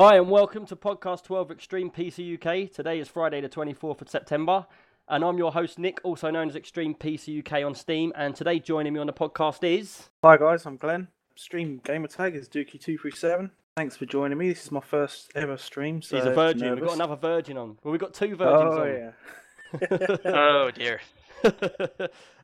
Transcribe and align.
Extreme 0.00 0.08
PC 0.08 0.08
UK. 0.08 0.12
Hi, 0.12 0.16
and 0.16 0.30
welcome 0.30 0.66
to 0.66 0.76
Podcast 0.76 1.24
12 1.24 1.50
Extreme 1.50 1.90
PC 1.90 2.34
UK. 2.34 2.72
Today 2.72 3.00
is 3.00 3.08
Friday, 3.08 3.42
the 3.42 3.50
24th 3.50 4.00
of 4.00 4.08
September, 4.08 4.66
and 5.08 5.22
I'm 5.22 5.36
your 5.36 5.52
host, 5.52 5.78
Nick, 5.78 6.00
also 6.02 6.30
known 6.30 6.48
as 6.48 6.56
Extreme 6.56 6.94
PC 6.94 7.40
UK 7.40 7.66
on 7.66 7.74
Steam. 7.74 8.10
And 8.16 8.34
today, 8.34 8.60
joining 8.60 8.94
me 8.94 9.00
on 9.00 9.06
the 9.06 9.12
podcast 9.12 9.62
is. 9.62 10.08
Hi 10.24 10.38
guys, 10.38 10.64
I'm 10.64 10.78
Glenn. 10.78 11.08
Stream 11.36 11.82
gamer 11.84 12.08
tag 12.08 12.34
is 12.34 12.48
Dookie237. 12.48 13.50
Thanks 13.76 13.96
for 13.96 14.06
joining 14.06 14.38
me. 14.38 14.48
This 14.48 14.64
is 14.64 14.72
my 14.72 14.80
first 14.80 15.32
ever 15.34 15.58
stream. 15.58 16.00
So 16.00 16.16
He's 16.16 16.24
a 16.24 16.32
virgin. 16.32 16.74
We've 16.74 16.84
got 16.84 16.94
another 16.94 17.16
virgin 17.16 17.58
on. 17.58 17.78
Well, 17.82 17.92
we've 17.92 18.00
got 18.00 18.14
two 18.14 18.32
oh, 18.32 18.36
virgins 18.36 18.74
Oh 18.74 18.82
on. 18.82 18.88
yeah. 18.88 20.16
Oh 20.34 20.70
dear. 20.70 21.00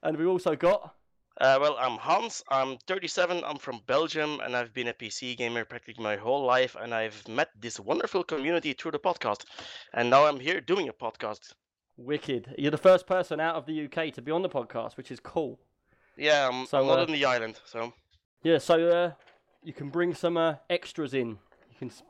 and 0.03 0.19
we've 0.19 0.29
also 0.29 0.57
got. 0.57 0.95
Uh, 1.39 1.59
well, 1.61 1.77
I'm 1.79 1.99
Hans. 1.99 2.43
I'm 2.49 2.79
37. 2.87 3.43
I'm 3.45 3.59
from 3.59 3.81
Belgium, 3.87 4.41
and 4.41 4.57
I've 4.57 4.73
been 4.73 4.89
a 4.89 4.95
PC 4.95 5.37
gamer 5.37 5.67
practically 5.67 6.03
my 6.03 6.17
whole 6.17 6.45
life. 6.47 6.77
And 6.81 6.95
I've 6.95 7.29
met 7.29 7.51
this 7.61 7.79
wonderful 7.79 8.25
community 8.25 8.73
through 8.73 8.93
the 8.93 8.99
podcast, 8.99 9.45
and 9.93 10.09
now 10.09 10.25
I'm 10.25 10.41
here 10.41 10.63
doing 10.63 10.89
a 10.89 10.95
podcast. 10.95 11.53
Wicked. 11.99 12.55
You're 12.57 12.71
the 12.71 12.79
first 12.79 13.07
person 13.07 13.39
out 13.39 13.55
of 13.55 13.67
the 13.67 13.85
UK 13.85 14.15
to 14.15 14.23
be 14.23 14.33
on 14.33 14.43
the 14.43 14.49
podcast, 14.49 14.97
which 14.97 15.11
is 15.11 15.21
cool. 15.21 15.59
Yeah, 16.17 16.49
I'm, 16.49 16.67
So, 16.67 16.81
I'm 16.81 16.87
not 16.87 16.99
uh, 17.01 17.03
on 17.03 17.13
the 17.13 17.25
island, 17.27 17.61
so 17.67 17.93
Yeah, 18.43 18.57
so 18.57 18.89
uh, 18.89 19.13
you 19.63 19.75
can 19.75 19.91
bring 19.91 20.15
some 20.15 20.39
uh, 20.39 20.55
extras 20.71 21.13
in. 21.13 21.39
You 21.71 21.77
can 21.79 21.91
s- 21.91 22.03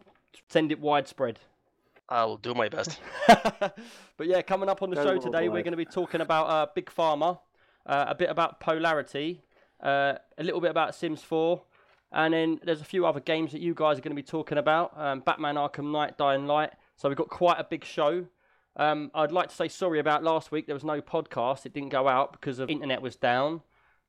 send 0.48 0.70
it 0.70 0.78
widespread. 0.78 1.40
I'll 2.08 2.36
do 2.36 2.54
my 2.54 2.68
best. 2.68 3.00
but 3.26 3.76
yeah, 4.26 4.40
coming 4.42 4.68
up 4.68 4.82
on 4.82 4.90
the 4.90 4.96
Go 4.96 5.02
show 5.02 5.10
Lord 5.10 5.22
today, 5.22 5.48
we're 5.48 5.64
going 5.64 5.72
to 5.72 5.76
be 5.76 5.84
talking 5.84 6.20
about 6.20 6.46
uh, 6.46 6.66
Big 6.72 6.86
Pharma, 6.86 7.40
uh, 7.86 8.06
a 8.08 8.14
bit 8.14 8.30
about 8.30 8.60
Polarity, 8.60 9.42
uh, 9.82 10.14
a 10.38 10.44
little 10.44 10.60
bit 10.60 10.70
about 10.70 10.94
Sims 10.94 11.22
4, 11.22 11.62
and 12.12 12.34
then 12.34 12.60
there's 12.64 12.80
a 12.80 12.84
few 12.84 13.06
other 13.06 13.20
games 13.20 13.52
that 13.52 13.60
you 13.60 13.74
guys 13.74 13.98
are 13.98 14.00
going 14.00 14.14
to 14.14 14.22
be 14.22 14.26
talking 14.26 14.58
about 14.58 14.92
um, 14.96 15.20
Batman 15.20 15.56
Arkham 15.56 15.92
Knight, 15.92 16.16
Dying 16.16 16.46
Light. 16.46 16.70
So 16.96 17.08
we've 17.08 17.18
got 17.18 17.28
quite 17.28 17.58
a 17.58 17.64
big 17.64 17.84
show. 17.84 18.26
Um, 18.76 19.10
I'd 19.14 19.32
like 19.32 19.48
to 19.48 19.54
say 19.54 19.68
sorry 19.68 19.98
about 19.98 20.22
last 20.22 20.52
week. 20.52 20.66
There 20.66 20.74
was 20.74 20.84
no 20.84 21.00
podcast, 21.00 21.66
it 21.66 21.72
didn't 21.72 21.90
go 21.90 22.08
out 22.08 22.32
because 22.32 22.58
of 22.58 22.70
internet 22.70 23.02
was 23.02 23.16
down. 23.16 23.62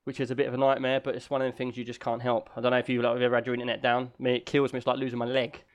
Which 0.03 0.21
is 0.21 0.31
a 0.31 0.35
bit 0.35 0.47
of 0.47 0.53
a 0.53 0.57
nightmare, 0.57 1.01
but 1.01 1.17
it's 1.17 1.29
one 1.29 1.41
of 1.41 1.51
the 1.51 1.57
things 1.57 1.75
you 1.75 1.83
just 1.83 1.99
can't 1.99 2.21
help. 2.21 2.49
I 2.55 2.61
don't 2.61 2.71
know 2.71 2.77
if 2.77 2.87
you 2.87 3.01
like, 3.01 3.11
have 3.11 3.21
ever 3.21 3.35
had 3.35 3.45
your 3.45 3.53
internet 3.53 3.81
down. 3.81 4.13
Me, 4.17 4.37
it 4.37 4.45
kills 4.45 4.71
me. 4.71 4.77
It's 4.77 4.87
like 4.87 4.97
losing 4.97 5.19
my 5.19 5.25
leg. 5.25 5.65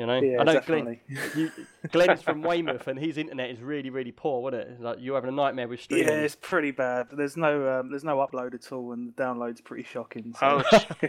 You 0.00 0.06
know, 0.06 0.18
Yeah, 0.18 0.40
I 0.40 0.44
know 0.44 0.52
definitely. 0.54 1.02
Glenn. 1.08 1.30
You, 1.36 1.52
Glenn's 1.90 2.22
from 2.22 2.40
Weymouth, 2.50 2.86
and 2.86 2.98
his 2.98 3.18
internet 3.18 3.50
is 3.50 3.60
really, 3.60 3.90
really 3.90 4.12
poor, 4.12 4.40
wasn't 4.40 4.62
it? 4.62 4.80
Like 4.80 4.96
you're 4.98 5.14
having 5.14 5.28
a 5.28 5.34
nightmare 5.34 5.68
with 5.68 5.82
streaming. 5.82 6.08
Yeah, 6.08 6.20
it's 6.20 6.34
pretty 6.36 6.70
bad. 6.70 7.08
There's 7.12 7.36
no 7.36 7.80
um, 7.80 7.90
there's 7.90 8.02
no 8.02 8.16
upload 8.16 8.54
at 8.54 8.72
all, 8.72 8.92
and 8.92 9.12
the 9.12 9.22
download's 9.22 9.60
pretty 9.60 9.82
shocking. 9.84 10.34
So. 10.38 10.62
Ouch. 10.72 10.86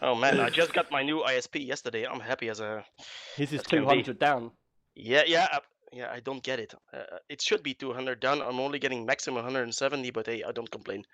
Oh 0.00 0.14
man, 0.14 0.40
I 0.40 0.48
just 0.48 0.72
got 0.72 0.90
my 0.90 1.02
new 1.02 1.22
ISP 1.22 1.66
yesterday. 1.66 2.06
I'm 2.06 2.20
happy 2.20 2.48
as 2.48 2.60
a. 2.60 2.84
His 3.36 3.52
is 3.52 3.58
That's 3.58 3.68
gonna 3.68 3.82
be- 3.82 4.02
200 4.02 4.18
down. 4.18 4.50
Yeah, 4.94 5.24
yeah, 5.26 5.48
uh, 5.52 5.58
yeah. 5.92 6.10
I 6.10 6.20
don't 6.20 6.42
get 6.42 6.58
it. 6.58 6.74
Uh, 6.92 7.18
it 7.28 7.42
should 7.42 7.62
be 7.62 7.74
200 7.74 8.18
down. 8.18 8.40
I'm 8.40 8.58
only 8.60 8.78
getting 8.78 9.04
maximum 9.04 9.36
170, 9.36 10.10
but 10.10 10.26
hey, 10.26 10.42
I 10.42 10.52
don't 10.52 10.70
complain. 10.70 11.04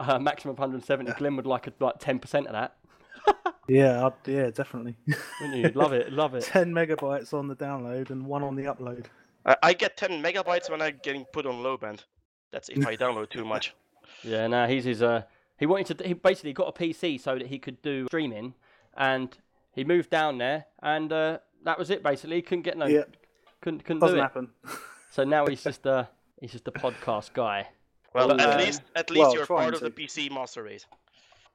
Uh, 0.00 0.18
maximum 0.18 0.56
170. 0.56 1.12
Glenn 1.12 1.36
would 1.36 1.46
like 1.46 1.68
a, 1.68 1.72
like 1.78 2.00
10% 2.00 2.46
of 2.46 2.52
that. 2.52 2.76
Yeah, 3.68 4.06
I'd, 4.06 4.12
yeah, 4.26 4.50
definitely. 4.50 4.96
Wouldn't 5.40 5.58
you? 5.58 5.68
Love 5.80 5.92
it, 5.92 6.12
love 6.12 6.34
it. 6.34 6.44
Ten 6.44 6.72
megabytes 6.72 7.32
on 7.34 7.48
the 7.48 7.56
download 7.56 8.10
and 8.10 8.26
one 8.26 8.42
on 8.42 8.54
the 8.56 8.64
upload. 8.64 9.06
I, 9.46 9.56
I 9.62 9.72
get 9.72 9.96
10 9.96 10.22
megabytes 10.22 10.68
when 10.70 10.82
I'm 10.82 10.98
getting 11.02 11.24
put 11.32 11.46
on 11.46 11.62
low 11.62 11.76
band. 11.76 12.04
That's 12.50 12.68
if 12.68 12.86
I 12.86 12.96
download 12.96 13.30
too 13.30 13.44
much. 13.44 13.74
Yeah, 14.24 14.46
no, 14.46 14.66
he's 14.66 14.84
his. 14.84 15.02
Uh, 15.02 15.22
he 15.58 15.66
wanted 15.66 15.98
to. 15.98 16.06
He 16.08 16.14
basically 16.14 16.54
got 16.54 16.66
a 16.68 16.72
PC 16.72 17.20
so 17.20 17.34
that 17.38 17.46
he 17.46 17.58
could 17.58 17.80
do 17.82 18.06
streaming, 18.06 18.54
and 18.96 19.36
he 19.72 19.84
moved 19.84 20.08
down 20.08 20.38
there, 20.38 20.64
and 20.82 21.12
uh, 21.12 21.38
that 21.64 21.78
was 21.78 21.90
it. 21.90 22.02
Basically, 22.02 22.36
he 22.36 22.42
couldn't 22.42 22.62
get 22.62 22.78
no. 22.78 22.86
Yeah. 22.86 23.02
Couldn't 23.60 23.84
couldn't 23.84 24.00
do 24.00 24.06
Doesn't 24.06 24.18
it. 24.18 24.22
happen. 24.22 24.48
So 25.10 25.24
now 25.24 25.46
he's 25.46 25.62
just 25.62 25.84
a 25.84 26.08
he's 26.40 26.52
just 26.52 26.66
a 26.68 26.72
podcast 26.72 27.32
guy. 27.34 27.68
Well, 28.14 28.28
Well, 28.28 28.40
at 28.40 28.54
uh, 28.54 28.58
least 28.58 28.82
at 28.96 29.10
least 29.10 29.20
well, 29.20 29.34
you're 29.34 29.46
trying 29.46 29.72
part 29.72 29.74
of 29.74 29.80
the. 29.82 29.90
PC 29.90 30.30
master 30.32 30.62
race. 30.62 30.86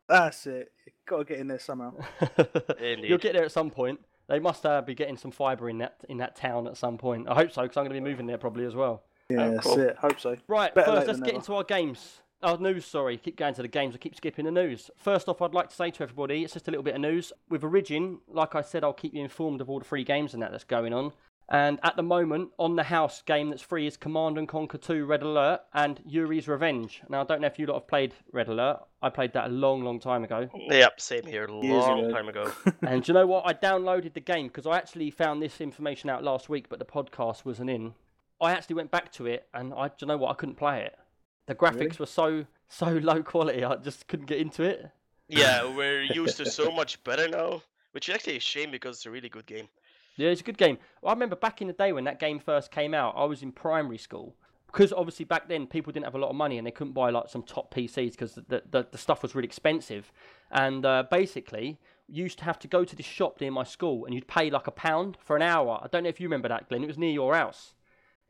That's 0.08 0.46
it. 0.46 0.72
Got 1.06 1.18
to 1.18 1.24
get 1.26 1.40
in 1.40 1.48
there 1.48 1.60
somehow. 1.60 1.94
You'll 2.80 3.18
get 3.18 3.34
there 3.34 3.44
at 3.44 3.52
some 3.52 3.70
point. 3.70 4.00
They 4.28 4.40
must 4.40 4.66
uh, 4.66 4.82
be 4.82 4.96
getting 4.96 5.18
some 5.18 5.32
fibre 5.32 5.70
in 5.70 5.80
that 5.80 5.98
in 6.08 6.18
that 6.18 6.36
town 6.36 6.68
at 6.68 6.78
some 6.78 6.98
point. 6.98 7.28
I 7.28 7.36
hope 7.36 7.52
so, 7.52 7.64
because 7.64 7.78
I'm 7.78 7.84
going 7.84 7.96
to 7.96 8.02
be 8.02 8.10
moving 8.10 8.26
there 8.26 8.38
probably 8.38 8.66
as 8.66 8.74
well. 8.74 9.04
Yeah, 9.30 9.50
that's 9.50 9.66
cool. 9.66 9.80
it. 9.80 9.98
Hope 9.98 10.20
so. 10.20 10.38
Right, 10.48 10.74
Better 10.74 10.92
first 10.92 11.08
let's 11.08 11.20
get 11.20 11.28
never. 11.28 11.38
into 11.38 11.56
our 11.56 11.64
games. 11.64 12.22
Our 12.42 12.58
news, 12.58 12.86
sorry. 12.86 13.18
Keep 13.18 13.38
going 13.38 13.54
to 13.54 13.62
the 13.62 13.70
games. 13.70 13.96
I 13.96 13.98
keep 13.98 14.16
skipping 14.16 14.46
the 14.46 14.52
news. 14.52 14.92
First 14.98 15.30
off, 15.30 15.42
I'd 15.42 15.54
like 15.54 15.70
to 15.70 15.76
say 15.76 15.92
to 15.92 16.04
everybody, 16.04 16.44
it's 16.44 16.54
just 16.54 16.68
a 16.68 16.72
little 16.72 16.84
bit 16.84 16.96
of 16.96 17.02
news. 17.02 17.32
With 17.50 17.64
Origin, 17.64 18.20
like 18.28 18.54
I 18.54 18.62
said, 18.62 18.84
I'll 18.84 18.92
keep 18.92 19.14
you 19.14 19.22
informed 19.22 19.62
of 19.62 19.70
all 19.70 19.80
the 19.80 19.86
free 19.86 20.04
games 20.04 20.34
and 20.34 20.44
that 20.44 20.52
that's 20.52 20.66
going 20.66 20.94
on. 20.94 21.14
And 21.50 21.80
at 21.84 21.96
the 21.96 22.04
moment, 22.04 22.50
on 22.58 22.76
the 22.76 22.84
house 22.84 23.22
game 23.22 23.50
that's 23.50 23.62
free 23.62 23.86
is 23.86 23.98
Command 23.98 24.38
and 24.38 24.48
Conquer 24.48 24.78
2 24.78 25.06
Red 25.06 25.24
Alert 25.24 25.62
and 25.74 26.00
Yuri's 26.08 26.48
Revenge. 26.48 27.02
Now, 27.10 27.22
I 27.22 27.26
don't 27.26 27.42
know 27.42 27.48
if 27.48 27.60
you 27.60 27.66
lot 27.68 27.76
have 27.76 27.88
played 27.88 28.14
Red 28.32 28.48
Alert. 28.48 28.80
I 29.02 29.10
played 29.10 29.34
that 29.34 29.48
a 29.48 29.50
long, 29.50 29.84
long 29.84 30.00
time 30.00 30.24
ago. 30.24 30.50
Yep, 30.70 31.02
same 31.02 31.26
here. 31.26 31.48
Years 31.50 31.86
Long 31.86 32.06
ago. 32.06 32.12
time 32.12 32.30
ago. 32.30 32.52
and 32.82 33.04
do 33.04 33.12
you 33.12 33.14
know 33.14 33.28
what? 33.28 33.46
I 33.46 33.54
downloaded 33.54 34.14
the 34.14 34.22
game 34.22 34.48
because 34.48 34.66
I 34.66 34.78
actually 34.78 35.12
found 35.12 35.42
this 35.44 35.60
information 35.60 36.10
out 36.10 36.24
last 36.24 36.48
week, 36.50 36.70
but 36.70 36.80
the 36.80 36.86
podcast 36.86 37.44
wasn't 37.46 37.70
in. 37.70 37.94
I 38.42 38.52
actually 38.52 38.76
went 38.76 38.92
back 38.92 39.12
to 39.14 39.26
it, 39.26 39.48
and 39.54 39.74
I, 39.74 39.90
do 39.90 39.94
you 40.02 40.08
know 40.08 40.18
what? 40.18 40.32
I 40.32 40.34
couldn't 40.36 40.56
play 40.56 40.84
it. 40.84 40.98
The 41.46 41.56
graphics 41.56 41.76
Really? 41.80 41.98
were 42.00 42.06
so 42.06 42.46
so 42.70 42.88
low 43.04 43.22
quality, 43.22 43.64
I 43.64 43.76
just 43.76 44.08
couldn't 44.08 44.26
get 44.28 44.40
into 44.40 44.64
it. 44.64 44.90
Yeah, 45.28 45.76
we're 45.76 46.02
used 46.04 46.38
to 46.38 46.46
so 46.50 46.72
much 46.72 47.04
better 47.04 47.28
now, 47.28 47.62
which 47.92 48.08
is 48.10 48.16
actually 48.16 48.38
a 48.38 48.40
shame 48.42 48.72
because 48.72 48.98
it's 48.98 49.06
a 49.06 49.12
really 49.12 49.30
good 49.30 49.46
game. 49.46 49.68
Yeah, 50.16 50.30
it's 50.30 50.42
a 50.42 50.44
good 50.44 50.58
game. 50.58 50.78
Well, 51.02 51.10
I 51.12 51.14
remember 51.14 51.36
back 51.36 51.62
in 51.62 51.68
the 51.68 51.74
day 51.74 51.92
when 51.92 52.04
that 52.04 52.20
game 52.20 52.40
first 52.40 52.72
came 52.72 52.94
out, 52.94 53.16
I 53.18 53.26
was 53.26 53.42
in 53.44 53.52
primary 53.52 53.98
school. 53.98 54.36
Because 54.68 54.92
obviously 54.92 55.26
back 55.26 55.48
then 55.48 55.68
people 55.68 55.94
didn't 55.94 56.06
have 56.06 56.16
a 56.16 56.18
lot 56.18 56.30
of 56.30 56.36
money 56.36 56.58
and 56.58 56.66
they 56.66 56.72
couldn't 56.72 56.94
buy 56.94 57.12
like 57.12 57.30
some 57.30 57.44
top 57.44 57.72
PCs 57.74 58.12
because 58.12 58.34
the, 58.34 58.64
the, 58.72 58.88
the 58.92 58.98
stuff 58.98 59.22
was 59.22 59.36
really 59.36 59.46
expensive. 59.46 60.12
And 60.50 60.84
uh, 60.84 61.04
basically, 61.12 61.78
you 62.08 62.24
used 62.24 62.40
to 62.40 62.46
have 62.46 62.58
to 62.60 62.68
go 62.68 62.84
to 62.84 62.96
this 62.96 63.06
shop 63.06 63.40
near 63.40 63.52
my 63.52 63.64
school 63.66 64.06
and 64.06 64.16
you'd 64.16 64.28
pay 64.28 64.50
like 64.50 64.66
a 64.66 64.72
pound 64.72 65.16
for 65.20 65.36
an 65.36 65.44
hour. 65.44 65.80
I 65.84 65.88
don't 65.92 66.02
know 66.04 66.10
if 66.10 66.20
you 66.20 66.26
remember 66.28 66.48
that, 66.48 66.70
Glenn. 66.70 66.84
It 66.84 66.88
was 66.88 66.98
near 66.98 67.12
your 67.12 67.36
house. 67.36 67.76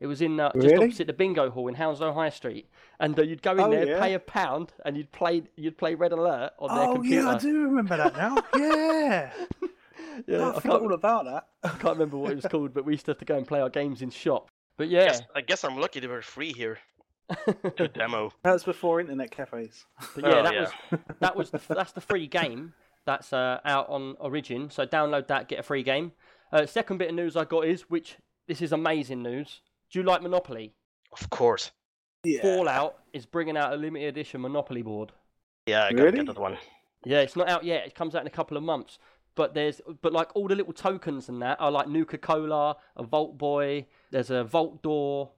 It 0.00 0.06
was 0.06 0.20
in 0.20 0.38
uh, 0.38 0.50
just 0.54 0.66
Really? 0.66 0.86
opposite 0.86 1.06
the 1.06 1.12
bingo 1.14 1.48
hall 1.50 1.66
in 1.68 1.74
Hounslow 1.76 2.12
High 2.12 2.28
Street, 2.28 2.68
and 3.00 3.18
uh, 3.18 3.22
you'd 3.22 3.40
go 3.42 3.52
in 3.52 3.60
Oh, 3.60 3.70
there, 3.70 3.86
yeah. 3.86 4.00
pay 4.00 4.12
a 4.12 4.18
pound, 4.18 4.72
and 4.84 4.96
you'd 4.98 5.10
play 5.12 5.44
you'd 5.56 5.78
play 5.78 5.94
Red 5.94 6.12
Alert 6.12 6.50
on 6.58 6.76
their 6.76 6.92
computer. 6.94 7.22
Oh 7.22 7.30
yeah, 7.30 7.34
I 7.36 7.38
do 7.38 7.62
remember 7.62 7.96
that 7.96 8.14
now. 8.16 8.36
yeah. 8.56 9.30
Yeah, 10.26 10.38
Oh, 10.38 10.44
I 10.44 10.56
I 10.56 10.60
forgot 10.60 10.62
can't, 10.62 10.82
all 10.82 10.92
about 10.94 11.24
that. 11.26 11.46
I 11.64 11.68
can't 11.70 11.94
remember 11.96 12.16
what 12.18 12.32
it 12.32 12.36
was 12.36 12.46
called, 12.46 12.72
but 12.74 12.84
we 12.84 12.92
used 12.94 13.04
to 13.06 13.10
have 13.12 13.18
to 13.18 13.24
go 13.24 13.36
and 13.36 13.46
play 13.46 13.60
our 13.60 13.70
games 13.70 14.02
in 14.02 14.10
shop. 14.10 14.48
But 14.76 14.88
yeah, 14.88 15.06
Guess, 15.06 15.22
I 15.34 15.40
guess 15.40 15.64
I'm 15.64 15.76
lucky 15.78 16.00
they 16.00 16.06
were 16.06 16.22
free 16.22 16.52
here 16.52 16.78
to 17.76 17.88
demo. 17.88 18.32
That 18.42 18.52
was 18.52 18.64
before 18.64 19.00
internet 19.00 19.30
cafes. 19.30 19.86
But 20.14 20.24
yeah, 20.24 20.30
Oh, 20.38 20.42
that 20.42 20.54
yeah. 20.54 20.60
was 20.60 21.00
that 21.20 21.36
was 21.36 21.50
the, 21.50 21.60
that's 21.68 21.92
the 21.92 22.00
free 22.00 22.26
game 22.26 22.74
that's 23.06 23.32
uh, 23.32 23.60
out 23.64 23.88
on 23.88 24.16
Origin. 24.20 24.70
So 24.70 24.86
download 24.86 25.26
that, 25.28 25.48
get 25.48 25.58
a 25.60 25.62
free 25.62 25.82
game. 25.82 26.12
Uh, 26.52 26.66
second 26.66 26.98
bit 26.98 27.08
of 27.10 27.14
news 27.14 27.36
I 27.36 27.44
got 27.44 27.66
is 27.66 27.82
which 27.82 28.16
this 28.48 28.60
is 28.62 28.72
amazing 28.72 29.22
news. 29.22 29.60
Do 29.90 29.98
you 29.98 30.04
like 30.04 30.22
Monopoly? 30.22 30.74
Of 31.12 31.30
course. 31.30 31.70
Yeah. 32.24 32.40
Fallout 32.42 32.98
is 33.12 33.26
bringing 33.26 33.56
out 33.56 33.72
a 33.72 33.76
limited 33.76 34.08
edition 34.08 34.40
Monopoly 34.40 34.82
board. 34.82 35.12
Yeah, 35.66 35.84
I 35.84 35.90
gotta 35.92 36.04
Really? 36.04 36.16
get 36.18 36.26
that 36.34 36.38
one. 36.38 36.58
Yeah, 37.04 37.20
it's 37.20 37.36
not 37.36 37.48
out 37.48 37.64
yet. 37.64 37.86
It 37.86 37.94
comes 37.94 38.14
out 38.14 38.22
in 38.22 38.26
a 38.26 38.30
couple 38.30 38.56
of 38.56 38.62
months. 38.62 38.98
But 39.36 39.54
there's 39.54 39.80
but 40.02 40.12
like 40.12 40.34
all 40.36 40.46
the 40.48 40.54
little 40.54 40.72
tokens 40.72 41.28
and 41.28 41.42
that 41.42 41.60
are 41.60 41.70
like 41.70 41.88
Nuka 41.88 42.18
Cola, 42.18 42.76
a 42.96 43.02
Vault 43.02 43.36
Boy. 43.36 43.86
There's 44.10 44.30
a 44.30 44.44
Vault 44.44 44.82
Door. 44.82 45.30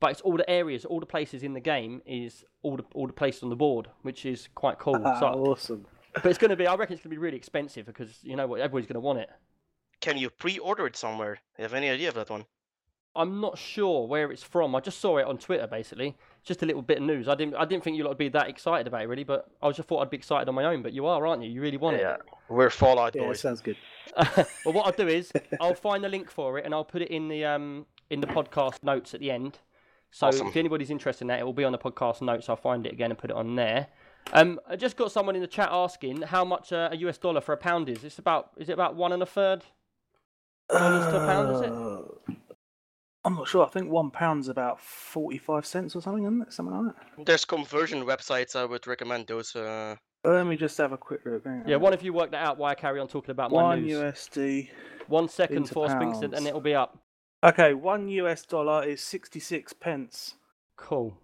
But 0.00 0.10
it's 0.12 0.20
all 0.22 0.36
the 0.36 0.48
areas, 0.50 0.84
all 0.84 0.98
the 0.98 1.06
places 1.06 1.42
in 1.44 1.52
the 1.52 1.60
game 1.60 2.02
is 2.06 2.44
all 2.62 2.76
the 2.76 2.84
all 2.94 3.06
the 3.06 3.12
places 3.12 3.42
on 3.44 3.50
the 3.50 3.56
board, 3.56 3.88
which 4.02 4.26
is 4.26 4.48
quite 4.54 4.78
cool. 4.78 5.00
Ah, 5.04 5.16
So, 5.20 5.26
awesome. 5.26 5.86
but 6.14 6.26
it's 6.26 6.38
going 6.38 6.50
to 6.50 6.56
be, 6.56 6.66
I 6.66 6.74
reckon 6.74 6.94
it's 6.94 7.02
going 7.04 7.10
to 7.10 7.16
be 7.16 7.18
really 7.18 7.36
expensive 7.36 7.86
because 7.86 8.18
you 8.24 8.34
know 8.34 8.46
what, 8.48 8.60
everybody's 8.60 8.86
going 8.88 8.94
to 8.94 9.00
want 9.00 9.20
it. 9.20 9.30
Can 10.00 10.18
you 10.18 10.30
pre-order 10.30 10.86
it 10.86 10.96
somewhere? 10.96 11.38
You 11.56 11.62
have 11.62 11.74
any 11.74 11.88
idea 11.88 12.08
of 12.08 12.14
that 12.16 12.30
one? 12.30 12.46
I'm 13.14 13.40
not 13.40 13.58
sure 13.58 14.08
where 14.08 14.32
it's 14.32 14.42
from. 14.42 14.74
I 14.74 14.80
just 14.80 14.98
saw 14.98 15.18
it 15.18 15.26
on 15.26 15.38
Twitter, 15.38 15.66
basically. 15.68 16.16
Just 16.44 16.62
a 16.62 16.66
little 16.66 16.82
bit 16.82 16.98
of 16.98 17.04
news. 17.04 17.28
I 17.28 17.34
didn't, 17.36 17.54
I 17.54 17.64
didn't 17.64 17.84
think 17.84 17.96
you 17.96 18.02
lot 18.02 18.10
would 18.10 18.18
be 18.18 18.28
that 18.30 18.48
excited 18.48 18.88
about 18.88 19.02
it, 19.02 19.08
really. 19.08 19.22
But 19.24 19.46
I 19.62 19.70
just 19.70 19.88
thought 19.88 20.00
I'd 20.00 20.10
be 20.10 20.16
excited 20.16 20.48
on 20.48 20.54
my 20.56 20.64
own. 20.64 20.82
But 20.82 20.92
you 20.92 21.06
are, 21.06 21.24
aren't 21.26 21.42
you? 21.44 21.50
You 21.50 21.60
really 21.62 21.76
want 21.76 21.96
it. 21.96 22.00
Yeah, 22.00 22.16
we're 22.48 22.68
Fallout 22.70 23.14
Yeah, 23.14 23.22
it 23.22 23.26
boys. 23.26 23.40
sounds 23.40 23.60
good. 23.60 23.76
well, 24.16 24.74
what 24.74 24.86
I'll 24.86 24.92
do 24.92 25.06
is 25.08 25.32
I'll 25.60 25.74
find 25.74 26.02
the 26.02 26.08
link 26.08 26.30
for 26.30 26.58
it 26.58 26.64
and 26.64 26.74
I'll 26.74 26.84
put 26.84 27.00
it 27.02 27.10
in 27.10 27.28
the 27.28 27.44
um 27.44 27.86
in 28.10 28.20
the 28.20 28.26
podcast 28.26 28.82
notes 28.82 29.14
at 29.14 29.20
the 29.20 29.30
end. 29.30 29.58
So 30.10 30.26
Awesome. 30.26 30.48
if 30.48 30.56
anybody's 30.56 30.90
interested 30.90 31.22
in 31.22 31.28
that, 31.28 31.38
it 31.40 31.44
will 31.44 31.52
be 31.54 31.64
on 31.64 31.72
the 31.72 31.78
podcast 31.78 32.20
notes. 32.20 32.48
I'll 32.48 32.56
find 32.56 32.86
it 32.86 32.92
again 32.92 33.10
and 33.10 33.18
put 33.18 33.30
it 33.30 33.36
on 33.36 33.54
there. 33.56 33.86
Um, 34.32 34.60
I 34.68 34.76
just 34.76 34.96
got 34.96 35.10
someone 35.10 35.34
in 35.36 35.40
the 35.40 35.46
chat 35.48 35.68
asking 35.72 36.22
how 36.22 36.44
much 36.44 36.72
uh, 36.72 36.90
a 36.92 36.96
US 36.96 37.18
dollar 37.18 37.40
for 37.40 37.52
a 37.52 37.56
pound 37.56 37.88
is. 37.88 38.04
It's 38.04 38.18
about 38.18 38.50
is 38.56 38.68
it 38.68 38.72
about 38.72 38.96
one 38.96 39.12
and 39.12 39.22
a 39.22 39.26
third 39.26 39.64
dollars 40.68 41.06
to 41.06 41.16
a 41.22 41.26
pound? 41.26 41.54
Is 41.54 41.60
it? 41.62 42.36
Uh, 43.24 43.28
I'm 43.28 43.34
not 43.36 43.48
sure. 43.48 43.64
I 43.64 43.68
think 43.68 43.90
one 43.90 44.10
pound's 44.10 44.48
about 44.48 44.80
forty-five 44.80 45.64
cents 45.66 45.94
or 45.96 46.02
something, 46.02 46.24
isn't 46.24 46.42
it? 46.42 46.52
Something 46.52 46.74
like 46.86 46.94
that. 47.16 47.26
There's 47.26 47.44
conversion 47.44 48.04
websites. 48.04 48.56
I 48.56 48.64
would 48.64 48.86
recommend 48.86 49.26
those. 49.26 49.54
Uh, 49.56 49.96
Let 50.24 50.46
me 50.46 50.56
just 50.56 50.76
have 50.78 50.92
a 50.92 50.98
quick 50.98 51.20
look. 51.24 51.44
hang 51.44 51.64
Yeah, 51.66 51.76
on. 51.76 51.82
one 51.82 51.92
of 51.92 52.02
you 52.02 52.12
work 52.12 52.30
that 52.32 52.44
out 52.46 52.58
Why 52.58 52.70
I 52.70 52.74
carry 52.74 53.00
on 53.00 53.08
talking 53.08 53.30
about 53.30 53.50
my 53.50 53.62
one 53.62 53.82
news. 53.82 54.00
USD. 54.00 54.68
One 55.08 55.28
second 55.28 55.56
into 55.58 55.74
for 55.74 55.88
Spinkston, 55.88 56.32
and 56.32 56.46
it'll 56.46 56.60
be 56.60 56.74
up. 56.74 56.98
Okay, 57.44 57.74
one 57.74 58.08
US 58.08 58.44
dollar 58.46 58.84
is 58.84 59.00
sixty-six 59.00 59.72
pence. 59.72 60.34
Cool. 60.76 61.16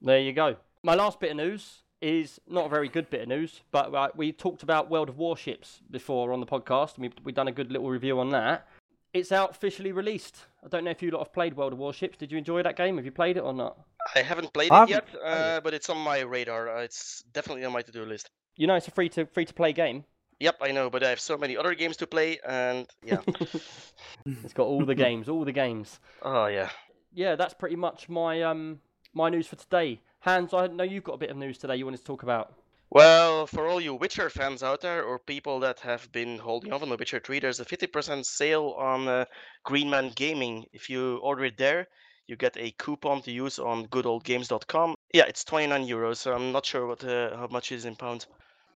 There 0.00 0.18
you 0.20 0.32
go. 0.32 0.56
My 0.82 0.94
last 0.94 1.18
bit 1.20 1.32
of 1.32 1.36
news 1.38 1.82
is 2.00 2.40
not 2.48 2.66
a 2.66 2.68
very 2.68 2.88
good 2.88 3.08
bit 3.10 3.22
of 3.22 3.28
news, 3.28 3.62
but 3.72 3.92
uh, 3.94 4.08
we 4.14 4.30
talked 4.30 4.62
about 4.62 4.90
World 4.90 5.08
of 5.08 5.18
Warships 5.18 5.80
before 5.90 6.32
on 6.32 6.40
the 6.40 6.46
podcast, 6.46 6.94
and 6.96 7.02
we've, 7.02 7.12
we've 7.24 7.34
done 7.34 7.48
a 7.48 7.52
good 7.52 7.72
little 7.72 7.88
review 7.88 8.20
on 8.20 8.30
that. 8.30 8.68
It's 9.14 9.32
out 9.32 9.50
officially 9.52 9.90
released. 9.92 10.36
I 10.66 10.68
don't 10.68 10.82
know 10.82 10.90
if 10.90 11.00
you 11.00 11.12
lot 11.12 11.20
have 11.20 11.32
played 11.32 11.56
World 11.56 11.72
of 11.72 11.78
Warships. 11.78 12.18
Did 12.18 12.32
you 12.32 12.38
enjoy 12.38 12.60
that 12.64 12.76
game? 12.76 12.96
Have 12.96 13.04
you 13.04 13.12
played 13.12 13.36
it 13.36 13.44
or 13.44 13.54
not? 13.54 13.78
I 14.16 14.22
haven't 14.22 14.52
played 14.52 14.72
I 14.72 14.82
it 14.82 14.88
yet, 14.88 15.06
haven't 15.06 15.22
uh, 15.24 15.60
but 15.60 15.74
it's 15.74 15.88
on 15.88 15.98
my 15.98 16.20
radar. 16.20 16.78
Uh, 16.78 16.82
it's 16.82 17.22
definitely 17.32 17.64
on 17.64 17.72
my 17.72 17.82
to-do 17.82 18.04
list. 18.04 18.30
You 18.56 18.66
know, 18.66 18.74
it's 18.74 18.88
a 18.88 18.90
free 18.90 19.08
to 19.10 19.26
free 19.26 19.44
to 19.44 19.54
play 19.54 19.72
game. 19.72 20.04
Yep, 20.40 20.56
I 20.60 20.72
know, 20.72 20.90
but 20.90 21.04
I 21.04 21.10
have 21.10 21.20
so 21.20 21.38
many 21.38 21.56
other 21.56 21.74
games 21.74 21.96
to 21.98 22.06
play, 22.06 22.40
and 22.46 22.86
yeah. 23.04 23.20
It's 24.44 24.52
got 24.54 24.64
all 24.64 24.84
the 24.84 24.94
games, 25.06 25.28
all 25.28 25.44
the 25.44 25.52
games. 25.52 26.00
oh 26.22 26.46
yeah. 26.46 26.70
Yeah, 27.14 27.36
that's 27.36 27.54
pretty 27.54 27.76
much 27.76 28.08
my 28.08 28.42
um 28.42 28.80
my 29.14 29.28
news 29.30 29.46
for 29.46 29.56
today. 29.56 30.00
Hans, 30.20 30.52
I 30.52 30.66
know 30.66 30.84
you've 30.84 31.04
got 31.04 31.14
a 31.14 31.18
bit 31.18 31.30
of 31.30 31.36
news 31.36 31.58
today 31.58 31.76
you 31.76 31.84
wanted 31.84 31.98
to 31.98 32.04
talk 32.04 32.24
about. 32.24 32.54
Well, 32.90 33.46
for 33.46 33.66
all 33.66 33.80
you 33.80 33.94
Witcher 33.94 34.30
fans 34.30 34.62
out 34.62 34.80
there, 34.80 35.02
or 35.02 35.18
people 35.18 35.60
that 35.60 35.80
have 35.80 36.10
been 36.12 36.38
holding 36.38 36.72
off 36.72 36.82
on 36.82 36.88
The 36.88 36.96
Witcher 36.96 37.20
3, 37.20 37.40
there's 37.40 37.60
a 37.60 37.64
50% 37.64 38.24
sale 38.24 38.74
on 38.78 39.08
uh, 39.08 39.24
Green 39.64 39.90
Man 39.90 40.12
Gaming. 40.14 40.66
If 40.72 40.88
you 40.88 41.16
order 41.18 41.44
it 41.44 41.58
there, 41.58 41.88
you 42.28 42.36
get 42.36 42.56
a 42.56 42.70
coupon 42.72 43.22
to 43.22 43.32
use 43.32 43.58
on 43.58 43.86
goodoldgames.com. 43.88 44.94
Yeah, 45.12 45.24
it's 45.24 45.44
29 45.44 45.86
euros, 45.86 46.16
so 46.16 46.32
I'm 46.32 46.52
not 46.52 46.64
sure 46.64 46.86
what 46.86 47.04
uh, 47.04 47.36
how 47.36 47.48
much 47.48 47.72
is 47.72 47.84
in 47.84 47.96
pounds. 47.96 48.26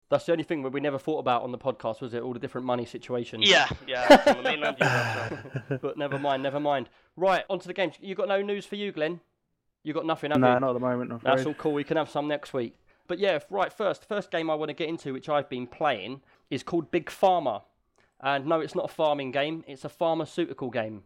That's 0.09 0.27
the 0.27 0.33
only 0.33 0.45
thing 0.45 0.63
that 0.65 0.71
we 0.73 0.81
never 0.81 0.99
thought 0.99 1.21
about 1.21 1.43
on 1.43 1.53
the 1.53 1.59
podcast, 1.59 2.01
was 2.01 2.13
it? 2.15 2.23
All 2.23 2.33
the 2.33 2.41
different 2.41 2.67
money 2.67 2.85
situations. 2.85 3.49
Yeah, 3.49 3.69
yeah, 3.87 4.17
from 4.25 4.39
the 4.39 4.43
mainland 4.43 4.77
Europe. 4.81 5.63
So. 5.69 5.79
But 5.81 5.99
never 5.99 6.19
mind, 6.19 6.43
never 6.43 6.59
mind. 6.59 6.89
Right, 7.17 7.45
onto 7.49 7.69
the 7.69 7.75
games. 7.75 7.95
You 8.01 8.17
got 8.17 8.27
no 8.27 8.43
news 8.43 8.67
for 8.67 8.75
you, 8.75 8.91
Glenn? 8.91 9.21
You 9.85 9.93
got 9.95 10.05
nothing, 10.05 10.33
have 10.33 10.41
No, 10.41 10.53
you? 10.55 10.61
not 10.61 10.71
at 10.71 10.73
the 10.75 10.81
moment. 10.81 11.13
I'm 11.13 11.21
That's 11.23 11.43
afraid. 11.43 11.47
all 11.47 11.55
cool. 11.55 11.73
We 11.75 11.85
can 11.85 11.97
have 11.97 12.11
some 12.11 12.27
next 12.27 12.53
week. 12.53 12.75
But 13.11 13.19
yeah, 13.19 13.41
right. 13.51 13.73
First, 13.73 14.05
first 14.05 14.31
game 14.31 14.49
I 14.49 14.55
want 14.55 14.69
to 14.69 14.73
get 14.73 14.89
into, 14.89 15.13
which 15.13 15.29
I've 15.29 15.49
been 15.49 15.67
playing, 15.67 16.21
is 16.49 16.63
called 16.63 16.93
Big 16.93 17.07
Pharma. 17.07 17.63
And 18.21 18.47
no, 18.47 18.61
it's 18.61 18.77
not 18.77 18.85
a 18.85 18.95
farming 18.95 19.33
game. 19.33 19.65
It's 19.67 19.85
a 19.85 19.89
pharmaceutical 19.89 20.71
game. 20.71 21.03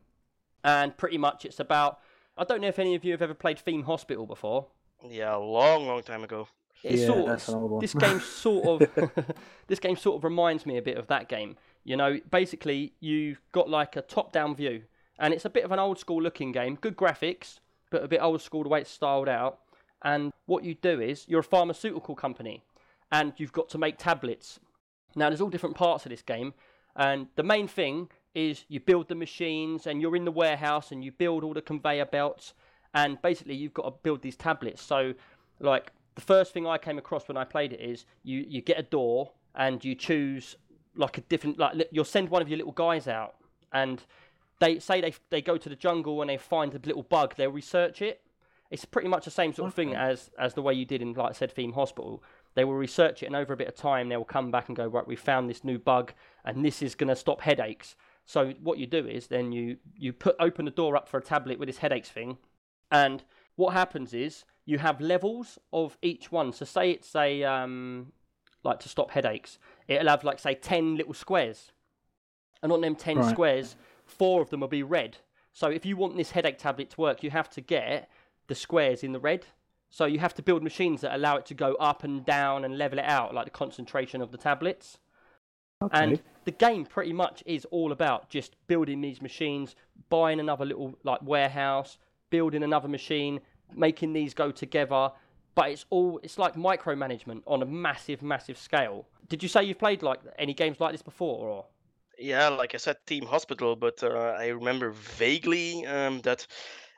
And 0.62 0.94
pretty 0.98 1.16
much, 1.16 1.46
it's 1.46 1.58
about. 1.58 2.00
I 2.36 2.44
don't 2.44 2.60
know 2.60 2.68
if 2.68 2.78
any 2.78 2.94
of 2.94 3.06
you 3.06 3.12
have 3.12 3.22
ever 3.22 3.32
played 3.32 3.58
Theme 3.58 3.84
Hospital 3.84 4.26
before. 4.26 4.66
Yeah, 5.08 5.34
a 5.34 5.38
long, 5.38 5.86
long 5.86 6.02
time 6.02 6.22
ago. 6.24 6.46
It's 6.82 7.00
Yeah, 7.00 7.06
sort 7.06 7.26
that's 7.26 7.48
of, 7.48 7.54
an 7.54 7.60
old 7.62 7.70
one. 7.70 7.80
this 7.80 7.94
game 7.94 8.20
sort 8.42 8.82
of 8.82 9.14
this 9.68 9.78
game 9.78 9.96
sort 9.96 10.16
of 10.18 10.24
reminds 10.24 10.66
me 10.66 10.76
a 10.76 10.82
bit 10.82 10.98
of 10.98 11.06
that 11.06 11.30
game. 11.30 11.56
You 11.84 11.96
know, 11.96 12.20
basically 12.30 12.92
you've 13.00 13.40
got 13.52 13.70
like 13.70 13.96
a 13.96 14.02
top-down 14.02 14.56
view, 14.56 14.82
and 15.18 15.32
it's 15.32 15.46
a 15.46 15.50
bit 15.50 15.64
of 15.64 15.72
an 15.72 15.78
old 15.78 15.98
school 15.98 16.20
looking 16.20 16.52
game. 16.52 16.76
Good 16.78 16.98
graphics, 16.98 17.60
but 17.90 18.04
a 18.04 18.08
bit 18.08 18.20
old 18.20 18.42
school 18.42 18.62
the 18.62 18.68
way 18.68 18.82
it's 18.82 18.90
styled 18.90 19.30
out. 19.30 19.60
And 20.04 20.32
what 20.46 20.64
you 20.64 20.74
do 20.74 21.00
is 21.00 21.24
you're 21.26 21.40
a 21.40 21.44
pharmaceutical 21.44 22.14
company, 22.14 22.62
and 23.10 23.32
you've 23.38 23.52
got 23.52 23.68
to 23.70 23.78
make 23.78 23.98
tablets. 23.98 24.60
Now 25.16 25.30
there's 25.30 25.40
all 25.40 25.48
different 25.48 25.76
parts 25.76 26.04
of 26.04 26.10
this 26.10 26.22
game, 26.22 26.54
and 26.94 27.26
the 27.36 27.42
main 27.42 27.66
thing 27.66 28.10
is 28.34 28.64
you 28.68 28.80
build 28.80 29.08
the 29.08 29.14
machines, 29.14 29.86
and 29.86 30.02
you're 30.02 30.16
in 30.16 30.24
the 30.24 30.30
warehouse, 30.30 30.92
and 30.92 31.02
you 31.02 31.10
build 31.10 31.42
all 31.42 31.54
the 31.54 31.62
conveyor 31.62 32.06
belts, 32.06 32.52
and 32.92 33.20
basically 33.22 33.54
you've 33.54 33.74
got 33.74 33.84
to 33.84 33.94
build 34.02 34.22
these 34.22 34.36
tablets. 34.36 34.82
So, 34.82 35.14
like 35.58 35.92
the 36.14 36.20
first 36.20 36.52
thing 36.52 36.66
I 36.66 36.78
came 36.78 36.98
across 36.98 37.26
when 37.26 37.36
I 37.36 37.44
played 37.44 37.72
it 37.72 37.80
is 37.80 38.04
you 38.22 38.44
you 38.48 38.60
get 38.60 38.78
a 38.78 38.82
door 38.82 39.32
and 39.54 39.84
you 39.84 39.94
choose 39.94 40.56
like 40.96 41.18
a 41.18 41.20
different 41.22 41.58
like 41.58 41.88
you'll 41.90 42.04
send 42.04 42.28
one 42.28 42.42
of 42.42 42.48
your 42.48 42.58
little 42.58 42.72
guys 42.72 43.08
out 43.08 43.34
and 43.72 44.02
they 44.60 44.78
say 44.78 45.00
they 45.00 45.14
they 45.30 45.42
go 45.42 45.56
to 45.56 45.68
the 45.68 45.76
jungle 45.76 46.20
and 46.20 46.30
they 46.30 46.36
find 46.36 46.74
a 46.74 46.78
little 46.84 47.02
bug 47.02 47.34
they'll 47.36 47.50
research 47.50 48.00
it 48.00 48.20
it's 48.70 48.84
pretty 48.84 49.08
much 49.08 49.24
the 49.24 49.30
same 49.30 49.52
sort 49.52 49.68
of 49.68 49.74
thing 49.74 49.94
as 49.94 50.30
as 50.38 50.54
the 50.54 50.62
way 50.62 50.74
you 50.74 50.84
did 50.84 51.02
in 51.02 51.12
like 51.12 51.30
I 51.30 51.32
said 51.32 51.52
theme 51.52 51.72
hospital 51.72 52.22
they 52.54 52.64
will 52.64 52.74
research 52.74 53.22
it 53.22 53.26
and 53.26 53.36
over 53.36 53.52
a 53.52 53.56
bit 53.56 53.68
of 53.68 53.74
time 53.74 54.08
they 54.08 54.16
will 54.16 54.24
come 54.24 54.50
back 54.50 54.68
and 54.68 54.76
go 54.76 54.86
right 54.86 55.06
we 55.06 55.16
found 55.16 55.48
this 55.48 55.64
new 55.64 55.78
bug 55.78 56.12
and 56.44 56.64
this 56.64 56.82
is 56.82 56.94
going 56.94 57.08
to 57.08 57.16
stop 57.16 57.40
headaches 57.42 57.96
so 58.24 58.54
what 58.62 58.78
you 58.78 58.86
do 58.86 59.06
is 59.06 59.26
then 59.26 59.52
you 59.52 59.76
you 59.96 60.12
put 60.12 60.34
open 60.40 60.64
the 60.64 60.70
door 60.70 60.96
up 60.96 61.08
for 61.08 61.18
a 61.18 61.22
tablet 61.22 61.58
with 61.58 61.68
this 61.68 61.78
headaches 61.78 62.08
thing 62.08 62.38
and 62.90 63.22
what 63.56 63.72
happens 63.72 64.12
is 64.14 64.44
you 64.64 64.78
have 64.78 65.00
levels 65.00 65.58
of 65.72 65.98
each 66.02 66.32
one. 66.32 66.52
So 66.52 66.64
say 66.64 66.90
it's 66.90 67.14
a 67.14 67.44
um, 67.44 68.12
like 68.62 68.80
to 68.80 68.88
stop 68.88 69.10
headaches, 69.10 69.58
it'll 69.88 70.08
have 70.08 70.24
like 70.24 70.38
say 70.38 70.54
ten 70.54 70.96
little 70.96 71.14
squares, 71.14 71.72
and 72.62 72.72
on 72.72 72.80
them 72.80 72.96
ten 72.96 73.18
Right. 73.18 73.30
squares, 73.30 73.76
four 74.06 74.42
of 74.42 74.50
them 74.50 74.60
will 74.60 74.68
be 74.68 74.82
red. 74.82 75.18
So 75.52 75.68
if 75.68 75.86
you 75.86 75.96
want 75.96 76.16
this 76.16 76.32
headache 76.32 76.58
tablet 76.58 76.90
to 76.90 77.00
work, 77.00 77.22
you 77.22 77.30
have 77.30 77.48
to 77.50 77.60
get 77.60 78.08
the 78.46 78.54
squares 78.54 79.02
in 79.02 79.12
the 79.12 79.20
red. 79.20 79.46
So 79.90 80.06
you 80.06 80.18
have 80.18 80.34
to 80.34 80.42
build 80.42 80.62
machines 80.62 81.02
that 81.02 81.14
allow 81.14 81.36
it 81.36 81.46
to 81.46 81.54
go 81.54 81.74
up 81.74 82.02
and 82.02 82.24
down 82.24 82.64
and 82.64 82.76
level 82.76 82.98
it 82.98 83.04
out, 83.04 83.32
like 83.32 83.44
the 83.44 83.50
concentration 83.52 84.20
of 84.20 84.32
the 84.32 84.38
tablets. 84.38 84.98
Okay. 85.80 86.02
And 86.02 86.22
the 86.44 86.50
game 86.50 86.84
pretty 86.84 87.12
much 87.12 87.42
is 87.46 87.64
all 87.66 87.92
about 87.92 88.28
just 88.28 88.56
building 88.66 89.00
these 89.00 89.22
machines, 89.22 89.76
buying 90.08 90.40
another 90.40 90.64
little 90.64 90.98
like 91.04 91.20
warehouse, 91.22 91.98
building 92.30 92.62
another 92.62 92.88
machine, 92.88 93.40
making 93.74 94.12
these 94.12 94.34
go 94.34 94.50
together. 94.50 95.10
But 95.54 95.70
it's 95.70 95.84
all 95.90 96.18
it's 96.22 96.38
like 96.38 96.54
micromanagement 96.54 97.42
on 97.46 97.62
a 97.62 97.66
massive, 97.66 98.22
massive 98.22 98.58
scale. 98.58 99.06
Did 99.28 99.42
you 99.42 99.48
say 99.48 99.62
you've 99.62 99.78
played 99.78 100.02
like 100.02 100.20
any 100.38 100.54
games 100.54 100.80
like 100.80 100.92
this 100.92 101.02
before 101.02 101.48
or 101.48 101.66
Yeah, 102.18 102.48
like 102.48 102.74
I 102.74 102.78
said, 102.78 102.96
Theme 103.06 103.26
Hospital, 103.26 103.76
but 103.76 104.02
uh, 104.02 104.08
I 104.38 104.48
remember 104.48 104.90
vaguely 104.90 105.86
um, 105.86 106.20
that 106.22 106.46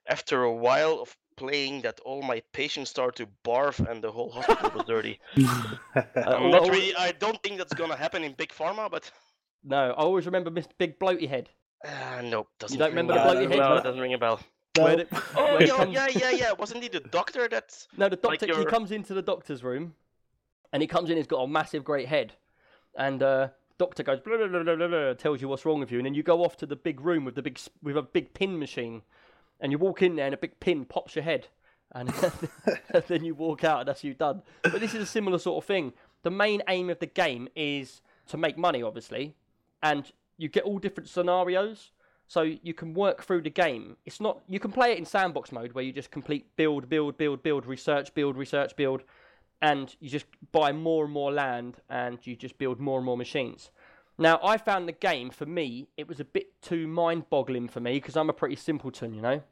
after 0.09 0.45
a 0.45 0.55
while 0.55 1.01
of 1.03 1.17
playing, 1.37 1.83
that 1.83 2.01
all 2.01 2.23
my 2.23 2.41
patients 2.53 2.91
started 2.91 3.25
to 3.25 3.31
barf 3.49 3.79
and 3.91 4.03
the 4.03 4.11
whole 4.11 4.31
hospital 4.31 4.71
was 4.75 4.85
dirty. 4.87 5.21
Uh, 5.97 6.03
I'm 6.17 6.51
well- 6.51 6.63
not 6.65 6.71
really, 6.71 6.95
I 6.97 7.13
don't 7.13 7.43
think 7.43 7.57
that's 7.59 7.73
gonna 7.75 7.97
happen 7.97 8.23
in 8.23 8.33
Big 8.33 8.51
Pharma, 8.51 8.91
but 8.91 9.11
No, 9.65 9.77
I 9.91 9.93
always 9.93 10.27
remember 10.27 10.51
Mr. 10.51 10.69
Big 10.79 10.99
Bloaty 10.99 11.29
Head. 11.29 11.49
uh, 11.85 12.21
nope, 12.23 12.49
doesn't. 12.59 12.79
don't 12.79 12.91
remember 12.91 13.15
the 13.15 13.19
bell. 13.21 13.33
bloke 13.33 13.43
you 13.43 13.49
hit? 13.49 13.59
No, 13.59 13.77
it 13.77 13.85
doesn't 13.85 14.01
ring 14.01 14.15
a 14.15 14.19
bell. 14.19 14.41
Where 14.79 14.97
the- 14.97 15.07
Oh, 15.37 15.45
where 15.55 15.63
yeah, 15.63 15.77
comes- 15.77 15.93
yeah, 15.95 16.09
yeah, 16.11 16.31
yeah. 16.31 16.53
Wasn't 16.53 16.83
he 16.83 16.89
the 16.91 17.01
doctor 17.01 17.49
that? 17.49 17.87
No, 17.97 18.09
the 18.11 18.17
Like 18.23 18.41
doctor. 18.41 18.47
He 18.55 18.61
your- 18.63 18.71
comes 18.71 18.91
into 18.93 19.15
the 19.15 19.23
doctor's 19.23 19.63
room, 19.65 19.95
and 20.73 20.83
he 20.83 20.87
comes 20.87 21.09
in. 21.11 21.17
He's 21.17 21.27
got 21.27 21.39
a 21.39 21.49
massive, 21.49 21.83
great 21.85 22.09
head, 22.09 22.35
and 22.95 23.23
uh, 23.23 23.49
doctor 23.79 24.03
goes 24.03 24.21
blah, 24.21 24.37
blah, 24.37 24.49
blah, 24.49 24.63
blah, 24.65 24.77
blah, 24.77 24.89
blah, 24.89 25.15
tells 25.15 25.41
you 25.41 25.49
what's 25.49 25.65
wrong 25.65 25.81
with 25.81 25.91
you, 25.91 25.99
and 25.99 26.05
then 26.07 26.15
you 26.15 26.23
go 26.23 26.45
off 26.45 26.57
to 26.59 26.67
the 26.67 26.77
big 26.77 27.01
room 27.01 27.25
with 27.25 27.35
the 27.37 27.43
big 27.43 27.59
with 27.83 27.97
a 27.97 28.03
big 28.03 28.35
pin 28.35 28.59
machine, 28.59 29.01
and 29.61 29.73
you 29.73 29.79
walk 29.79 30.03
in 30.03 30.17
there, 30.17 30.27
and 30.27 30.35
a 30.35 30.39
big 30.39 30.59
pin 30.61 30.85
pops 30.85 31.15
your 31.15 31.25
head, 31.25 31.49
and, 31.93 32.09
then 33.09 33.25
you 33.25 33.35
walk 33.35 33.65
out, 33.65 33.81
and 33.81 33.89
that's 33.89 34.05
you 34.05 34.13
done. 34.13 34.43
But 34.63 34.81
this 34.81 34.95
is 34.95 35.03
a 35.03 35.07
similar 35.07 35.39
sort 35.39 35.63
of 35.63 35.67
thing. 35.67 35.93
The 36.25 36.31
main 36.31 36.63
aim 36.69 36.91
of 36.91 36.99
the 36.99 37.07
game 37.07 37.49
is 37.55 38.03
to 38.29 38.37
make 38.37 38.59
money, 38.59 38.83
obviously, 38.83 39.35
and 39.83 40.11
you 40.37 40.49
get 40.49 40.65
all 40.65 40.79
different 40.79 41.09
scenarios 41.09 41.93
so 42.29 42.43
you 42.43 42.75
can 42.75 42.93
work 42.93 43.23
through 43.23 43.43
the 43.43 43.51
game 43.51 43.97
it's 44.05 44.21
not 44.21 44.41
you 44.49 44.59
can 44.59 44.73
play 44.73 44.93
it 44.93 44.99
in 44.99 45.05
sandbox 45.05 45.53
mode 45.53 45.73
where 45.73 45.85
you 45.85 45.93
just 45.93 46.11
complete 46.11 46.45
build 46.57 46.89
build 46.89 47.17
build 47.17 47.43
build 47.43 47.67
research 47.67 48.13
build 48.15 48.37
research 48.37 48.75
build 48.77 49.03
and 49.63 49.97
you 50.01 50.11
just 50.11 50.27
buy 50.53 50.73
more 50.73 51.05
and 51.05 51.13
more 51.13 51.33
land 51.33 51.77
and 51.89 52.19
you 52.27 52.37
just 52.37 52.59
build 52.59 52.81
more 52.81 52.99
and 52.99 53.07
more 53.07 53.17
machines 53.17 53.71
now 54.19 54.39
i 54.43 54.57
found 54.57 54.89
the 54.89 54.93
game 54.93 55.31
for 55.31 55.47
me 55.47 55.89
it 55.97 56.09
was 56.09 56.21
a 56.21 56.25
bit 56.25 56.47
too 56.63 56.87
mind-boggling 56.87 57.69
for 57.69 57.81
me 57.81 57.95
because 57.95 58.17
i'm 58.17 58.31
a 58.31 58.33
pretty 58.33 58.57
simpleton 58.57 59.13
you 59.15 59.21
know 59.23 59.43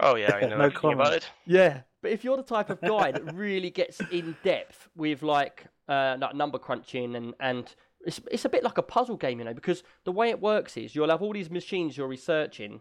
Oh 0.00 0.16
yeah, 0.16 0.34
I 0.34 0.40
know 0.46 0.56
No 0.58 0.64
everything 0.64 0.92
about 0.94 1.04
comment. 1.06 1.12
it. 1.22 1.30
yeah, 1.46 1.82
but 2.02 2.10
if 2.10 2.24
you're 2.24 2.36
the 2.36 2.42
type 2.42 2.68
of 2.68 2.80
guy 2.80 3.12
that 3.12 3.32
really 3.32 3.70
gets 3.70 4.00
in 4.10 4.34
depth 4.42 4.88
with 4.96 5.22
like 5.22 5.66
uh, 5.88 6.16
like 6.20 6.34
number 6.34 6.58
crunching 6.58 7.14
and 7.14 7.32
and 7.38 7.72
it's 8.04 8.20
it's 8.28 8.44
a 8.44 8.48
bit 8.48 8.64
like 8.64 8.76
a 8.76 8.82
puzzle 8.82 9.16
game, 9.16 9.38
you 9.38 9.44
know, 9.44 9.54
because 9.54 9.84
the 10.02 10.10
way 10.10 10.30
it 10.30 10.40
works 10.40 10.76
is 10.76 10.96
you'll 10.96 11.10
have 11.10 11.22
all 11.22 11.32
these 11.32 11.48
machines 11.48 11.96
you're 11.96 12.08
researching, 12.08 12.80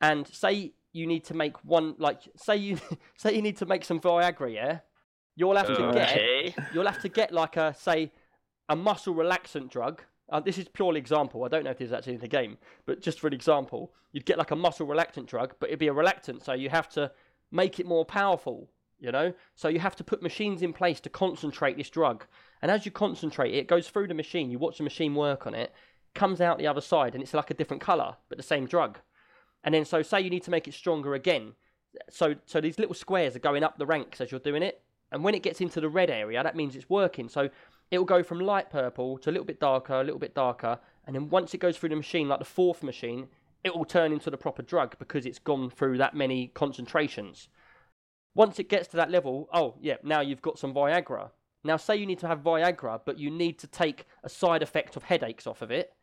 and 0.00 0.26
say 0.26 0.72
you 0.94 1.06
need 1.06 1.24
to 1.24 1.34
make 1.34 1.62
one 1.66 1.96
like 1.98 2.22
say 2.34 2.56
you 2.56 2.78
say 3.18 3.34
you 3.36 3.42
need 3.42 3.58
to 3.58 3.66
make 3.66 3.84
some 3.84 4.00
Viagra, 4.00 4.50
yeah, 4.54 4.78
you'll 5.36 5.56
have 5.56 5.66
to 5.66 5.92
get 5.92 6.54
you'll 6.72 6.86
have 6.86 7.02
to 7.02 7.10
get 7.10 7.30
like 7.30 7.58
a 7.58 7.74
say 7.78 8.10
a 8.70 8.74
muscle 8.74 9.14
relaxant 9.14 9.68
drug. 9.68 10.00
Uh, 10.30 10.40
this 10.40 10.58
is 10.58 10.68
purely 10.68 10.98
example. 10.98 11.44
I 11.44 11.48
don't 11.48 11.64
know 11.64 11.70
if 11.70 11.78
this 11.78 11.88
is 11.88 11.92
actually 11.92 12.14
in 12.14 12.20
the 12.20 12.28
game, 12.28 12.56
but 12.86 13.02
just 13.02 13.20
for 13.20 13.26
an 13.26 13.34
example, 13.34 13.92
you'd 14.12 14.24
get 14.24 14.38
like 14.38 14.50
a 14.50 14.56
muscle 14.56 14.86
relaxant 14.86 15.26
drug, 15.26 15.54
but 15.60 15.68
it'd 15.68 15.78
be 15.78 15.88
a 15.88 15.94
relactant, 15.94 16.42
so 16.42 16.54
you 16.54 16.70
have 16.70 16.88
to 16.90 17.10
make 17.50 17.78
it 17.78 17.86
more 17.86 18.04
powerful. 18.04 18.70
You 19.00 19.12
know, 19.12 19.34
so 19.54 19.68
you 19.68 19.80
have 19.80 19.96
to 19.96 20.04
put 20.04 20.22
machines 20.22 20.62
in 20.62 20.72
place 20.72 20.98
to 21.00 21.10
concentrate 21.10 21.76
this 21.76 21.90
drug, 21.90 22.24
and 22.62 22.70
as 22.70 22.86
you 22.86 22.92
concentrate 22.92 23.52
it, 23.52 23.58
it 23.58 23.66
goes 23.66 23.88
through 23.88 24.06
the 24.06 24.14
machine. 24.14 24.50
You 24.50 24.58
watch 24.58 24.78
the 24.78 24.84
machine 24.84 25.14
work 25.14 25.46
on 25.46 25.52
it, 25.52 25.74
comes 26.14 26.40
out 26.40 26.58
the 26.58 26.68
other 26.68 26.80
side, 26.80 27.14
and 27.14 27.22
it's 27.22 27.34
like 27.34 27.50
a 27.50 27.54
different 27.54 27.82
color, 27.82 28.16
but 28.28 28.38
the 28.38 28.44
same 28.44 28.66
drug. 28.66 29.00
And 29.62 29.74
then, 29.74 29.84
so 29.84 30.00
say 30.00 30.22
you 30.22 30.30
need 30.30 30.44
to 30.44 30.50
make 30.50 30.68
it 30.68 30.74
stronger 30.74 31.12
again. 31.12 31.54
So, 32.08 32.36
so 32.46 32.60
these 32.60 32.78
little 32.78 32.94
squares 32.94 33.36
are 33.36 33.40
going 33.40 33.62
up 33.62 33.76
the 33.76 33.84
ranks 33.84 34.20
as 34.20 34.30
you're 34.30 34.40
doing 34.40 34.62
it, 34.62 34.80
and 35.10 35.22
when 35.22 35.34
it 35.34 35.42
gets 35.42 35.60
into 35.60 35.80
the 35.80 35.88
red 35.88 36.08
area, 36.08 36.42
that 36.42 36.56
means 36.56 36.74
it's 36.74 36.88
working. 36.88 37.28
So 37.28 37.50
it 37.90 37.98
will 37.98 38.04
go 38.04 38.22
from 38.22 38.40
light 38.40 38.70
purple 38.70 39.18
to 39.18 39.30
a 39.30 39.32
little 39.32 39.46
bit 39.46 39.60
darker, 39.60 39.94
a 39.94 40.04
little 40.04 40.18
bit 40.18 40.34
darker, 40.34 40.78
and 41.06 41.14
then 41.14 41.28
once 41.28 41.54
it 41.54 41.58
goes 41.58 41.76
through 41.76 41.90
the 41.90 41.96
machine, 41.96 42.28
like 42.28 42.38
the 42.38 42.44
fourth 42.44 42.82
machine, 42.82 43.28
it 43.62 43.74
will 43.74 43.84
turn 43.84 44.12
into 44.12 44.30
the 44.30 44.36
proper 44.36 44.62
drug 44.62 44.98
because 44.98 45.26
it's 45.26 45.38
gone 45.38 45.70
through 45.70 45.98
that 45.98 46.14
many 46.14 46.48
concentrations. 46.48 47.48
Once 48.34 48.58
it 48.58 48.68
gets 48.68 48.88
to 48.88 48.96
that 48.96 49.10
level, 49.10 49.48
oh 49.52 49.74
yeah, 49.80 49.96
now 50.02 50.20
you've 50.20 50.42
got 50.42 50.58
some 50.58 50.74
Viagra. 50.74 51.30
Now 51.62 51.76
say 51.76 51.96
you 51.96 52.06
need 52.06 52.18
to 52.18 52.28
have 52.28 52.40
Viagra, 52.40 53.00
but 53.04 53.18
you 53.18 53.30
need 53.30 53.58
to 53.60 53.66
take 53.66 54.06
a 54.22 54.28
side 54.28 54.62
effect 54.62 54.96
of 54.96 55.04
headaches 55.04 55.46
off 55.46 55.62
of 55.62 55.70
it. 55.70 55.94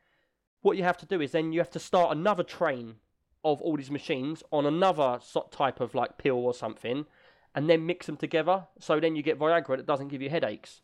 What 0.61 0.77
you 0.77 0.83
have 0.83 0.97
to 0.97 1.05
do 1.05 1.21
is 1.21 1.31
then 1.31 1.51
you 1.51 1.59
have 1.59 1.69
to 1.71 1.79
start 1.79 2.15
another 2.15 2.43
train 2.43 2.95
of 3.43 3.61
all 3.61 3.77
these 3.77 3.91
machines 3.91 4.43
on 4.51 4.65
another 4.65 5.19
type 5.51 5.79
of 5.79 5.93
like 5.93 6.17
pill 6.17 6.37
or 6.37 6.53
something, 6.53 7.05
and 7.53 7.69
then 7.69 7.85
mix 7.85 8.05
them 8.05 8.17
together. 8.17 8.65
So 8.79 8.99
then 8.99 9.15
you 9.15 9.23
get 9.23 9.39
Viagra 9.39 9.77
that 9.77 9.85
doesn't 9.85 10.07
give 10.07 10.21
you 10.21 10.29
headaches, 10.29 10.81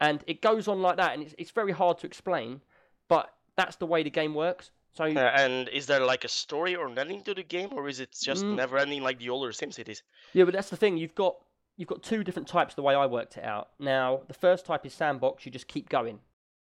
and 0.00 0.22
it 0.26 0.40
goes 0.42 0.68
on 0.68 0.82
like 0.82 0.96
that, 0.96 1.14
and 1.14 1.22
it's 1.22 1.34
it's 1.38 1.50
very 1.50 1.72
hard 1.72 1.98
to 1.98 2.06
explain, 2.06 2.60
but 3.08 3.32
that's 3.56 3.76
the 3.76 3.86
way 3.86 4.02
the 4.02 4.10
game 4.10 4.34
works. 4.34 4.70
So 4.94 5.04
Uh, 5.04 5.18
and 5.18 5.68
is 5.68 5.86
there 5.86 6.00
like 6.00 6.24
a 6.24 6.28
story 6.28 6.74
or 6.74 6.86
an 6.86 6.98
ending 6.98 7.22
to 7.24 7.34
the 7.34 7.42
game, 7.42 7.70
or 7.72 7.88
is 7.88 8.00
it 8.00 8.10
just 8.20 8.44
Mm. 8.44 8.56
never 8.56 8.78
ending 8.78 9.02
like 9.02 9.18
the 9.18 9.30
older 9.30 9.52
SimCities? 9.52 10.02
Yeah, 10.32 10.44
but 10.44 10.54
that's 10.54 10.70
the 10.70 10.76
thing. 10.76 10.96
You've 10.96 11.14
got 11.14 11.36
you've 11.76 11.88
got 11.88 12.02
two 12.02 12.24
different 12.24 12.48
types. 12.48 12.74
The 12.74 12.82
way 12.82 12.94
I 12.94 13.06
worked 13.06 13.36
it 13.36 13.44
out. 13.44 13.68
Now, 13.78 14.22
the 14.26 14.34
first 14.34 14.66
type 14.66 14.84
is 14.84 14.92
sandbox. 14.94 15.46
You 15.46 15.52
just 15.52 15.68
keep 15.68 15.88
going. 15.88 16.18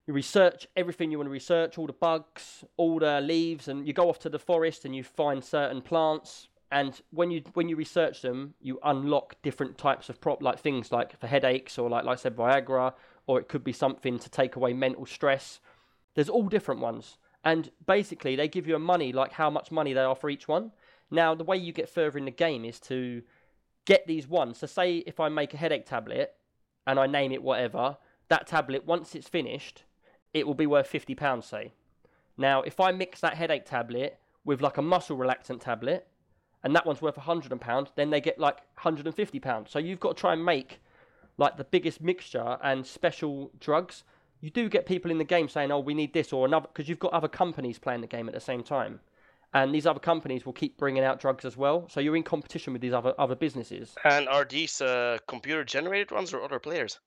You 0.07 0.15
research 0.15 0.67
everything 0.77 1.11
you 1.13 1.19
want 1.19 1.27
to 1.27 1.33
research, 1.33 1.79
all 1.79 1.87
the 1.87 1.93
bugs, 1.93 2.65
all 2.77 2.99
the 2.99 3.21
leaves, 3.21 3.69
and 3.69 3.87
you 3.87 3.93
go 3.93 4.09
off 4.09 4.19
to 4.21 4.29
the 4.29 4.39
forest 4.39 4.85
and 4.85 4.95
you 4.97 5.05
find 5.05 5.45
certain 5.45 5.81
plants. 5.83 6.49
And 6.73 7.01
when 7.11 7.31
you 7.31 7.43
when 7.55 7.69
you 7.69 7.77
research 7.77 8.23
them, 8.23 8.55
you 8.61 8.81
unlock 8.83 9.37
different 9.43 9.79
types 9.79 10.09
of 10.09 10.21
prop 10.21 10.43
like 10.43 10.59
things 10.59 10.91
like 10.91 11.17
for 11.21 11.29
headaches 11.29 11.79
or 11.79 11.89
like 11.89 12.05
like 12.05 12.19
I 12.19 12.21
said 12.23 12.35
Viagra, 12.37 12.93
or 13.27 13.41
it 13.41 13.49
could 13.49 13.65
be 13.65 13.73
something 13.73 14.19
to 14.19 14.31
take 14.31 14.57
away 14.57 14.73
mental 14.73 15.07
stress. 15.07 15.61
There's 16.15 16.29
all 16.29 16.49
different 16.49 16.81
ones. 16.81 17.19
And 17.45 17.71
basically, 17.87 18.35
they 18.35 18.49
give 18.49 18.67
you 18.67 18.75
a 18.75 18.81
money, 18.81 19.13
like 19.13 19.33
how 19.33 19.51
much 19.51 19.71
money 19.71 19.93
they 19.93 20.01
are 20.01 20.17
for 20.17 20.31
each 20.31 20.49
one. 20.49 20.73
Now, 21.11 21.35
the 21.35 21.45
way 21.45 21.57
you 21.57 21.73
get 21.73 21.89
further 21.89 22.19
in 22.19 22.25
the 22.25 22.31
game 22.33 22.65
is 22.65 22.81
to 22.81 23.23
get 23.85 24.07
these 24.07 24.27
ones. 24.27 24.59
So, 24.59 24.67
say 24.67 24.97
if 24.99 25.21
I 25.21 25.29
make 25.29 25.55
a 25.55 25.57
headache 25.57 25.87
tablet 25.87 26.35
and 26.87 26.99
I 26.99 27.07
name 27.07 27.33
it 27.33 27.43
whatever, 27.43 27.99
that 28.29 28.47
tablet, 28.47 28.85
once 28.85 29.15
it's 29.15 29.29
finished, 29.29 29.85
it 30.35 30.47
will 30.47 30.55
be 30.55 30.67
worth 30.67 30.91
£50, 30.91 31.45
say. 31.45 31.73
Now, 32.37 32.63
if 32.63 32.81
I 32.81 32.91
mix 32.91 33.21
that 33.21 33.35
headache 33.35 33.65
tablet 33.65 34.19
with 34.45 34.61
like 34.61 34.77
a 34.77 34.83
muscle 34.83 35.17
relaxant 35.17 35.61
tablet, 35.61 36.09
and 36.65 36.75
that 36.75 36.85
one's 36.85 37.01
worth 37.01 37.15
£100, 37.15 37.89
then 37.95 38.11
they 38.11 38.21
get 38.21 38.41
like 38.41 38.59
£150. 38.77 39.69
So, 39.69 39.79
you've 39.79 40.01
got 40.01 40.17
to 40.17 40.21
try 40.21 40.33
and 40.33 40.45
make 40.45 40.81
like 41.39 41.57
the 41.57 41.65
biggest 41.65 42.01
mixture 42.01 42.59
and 42.63 42.87
special 42.87 43.51
drugs 43.61 44.05
you 44.41 44.51
do 44.51 44.69
get 44.69 44.87
people 44.87 45.11
in 45.11 45.19
the 45.19 45.25
game 45.25 45.49
saying, 45.49 45.73
"Oh, 45.73 45.79
we 45.81 45.95
need 45.95 46.13
this 46.13 46.33
or 46.33 46.47
another," 46.47 46.69
because 46.69 46.89
you've 46.89 46.99
got 46.99 47.13
other 47.13 47.29
companies 47.29 47.79
playing 47.79 48.03
the 48.03 48.07
game 48.07 48.29
at 48.29 48.35
the 48.35 48.41
same 48.41 48.63
time, 48.63 49.01
and 49.55 49.75
these 49.75 49.87
other 49.87 49.99
companies 49.99 50.45
will 50.45 50.53
keep 50.53 50.77
bringing 50.77 51.03
out 51.03 51.21
drugs 51.21 51.45
as 51.45 51.57
well. 51.57 51.89
So 51.89 52.01
you're 52.01 52.17
in 52.17 52.23
competition 52.23 52.73
with 52.73 52.83
these 52.83 52.93
other 52.93 53.15
other 53.19 53.35
businesses. 53.35 53.95
And 54.05 54.29
are 54.29 54.45
these 54.45 54.81
uh, 54.81 55.19
computer 55.27 55.65
generated 55.65 56.11
ones 56.11 56.35
or 56.35 56.43
other 56.43 56.59
players? 56.59 57.01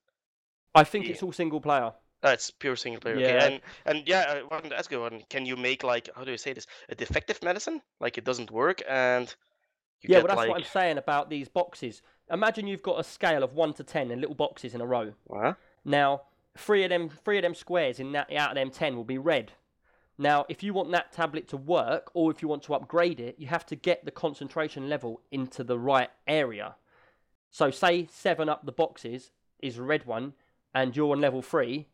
I 0.74 0.84
think 0.84 1.06
Yeah. 1.06 1.12
it's 1.12 1.24
all 1.24 1.32
single 1.32 1.62
player. 1.62 1.94
Uh, 2.24 2.30
it's 2.30 2.52
pure 2.52 2.76
single 2.76 3.00
player. 3.00 3.18
Yeah. 3.18 3.28
Okay. 3.28 3.46
And 3.46 3.62
and 3.86 4.08
yeah, 4.08 4.26
I 4.28 4.44
wanted 4.44 4.70
to 4.70 4.78
ask 4.78 4.92
you 4.92 5.00
one. 5.00 5.22
Can 5.30 5.46
you 5.46 5.56
make 5.56 5.84
like 5.84 6.10
how 6.16 6.24
do 6.24 6.32
you 6.32 6.38
say 6.38 6.54
this? 6.54 6.68
A 6.90 6.96
defective 6.96 7.42
medicine? 7.44 7.82
Like 8.00 8.18
it 8.18 8.26
doesn't 8.26 8.52
work 8.52 8.82
and 8.90 9.34
you 10.02 10.10
yeah, 10.10 10.20
well, 10.20 10.28
that's 10.28 10.38
like 10.38 10.50
what 10.50 10.58
I'm 10.60 10.64
saying 10.64 10.98
about 10.98 11.30
these 11.30 11.48
boxes. 11.48 12.02
Imagine 12.32 12.68
you've 12.68 12.84
got 12.84 13.00
a 13.00 13.04
scale 13.04 13.44
of 13.44 13.54
one 13.54 13.74
to 13.74 13.84
ten 13.84 14.12
in 14.12 14.22
little 14.22 14.36
boxes 14.36 14.74
in 14.74 14.82
a 14.82 14.86
row. 14.86 15.14
Huh? 15.32 15.54
Now, 15.84 16.24
three 16.58 16.84
of 16.84 16.90
them, 16.90 17.10
three 17.10 17.38
of 17.38 17.44
them 17.44 17.56
squares 17.56 18.00
in 18.00 18.12
that 18.14 18.32
out 18.34 18.52
of 18.52 18.56
them 18.56 18.72
ten 18.72 18.96
will 18.96 19.04
be 19.04 19.18
red. 19.18 19.54
Now, 20.18 20.46
if 20.50 20.64
you 20.64 20.74
want 20.74 20.92
that 20.92 21.14
tablet 21.14 21.48
to 21.50 21.58
work, 21.58 22.12
or 22.14 22.30
if 22.30 22.42
you 22.42 22.48
want 22.48 22.64
to 22.64 22.74
upgrade 22.74 23.20
it, 23.20 23.36
you 23.38 23.48
have 23.48 23.66
to 23.68 23.76
get 23.76 24.04
the 24.04 24.12
concentration 24.12 24.90
level 24.90 25.22
into 25.32 25.64
the 25.64 25.80
right 25.80 26.10
area. 26.28 26.76
So, 27.52 27.72
say 27.72 28.08
seven 28.12 28.50
up 28.50 28.66
the 28.66 28.72
boxes 28.72 29.32
is 29.62 29.78
a 29.78 29.84
red 29.84 30.06
one, 30.06 30.34
and 30.74 30.96
you're 30.96 31.12
on 31.12 31.22
level 31.22 31.42
three, 31.42 31.88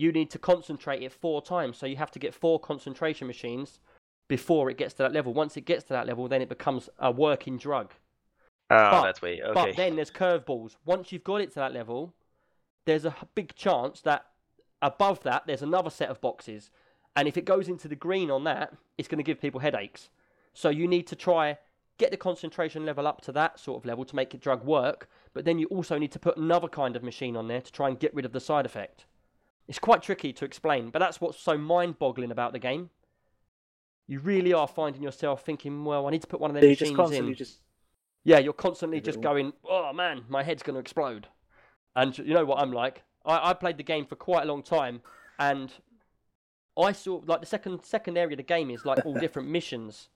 you 0.00 0.12
need 0.12 0.30
to 0.30 0.38
concentrate 0.38 1.02
it 1.02 1.12
four 1.12 1.42
times. 1.42 1.76
So 1.76 1.86
you 1.86 1.96
have 1.96 2.10
to 2.12 2.18
get 2.18 2.34
four 2.34 2.58
concentration 2.58 3.26
machines 3.26 3.80
before 4.30 4.70
it 4.70 4.78
gets 4.78 4.94
to 4.94 5.02
that 5.02 5.12
level. 5.12 5.34
Once 5.34 5.56
it 5.56 5.62
gets 5.62 5.82
to 5.82 5.92
that 5.92 6.06
level, 6.06 6.28
then 6.28 6.40
it 6.40 6.48
becomes 6.48 6.88
a 7.00 7.10
working 7.10 7.58
drug. 7.58 7.92
Oh, 8.70 8.90
But- 8.92 9.02
that 9.02 9.22
way. 9.22 9.42
Okay. 9.42 9.52
But 9.52 9.76
then 9.76 9.96
there's 9.96 10.12
curveballs. 10.12 10.76
Once 10.84 11.10
you've 11.10 11.24
got 11.24 11.40
it 11.40 11.48
to 11.50 11.56
that 11.56 11.72
level, 11.74 12.14
there's 12.84 13.04
a 13.04 13.14
big 13.34 13.56
chance 13.56 14.00
that 14.02 14.26
above 14.80 15.24
that 15.24 15.48
there's 15.48 15.62
another 15.62 15.90
set 15.90 16.08
of 16.10 16.20
boxes, 16.20 16.70
and 17.16 17.26
if 17.26 17.36
it 17.36 17.44
goes 17.44 17.68
into 17.68 17.88
the 17.88 17.96
green 17.96 18.30
on 18.30 18.44
that, 18.44 18.72
it's 18.96 19.08
going 19.08 19.18
to 19.18 19.24
give 19.24 19.40
people 19.40 19.58
headaches. 19.60 20.10
So 20.54 20.68
you 20.68 20.86
need 20.86 21.08
to 21.08 21.16
try 21.16 21.58
get 21.98 22.12
the 22.12 22.16
concentration 22.16 22.86
level 22.86 23.06
up 23.08 23.20
to 23.22 23.32
that 23.32 23.58
sort 23.58 23.78
of 23.78 23.84
level 23.84 24.04
to 24.06 24.16
make 24.16 24.30
the 24.30 24.38
drug 24.38 24.64
work, 24.64 25.08
but 25.34 25.44
then 25.44 25.58
you 25.58 25.66
also 25.66 25.98
need 25.98 26.12
to 26.12 26.18
put 26.20 26.36
another 26.36 26.68
kind 26.68 26.94
of 26.96 27.02
machine 27.02 27.36
on 27.36 27.48
there 27.48 27.60
to 27.60 27.72
try 27.72 27.88
and 27.88 27.98
get 27.98 28.14
rid 28.14 28.24
of 28.24 28.32
the 28.32 28.40
side 28.40 28.64
effect. 28.64 29.04
It's 29.68 29.80
quite 29.80 30.02
tricky 30.02 30.32
to 30.32 30.44
explain, 30.44 30.88
but 30.90 31.00
that's 31.00 31.20
what's 31.20 31.38
so 31.38 31.58
mind-boggling 31.58 32.30
about 32.30 32.52
the 32.52 32.58
game. 32.58 32.88
You 34.10 34.18
really 34.18 34.52
are 34.52 34.66
finding 34.66 35.04
yourself 35.04 35.44
thinking, 35.44 35.84
well, 35.84 36.08
I 36.08 36.10
need 36.10 36.22
to 36.22 36.26
put 36.26 36.40
one 36.40 36.50
of 36.50 36.56
them 36.56 36.64
you 36.64 36.70
machines 36.70 36.96
just 36.96 37.12
in. 37.12 37.34
just 37.34 37.58
Yeah, 38.24 38.40
you're 38.40 38.52
constantly 38.52 39.00
just 39.00 39.20
going, 39.20 39.52
oh 39.64 39.92
man, 39.92 40.24
my 40.28 40.42
head's 40.42 40.64
going 40.64 40.74
to 40.74 40.80
explode. 40.80 41.28
And 41.94 42.18
you 42.18 42.34
know 42.34 42.44
what 42.44 42.58
I'm 42.58 42.72
like? 42.72 43.04
I, 43.24 43.50
I 43.50 43.54
played 43.54 43.76
the 43.76 43.84
game 43.84 44.06
for 44.06 44.16
quite 44.16 44.42
a 44.42 44.46
long 44.46 44.64
time, 44.64 45.02
and 45.38 45.72
I 46.76 46.90
saw 46.90 47.20
like 47.24 47.38
the 47.38 47.46
second 47.46 47.84
second 47.84 48.18
area 48.18 48.32
of 48.32 48.38
the 48.38 48.42
game 48.42 48.68
is 48.68 48.84
like 48.84 49.06
all 49.06 49.14
different 49.20 49.48
missions. 49.48 50.08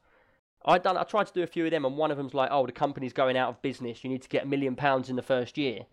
I 0.65 0.79
done. 0.79 0.97
I 0.97 1.05
tried 1.05 1.29
to 1.29 1.33
do 1.33 1.45
a 1.45 1.47
few 1.47 1.65
of 1.65 1.71
them, 1.71 1.85
and 1.85 1.97
one 1.97 2.11
of 2.11 2.17
them's 2.17 2.35
like, 2.35 2.49
oh, 2.51 2.67
the 2.67 2.73
company's 2.73 3.13
going 3.13 3.37
out 3.37 3.51
of 3.51 3.63
business. 3.63 4.03
You 4.03 4.11
need 4.11 4.23
to 4.23 4.29
get 4.29 4.43
a 4.43 4.47
million 4.47 4.75
pounds 4.75 5.09
in 5.09 5.15
the 5.15 5.23
first 5.23 5.57
year, 5.57 5.87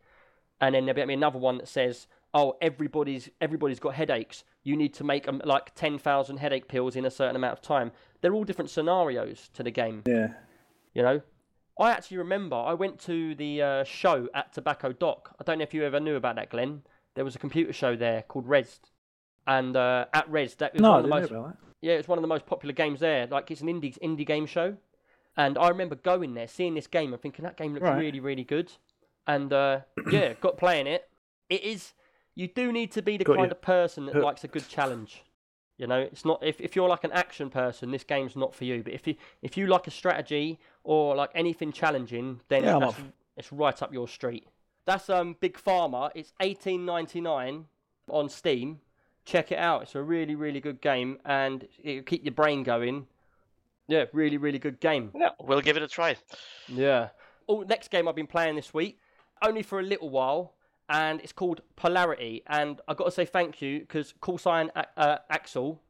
and 0.59 0.73
then 0.73 0.87
there'll 0.87 1.05
be 1.05 1.13
another 1.13 1.37
one 1.37 1.59
that 1.59 1.67
says, 1.67 2.07
oh, 2.33 2.57
everybody's 2.63 3.29
everybody's 3.39 3.79
got 3.79 3.93
headaches. 3.93 4.43
You 4.63 4.75
need 4.77 4.93
to 4.95 5.03
make 5.03 5.27
um, 5.27 5.41
like 5.45 5.73
ten 5.75 5.97
thousand 5.97 6.37
headache 6.37 6.67
pills 6.67 6.95
in 6.95 7.05
a 7.05 7.11
certain 7.11 7.35
amount 7.35 7.53
of 7.53 7.61
time. 7.61 7.91
They're 8.21 8.33
all 8.33 8.43
different 8.43 8.69
scenarios 8.69 9.49
to 9.53 9.63
the 9.63 9.71
game. 9.71 10.03
yeah. 10.05 10.33
You 10.93 11.01
know, 11.03 11.21
I 11.79 11.91
actually 11.91 12.17
remember 12.17 12.55
I 12.57 12.73
went 12.73 12.99
to 13.01 13.33
the 13.35 13.61
uh, 13.61 13.83
show 13.85 14.27
at 14.35 14.51
Tobacco 14.53 14.91
Dock. 14.91 15.35
I 15.39 15.43
don't 15.43 15.57
know 15.57 15.63
if 15.63 15.73
you 15.73 15.83
ever 15.85 15.99
knew 15.99 16.15
about 16.15 16.35
that, 16.35 16.49
Glenn. 16.49 16.83
There 17.15 17.23
was 17.25 17.35
a 17.35 17.39
computer 17.39 17.73
show 17.73 17.95
there 17.95 18.21
called 18.23 18.45
Rezzed, 18.47 18.91
and 19.47 19.75
uh, 19.75 20.05
at 20.13 20.29
Rezzed, 20.29 20.57
that 20.57 20.73
was 20.73 20.81
No, 20.81 20.91
one 20.91 20.99
of 20.99 21.03
the 21.03 21.09
most 21.09 21.31
know 21.31 21.39
about 21.39 21.49
that. 21.51 21.57
yeah, 21.81 21.93
it's 21.93 22.07
one 22.07 22.17
of 22.17 22.21
the 22.21 22.27
most 22.27 22.45
popular 22.45 22.73
games 22.73 22.99
there. 22.99 23.25
Like 23.27 23.49
it's 23.51 23.61
an 23.61 23.67
indie 23.67 23.97
indie 23.99 24.25
game 24.27 24.45
show, 24.45 24.75
and 25.37 25.57
I 25.57 25.69
remember 25.69 25.95
going 25.95 26.33
there, 26.35 26.47
seeing 26.47 26.75
this 26.75 26.87
game, 26.87 27.13
and 27.13 27.21
thinking 27.21 27.43
that 27.43 27.57
game 27.57 27.73
looks 27.73 27.83
Right. 27.83 27.97
really 27.97 28.19
really 28.19 28.43
good, 28.43 28.71
and 29.25 29.51
uh, 29.51 29.79
yeah, 30.11 30.33
got 30.33 30.57
playing 30.57 30.87
it. 30.87 31.09
It 31.49 31.63
is. 31.63 31.93
You 32.35 32.47
do 32.47 32.71
need 32.71 32.91
to 32.93 33.01
be 33.01 33.17
the 33.17 33.23
Got 33.23 33.37
kind 33.37 33.47
you 33.47 33.51
of 33.51 33.61
person 33.61 34.05
that 34.05 34.15
likes 34.15 34.43
a 34.43 34.47
good 34.47 34.67
challenge. 34.67 35.23
You 35.77 35.87
know, 35.87 35.99
it's 35.99 36.23
not 36.23 36.43
if, 36.43 36.61
if 36.61 36.75
you're 36.75 36.87
like 36.87 37.03
an 37.03 37.11
action 37.11 37.49
person, 37.49 37.91
this 37.91 38.03
game's 38.03 38.35
not 38.35 38.53
for 38.53 38.65
you. 38.65 38.83
But 38.83 38.93
if 38.93 39.07
you 39.07 39.15
if 39.41 39.57
you 39.57 39.67
like 39.67 39.87
a 39.87 39.91
strategy 39.91 40.59
or 40.83 41.15
like 41.15 41.31
anything 41.33 41.71
challenging, 41.71 42.41
then 42.49 42.63
Yeah, 42.63 42.75
I'm 42.75 42.81
that's, 42.81 42.97
it's 43.35 43.51
right 43.51 43.81
up 43.81 43.91
your 43.91 44.07
street. 44.07 44.45
That's 44.85 45.09
um 45.09 45.35
Big 45.39 45.57
Pharma. 45.57 46.11
It's 46.13 46.33
eighteen 46.39 46.85
ninety 46.85 47.19
nine 47.19 47.65
on 48.09 48.29
Steam. 48.29 48.79
Check 49.25 49.51
it 49.51 49.57
out. 49.57 49.83
It's 49.83 49.95
a 49.95 50.03
really 50.03 50.35
really 50.35 50.59
good 50.59 50.81
game 50.81 51.17
and 51.25 51.67
it'll 51.83 52.03
keep 52.03 52.23
your 52.23 52.33
brain 52.33 52.63
going. 52.63 53.07
Yeah, 53.87 54.05
really 54.13 54.37
really 54.37 54.59
good 54.59 54.79
game. 54.79 55.11
Yeah, 55.15 55.29
we'll 55.39 55.61
give 55.61 55.77
it 55.77 55.83
a 55.83 55.87
try. 55.87 56.15
Yeah. 56.67 57.09
Oh, 57.49 57.61
next 57.61 57.89
game 57.89 58.07
I've 58.07 58.15
been 58.15 58.27
playing 58.27 58.55
this 58.55 58.73
week, 58.73 58.99
only 59.41 59.63
for 59.63 59.79
a 59.79 59.83
little 59.83 60.09
while, 60.09 60.53
and 60.91 61.21
it's 61.21 61.31
called 61.31 61.61
Polarity. 61.77 62.43
And 62.47 62.81
I've 62.87 62.97
got 62.97 63.05
to 63.05 63.11
say 63.11 63.25
thank 63.25 63.61
you 63.61 63.79
because 63.79 64.13
Call 64.19 64.37
Sign 64.37 64.69
A- 64.75 64.99
uh, 64.99 65.17
Axel, 65.29 65.81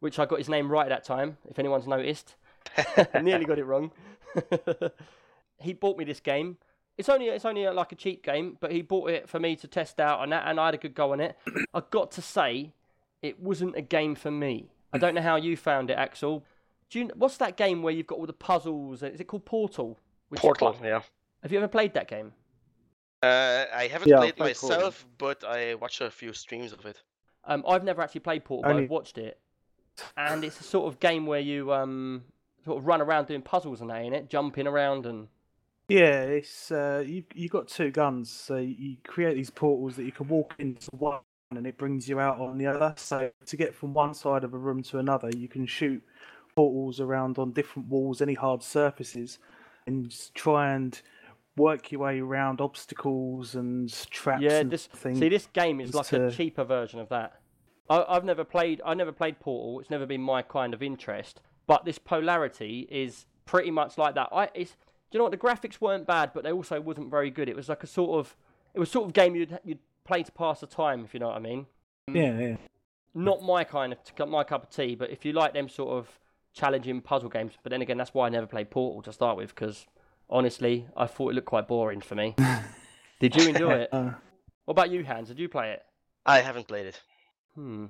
which 0.00 0.18
I 0.18 0.26
got 0.26 0.38
his 0.38 0.48
name 0.48 0.70
right 0.70 0.88
that 0.88 1.04
time, 1.04 1.38
if 1.48 1.58
anyone's 1.58 1.88
noticed, 1.88 2.36
nearly 3.22 3.46
got 3.46 3.58
it 3.58 3.64
wrong. 3.64 3.90
he 5.58 5.72
bought 5.72 5.96
me 5.96 6.04
this 6.04 6.20
game. 6.20 6.58
It's 6.98 7.08
only 7.08 7.28
it's 7.28 7.46
only 7.46 7.66
uh, 7.66 7.72
like 7.72 7.92
a 7.92 7.94
cheap 7.94 8.22
game, 8.22 8.58
but 8.60 8.70
he 8.70 8.82
bought 8.82 9.08
it 9.08 9.28
for 9.28 9.40
me 9.40 9.56
to 9.56 9.66
test 9.66 9.98
out, 9.98 10.22
and 10.22 10.30
that, 10.32 10.46
and 10.46 10.60
I 10.60 10.66
had 10.66 10.74
a 10.74 10.78
good 10.78 10.94
go 10.94 11.12
on 11.12 11.20
it. 11.20 11.36
I 11.74 11.82
got 11.90 12.12
to 12.12 12.22
say, 12.22 12.74
it 13.22 13.40
wasn't 13.40 13.74
a 13.76 13.80
game 13.80 14.14
for 14.14 14.30
me. 14.30 14.70
I 14.92 14.98
don't 14.98 15.14
know 15.14 15.22
how 15.22 15.36
you 15.36 15.56
found 15.56 15.88
it, 15.88 15.94
Axel. 15.94 16.44
Do 16.90 16.98
you, 16.98 17.10
what's 17.14 17.38
that 17.38 17.56
game 17.56 17.82
where 17.82 17.94
you've 17.94 18.06
got 18.06 18.18
all 18.18 18.26
the 18.26 18.34
puzzles? 18.34 19.02
Is 19.02 19.18
it 19.18 19.24
called 19.24 19.46
Portal? 19.46 19.98
Which 20.28 20.42
Portal, 20.42 20.76
yeah. 20.84 21.00
have 21.42 21.50
you 21.50 21.56
ever 21.56 21.68
played 21.68 21.94
that 21.94 22.08
game? 22.08 22.34
Uh, 23.22 23.66
I 23.72 23.86
haven't 23.86 24.08
Yeah, 24.08 24.18
played 24.18 24.36
played 24.36 24.56
Portal. 24.56 24.68
myself, 24.70 25.06
but 25.18 25.44
I 25.44 25.74
watched 25.74 26.00
a 26.00 26.10
few 26.10 26.32
streams 26.32 26.72
of 26.72 26.84
it. 26.86 27.00
Um, 27.44 27.64
I've 27.68 27.84
never 27.84 28.02
actually 28.02 28.20
played 28.20 28.44
Portal, 28.44 28.62
but 28.64 28.70
Only- 28.70 28.84
I've 28.84 28.90
watched 28.90 29.18
it, 29.18 29.38
and 30.16 30.44
it's 30.44 30.60
a 30.60 30.64
sort 30.64 30.92
of 30.92 30.98
game 31.00 31.26
where 31.26 31.40
you 31.40 31.72
um 31.72 32.24
sort 32.64 32.78
of 32.78 32.86
run 32.86 33.00
around 33.00 33.26
doing 33.26 33.42
puzzles 33.42 33.80
and 33.80 33.90
that 33.90 34.04
in 34.04 34.12
it, 34.12 34.28
jumping 34.28 34.66
around 34.66 35.06
and 35.06 35.28
Yeah, 35.88 36.22
it's 36.22 36.70
uh, 36.70 37.04
you 37.06 37.24
you 37.34 37.48
got 37.48 37.68
two 37.68 37.90
guns, 37.90 38.30
so 38.30 38.56
you 38.56 38.96
create 39.06 39.34
these 39.34 39.50
portals 39.50 39.96
that 39.96 40.04
you 40.04 40.12
can 40.12 40.28
walk 40.28 40.54
into 40.58 40.88
one 40.96 41.20
and 41.50 41.66
it 41.66 41.76
brings 41.76 42.08
you 42.08 42.18
out 42.18 42.40
on 42.40 42.56
the 42.56 42.66
other. 42.66 42.94
So 42.96 43.30
to 43.46 43.56
get 43.56 43.74
from 43.74 43.92
one 43.92 44.14
side 44.14 44.42
of 44.42 44.54
a 44.54 44.58
room 44.58 44.82
to 44.84 44.98
another, 44.98 45.30
you 45.36 45.48
can 45.48 45.66
shoot 45.66 46.02
portals 46.56 46.98
around 47.00 47.38
on 47.38 47.52
different 47.52 47.88
walls, 47.88 48.22
any 48.22 48.34
hard 48.34 48.62
surfaces, 48.62 49.38
and 49.86 50.08
just 50.08 50.34
try 50.34 50.72
and 50.72 51.00
work 51.56 51.92
your 51.92 52.00
way 52.00 52.20
around 52.20 52.60
obstacles 52.60 53.54
and 53.54 53.92
traps. 54.10 54.42
Yeah, 54.42 54.60
and 54.60 54.70
this 54.70 54.86
things. 54.86 55.18
see 55.18 55.28
this 55.28 55.48
game 55.52 55.80
is 55.80 55.94
like 55.94 56.12
a 56.12 56.30
cheaper 56.30 56.64
version 56.64 57.00
of 57.00 57.08
that. 57.10 57.40
I, 57.88 58.04
I've 58.08 58.24
never 58.24 58.44
played. 58.44 58.80
I 58.84 58.94
never 58.94 59.12
played 59.12 59.40
Portal. 59.40 59.80
It's 59.80 59.90
never 59.90 60.06
been 60.06 60.22
my 60.22 60.42
kind 60.42 60.74
of 60.74 60.82
interest. 60.82 61.40
But 61.66 61.84
this 61.84 61.98
polarity 61.98 62.88
is 62.90 63.26
pretty 63.44 63.70
much 63.70 63.98
like 63.98 64.14
that. 64.14 64.28
I 64.32 64.48
it's 64.54 64.72
do 65.10 65.16
you 65.16 65.18
know 65.18 65.24
what 65.24 65.32
the 65.32 65.38
graphics 65.38 65.80
weren't 65.80 66.06
bad, 66.06 66.32
but 66.34 66.42
they 66.42 66.52
also 66.52 66.80
wasn't 66.80 67.10
very 67.10 67.30
good. 67.30 67.48
It 67.48 67.56
was 67.56 67.68
like 67.68 67.82
a 67.82 67.86
sort 67.86 68.18
of 68.18 68.36
it 68.74 68.80
was 68.80 68.90
sort 68.90 69.06
of 69.06 69.12
game 69.12 69.34
you'd 69.34 69.58
you'd 69.64 69.78
play 70.04 70.22
to 70.22 70.32
pass 70.32 70.60
the 70.60 70.66
time, 70.66 71.04
if 71.04 71.14
you 71.14 71.20
know 71.20 71.28
what 71.28 71.36
I 71.36 71.40
mean. 71.40 71.66
yeah, 72.10 72.38
yeah. 72.38 72.56
Not 73.14 73.42
my 73.42 73.62
kind 73.62 73.92
of 73.92 74.28
my 74.28 74.42
cup 74.42 74.62
of 74.64 74.70
tea, 74.70 74.94
but 74.94 75.10
if 75.10 75.24
you 75.24 75.34
like 75.34 75.52
them 75.52 75.68
sort 75.68 75.90
of 75.90 76.18
challenging 76.54 77.02
puzzle 77.02 77.28
games, 77.28 77.52
but 77.62 77.70
then 77.70 77.82
again, 77.82 77.98
that's 77.98 78.14
why 78.14 78.26
I 78.26 78.30
never 78.30 78.46
played 78.46 78.70
Portal 78.70 79.02
to 79.02 79.12
start 79.12 79.36
with 79.36 79.54
because 79.54 79.86
honestly, 80.32 80.86
I 80.96 81.06
thought 81.06 81.30
it 81.30 81.34
looked 81.34 81.46
quite 81.46 81.68
boring 81.68 82.00
for 82.00 82.14
me. 82.16 82.34
Did 83.20 83.36
you 83.36 83.48
enjoy 83.50 83.72
it? 83.74 83.90
Uh, 83.92 84.10
What 84.64 84.72
about 84.72 84.90
you, 84.90 85.04
Hans? 85.04 85.28
Did 85.28 85.38
you 85.38 85.48
play 85.48 85.70
it? 85.72 85.82
I 86.26 86.40
haven't 86.40 86.66
played 86.66 86.86
it. 86.86 87.00
Hmm. 87.54 87.86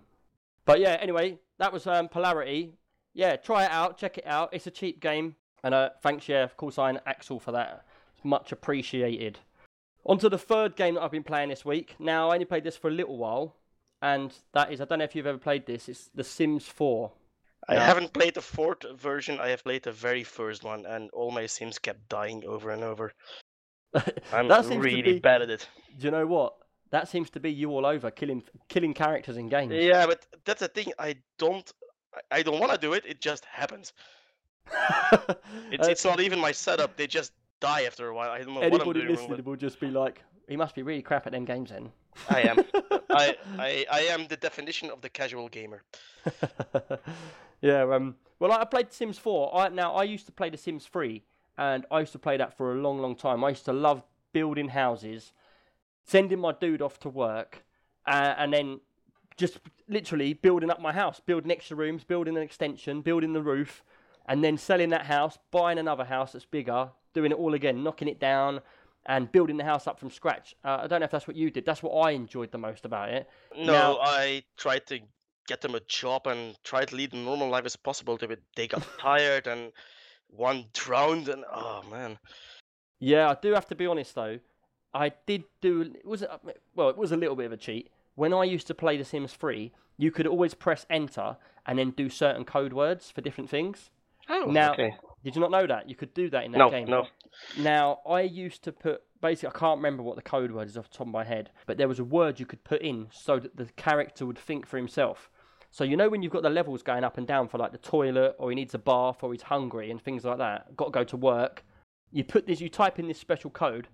But 0.66 0.80
yeah, 0.80 0.98
anyway, 1.00 1.38
that 1.58 1.72
was 1.72 1.86
um, 1.86 2.08
Polarity. 2.08 2.74
Yeah, 3.14 3.36
try 3.36 3.64
it 3.64 3.70
out, 3.70 3.98
check 3.98 4.18
it 4.18 4.26
out. 4.26 4.50
It's 4.52 4.66
a 4.66 4.70
cheap 4.70 5.00
game, 5.00 5.36
and 5.62 5.74
uh, 5.74 5.90
thanks, 6.02 6.28
yeah, 6.28 6.42
of 6.44 6.56
course, 6.56 6.78
I'm 6.78 6.98
Axel 7.06 7.38
for 7.40 7.52
that. 7.52 7.84
It's 8.16 8.24
much 8.24 8.52
appreciated. 8.52 9.38
On 10.04 10.18
to 10.18 10.28
the 10.28 10.38
third 10.38 10.76
game 10.76 10.94
that 10.94 11.02
I've 11.02 11.10
been 11.10 11.22
playing 11.22 11.50
this 11.50 11.64
week. 11.64 11.94
Now, 11.98 12.30
I 12.30 12.34
only 12.34 12.44
played 12.46 12.64
this 12.64 12.76
for 12.76 12.88
a 12.88 12.92
little 12.92 13.16
while, 13.18 13.54
and 14.00 14.34
that 14.52 14.72
is, 14.72 14.80
I 14.80 14.84
don't 14.84 14.98
know 14.98 15.04
if 15.04 15.14
you've 15.14 15.26
ever 15.26 15.38
played 15.38 15.66
this. 15.66 15.88
It's 15.88 16.10
The 16.14 16.24
Sims 16.24 16.66
4. 16.66 17.12
I 17.68 17.74
Yeah. 17.74 17.84
haven't 17.86 18.12
played 18.12 18.34
the 18.34 18.40
fourth 18.42 18.82
version. 18.98 19.38
I 19.40 19.48
have 19.48 19.62
played 19.64 19.82
the 19.84 19.92
very 19.92 20.24
first 20.24 20.64
one, 20.64 20.84
and 20.86 21.10
all 21.12 21.30
my 21.30 21.46
Sims 21.46 21.78
kept 21.78 22.08
dying 22.08 22.44
over 22.44 22.70
and 22.70 22.82
over. 22.82 23.12
I'm 24.32 24.48
That 24.48 24.64
seems 24.64 24.76
to 24.84 24.90
really 24.90 25.02
be- 25.14 25.18
bad 25.20 25.42
at 25.42 25.50
it. 25.50 25.68
Do 25.98 26.04
you 26.06 26.10
know 26.10 26.26
what? 26.26 26.54
That 26.90 27.08
seems 27.08 27.30
to 27.30 27.40
be 27.40 27.50
you 27.52 27.70
all 27.70 27.86
over, 27.86 28.10
killing 28.10 28.42
killing 28.68 28.94
characters 28.94 29.36
in 29.36 29.48
games. 29.48 29.72
Yeah, 29.74 30.06
but 30.06 30.26
that's 30.44 30.60
the 30.60 30.68
thing. 30.68 30.92
I 30.98 31.16
don't. 31.38 31.70
I- 32.30 32.42
don't 32.42 32.60
want 32.60 32.72
to 32.72 32.78
do 32.78 32.92
it. 32.94 33.04
It 33.06 33.20
just 33.20 33.44
happens. 33.44 33.92
It's 35.70 35.86
Uh, 35.88 35.90
it's 35.90 36.04
not 36.04 36.20
even 36.20 36.38
my 36.38 36.52
setup. 36.52 36.96
They 36.96 37.06
just 37.06 37.32
die 37.60 37.82
after 37.84 38.08
a 38.08 38.14
while. 38.14 38.30
I 38.30 38.38
don't 38.38 38.48
know 38.48 38.60
what 38.60 38.64
I'm 38.64 38.74
Anybody 38.74 39.00
doing 39.00 39.14
wrong. 39.14 39.28
listening 39.28 39.44
will 39.44 39.56
just 39.56 39.80
be 39.80 39.88
like, 39.90 40.22
he 40.48 40.56
must 40.56 40.74
be 40.74 40.82
really 40.82 41.02
crap 41.02 41.26
at 41.26 41.32
them 41.32 41.44
games 41.44 41.70
then. 41.70 41.92
I 42.28 42.40
am. 42.42 42.58
I, 43.10 43.36
I 43.58 43.86
I 43.90 44.00
am 44.10 44.26
the 44.26 44.36
definition 44.36 44.90
of 44.90 45.00
the 45.00 45.08
casual 45.08 45.48
gamer. 45.48 45.82
yeah. 47.60 47.82
Um. 47.82 48.16
Well, 48.38 48.52
I 48.52 48.64
played 48.64 48.92
Sims 48.92 49.18
4. 49.18 49.56
I 49.56 49.68
now 49.68 49.94
I 49.94 50.04
used 50.04 50.26
to 50.26 50.32
play 50.32 50.50
The 50.50 50.58
Sims 50.58 50.86
3, 50.86 51.22
and 51.58 51.86
I 51.90 52.00
used 52.00 52.12
to 52.12 52.18
play 52.18 52.36
that 52.36 52.56
for 52.56 52.72
a 52.72 52.80
long, 52.80 53.00
long 53.00 53.14
time. 53.14 53.44
I 53.44 53.50
used 53.50 53.64
to 53.66 53.72
love 53.72 54.02
building 54.32 54.68
houses, 54.68 55.32
sending 56.04 56.40
my 56.40 56.52
dude 56.52 56.82
off 56.82 56.98
to 57.00 57.08
work, 57.08 57.64
uh, 58.06 58.34
and 58.36 58.52
then 58.52 58.80
just 59.36 59.60
literally 59.88 60.34
building 60.34 60.70
up 60.70 60.80
my 60.80 60.92
house, 60.92 61.20
building 61.24 61.50
extra 61.50 61.76
rooms, 61.76 62.04
building 62.04 62.36
an 62.36 62.42
extension, 62.42 63.00
building 63.00 63.32
the 63.32 63.42
roof, 63.42 63.82
and 64.26 64.42
then 64.42 64.56
selling 64.56 64.90
that 64.90 65.06
house, 65.06 65.38
buying 65.50 65.78
another 65.78 66.04
house 66.04 66.32
that's 66.32 66.44
bigger, 66.44 66.90
doing 67.14 67.32
it 67.32 67.38
all 67.38 67.54
again, 67.54 67.82
knocking 67.82 68.08
it 68.08 68.20
down. 68.20 68.60
And 69.06 69.30
building 69.32 69.56
the 69.56 69.64
house 69.64 69.88
up 69.88 69.98
from 69.98 70.10
scratch. 70.10 70.54
Uh, 70.64 70.78
I 70.82 70.86
don't 70.86 71.00
know 71.00 71.04
if 71.04 71.10
that's 71.10 71.26
what 71.26 71.36
you 71.36 71.50
did. 71.50 71.66
That's 71.66 71.82
what 71.82 71.90
I 71.92 72.12
enjoyed 72.12 72.52
the 72.52 72.58
most 72.58 72.84
about 72.84 73.08
it. 73.08 73.28
No, 73.56 73.72
Now- 73.72 73.98
I 74.00 74.44
tried 74.56 74.86
to 74.86 75.00
get 75.48 75.60
them 75.60 75.74
a 75.74 75.80
job 75.80 76.28
and 76.28 76.56
try 76.62 76.84
to 76.84 76.94
lead 76.94 77.12
a 77.12 77.16
normal 77.16 77.48
life 77.48 77.64
as 77.66 77.74
possible. 77.74 78.16
They, 78.16 78.28
they 78.54 78.68
got 78.68 78.86
tired 79.00 79.48
and 79.48 79.72
one 80.28 80.66
drowned 80.72 81.28
and 81.28 81.44
oh 81.52 81.82
man. 81.90 82.18
Yeah, 83.00 83.30
I 83.30 83.36
do 83.42 83.52
have 83.54 83.66
to 83.68 83.74
be 83.74 83.86
honest 83.86 84.14
though. 84.14 84.38
I 84.94 85.10
did 85.26 85.44
do 85.60 85.80
it 85.80 86.06
was 86.06 86.22
well, 86.76 86.88
it 86.90 86.96
was 86.96 87.10
a 87.10 87.16
little 87.16 87.34
bit 87.34 87.46
of 87.46 87.52
a 87.52 87.56
cheat. 87.56 87.90
When 88.14 88.32
I 88.32 88.44
used 88.44 88.66
to 88.68 88.74
play 88.74 88.96
The 88.96 89.04
Sims 89.04 89.32
3, 89.32 89.72
you 89.96 90.12
could 90.12 90.26
always 90.28 90.54
press 90.54 90.86
enter 90.88 91.36
and 91.66 91.78
then 91.78 91.90
do 91.90 92.08
certain 92.08 92.44
code 92.44 92.72
words 92.72 93.10
for 93.10 93.20
different 93.20 93.50
things. 93.50 93.90
Oh, 94.28 94.44
Now- 94.44 94.74
okay. 94.74 94.94
Did 95.24 95.34
you 95.36 95.40
not 95.40 95.50
know 95.50 95.66
that? 95.66 95.88
You 95.88 95.94
could 95.94 96.14
do 96.14 96.28
that 96.30 96.44
in 96.44 96.52
that 96.52 96.58
No, 96.58 96.70
game. 96.70 96.88
no. 96.88 97.06
Now, 97.58 98.00
I 98.08 98.22
used 98.22 98.62
to 98.64 98.72
put 98.72 99.02
basically 99.20 99.54
I 99.54 99.58
can't 99.58 99.78
remember 99.78 100.02
what 100.02 100.16
the 100.16 100.22
code 100.22 100.50
word 100.50 100.66
is 100.68 100.76
off 100.76 100.90
the 100.90 100.98
top 100.98 101.06
of 101.06 101.12
my 101.12 101.24
head, 101.24 101.50
but 101.66 101.78
there 101.78 101.88
was 101.88 101.98
a 101.98 102.04
word 102.04 102.40
you 102.40 102.46
could 102.46 102.64
put 102.64 102.82
in 102.82 103.06
so 103.12 103.38
that 103.38 103.56
the 103.56 103.66
character 103.76 104.26
would 104.26 104.38
think 104.38 104.66
for 104.66 104.76
himself. 104.76 105.30
So 105.70 105.84
you 105.84 105.96
know 105.96 106.08
when 106.10 106.22
you've 106.22 106.32
got 106.32 106.42
the 106.42 106.50
levels 106.50 106.82
going 106.82 107.04
up 107.04 107.16
and 107.16 107.26
down 107.26 107.48
for 107.48 107.56
like 107.56 107.72
the 107.72 107.78
toilet 107.78 108.34
or 108.38 108.50
he 108.50 108.56
needs 108.56 108.74
a 108.74 108.78
bath 108.78 109.22
or 109.22 109.32
he's 109.32 109.42
hungry 109.42 109.90
and 109.90 110.02
things 110.02 110.24
like 110.24 110.38
that, 110.38 110.76
got 110.76 110.86
to 110.86 110.90
go 110.90 111.04
to 111.04 111.16
work. 111.16 111.64
You 112.10 112.24
put 112.24 112.46
this, 112.46 112.60
you 112.60 112.68
type 112.68 112.98
in 112.98 113.08
this 113.08 113.18
special 113.18 113.48
code, 113.48 113.88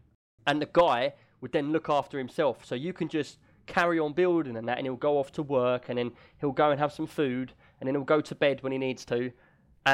and 0.47 0.61
the 0.61 0.69
guy 0.73 1.15
would 1.41 1.53
then 1.53 1.71
look 1.71 1.89
after 1.89 2.19
himself. 2.19 2.65
So 2.65 2.75
you 2.75 2.93
can 2.93 3.09
just 3.09 3.39
carry 3.67 4.01
on 4.01 4.13
building 4.13 4.57
and 4.57 4.67
that, 4.67 4.79
and 4.79 4.87
he'll 4.87 4.97
go 4.97 5.19
off 5.19 5.31
to 5.33 5.43
work, 5.43 5.89
and 5.89 5.99
then 5.99 6.11
he'll 6.41 6.51
go 6.51 6.71
and 6.73 6.81
have 6.81 6.93
some 6.93 7.07
food, 7.07 7.53
and 7.79 7.87
then 7.87 7.95
he'll 7.95 8.03
go 8.03 8.21
to 8.21 8.35
bed 8.35 8.63
when 8.63 8.73
he 8.73 8.79
needs 8.79 9.05
to. 9.05 9.31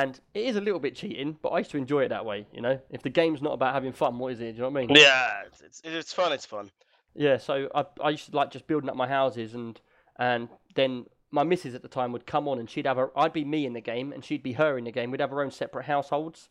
And 0.02 0.18
it 0.35 0.44
is 0.46 0.57
a 0.57 0.61
little 0.61 0.80
bit 0.80 0.96
cheating, 0.96 1.37
but 1.42 1.50
I 1.50 1.59
used 1.59 1.70
to 1.72 1.76
enjoy 1.76 2.04
it 2.04 2.09
that 2.09 2.24
way. 2.24 2.46
You 2.52 2.61
know, 2.62 2.80
if 2.90 3.02
the 3.02 3.11
game's 3.11 3.40
not 3.42 3.52
about 3.52 3.74
having 3.74 3.92
fun, 3.92 4.18
what 4.18 4.33
is 4.33 4.40
it? 4.40 4.52
Do 4.52 4.57
you 4.57 4.62
know 4.62 4.70
what 4.70 4.83
I 4.83 4.87
mean? 4.87 4.96
Yeah, 4.96 5.42
it's, 5.62 5.80
it's 5.85 6.12
fun. 6.12 6.33
It's 6.33 6.46
fun. 6.46 6.70
Yeah, 7.14 7.37
so 7.38 7.68
I 7.74 7.85
I 8.02 8.11
used 8.11 8.30
to 8.30 8.37
like 8.37 8.50
just 8.50 8.66
building 8.66 8.90
up 8.90 8.96
my 8.96 9.07
houses 9.09 9.54
and 9.54 9.80
and 10.16 10.48
then 10.74 11.07
my 11.30 11.42
missus 11.44 11.74
at 11.74 11.83
the 11.83 11.88
time 11.88 12.12
would 12.12 12.26
come 12.26 12.48
on 12.48 12.59
and 12.59 12.68
she'd 12.68 12.87
have 12.87 12.96
her 12.96 13.11
I'd 13.18 13.33
be 13.33 13.44
me 13.44 13.66
in 13.66 13.72
the 13.72 13.80
game 13.80 14.12
and 14.12 14.24
she'd 14.24 14.42
be 14.42 14.52
her 14.54 14.76
in 14.78 14.85
the 14.85 14.92
game. 14.92 15.11
We'd 15.11 15.20
have 15.20 15.33
our 15.33 15.42
own 15.42 15.50
separate 15.50 15.85
households. 15.87 16.48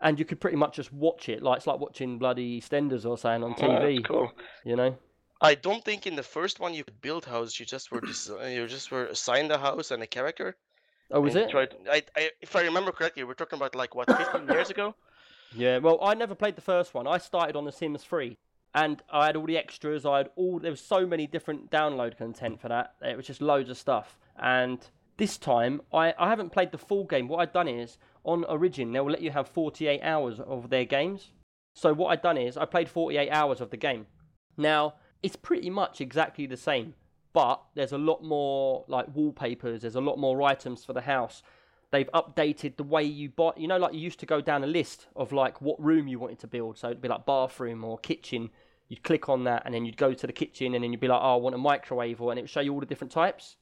And 0.00 0.18
you 0.18 0.24
could 0.24 0.40
pretty 0.40 0.56
much 0.56 0.76
just 0.76 0.92
watch 0.92 1.28
it, 1.28 1.42
like 1.42 1.58
it's 1.58 1.66
like 1.66 1.80
watching 1.80 2.18
bloody 2.18 2.60
EastEnders 2.60 3.06
or 3.06 3.16
something 3.16 3.44
on 3.44 3.54
Oh, 3.58 3.84
TV. 3.84 4.04
cool. 4.04 4.32
You 4.64 4.76
know? 4.76 4.96
I 5.40 5.54
don't 5.54 5.84
think 5.84 6.06
in 6.06 6.16
the 6.16 6.22
first 6.22 6.60
one 6.60 6.74
you 6.74 6.84
could 6.84 7.00
build 7.00 7.24
houses. 7.24 7.58
You 7.60 7.64
just 7.66 7.90
were 7.92 8.02
uh, 8.02 8.46
you 8.46 8.66
just 8.66 8.90
were 8.90 9.06
assigned 9.06 9.50
a 9.52 9.58
house 9.58 9.90
and 9.90 10.02
a 10.02 10.06
character. 10.06 10.56
Oh, 11.10 11.20
was 11.20 11.36
it? 11.36 11.50
Tried, 11.50 11.74
I, 11.90 12.02
I, 12.16 12.30
if 12.40 12.56
I 12.56 12.62
remember 12.62 12.92
correctly, 12.92 13.24
we're 13.24 13.34
talking 13.34 13.58
about 13.58 13.74
like 13.74 13.94
what 13.94 14.10
15 14.10 14.48
years 14.54 14.70
ago. 14.70 14.94
Yeah, 15.54 15.78
well, 15.78 15.98
I 16.02 16.14
never 16.14 16.34
played 16.34 16.56
the 16.56 16.62
first 16.62 16.94
one. 16.94 17.06
I 17.06 17.18
started 17.18 17.56
on 17.56 17.64
The 17.64 17.72
Sims 17.72 18.02
3, 18.02 18.36
and 18.74 19.02
I 19.12 19.26
had 19.26 19.36
all 19.36 19.46
the 19.46 19.56
extras. 19.56 20.04
I 20.04 20.18
had 20.18 20.30
all 20.36 20.58
there 20.58 20.70
was 20.70 20.80
so 20.80 21.06
many 21.06 21.26
different 21.26 21.70
download 21.70 22.16
content 22.16 22.60
for 22.60 22.68
that. 22.68 22.94
It 23.02 23.16
was 23.16 23.26
just 23.26 23.40
loads 23.40 23.70
of 23.70 23.78
stuff. 23.78 24.18
And 24.36 24.84
this 25.16 25.38
time, 25.38 25.80
I, 25.92 26.14
I 26.18 26.28
haven't 26.28 26.50
played 26.50 26.72
the 26.72 26.78
full 26.78 27.04
game. 27.04 27.28
What 27.28 27.38
I've 27.38 27.52
done 27.52 27.68
is 27.68 27.98
on 28.24 28.44
Origin, 28.44 28.92
they 28.92 29.00
will 29.00 29.12
let 29.12 29.22
you 29.22 29.30
have 29.30 29.48
48 29.48 30.00
hours 30.02 30.40
of 30.40 30.70
their 30.70 30.84
games. 30.84 31.30
So 31.74 31.92
what 31.92 32.08
I've 32.08 32.22
done 32.22 32.38
is 32.38 32.56
I 32.56 32.64
played 32.64 32.88
48 32.88 33.30
hours 33.30 33.60
of 33.60 33.70
the 33.70 33.76
game. 33.76 34.06
Now 34.56 34.94
it's 35.22 35.36
pretty 35.36 35.70
much 35.70 36.00
exactly 36.00 36.46
the 36.46 36.56
same, 36.56 36.94
but 37.34 37.60
there's 37.74 37.92
a 37.92 37.98
lot 37.98 38.22
more 38.22 38.84
like 38.88 39.14
wallpapers. 39.14 39.82
There's 39.82 39.96
a 39.96 40.00
lot 40.00 40.18
more 40.18 40.40
items 40.42 40.84
for 40.84 40.94
the 40.94 41.02
house. 41.02 41.42
They've 41.90 42.08
updated 42.14 42.76
the 42.76 42.84
way 42.84 43.02
you 43.02 43.28
buy 43.28 43.50
you 43.56 43.68
know 43.68 43.76
like 43.76 43.92
you 43.92 44.00
used 44.00 44.20
to 44.20 44.26
go 44.26 44.40
down 44.40 44.64
a 44.64 44.66
list 44.66 45.08
of 45.14 45.32
like 45.32 45.60
what 45.60 45.82
room 45.82 46.08
you 46.08 46.18
wanted 46.18 46.38
to 46.40 46.46
build. 46.46 46.78
So 46.78 46.88
it'd 46.88 47.02
be 47.02 47.08
like 47.08 47.26
bathroom 47.26 47.84
or 47.84 47.98
kitchen. 47.98 48.50
You'd 48.88 49.02
click 49.02 49.28
on 49.28 49.44
that 49.44 49.62
and 49.64 49.74
then 49.74 49.84
you'd 49.84 49.96
go 49.96 50.14
to 50.14 50.26
the 50.26 50.32
kitchen 50.32 50.74
and 50.74 50.82
then 50.82 50.92
you'd 50.92 51.00
be 51.00 51.08
like 51.08 51.20
oh 51.20 51.34
i 51.34 51.36
want 51.36 51.54
a 51.54 51.58
microwave 51.58 52.20
or 52.20 52.30
and 52.30 52.38
it 52.38 52.42
would 52.42 52.50
show 52.50 52.60
you 52.60 52.72
all 52.72 52.80
the 52.80 52.86
different 52.86 53.12
types. 53.12 53.56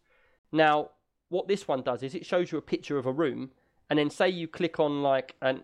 Now 0.52 0.90
what 1.30 1.48
this 1.48 1.66
one 1.66 1.82
does 1.82 2.02
is 2.02 2.14
it 2.14 2.26
shows 2.26 2.52
you 2.52 2.58
a 2.58 2.62
picture 2.62 2.98
of 2.98 3.06
a 3.06 3.12
room 3.12 3.50
and 3.88 3.98
then 3.98 4.10
say 4.10 4.28
you 4.28 4.46
click 4.46 4.78
on 4.78 5.02
like 5.02 5.34
an 5.40 5.62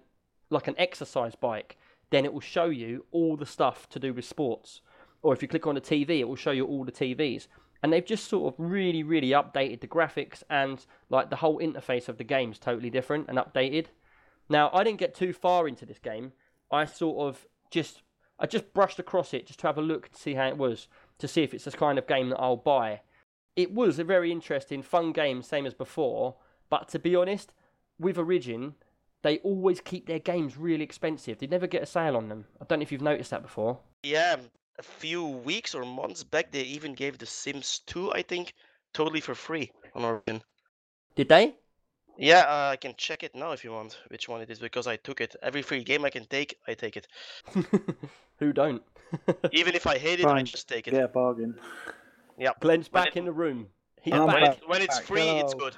like 0.50 0.66
an 0.66 0.74
exercise 0.78 1.34
bike 1.34 1.76
then 2.10 2.24
it 2.24 2.32
will 2.32 2.40
show 2.40 2.70
you 2.70 3.04
all 3.10 3.36
the 3.36 3.44
stuff 3.44 3.86
to 3.90 3.98
do 3.98 4.14
with 4.14 4.24
sports. 4.24 4.80
Or 5.20 5.34
if 5.34 5.42
you 5.42 5.48
click 5.48 5.66
on 5.66 5.76
a 5.76 5.80
tv 5.80 6.20
it 6.20 6.28
will 6.28 6.36
show 6.36 6.52
you 6.52 6.64
all 6.64 6.84
the 6.84 6.92
tvs 6.92 7.48
and 7.82 7.92
they've 7.92 8.04
just 8.04 8.28
sort 8.28 8.52
of 8.52 8.58
really 8.58 9.02
really 9.02 9.30
updated 9.30 9.80
the 9.80 9.86
graphics 9.86 10.42
and 10.50 10.86
like 11.08 11.30
the 11.30 11.36
whole 11.36 11.58
interface 11.58 12.08
of 12.08 12.18
the 12.18 12.24
game 12.24 12.52
is 12.52 12.58
totally 12.58 12.90
different 12.90 13.28
and 13.28 13.38
updated. 13.38 13.86
Now 14.48 14.70
i 14.72 14.84
didn't 14.84 14.98
get 14.98 15.14
too 15.14 15.32
far 15.32 15.68
into 15.68 15.86
this 15.86 15.98
game. 15.98 16.32
I 16.70 16.84
sort 16.84 17.28
of 17.28 17.46
just 17.70 18.02
i 18.38 18.46
just 18.46 18.72
brushed 18.72 18.98
across 18.98 19.34
it 19.34 19.46
just 19.46 19.60
to 19.60 19.66
have 19.66 19.78
a 19.78 19.82
look 19.82 20.10
to 20.10 20.18
see 20.18 20.34
how 20.34 20.48
it 20.48 20.56
was 20.56 20.88
to 21.18 21.28
see 21.28 21.42
if 21.42 21.52
it's 21.52 21.64
the 21.64 21.72
kind 21.72 21.98
of 21.98 22.06
game 22.06 22.30
that 22.30 22.40
i'll 22.40 22.56
buy. 22.56 23.00
It 23.56 23.72
was 23.72 23.98
a 23.98 24.04
very 24.04 24.30
interesting 24.30 24.82
fun 24.82 25.12
game 25.12 25.42
same 25.42 25.66
as 25.66 25.74
before 25.74 26.36
but 26.70 26.88
to 26.88 26.98
be 26.98 27.16
honest 27.16 27.54
with 27.98 28.18
origin 28.18 28.74
they 29.22 29.38
always 29.38 29.80
keep 29.80 30.06
their 30.06 30.18
games 30.18 30.56
really 30.56 30.84
expensive. 30.84 31.38
They 31.38 31.46
never 31.46 31.66
get 31.66 31.82
a 31.82 31.86
sale 31.86 32.16
on 32.16 32.28
them. 32.28 32.44
I 32.60 32.64
don't 32.64 32.78
know 32.78 32.84
if 32.84 32.92
you've 32.92 33.02
noticed 33.02 33.30
that 33.30 33.42
before. 33.42 33.78
Yeah, 34.02 34.36
a 34.78 34.82
few 34.82 35.24
weeks 35.26 35.74
or 35.74 35.84
months 35.84 36.22
back, 36.24 36.50
they 36.52 36.62
even 36.62 36.94
gave 36.94 37.18
The 37.18 37.26
Sims 37.26 37.80
2, 37.86 38.12
I 38.12 38.22
think, 38.22 38.54
totally 38.94 39.20
for 39.20 39.34
free 39.34 39.70
on 39.94 40.04
Origin. 40.04 40.42
did 41.16 41.28
they 41.28 41.54
Yeah, 42.16 42.40
uh, 42.48 42.70
I 42.72 42.76
can 42.76 42.94
check 42.96 43.22
it 43.22 43.34
now 43.34 43.52
if 43.52 43.64
you 43.64 43.72
want 43.72 43.98
which 44.08 44.28
one 44.28 44.40
it 44.40 44.50
is 44.50 44.58
because 44.58 44.86
I 44.86 44.96
took 44.96 45.20
it. 45.20 45.34
Every 45.42 45.62
free 45.62 45.82
game 45.84 46.04
I 46.04 46.10
can 46.10 46.24
take, 46.26 46.56
I 46.68 46.74
take 46.74 46.96
it. 46.96 47.06
who 48.38 48.52
don't 48.52 48.82
Even 49.52 49.74
if 49.74 49.86
I 49.86 49.98
hate 49.98 50.20
it, 50.20 50.26
I 50.26 50.42
just 50.42 50.68
take 50.68 50.86
it. 50.88 50.94
Yeah, 50.94 51.06
bargain. 51.06 51.54
Yeah. 52.38 52.50
Glenn's 52.60 52.90
When 52.92 53.02
back 53.04 53.16
it- 53.16 53.18
in 53.18 53.24
the 53.24 53.32
room. 53.32 53.66
He's 54.00 54.14
I'm 54.14 54.26
When, 54.26 54.36
back. 54.36 54.42
back. 54.44 54.58
it, 54.62 54.68
when 54.68 54.82
it's 54.82 54.98
back. 54.98 55.06
free, 55.06 55.28
it's 55.42 55.54
good. 55.54 55.74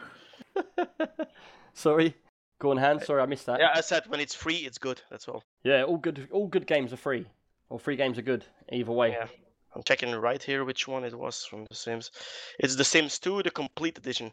Sorry. 1.73 2.15
Go 2.59 2.71
on, 2.71 2.77
Han. 2.77 3.01
Sorry, 3.01 3.23
I 3.23 3.27
missed 3.27 3.47
that. 3.47 3.61
Yeah, 3.61 3.71
I 3.75 3.81
said 3.81 4.03
when 4.09 4.21
it's 4.21 4.35
free, 4.35 4.57
it's 4.57 4.77
good. 4.77 5.01
That's 5.11 5.27
all. 5.27 5.43
Yeah, 5.65 5.85
all 5.85 5.97
good. 5.97 6.29
All 6.31 6.47
good 6.47 6.67
games 6.67 6.93
are 6.93 6.99
free. 6.99 7.27
Well, 7.71 7.79
three 7.79 7.97
games 7.97 8.19
are 8.19 8.23
good 8.23 8.45
either 8.73 8.91
way. 8.91 9.13
Yeah. 9.13 9.29
I'm 9.75 9.83
checking 9.85 10.11
right 10.11 10.43
here 10.43 10.65
which 10.65 10.89
one 10.89 11.05
it 11.05 11.17
was 11.17 11.45
from 11.45 11.65
The 11.71 11.77
Sims. 11.77 12.11
It's 12.59 12.75
The 12.75 12.85
Sims 12.85 13.21
2, 13.21 13.45
the 13.45 13.51
complete 13.51 13.97
edition. 13.97 14.33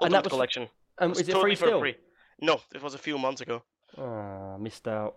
Ultimate 0.00 0.06
and 0.06 0.14
that 0.14 0.24
was, 0.24 0.30
collection. 0.30 0.68
Um, 0.98 1.10
was 1.10 1.20
is 1.20 1.28
it 1.30 1.36
free 1.38 1.56
still? 1.56 1.80
Free. 1.80 1.96
No, 2.40 2.60
it 2.74 2.82
was 2.82 2.94
a 2.94 2.98
few 2.98 3.16
months 3.16 3.40
ago. 3.40 3.62
Ah, 3.96 4.58
missed 4.58 4.86
out. 4.86 5.16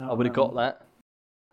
I 0.00 0.12
would 0.12 0.26
have 0.26 0.34
got 0.34 0.56
that. 0.56 0.84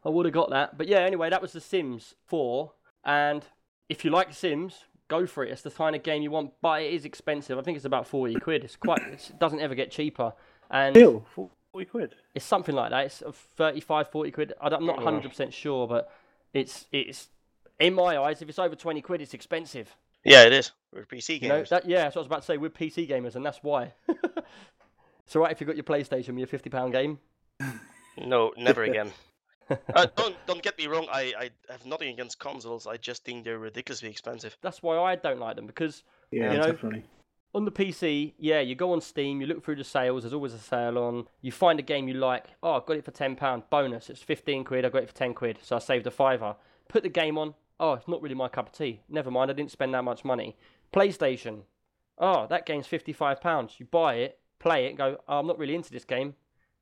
I 0.04 0.10
would 0.10 0.26
have 0.26 0.34
got 0.34 0.50
that. 0.50 0.78
But 0.78 0.88
yeah, 0.88 1.00
anyway, 1.00 1.30
that 1.30 1.42
was 1.42 1.54
The 1.54 1.62
Sims 1.62 2.16
4. 2.26 2.72
And 3.06 3.46
if 3.88 4.04
you 4.04 4.10
like 4.10 4.34
Sims, 4.34 4.86
go 5.08 5.28
for 5.28 5.46
it. 5.46 5.52
It's 5.52 5.62
the 5.62 5.70
kind 5.70 5.96
of 5.96 6.02
game 6.02 6.24
you 6.24 6.32
want, 6.32 6.54
but 6.62 6.82
it 6.82 6.92
is 6.92 7.06
expensive. 7.06 7.60
I 7.60 7.62
think 7.62 7.76
it's 7.76 7.86
about 7.86 8.08
40 8.08 8.36
quid. 8.36 8.64
It's 8.64 8.76
quite. 8.76 9.02
It 9.02 9.34
doesn't 9.40 9.60
ever 9.60 9.76
get 9.76 9.92
cheaper. 9.92 10.34
And 10.72 10.96
Ew. 10.96 11.24
40 11.76 11.86
quid? 11.88 12.16
It's 12.34 12.46
something 12.46 12.74
like 12.74 12.92
that. 12.92 13.06
It's 13.06 13.22
35, 13.58 14.10
40 14.10 14.32
quid. 14.32 14.54
I'm 14.62 14.86
not 14.86 15.00
100% 15.00 15.52
sure, 15.52 15.90
but 15.90 16.10
it's 16.54 16.86
it's 16.94 17.28
in 17.82 17.94
my 17.94 18.18
eyes, 18.18 18.42
if 18.42 18.48
it's 18.48 18.60
over 18.60 18.76
20 18.76 19.02
quid, 19.02 19.22
it's 19.22 19.34
expensive. 19.34 19.94
Yeah, 20.24 20.44
it 20.44 20.54
is. 20.54 20.72
With 20.94 21.10
PC 21.10 21.40
gamers. 21.40 21.42
You 21.42 21.50
know, 21.50 21.64
that, 21.66 21.86
yeah, 21.86 22.04
that's 22.04 22.16
what 22.16 22.22
I 22.22 22.24
was 22.24 22.28
about 22.28 22.40
to 22.44 22.46
say. 22.46 22.58
We're 22.58 22.70
PC 22.70 23.10
gamers, 23.10 23.36
and 23.36 23.46
that's 23.46 23.60
why. 23.62 23.92
so, 25.26 25.42
right, 25.42 25.52
if 25.52 25.60
you've 25.60 25.68
got 25.68 25.76
your 25.76 25.84
PlayStation 25.84 26.40
with 26.40 26.50
your 26.50 26.60
£50 26.60 26.94
game. 26.94 27.20
no, 28.26 28.54
never 28.56 28.84
again. 28.86 29.12
uh, 29.70 30.08
don't 30.16 30.36
don't 30.46 30.62
get 30.62 30.78
me 30.78 30.88
wrong. 30.88 31.08
I, 31.12 31.34
I 31.38 31.50
have 31.70 31.86
nothing 31.86 32.08
against 32.08 32.40
consoles. 32.40 32.88
I 32.88 32.96
just 32.96 33.26
think 33.26 33.44
they're 33.44 33.60
ridiculously 33.60 34.10
expensive. 34.10 34.56
That's 34.62 34.82
why 34.82 34.98
I 34.98 35.16
don't 35.18 35.40
like 35.40 35.58
them 35.58 35.68
because 35.68 36.04
yeah, 36.32 36.54
you 36.54 36.58
know 36.60 36.72
definitely 36.72 37.04
on 37.56 37.64
the 37.64 37.72
PC, 37.72 38.34
yeah, 38.38 38.60
you 38.60 38.76
go 38.76 38.92
on 38.92 39.00
Steam, 39.00 39.40
you 39.40 39.48
look 39.48 39.64
through 39.64 39.78
the 39.78 39.84
sales, 39.86 40.24
there's 40.24 40.34
always 40.34 40.54
a 40.54 40.60
sale 40.60 40.98
on. 40.98 41.26
You 41.42 41.54
find 41.54 41.80
a 41.80 41.84
game 41.84 42.10
you 42.10 42.16
like, 42.16 42.48
oh, 42.62 42.74
I've 42.74 42.86
got 42.86 42.98
it 42.98 43.06
for 43.06 43.12
£10, 43.12 43.64
bonus, 43.70 44.10
it's 44.10 44.22
15 44.22 44.66
quid, 44.66 44.84
I 44.84 44.90
got 44.90 45.04
it 45.04 45.08
for 45.08 45.16
10 45.16 45.34
quid, 45.34 45.60
so 45.62 45.78
I 45.78 45.80
saved 45.80 46.06
a 46.06 46.12
fiver. 46.12 46.58
Put 46.90 47.04
the 47.04 47.10
game 47.10 47.38
on, 47.38 47.54
oh, 47.80 47.94
it's 47.94 48.10
not 48.10 48.22
really 48.22 48.36
my 48.36 48.50
cup 48.50 48.68
of 48.68 48.74
tea. 48.74 49.00
Never 49.08 49.32
mind, 49.32 49.50
I 49.50 49.54
didn't 49.54 49.72
spend 49.72 49.94
that 49.94 50.04
much 50.04 50.26
money. 50.26 50.58
PlayStation, 50.92 51.62
oh, 52.18 52.46
that 52.48 52.66
game's 52.66 52.88
£55. 52.88 53.80
You 53.80 53.86
buy 53.86 54.16
it, 54.16 54.38
play 54.60 54.88
it, 54.88 54.98
go, 54.98 55.18
oh, 55.26 55.40
I'm 55.40 55.48
not 55.48 55.58
really 55.58 55.76
into 55.76 55.92
this 55.92 56.04
game. 56.04 56.36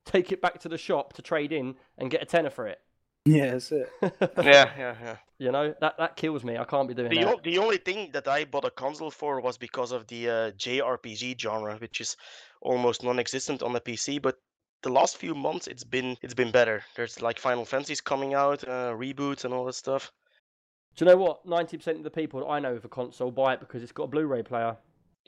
Take 0.04 0.32
it 0.32 0.42
back 0.42 0.58
to 0.58 0.68
the 0.68 0.76
shop 0.76 1.12
to 1.12 1.22
trade 1.22 1.52
in 1.52 1.76
and 1.96 2.10
get 2.10 2.20
a 2.20 2.26
tenner 2.26 2.50
for 2.50 2.66
it. 2.66 2.80
Yeah, 3.24 3.52
that's 3.52 3.72
it. 3.72 3.90
yeah, 4.40 4.70
yeah, 4.78 4.96
yeah. 5.02 5.16
You 5.38 5.52
know, 5.52 5.74
that, 5.80 5.96
that 5.98 6.16
kills 6.16 6.44
me. 6.44 6.58
I 6.58 6.64
can't 6.64 6.88
be 6.88 6.94
doing 6.94 7.14
The, 7.14 7.16
that. 7.16 7.36
o- 7.36 7.40
the 7.42 7.58
only 7.58 7.78
thing 7.78 8.10
that 8.12 8.28
I 8.28 8.44
bought 8.44 8.64
a 8.66 8.70
console 8.70 9.10
for 9.10 9.40
was 9.40 9.58
because 9.58 9.92
of 9.92 10.06
the 10.08 10.28
uh, 10.30 10.50
JRPG 10.52 11.40
genre, 11.40 11.76
which 11.78 12.00
is 12.00 12.16
almost 12.60 13.02
non-existent 13.02 13.62
on 13.62 13.72
the 13.72 13.80
PC. 13.80 14.18
But 14.20 14.38
the 14.82 14.90
last 14.90 15.16
few 15.16 15.34
months, 15.34 15.66
it's 15.66 15.84
been 15.84 16.16
it's 16.22 16.34
been 16.34 16.50
better. 16.52 16.84
There's 16.96 17.22
like 17.22 17.38
Final 17.38 17.64
Fantasies 17.64 18.00
coming 18.00 18.34
out, 18.34 18.64
uh, 18.64 18.92
reboots, 18.94 19.44
and 19.44 19.54
all 19.54 19.64
that 19.66 19.74
stuff. 19.74 20.12
Do 20.96 21.04
you 21.04 21.10
know 21.10 21.16
what? 21.16 21.46
90% 21.46 21.96
of 21.98 22.02
the 22.04 22.10
people 22.10 22.40
that 22.40 22.46
I 22.46 22.60
know 22.60 22.74
with 22.74 22.84
a 22.84 22.88
console 22.88 23.30
buy 23.30 23.54
it 23.54 23.60
because 23.60 23.82
it's 23.82 23.92
got 23.92 24.04
a 24.04 24.08
Blu 24.08 24.26
ray 24.26 24.42
player. 24.42 24.76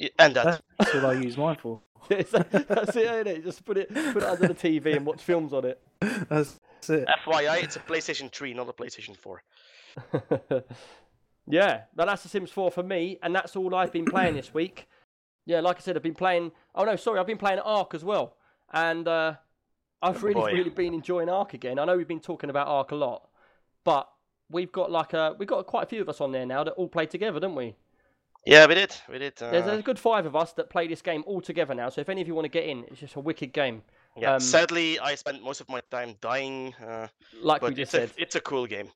Y- 0.01 0.11
And 0.19 0.37
that 0.37 0.61
That's 0.79 0.95
what 0.95 1.05
I 1.05 1.15
use 1.15 1.37
mine 1.37 1.57
for. 1.61 1.81
It's- 2.11 2.31
That's 2.69 2.97
it, 2.97 3.07
ain't 3.11 3.27
it? 3.27 3.45
Just 3.45 3.65
put 3.65 3.77
it 3.79 3.89
put 3.93 4.17
it 4.19 4.23
under 4.25 4.49
the 4.49 4.55
TV 4.55 4.97
and 4.97 5.05
watch 5.07 5.23
films 5.23 5.53
on 5.53 5.65
it. 5.65 5.81
That's, 6.01 6.61
that's 6.75 6.91
it. 6.91 7.09
FYI, 7.27 7.63
it's 7.65 7.77
a 7.77 7.81
PlayStation 7.81 8.31
3, 8.33 8.55
not 8.55 8.69
a 8.69 8.73
PlayStation 8.73 9.17
4. 9.17 9.43
yeah, 11.49 11.83
but 11.95 12.07
that's 12.07 12.23
The 12.23 12.29
Sims 12.29 12.51
4 12.51 12.71
for 12.71 12.83
me, 12.83 13.19
and 13.23 13.35
that's 13.35 13.57
all 13.57 13.75
I've 13.75 13.93
been 13.93 14.05
playing 14.05 14.35
this 14.35 14.53
week. 14.53 14.89
Yeah, 15.47 15.61
like 15.61 15.77
I 15.77 15.81
said, 15.81 15.97
I've 15.97 16.03
been 16.03 16.15
playing. 16.15 16.53
Oh 16.75 16.85
no, 16.85 16.97
sorry, 16.97 17.21
I've 17.21 17.27
been 17.27 17.39
playing 17.39 17.61
Ark 17.61 17.95
as 17.95 18.05
well, 18.05 18.37
and 18.73 19.07
uh, 19.07 19.35
I've 20.03 20.17
Oh, 20.17 20.21
really, 20.27 20.35
boy. 20.35 20.53
really 20.53 20.71
been 20.71 20.93
enjoying 20.95 21.29
Ark 21.29 21.55
again. 21.55 21.79
I 21.79 21.85
know 21.85 21.97
we've 21.97 22.09
been 22.09 22.21
talking 22.21 22.51
about 22.51 22.67
Ark 22.67 22.91
a 22.91 22.97
lot, 22.97 23.29
but 23.85 24.09
we've 24.51 24.73
got 24.73 24.91
like 24.91 25.13
a 25.13 25.35
we've 25.39 25.49
got 25.49 25.65
quite 25.67 25.85
a 25.85 25.87
few 25.87 26.01
of 26.03 26.09
us 26.09 26.21
on 26.21 26.33
there 26.33 26.47
now 26.47 26.65
that 26.65 26.73
all 26.75 26.89
play 26.89 27.07
together, 27.07 27.39
don't 27.39 27.55
we? 27.55 27.77
Yeah, 28.47 28.67
we 28.67 28.77
did. 28.77 28.95
We 29.11 29.19
did. 29.19 29.43
Uh, 29.43 29.51
There's 29.51 29.67
a 29.67 29.83
good 29.83 29.99
five 29.99 30.25
of 30.25 30.37
us 30.37 30.53
that 30.53 30.71
play 30.71 30.87
this 30.87 31.03
game 31.03 31.25
all 31.27 31.41
together 31.41 31.75
now. 31.75 31.89
So 31.89 32.01
if 32.01 32.09
any 32.09 32.21
of 32.21 32.29
you 32.29 32.35
want 32.35 32.45
to 32.45 32.49
get 32.49 32.65
in, 32.65 32.85
it's 32.85 33.01
just 33.01 33.17
a 33.17 33.21
wicked 33.21 33.53
game, 33.53 33.83
yeah. 34.17 34.35
um, 34.35 34.41
Sadly, 34.41 34.99
I 35.01 35.15
spent 35.17 35.43
most 35.43 35.61
of 35.61 35.69
my 35.69 35.81
time 35.91 36.15
dying, 36.21 36.75
uh, 36.75 37.09
like 37.43 37.61
we 37.63 37.71
just 37.71 37.81
it's 37.81 37.91
said. 37.91 38.11
a 38.17 38.23
it's 38.23 38.35
a 38.37 38.41
cool 38.41 38.67
game. 38.67 38.89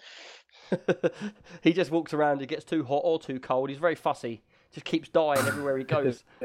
he 1.63 1.73
just 1.73 1.91
walks 1.91 2.15
around. 2.15 2.43
It 2.43 2.47
gets 2.47 2.65
too 2.65 2.85
hot 2.85 3.03
or 3.05 3.19
too 3.19 3.41
cold. 3.41 3.71
He's 3.71 3.79
very 3.79 3.97
fussy. 3.97 4.43
Just 4.73 4.87
keeps 4.87 5.09
dying 5.09 5.45
everywhere 5.47 5.77
he 5.77 5.85
goes. 5.85 6.25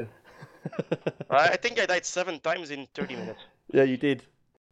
I 1.29 1.49
I 1.49 1.55
think 1.57 1.79
I 1.79 1.85
died 1.85 2.05
seven 2.05 2.39
times 2.39 2.71
in 2.71 2.87
30 2.95 3.15
minutes. 3.15 3.41
yeah, 3.71 3.83
you 3.83 3.97
did. 3.97 4.23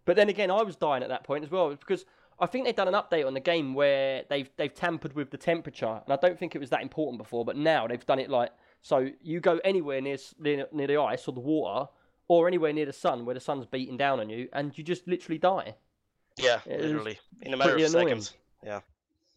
But 0.05 0.15
then 0.15 0.27
again, 0.27 0.51
I 0.51 0.63
was 0.63 0.75
dying 0.75 1.03
at 1.03 1.09
that 1.09 1.23
point 1.23 1.43
as 1.43 1.51
well 1.51 1.69
because 1.69 2.05
I 2.39 2.45
think 2.45 2.65
they've 2.65 2.75
done 2.75 2.87
an 2.87 2.93
update 2.93 3.25
on 3.25 3.33
the 3.33 3.39
game 3.39 3.73
where 3.73 4.23
they've 4.29 4.49
they've 4.57 4.73
tampered 4.73 5.13
with 5.13 5.31
the 5.31 5.37
temperature, 5.37 6.01
and 6.03 6.11
I 6.13 6.15
don't 6.15 6.37
think 6.37 6.55
it 6.55 6.59
was 6.59 6.69
that 6.71 6.81
important 6.81 7.17
before. 7.17 7.45
But 7.45 7.57
now 7.57 7.87
they've 7.87 8.05
done 8.05 8.19
it 8.19 8.29
like 8.29 8.51
so 8.81 9.09
you 9.21 9.39
go 9.39 9.59
anywhere 9.63 10.01
near 10.01 10.17
near, 10.39 10.67
near 10.71 10.87
the 10.87 10.97
ice 10.97 11.27
or 11.27 11.33
the 11.33 11.39
water, 11.39 11.89
or 12.27 12.47
anywhere 12.47 12.73
near 12.73 12.85
the 12.85 12.93
sun 12.93 13.25
where 13.25 13.33
the 13.33 13.39
sun's 13.41 13.65
beating 13.65 13.97
down 13.97 14.19
on 14.19 14.29
you, 14.29 14.49
and 14.53 14.77
you 14.77 14.83
just 14.83 15.07
literally 15.07 15.37
die. 15.37 15.75
Yeah, 16.37 16.59
It 16.65 16.81
literally 16.81 17.19
in 17.41 17.53
a 17.53 17.57
matter 17.57 17.75
of 17.75 17.77
annoying. 17.77 18.07
seconds. 18.07 18.33
Yeah. 18.65 18.79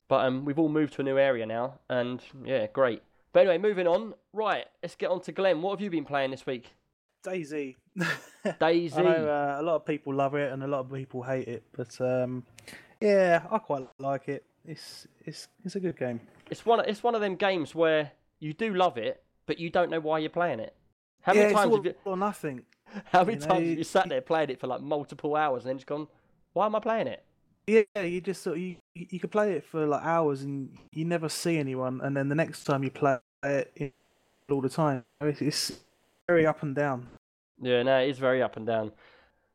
But 0.08 0.24
um, 0.24 0.44
we've 0.44 0.58
all 0.58 0.68
moved 0.68 0.94
to 0.94 1.00
a 1.02 1.04
new 1.04 1.18
area 1.18 1.46
now, 1.46 1.80
and 1.90 2.22
yeah, 2.44 2.66
great. 2.68 3.02
But 3.32 3.40
anyway, 3.40 3.58
moving 3.58 3.86
on. 3.86 4.14
Right, 4.32 4.64
let's 4.82 4.94
get 4.94 5.10
on 5.10 5.20
to 5.22 5.32
Glenn. 5.32 5.60
What 5.62 5.72
have 5.72 5.80
you 5.80 5.90
been 5.90 6.04
playing 6.04 6.30
this 6.30 6.46
week? 6.46 6.72
DayZ. 7.24 7.76
DayZ. 8.46 8.96
I 8.98 9.02
know 9.02 9.28
uh, 9.28 9.60
a 9.60 9.62
lot 9.62 9.74
of 9.76 9.84
people 9.84 10.14
love 10.14 10.34
it 10.36 10.52
and 10.52 10.62
a 10.62 10.66
lot 10.66 10.80
of 10.80 10.92
people 10.92 11.22
hate 11.22 11.48
it, 11.48 11.64
but 11.76 12.00
um, 12.00 12.44
yeah, 13.00 13.42
I 13.50 13.58
quite 13.58 13.88
like 13.98 14.28
it. 14.28 14.44
It's 14.66 15.06
it's 15.24 15.48
it's 15.64 15.76
a 15.76 15.80
good 15.80 15.96
game. 15.98 16.20
It's 16.50 16.64
one. 16.64 16.80
It's 16.88 17.02
one 17.02 17.14
of 17.14 17.20
them 17.20 17.36
games 17.36 17.74
where 17.74 18.12
you 18.40 18.52
do 18.52 18.74
love 18.74 18.98
it, 18.98 19.22
but 19.46 19.58
you 19.58 19.70
don't 19.70 19.90
know 19.90 20.00
why 20.00 20.18
you're 20.18 20.30
playing 20.30 20.60
it. 20.60 20.74
How 21.22 21.32
yeah, 21.32 21.42
many 21.42 21.46
it's 21.50 21.60
times 21.60 21.74
have 21.74 21.84
you? 21.84 21.94
or 22.04 22.16
nothing. 22.16 22.62
How 23.12 23.24
many 23.24 23.34
you 23.34 23.40
know, 23.40 23.46
times 23.46 23.68
have 23.68 23.78
you- 23.78 23.78
you 23.78 23.84
sat 23.84 24.08
there 24.08 24.20
playing 24.20 24.50
it 24.50 24.60
for 24.60 24.66
like 24.66 24.80
multiple 24.80 25.34
hours 25.36 25.64
and 25.64 25.70
then 25.70 25.78
just 25.78 25.86
gone, 25.86 26.08
"Why 26.52 26.66
am 26.66 26.74
I 26.76 26.80
playing 26.80 27.08
it?" 27.08 27.24
Yeah, 27.66 27.82
you 28.02 28.20
just 28.20 28.42
sort 28.42 28.56
of, 28.58 28.62
you 28.62 28.76
you 28.94 29.18
could 29.18 29.32
play 29.32 29.54
it 29.54 29.64
for 29.64 29.86
like 29.86 30.02
hours 30.04 30.42
and 30.42 30.70
you 30.92 31.04
never 31.04 31.28
see 31.28 31.58
anyone, 31.58 32.00
and 32.00 32.16
then 32.16 32.28
the 32.28 32.34
next 32.34 32.64
time 32.64 32.84
you 32.84 32.90
play 32.90 33.18
it, 33.42 33.72
it 33.74 33.94
all 34.50 34.60
the 34.60 34.68
time. 34.68 35.04
It's, 35.20 35.42
it's 35.42 35.72
very 36.28 36.46
up 36.46 36.62
and 36.62 36.74
down. 36.76 37.08
Yeah, 37.60 37.82
no, 37.82 37.98
it 38.00 38.10
is 38.10 38.18
very 38.18 38.42
up 38.42 38.56
and 38.56 38.66
down. 38.66 38.92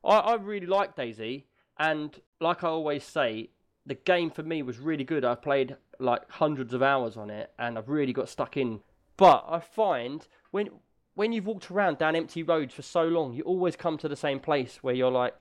I, 0.04 0.18
I 0.18 0.34
really 0.36 0.66
like 0.66 0.96
DayZ, 0.96 1.44
and 1.78 2.20
like 2.40 2.64
I 2.64 2.68
always 2.68 3.04
say, 3.04 3.50
the 3.86 3.94
game 3.94 4.30
for 4.30 4.42
me 4.42 4.62
was 4.62 4.78
really 4.78 5.04
good. 5.04 5.24
I've 5.24 5.42
played 5.42 5.76
like 5.98 6.30
hundreds 6.30 6.74
of 6.74 6.82
hours 6.82 7.16
on 7.16 7.30
it, 7.30 7.52
and 7.58 7.78
I've 7.78 7.88
really 7.88 8.12
got 8.12 8.28
stuck 8.28 8.56
in. 8.56 8.80
But 9.16 9.44
I 9.48 9.60
find 9.60 10.26
when 10.50 10.70
when 11.14 11.32
you've 11.32 11.46
walked 11.46 11.70
around 11.70 11.98
down 11.98 12.16
empty 12.16 12.42
roads 12.42 12.74
for 12.74 12.82
so 12.82 13.04
long, 13.04 13.34
you 13.34 13.42
always 13.42 13.76
come 13.76 13.98
to 13.98 14.08
the 14.08 14.16
same 14.16 14.40
place 14.40 14.78
where 14.82 14.94
you're 14.94 15.10
like, 15.10 15.34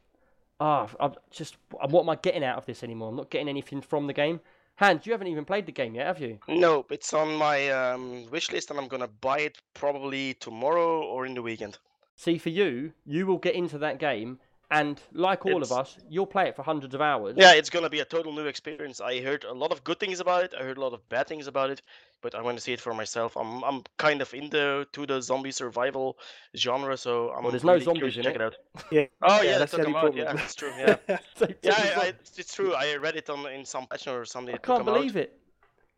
ah, 0.60 0.90
I'm 1.00 1.14
just 1.30 1.58
what 1.70 2.02
am 2.02 2.10
I 2.10 2.16
getting 2.16 2.44
out 2.44 2.58
of 2.58 2.66
this 2.66 2.84
anymore? 2.84 3.10
I'm 3.10 3.16
not 3.16 3.30
getting 3.30 3.50
anything 3.50 3.82
from 3.82 4.08
the 4.08 4.14
game. 4.14 4.42
Hans, 4.76 5.06
you 5.06 5.12
haven't 5.12 5.28
even 5.28 5.46
played 5.46 5.68
the 5.68 5.72
game 5.72 5.94
yet, 5.94 6.08
have 6.08 6.20
you? 6.20 6.40
No, 6.48 6.86
it's 6.90 7.14
on 7.14 7.36
my 7.36 7.70
um, 7.70 8.26
wish 8.32 8.52
list, 8.52 8.72
and 8.72 8.80
I'm 8.80 8.88
gonna 8.88 9.08
buy 9.08 9.40
it 9.40 9.58
probably 9.74 10.34
tomorrow 10.36 11.04
or 11.04 11.26
in 11.26 11.36
the 11.36 11.42
weekend. 11.42 11.78
See, 12.16 12.38
for 12.38 12.50
you, 12.50 12.94
you 13.06 13.26
will 13.26 13.38
get 13.38 13.56
into 13.56 13.78
that 13.80 14.00
game, 14.00 14.40
and 14.72 15.02
like 15.14 15.46
all 15.46 15.62
of 15.62 15.72
us, 15.72 15.98
you'll 16.10 16.26
play 16.26 16.48
it 16.48 16.56
for 16.56 16.64
hundreds 16.64 16.96
of 16.96 17.02
hours. 17.02 17.36
Yeah, 17.38 17.54
it's 17.54 17.70
gonna 17.70 17.90
be 17.90 18.00
a 18.00 18.06
total 18.06 18.34
new 18.34 18.46
experience. 18.46 19.02
I 19.02 19.22
heard 19.22 19.44
a 19.44 19.54
lot 19.54 19.72
of 19.72 19.84
good 19.84 20.00
things 20.00 20.20
about 20.20 20.44
it. 20.46 20.54
I 20.60 20.64
heard 20.64 20.78
a 20.78 20.82
lot 20.82 20.94
of 20.94 21.08
bad 21.10 21.28
things 21.28 21.48
about 21.48 21.70
it, 21.70 21.82
but 22.22 22.36
I 22.36 22.42
want 22.42 22.58
to 22.58 22.64
see 22.64 22.74
it 22.74 22.82
for 22.82 22.94
myself. 22.94 23.36
I'm 23.38 23.64
I'm 23.64 23.84
kind 23.98 24.22
of 24.22 24.34
into 24.34 24.86
to 24.92 25.06
the 25.06 25.22
zombie 25.22 25.52
survival 25.52 26.18
genre, 26.56 26.98
so 26.98 27.32
I'm 27.32 27.44
Well, 27.44 27.52
there's 27.52 27.64
no 27.64 27.74
really 27.74 27.86
zombies 27.86 28.14
curious 28.14 28.18
in 28.18 28.24
to 28.24 28.24
check 28.24 28.36
it. 28.36 28.42
it 28.42 28.42
out. 28.42 28.56
Yeah. 28.92 29.06
Oh 29.22 29.42
yeah, 29.42 29.58
that's 29.58 29.72
that's 29.72 29.74
the 29.74 29.80
only 29.82 29.94
yeah, 29.94 30.00
problem. 30.02 30.36
that's 30.38 30.56
true. 30.56 30.72
Yeah, 30.78 30.98
So- 31.36 31.48
yeah, 31.64 31.74
I, 31.78 32.02
I, 32.08 32.14
it's 32.38 32.54
true. 32.54 32.74
I 32.74 32.96
read 32.96 33.16
it 33.18 33.30
on 33.30 33.46
in 33.48 33.66
some 33.66 33.88
patch 33.88 34.08
or 34.08 34.26
something. 34.26 34.56
I 34.56 34.58
can't 34.60 34.86
believe 34.86 35.16
it. 35.18 35.41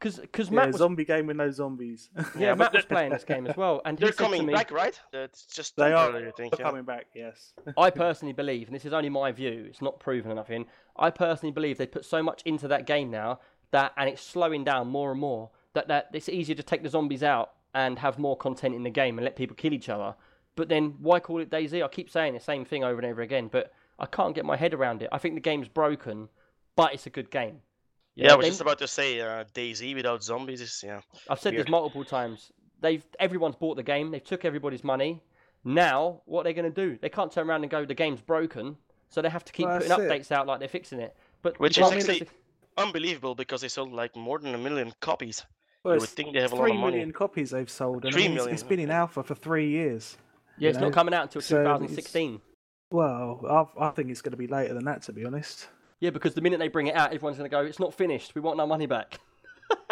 Because 0.04 0.50
yeah, 0.50 0.56
Matt 0.56 0.68
was, 0.68 0.78
zombie 0.78 1.06
game 1.06 1.28
with 1.28 1.38
no 1.38 1.50
zombies. 1.52 2.10
yeah, 2.16 2.24
Yeah, 2.38 2.56
Matt 2.56 2.74
was 2.74 2.86
playing 2.86 3.12
this 3.12 3.24
game 3.24 3.48
as 3.48 3.56
well, 3.56 3.82
and 3.86 3.98
he 3.98 4.04
They're 4.04 4.12
said 4.12 4.18
to 4.18 4.24
coming 4.24 4.46
me, 4.46 4.54
back, 4.54 4.72
right? 4.72 5.00
It's 5.14 5.46
just 5.46 5.76
They 5.76 5.94
are 5.94 6.06
temporary, 6.06 6.28
I 6.28 6.32
think. 6.32 6.56
Yeah. 6.58 6.66
coming 6.66 6.84
back. 6.84 7.08
Yes. 7.16 7.54
I 7.78 7.90
personally 8.06 8.34
believe, 8.34 8.68
and 8.68 8.76
this 8.76 8.86
is 8.86 8.94
only 8.94 9.10
my 9.10 9.32
view, 9.32 9.66
it's 9.70 9.82
not 9.82 10.00
proven 10.00 10.32
enough 10.32 10.50
in. 10.50 10.66
I 10.98 11.10
personally 11.10 11.52
believe 11.52 11.78
they 11.78 11.88
put 11.88 12.06
so 12.06 12.22
much 12.22 12.42
into 12.46 12.68
that 12.68 12.86
game 12.86 13.10
now 13.10 13.40
that, 13.72 13.94
and 13.98 14.10
it's 14.10 14.22
slowing 14.22 14.64
down 14.64 14.88
more 14.88 15.12
and 15.12 15.20
more, 15.20 15.50
that, 15.74 15.88
that 15.88 16.10
it's 16.14 16.30
easier 16.30 16.56
to 16.56 16.64
take 16.64 16.84
the 16.84 16.90
zombies 16.90 17.24
out 17.24 17.54
and 17.74 18.00
have 18.00 18.20
more 18.20 18.38
content 18.38 18.76
in 18.76 18.84
the 18.84 18.90
game 18.90 19.18
and 19.18 19.26
let 19.26 19.36
people 19.36 19.56
kill 19.56 19.74
each 19.74 19.90
other. 19.90 20.16
But 20.56 20.70
then 20.70 20.96
why 21.00 21.20
call 21.20 21.40
it 21.40 21.50
DayZ? 21.50 21.84
I 21.84 21.88
keep 21.88 22.10
saying 22.10 22.34
the 22.34 22.40
same 22.40 22.66
thing 22.66 22.84
over 22.84 23.00
and 23.00 23.10
over 23.10 23.22
again, 23.22 23.50
but 23.52 23.74
I 24.00 24.06
can't 24.06 24.36
get 24.36 24.46
my 24.46 24.56
head 24.56 24.74
around 24.74 25.02
it. 25.02 25.10
I 25.12 25.18
think 25.18 25.36
the 25.36 25.42
game's 25.42 25.68
broken, 25.68 26.30
but 26.76 26.94
it's 26.94 27.08
a 27.08 27.10
good 27.10 27.32
game. 27.32 27.62
Yeah, 28.16 28.34
I 28.34 28.36
was 28.36 28.44
then- 28.46 28.52
just 28.52 28.62
about 28.62 28.78
to 28.80 28.88
say 28.88 29.20
uh, 29.22 29.44
DayZ 29.54 29.96
without 29.96 30.24
zombies 30.24 30.62
is 30.62 30.82
yeah. 30.86 31.02
I've 31.30 31.40
said 31.40 31.54
Weird. 31.54 31.66
this 31.68 31.72
multiple 31.72 32.04
times. 32.06 32.52
They've 32.82 33.04
everyone's 33.20 33.56
bought 33.56 33.76
the 33.78 33.84
game. 33.84 34.12
They've 34.12 34.24
took 34.24 34.46
everybody's 34.46 34.84
money. 34.84 35.22
Now, 35.64 36.22
what 36.26 36.42
are 36.42 36.44
they 36.44 36.54
going 36.54 36.72
to 36.72 36.86
do? 36.90 36.98
They 37.02 37.10
can't 37.10 37.32
turn 37.32 37.50
around 37.50 37.64
and 37.64 37.72
go, 37.72 37.86
the 37.86 37.94
game's 37.94 38.20
broken. 38.22 38.76
So 39.10 39.22
they 39.22 39.30
have 39.30 39.46
to 39.46 39.54
keep 39.54 39.66
Well, 39.66 39.78
putting 39.78 39.90
that's 39.90 40.02
it. 40.02 40.10
updates 40.12 40.32
out 40.32 40.46
like 40.48 40.60
they're 40.60 40.68
fixing 40.68 41.00
it. 41.00 41.16
But 41.42 41.60
Which 41.60 41.78
is 41.78 41.84
can't 41.84 41.96
actually- 41.96 42.20
fix. 42.20 42.32
Unbelievable 42.76 43.36
because 43.36 43.62
they 43.62 43.68
sold 43.68 43.94
like 43.94 44.16
more 44.16 44.40
than 44.40 44.56
a 44.56 44.58
million 44.58 44.92
copies. 45.00 45.46
Well, 45.84 45.94
you 45.96 46.00
would 46.02 46.10
think 46.10 46.34
they 46.34 46.42
have 46.42 46.54
a 46.54 46.56
lot 46.56 46.70
of 46.72 46.76
money. 46.76 46.92
million 46.94 47.12
copies 47.12 47.52
they've 47.52 47.70
sold. 47.70 48.04
And 48.06 48.14
three 48.14 48.24
I 48.24 48.28
mean, 48.30 48.36
million. 48.36 48.54
It's 48.54 48.64
been 48.64 48.80
in 48.80 48.90
alpha 48.90 49.22
for 49.24 49.36
three 49.36 49.70
years. 49.70 50.18
yeah, 50.58 50.70
it's 50.70 50.80
you 50.80 50.86
not 50.86 50.94
coming 50.94 51.14
out 51.14 51.24
until 51.24 51.42
so 51.42 51.62
it's- 51.62 51.68
2016. 51.78 52.42
Well, 52.92 53.68
I, 53.80 53.88
I 53.88 53.90
think 53.92 54.10
it's 54.10 54.22
going 54.22 54.32
to 54.32 54.38
be 54.38 54.48
later 54.48 54.74
than 54.74 54.86
that, 54.86 55.04
to 55.04 55.14
be 55.14 55.24
honest. 55.26 55.68
Yeah, 56.04 56.10
because 56.10 56.34
the 56.34 56.42
minute 56.42 56.60
they 56.60 56.68
bring 56.68 56.88
it 56.88 56.96
out, 56.96 57.14
everyone's 57.14 57.38
going 57.38 57.50
to 57.50 57.56
go, 57.56 57.62
it's 57.62 57.80
not 57.80 57.94
finished. 57.94 58.36
We 58.36 58.42
want 58.42 58.60
our 58.60 58.68
money 58.68 58.86
back. 58.86 59.20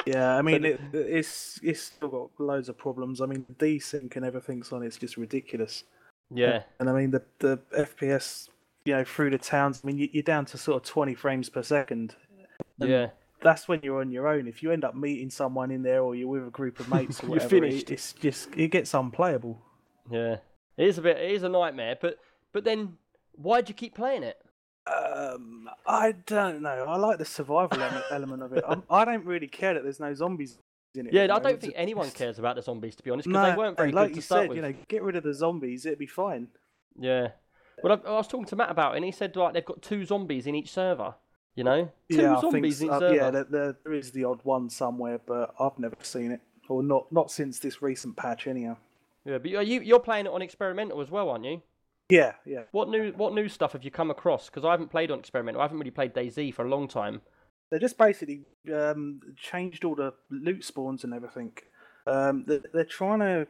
Yeah, 0.05 0.35
I 0.35 0.41
mean, 0.41 0.65
it, 0.65 0.81
it's 0.93 1.59
it's 1.61 1.81
still 1.83 2.09
got 2.09 2.29
loads 2.39 2.69
of 2.69 2.77
problems. 2.77 3.21
I 3.21 3.27
mean, 3.27 3.45
the 3.47 3.53
desync 3.53 4.15
and 4.15 4.25
everything's 4.25 4.71
on 4.71 4.81
it's 4.81 4.97
just 4.97 5.15
ridiculous. 5.15 5.83
Yeah. 6.33 6.63
And 6.79 6.89
I 6.89 6.93
mean, 6.93 7.11
the 7.11 7.21
the 7.37 7.59
FPS, 7.77 8.49
you 8.83 8.93
know, 8.93 9.03
through 9.03 9.29
the 9.29 9.37
towns. 9.37 9.81
I 9.83 9.87
mean, 9.87 9.99
you- 9.99 10.09
you're 10.11 10.23
down 10.23 10.45
to 10.45 10.57
sort 10.57 10.81
of 10.81 10.89
20 10.89 11.13
frames 11.13 11.49
per 11.49 11.61
second. 11.61 12.15
Yeah. 12.79 13.09
That's 13.41 13.67
when 13.67 13.79
you're 13.83 14.01
on 14.01 14.09
your 14.11 14.27
own. 14.27 14.47
If 14.47 14.63
you 14.63 14.71
end 14.71 14.83
up 14.83 14.95
meeting 14.95 15.29
someone 15.29 15.69
in 15.69 15.83
there 15.83 16.01
or 16.01 16.15
you're 16.15 16.27
with 16.27 16.47
a 16.47 16.51
group 16.51 16.79
of 16.79 16.89
mates 16.89 17.19
or 17.23 17.29
You're 17.29 17.39
finished. 17.39 17.91
It, 17.91 17.93
it's 17.93 18.13
just 18.13 18.49
it 18.57 18.69
gets 18.69 18.93
unplayable. 18.95 19.61
Yeah. 20.09 20.37
It 20.77 20.87
is 20.87 20.97
a 20.97 21.03
bit, 21.03 21.17
it 21.17 21.31
is 21.31 21.43
a 21.43 21.49
nightmare. 21.49 21.95
But, 22.01 22.17
but 22.53 22.63
then, 22.63 22.97
why'd 23.33 23.69
you 23.69 23.75
keep 23.75 23.93
playing 23.93 24.23
it? 24.23 24.41
Um, 24.87 25.69
I 25.85 26.13
don't 26.25 26.61
know. 26.61 26.85
I 26.87 26.97
like 26.97 27.17
the 27.19 27.25
survival 27.25 27.81
element 28.11 28.43
of 28.43 28.53
it. 28.53 28.63
I'm, 28.67 28.83
I 28.89 29.05
don't 29.05 29.25
really 29.25 29.47
care 29.47 29.73
that 29.73 29.83
there's 29.83 29.99
no 29.99 30.13
zombies 30.13 30.57
in 30.95 31.07
it. 31.07 31.13
Yeah, 31.13 31.23
I 31.33 31.39
don't 31.39 31.59
think 31.61 31.73
anyone 31.75 32.09
cares 32.11 32.39
about 32.39 32.55
the 32.55 32.61
zombies, 32.61 32.95
to 32.95 33.03
be 33.03 33.11
honest, 33.11 33.27
because 33.27 33.43
No, 33.43 33.51
they 33.51 33.57
weren't 33.57 33.77
very 33.77 33.91
like 33.91 34.09
good 34.09 34.15
you 34.17 34.21
to 34.21 34.25
start 34.25 34.41
said, 34.43 34.49
with. 34.49 34.55
you 34.57 34.61
know, 34.63 34.73
get 34.87 35.03
rid 35.03 35.15
of 35.15 35.23
the 35.23 35.33
zombies, 35.33 35.85
it'd 35.85 35.99
be 35.99 36.07
fine. 36.07 36.47
Yeah. 36.99 37.29
Well, 37.83 38.01
I, 38.05 38.09
I 38.09 38.13
was 38.13 38.27
talking 38.27 38.45
to 38.47 38.55
Matt 38.55 38.69
about 38.71 38.93
it, 38.93 38.97
and 38.97 39.05
he 39.05 39.11
said 39.11 39.35
like 39.35 39.53
they've 39.53 39.65
got 39.65 39.81
two 39.81 40.05
zombies 40.05 40.47
in 40.47 40.55
each 40.55 40.71
server. 40.71 41.15
You 41.55 41.65
know, 41.65 41.91
two 42.09 42.17
yeah, 42.17 42.39
zombies 42.39 42.81
in 42.81 42.87
each 42.87 42.93
so- 42.93 42.99
server. 42.99 43.15
yeah, 43.15 43.29
there, 43.29 43.43
there, 43.43 43.77
there 43.83 43.93
is 43.93 44.11
the 44.11 44.23
odd 44.23 44.39
one 44.43 44.69
somewhere, 44.69 45.19
but 45.25 45.53
I've 45.59 45.77
never 45.77 45.95
seen 46.01 46.31
it, 46.31 46.39
or 46.69 46.81
not 46.81 47.11
not 47.11 47.29
since 47.29 47.59
this 47.59 47.81
recent 47.81 48.15
patch, 48.15 48.47
anyhow. 48.47 48.77
Yeah, 49.25 49.37
but 49.37 49.49
you 49.51 49.81
you're 49.81 49.99
playing 49.99 50.25
it 50.27 50.31
on 50.31 50.41
experimental 50.41 51.01
as 51.01 51.11
well, 51.11 51.29
aren't 51.29 51.45
you? 51.45 51.61
Yeah, 52.11 52.33
yeah. 52.45 52.63
What 52.71 52.89
new 52.89 53.13
what 53.13 53.33
new 53.33 53.47
stuff 53.47 53.71
have 53.71 53.85
you 53.85 53.91
come 53.91 54.11
across? 54.11 54.49
Because 54.49 54.65
I 54.65 54.71
haven't 54.71 54.89
played 54.89 55.11
on 55.11 55.19
experimental. 55.19 55.61
I 55.61 55.63
haven't 55.63 55.79
really 55.79 55.91
played 55.91 56.13
DayZ 56.13 56.53
for 56.53 56.65
a 56.65 56.69
long 56.69 56.89
time. 56.89 57.21
They 57.71 57.79
just 57.79 57.97
basically 57.97 58.41
um, 58.75 59.21
changed 59.37 59.85
all 59.85 59.95
the 59.95 60.13
loot 60.29 60.65
spawns 60.65 61.05
and 61.05 61.13
everything. 61.13 61.53
Um, 62.05 62.43
they, 62.45 62.59
they're 62.73 62.83
trying 62.83 63.19
to 63.19 63.47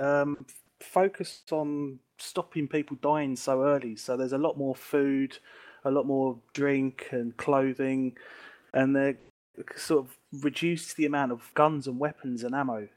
um, 0.00 0.46
focus 0.80 1.42
on 1.52 2.00
stopping 2.18 2.66
people 2.66 2.96
dying 3.00 3.36
so 3.36 3.62
early. 3.62 3.94
So 3.94 4.16
there's 4.16 4.32
a 4.32 4.38
lot 4.38 4.58
more 4.58 4.74
food, 4.74 5.38
a 5.84 5.90
lot 5.92 6.06
more 6.06 6.40
drink 6.54 7.06
and 7.12 7.36
clothing, 7.36 8.16
and 8.74 8.96
they 8.96 9.14
sort 9.76 10.06
of 10.06 10.16
reduced 10.42 10.96
the 10.96 11.06
amount 11.06 11.30
of 11.30 11.52
guns 11.54 11.86
and 11.86 12.00
weapons 12.00 12.42
and 12.42 12.52
ammo. 12.52 12.88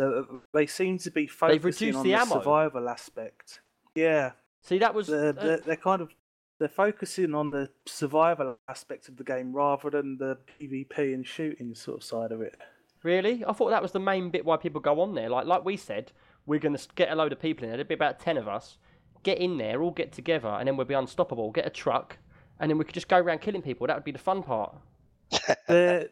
So 0.00 0.26
uh, 0.30 0.36
they 0.54 0.66
seem 0.66 0.96
to 0.96 1.10
be 1.10 1.26
focusing 1.26 1.94
on 1.94 2.04
the 2.04 2.12
the, 2.12 2.24
survival 2.24 2.88
aspect. 2.88 3.60
Yeah, 3.94 4.32
See, 4.62 4.78
that 4.78 4.94
was 4.94 5.08
they're, 5.08 5.30
uh, 5.30 5.32
they're, 5.32 5.58
they're 5.58 5.76
kind 5.76 6.02
of 6.02 6.10
they're 6.58 6.68
focusing 6.68 7.34
on 7.34 7.50
the 7.50 7.70
survival 7.86 8.58
aspect 8.68 9.08
of 9.08 9.16
the 9.16 9.24
game 9.24 9.52
rather 9.52 9.90
than 9.90 10.18
the 10.18 10.38
PvP 10.60 11.14
and 11.14 11.26
shooting 11.26 11.74
sort 11.74 11.98
of 11.98 12.04
side 12.04 12.32
of 12.32 12.40
it. 12.42 12.56
really. 13.02 13.44
I 13.46 13.52
thought 13.52 13.70
that 13.70 13.82
was 13.82 13.92
the 13.92 14.00
main 14.00 14.30
bit 14.30 14.44
why 14.44 14.56
people 14.56 14.80
go 14.80 15.00
on 15.00 15.14
there. 15.14 15.28
Like 15.30 15.46
like 15.46 15.64
we 15.64 15.76
said, 15.76 16.12
we're 16.46 16.60
gonna 16.60 16.78
get 16.94 17.10
a 17.10 17.14
load 17.14 17.32
of 17.32 17.40
people 17.40 17.64
in 17.64 17.70
there. 17.70 17.76
There'd 17.78 17.88
be 17.88 17.94
about 17.94 18.20
ten 18.20 18.36
of 18.36 18.48
us. 18.48 18.78
Get 19.22 19.38
in 19.38 19.58
there, 19.58 19.82
all 19.82 19.90
get 19.90 20.12
together, 20.12 20.48
and 20.48 20.66
then 20.66 20.76
we'll 20.76 20.86
be 20.86 20.94
unstoppable. 20.94 21.50
Get 21.50 21.66
a 21.66 21.70
truck, 21.70 22.18
and 22.58 22.70
then 22.70 22.78
we 22.78 22.84
could 22.84 22.94
just 22.94 23.08
go 23.08 23.18
around 23.18 23.40
killing 23.40 23.62
people. 23.62 23.86
That 23.86 23.96
would 23.96 24.04
be 24.04 24.12
the 24.12 24.18
fun 24.18 24.42
part. 24.42 24.74
They're, 25.68 26.08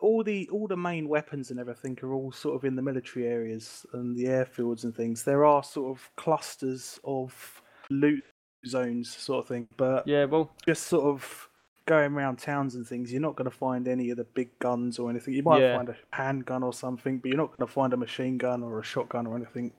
all 0.00 0.22
the 0.22 0.48
all 0.50 0.66
the 0.66 0.76
main 0.76 1.08
weapons 1.08 1.50
and 1.50 1.58
everything 1.58 1.98
are 2.02 2.12
all 2.12 2.30
sort 2.32 2.56
of 2.56 2.64
in 2.64 2.76
the 2.76 2.82
military 2.82 3.26
areas 3.26 3.84
and 3.92 4.16
the 4.16 4.24
airfields 4.24 4.84
and 4.84 4.94
things. 4.94 5.24
There 5.24 5.44
are 5.44 5.62
sort 5.62 5.96
of 5.96 6.10
clusters 6.16 7.00
of 7.04 7.62
loot 7.90 8.24
zones, 8.66 9.14
sort 9.14 9.44
of 9.44 9.48
thing, 9.48 9.68
but 9.76 10.06
Yeah, 10.06 10.24
well, 10.26 10.50
just 10.66 10.84
sort 10.84 11.04
of 11.04 11.48
going 11.86 12.12
around 12.12 12.38
towns 12.38 12.74
and 12.74 12.86
things, 12.86 13.10
you're 13.10 13.22
not 13.22 13.34
going 13.34 13.50
to 13.50 13.56
find 13.56 13.88
any 13.88 14.10
of 14.10 14.18
the 14.18 14.24
big 14.24 14.56
guns 14.58 14.98
or 14.98 15.08
anything. 15.08 15.32
You 15.34 15.42
might 15.42 15.62
Yeah. 15.62 15.76
find 15.76 15.88
a 15.88 15.96
handgun 16.12 16.62
or 16.62 16.72
something, 16.72 17.18
but 17.18 17.28
you're 17.28 17.38
not 17.38 17.56
going 17.56 17.66
to 17.66 17.72
find 17.72 17.92
a 17.94 17.96
machine 17.96 18.36
gun 18.36 18.62
or 18.62 18.78
a 18.78 18.82
shotgun 18.82 19.26
or 19.26 19.36
anything. 19.36 19.72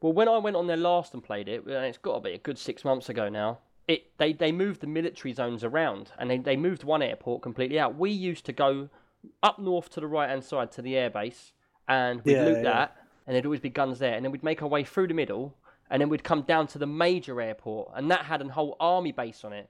Well, 0.00 0.14
when 0.14 0.26
I 0.28 0.38
went 0.38 0.56
on 0.56 0.66
there 0.66 0.78
last 0.78 1.12
and 1.12 1.22
played 1.22 1.48
it, 1.48 1.64
and 1.66 1.84
it's 1.84 1.98
got 1.98 2.14
to 2.14 2.20
be 2.20 2.32
a 2.32 2.38
good 2.38 2.58
six 2.58 2.84
months 2.84 3.08
ago 3.10 3.28
now. 3.28 3.58
It 3.88 4.16
they 4.18 4.32
they 4.32 4.52
moved 4.52 4.80
the 4.80 4.86
military 4.86 5.34
zones 5.34 5.64
around, 5.64 6.12
and 6.18 6.30
they 6.30 6.38
they 6.38 6.56
moved 6.56 6.84
one 6.84 7.02
airport 7.02 7.42
completely 7.42 7.78
out. 7.78 7.96
We 7.96 8.10
used 8.10 8.46
to 8.46 8.52
go 8.52 8.88
up 9.42 9.58
north 9.58 9.90
to 9.90 10.00
the 10.00 10.06
right 10.06 10.28
hand 10.28 10.44
side 10.44 10.72
to 10.72 10.82
the 10.82 10.94
airbase, 10.94 11.52
and 11.88 12.22
we'd 12.24 12.32
Yeah, 12.32 12.44
loot 12.44 12.56
yeah. 12.58 12.62
that, 12.62 12.96
and 13.26 13.34
there'd 13.34 13.44
always 13.46 13.60
be 13.60 13.70
guns 13.70 13.98
there, 13.98 14.14
and 14.14 14.24
then 14.24 14.32
we'd 14.32 14.42
make 14.44 14.62
our 14.62 14.68
way 14.68 14.84
through 14.84 15.08
the 15.08 15.14
middle, 15.14 15.56
and 15.90 16.00
then 16.00 16.08
we'd 16.08 16.24
come 16.24 16.42
down 16.42 16.66
to 16.68 16.78
the 16.78 16.86
major 16.86 17.40
airport, 17.40 17.90
and 17.94 18.10
that 18.10 18.26
had 18.26 18.40
a 18.42 18.48
whole 18.48 18.76
army 18.80 19.12
base 19.12 19.44
on 19.44 19.52
it. 19.52 19.68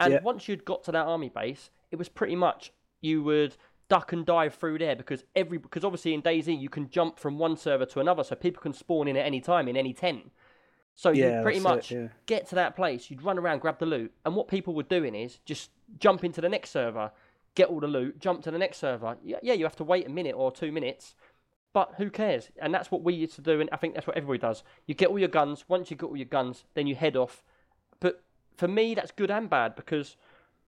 And 0.00 0.14
Yeah. 0.14 0.20
once 0.22 0.48
you'd 0.48 0.64
got 0.64 0.82
to 0.84 0.92
that 0.92 1.06
army 1.06 1.28
base, 1.28 1.70
it 1.90 1.96
was 1.96 2.08
pretty 2.08 2.36
much 2.36 2.72
you 3.00 3.22
would 3.22 3.56
duck 3.88 4.12
and 4.12 4.24
dive 4.24 4.54
through 4.54 4.78
there 4.78 4.96
because 4.96 5.22
every 5.36 5.58
because 5.58 5.84
obviously 5.84 6.14
in 6.14 6.22
DayZ 6.22 6.58
you 6.58 6.70
can 6.70 6.88
jump 6.88 7.18
from 7.18 7.38
one 7.38 7.56
server 7.56 7.84
to 7.86 8.00
another, 8.00 8.24
so 8.24 8.34
people 8.34 8.62
can 8.62 8.72
spawn 8.72 9.08
in 9.08 9.16
at 9.16 9.26
any 9.26 9.40
time 9.40 9.68
in 9.68 9.76
any 9.76 9.92
tent. 9.92 10.30
So 10.94 11.10
Yeah, 11.10 11.38
you 11.38 11.42
pretty 11.42 11.58
that's 11.58 11.64
it, 11.64 11.68
much 11.76 11.92
yeah. 11.92 12.08
get 12.26 12.46
to 12.48 12.54
that 12.54 12.76
place, 12.76 13.10
you'd 13.10 13.22
run 13.22 13.38
around, 13.38 13.60
grab 13.60 13.78
the 13.78 13.86
loot, 13.86 14.12
and 14.24 14.34
what 14.36 14.48
people 14.48 14.74
were 14.74 14.82
doing 14.82 15.14
is 15.14 15.38
just 15.44 15.70
jump 15.98 16.24
into 16.24 16.40
the 16.40 16.48
next 16.48 16.70
server, 16.70 17.12
get 17.54 17.68
all 17.68 17.80
the 17.80 17.86
loot, 17.86 18.18
jump 18.18 18.42
to 18.42 18.50
the 18.50 18.58
next 18.58 18.78
server. 18.78 19.16
Yeah, 19.22 19.38
yeah, 19.42 19.54
you 19.54 19.64
have 19.64 19.76
to 19.76 19.84
wait 19.84 20.06
a 20.06 20.10
minute 20.10 20.34
or 20.36 20.50
two 20.50 20.72
minutes, 20.72 21.14
but 21.72 21.94
who 21.96 22.10
cares? 22.10 22.50
And 22.60 22.72
that's 22.72 22.90
what 22.90 23.02
we 23.02 23.14
used 23.14 23.34
to 23.36 23.40
do, 23.40 23.60
and 23.60 23.68
I 23.72 23.76
think 23.76 23.94
that's 23.94 24.06
what 24.06 24.16
everybody 24.16 24.38
does. 24.38 24.62
You 24.86 24.94
get 24.94 25.08
all 25.08 25.18
your 25.18 25.28
guns. 25.28 25.64
Once 25.68 25.90
you 25.90 25.96
get 25.96 26.06
all 26.06 26.16
your 26.16 26.26
guns, 26.26 26.64
then 26.74 26.86
you 26.86 26.94
head 26.94 27.16
off. 27.16 27.42
But 28.00 28.22
for 28.56 28.68
me, 28.68 28.94
that's 28.94 29.10
good 29.10 29.30
and 29.30 29.48
bad 29.48 29.74
because 29.74 30.16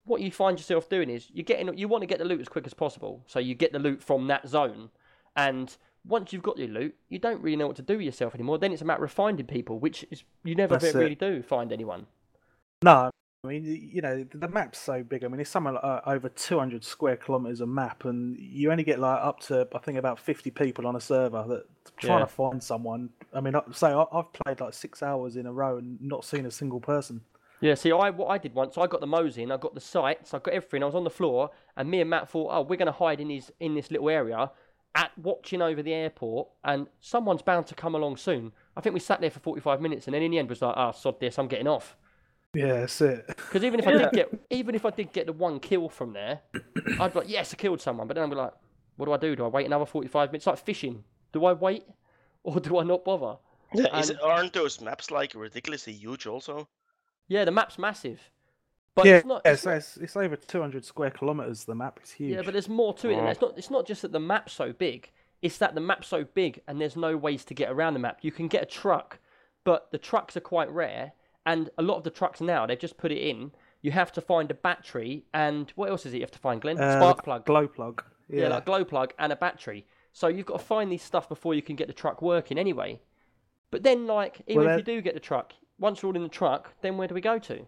what 0.04 0.20
you 0.20 0.30
find 0.30 0.58
yourself 0.58 0.88
doing 0.88 1.10
is 1.10 1.28
you're 1.32 1.44
getting 1.44 1.76
you 1.76 1.88
want 1.88 2.02
to 2.02 2.06
get 2.06 2.18
the 2.18 2.24
loot 2.24 2.40
as 2.40 2.48
quick 2.48 2.66
as 2.66 2.74
possible. 2.74 3.22
So 3.26 3.38
you 3.38 3.54
get 3.54 3.72
the 3.72 3.78
loot 3.78 4.02
from 4.02 4.26
that 4.28 4.48
zone, 4.48 4.90
and 5.36 5.76
once 6.06 6.32
you've 6.32 6.42
got 6.42 6.58
your 6.58 6.68
loot, 6.68 6.94
you 7.08 7.18
don't 7.18 7.42
really 7.42 7.56
know 7.56 7.66
what 7.66 7.76
to 7.76 7.82
do 7.82 7.96
with 7.96 8.06
yourself 8.06 8.34
anymore. 8.34 8.58
Then 8.58 8.72
it's 8.72 8.82
a 8.82 8.86
matter 8.86 9.04
of 9.04 9.12
finding 9.12 9.46
people, 9.46 9.78
which 9.78 10.04
is 10.10 10.24
you 10.44 10.54
never 10.54 10.76
That's 10.76 10.94
really 10.94 11.12
it. 11.12 11.20
do 11.20 11.42
find 11.42 11.72
anyone. 11.72 12.06
No, 12.82 13.09
I 13.42 13.48
mean, 13.48 13.90
you 13.90 14.02
know, 14.02 14.26
the 14.34 14.48
map's 14.48 14.78
so 14.78 15.02
big. 15.02 15.24
I 15.24 15.28
mean, 15.28 15.40
it's 15.40 15.48
somewhere 15.48 15.72
like 15.74 15.82
uh, 15.84 16.00
over 16.04 16.28
200 16.28 16.84
square 16.84 17.16
kilometers 17.16 17.62
of 17.62 17.70
map, 17.70 18.04
and 18.04 18.38
you 18.38 18.70
only 18.70 18.84
get 18.84 18.98
like 18.98 19.18
up 19.22 19.40
to 19.44 19.66
I 19.74 19.78
think 19.78 19.96
about 19.96 20.18
50 20.18 20.50
people 20.50 20.86
on 20.86 20.94
a 20.94 21.00
server 21.00 21.42
that 21.48 21.64
trying 21.96 22.18
Yeah. 22.18 22.26
to 22.26 22.30
find 22.30 22.62
someone. 22.62 23.08
I 23.32 23.40
mean, 23.40 23.54
I- 23.54 23.62
say 23.72 23.92
I- 23.92 24.04
I've 24.12 24.30
played 24.34 24.60
like 24.60 24.74
six 24.74 25.02
hours 25.02 25.36
in 25.36 25.46
a 25.46 25.52
row 25.52 25.78
and 25.78 25.98
not 26.02 26.24
seen 26.26 26.44
a 26.44 26.50
single 26.50 26.80
person. 26.80 27.22
Yeah, 27.62 27.74
see, 27.74 27.90
I 27.92 28.10
what 28.10 28.26
I 28.26 28.36
did 28.36 28.54
once, 28.54 28.76
I 28.76 28.86
got 28.86 29.00
the 29.00 29.06
Mosin, 29.06 29.50
I 29.50 29.56
got 29.56 29.74
the 29.74 29.80
sights, 29.80 30.34
I 30.34 30.38
got 30.38 30.52
everything. 30.52 30.82
I 30.82 30.86
was 30.86 30.94
on 30.94 31.04
the 31.04 31.10
floor, 31.10 31.50
and 31.78 31.90
me 31.90 32.02
and 32.02 32.10
Matt 32.10 32.28
thought, 32.28 32.48
oh, 32.50 32.60
we're 32.62 32.76
going 32.76 32.86
to 32.86 32.92
hide 32.92 33.20
in 33.20 33.30
his 33.30 33.50
in 33.58 33.74
this 33.74 33.90
little 33.90 34.10
area, 34.10 34.50
at 34.94 35.16
watching 35.16 35.62
over 35.62 35.82
the 35.82 35.94
airport, 35.94 36.48
and 36.64 36.88
someone's 37.00 37.40
bound 37.42 37.66
to 37.68 37.74
come 37.74 37.94
along 37.94 38.18
soon. 38.18 38.52
I 38.76 38.82
think 38.82 38.92
we 38.92 39.00
sat 39.00 39.22
there 39.22 39.30
for 39.30 39.40
forty 39.40 39.62
five 39.62 39.80
minutes, 39.80 40.06
and 40.06 40.12
then 40.14 40.22
in 40.22 40.30
the 40.30 40.38
end 40.38 40.50
was 40.50 40.60
like, 40.60 40.74
oh, 40.76 40.92
sod 40.92 41.20
this, 41.20 41.38
I'm 41.38 41.48
getting 41.48 41.68
off. 41.68 41.96
Yeah, 42.52 42.80
that's 42.80 43.00
it. 43.00 43.26
Because 43.28 43.62
even 43.64 43.80
if 43.80 43.86
I 43.86 43.92
did 43.92 44.12
get, 44.12 44.40
even 44.50 44.74
if 44.74 44.84
I 44.84 44.90
did 44.90 45.12
get 45.12 45.26
the 45.26 45.32
one 45.32 45.60
kill 45.60 45.88
from 45.88 46.12
there, 46.12 46.40
I'd 47.00 47.12
be 47.12 47.20
like, 47.20 47.28
yes, 47.28 47.52
I 47.54 47.56
killed 47.56 47.80
someone. 47.80 48.06
But 48.08 48.14
then 48.14 48.24
I'd 48.24 48.30
be 48.30 48.36
like, 48.36 48.52
what 48.96 49.06
do 49.06 49.12
I 49.12 49.16
do? 49.16 49.36
Do 49.36 49.44
I 49.44 49.48
wait 49.48 49.66
another 49.66 49.86
forty 49.86 50.08
five 50.08 50.30
minutes? 50.30 50.42
It's 50.42 50.46
like 50.48 50.58
fishing. 50.64 51.04
Do 51.32 51.44
I 51.44 51.52
wait, 51.52 51.84
or 52.42 52.58
do 52.60 52.78
I 52.78 52.82
not 52.82 53.04
bother? 53.04 53.36
Yeah, 53.72 53.96
is, 53.98 54.10
And- 54.10 54.20
aren't 54.20 54.52
those 54.52 54.80
maps 54.80 55.10
like 55.10 55.32
ridiculously 55.34 55.92
huge 55.92 56.26
also? 56.26 56.68
Yeah, 57.28 57.44
the 57.44 57.52
map's 57.52 57.78
massive, 57.78 58.20
but 58.96 59.06
yeah, 59.06 59.18
it's 59.18 59.26
not. 59.26 59.42
Yeah, 59.44 59.52
it's, 59.52 59.62
so 59.62 59.70
it's, 59.70 59.96
it's 59.98 60.16
over 60.16 60.34
200 60.34 60.84
square 60.84 61.10
kilometers. 61.10 61.64
The 61.64 61.76
map 61.76 62.00
is 62.02 62.10
huge. 62.10 62.34
Yeah, 62.34 62.42
but 62.42 62.52
there's 62.52 62.68
more 62.68 62.92
to 62.94 63.10
it 63.10 63.14
than 63.14 63.24
that. 63.26 63.30
It's 63.30 63.40
not. 63.40 63.54
It's 63.58 63.70
not 63.70 63.86
just 63.86 64.02
that 64.02 64.10
the 64.10 64.18
map's 64.18 64.52
so 64.52 64.72
big. 64.72 65.10
It's 65.40 65.56
that 65.58 65.74
the 65.76 65.80
map's 65.80 66.08
so 66.08 66.24
big 66.24 66.60
and 66.68 66.78
there's 66.80 66.96
no 66.96 67.16
ways 67.16 67.44
to 67.46 67.54
get 67.54 67.70
around 67.70 67.94
the 67.94 68.00
map. 68.00 68.18
You 68.22 68.30
can 68.32 68.48
get 68.48 68.62
a 68.62 68.66
truck, 68.66 69.20
but 69.64 69.90
the 69.92 69.96
trucks 69.96 70.36
are 70.36 70.40
quite 70.40 70.70
rare. 70.70 71.12
And 71.46 71.70
a 71.78 71.82
lot 71.82 71.96
of 71.96 72.04
the 72.04 72.10
trucks 72.10 72.40
now, 72.40 72.66
they've 72.66 72.78
just 72.78 72.98
put 72.98 73.10
it 73.12 73.18
in. 73.18 73.52
You 73.82 73.92
have 73.92 74.12
to 74.12 74.20
find 74.20 74.50
a 74.50 74.54
battery 74.54 75.24
and 75.32 75.70
what 75.74 75.88
else 75.88 76.04
is 76.04 76.12
it 76.12 76.18
you 76.18 76.22
have 76.22 76.30
to 76.32 76.38
find, 76.38 76.60
Glenn? 76.60 76.78
Uh, 76.78 76.98
Spark 77.00 77.24
plug. 77.24 77.46
glow 77.46 77.66
plug. 77.66 78.04
yeah. 78.28 78.42
Yeah, 78.42 78.48
like 78.48 78.66
glow 78.66 78.84
plug 78.84 79.14
and 79.18 79.32
a 79.32 79.36
battery. 79.36 79.86
So 80.12 80.28
you've 80.28 80.46
got 80.46 80.58
to 80.58 80.64
find 80.64 80.92
these 80.92 81.02
stuff 81.02 81.28
before 81.28 81.54
you 81.54 81.62
can 81.62 81.76
get 81.76 81.86
the 81.86 81.94
truck 81.94 82.20
working 82.20 82.58
anyway. 82.58 83.00
But 83.70 83.84
then, 83.84 84.06
like, 84.06 84.42
even 84.46 84.64
Well, 84.64 84.72
if 84.74 84.78
you 84.78 84.84
do 84.96 85.00
get 85.00 85.14
the 85.14 85.20
truck, 85.20 85.52
once 85.78 86.02
you're 86.02 86.10
all 86.10 86.16
in 86.16 86.22
the 86.24 86.28
truck, 86.28 86.72
then 86.82 86.96
where 86.96 87.08
do 87.08 87.14
we 87.14 87.20
go 87.20 87.38
to? 87.38 87.66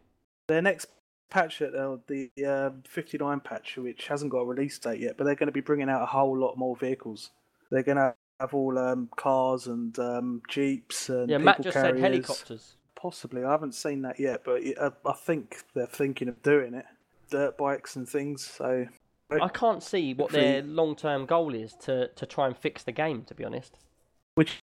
their 0.49 0.61
next 0.61 0.89
patch 1.31 1.63
at 1.63 1.75
uh, 1.75 1.97
the 2.09 2.29
um 2.45 2.83
59 2.87 3.41
patch, 3.41 3.77
which 3.79 4.09
hasn't 4.09 4.31
got 4.33 4.41
a 4.41 4.45
release 4.45 4.79
date 4.79 5.01
yet, 5.01 5.17
but 5.17 5.25
they're 5.25 5.37
going 5.37 5.47
to 5.47 5.53
be 5.53 5.61
bringing 5.61 5.89
out 5.89 6.03
a 6.03 6.07
whole 6.07 6.37
lot 6.37 6.59
more 6.59 6.77
vehicles. 6.77 7.31
They're 7.71 7.85
going 7.85 7.97
to 7.97 8.15
have 8.41 8.53
all 8.53 8.77
um, 8.79 9.09
cars 9.17 9.67
and 9.69 9.97
um, 9.99 10.43
jeeps 10.49 11.09
and 11.09 11.31
Yeah, 11.31 11.39
Matt 11.39 11.63
just 11.63 11.75
carriers. 11.75 11.95
said 11.97 12.01
helicopters. 12.01 12.75
Possibly, 13.03 13.43
I 13.43 13.51
haven't 13.51 13.75
seen 13.75 14.03
that 14.03 14.21
yet, 14.21 14.43
but 14.45 14.63
I 15.05 15.13
think 15.13 15.65
they're 15.75 15.87
thinking 15.87 16.29
of 16.29 16.41
doing 16.43 16.73
it. 16.73 16.87
Dirt 17.31 17.59
bikes 17.59 17.97
and 17.97 18.09
things. 18.09 18.47
So 18.47 18.87
I 19.29 19.49
can't 19.49 19.83
see 19.83 20.15
what 20.15 20.31
their 20.31 20.63
long-term 20.63 21.27
goal 21.27 21.53
is 21.53 21.75
to, 21.83 22.09
to 22.09 22.27
try 22.27 22.47
and 22.47 22.57
fix 22.57 22.85
the 22.85 22.93
game. 22.93 23.25
To 23.25 23.35
be 23.35 23.45
honest, 23.45 23.77
which 24.37 24.61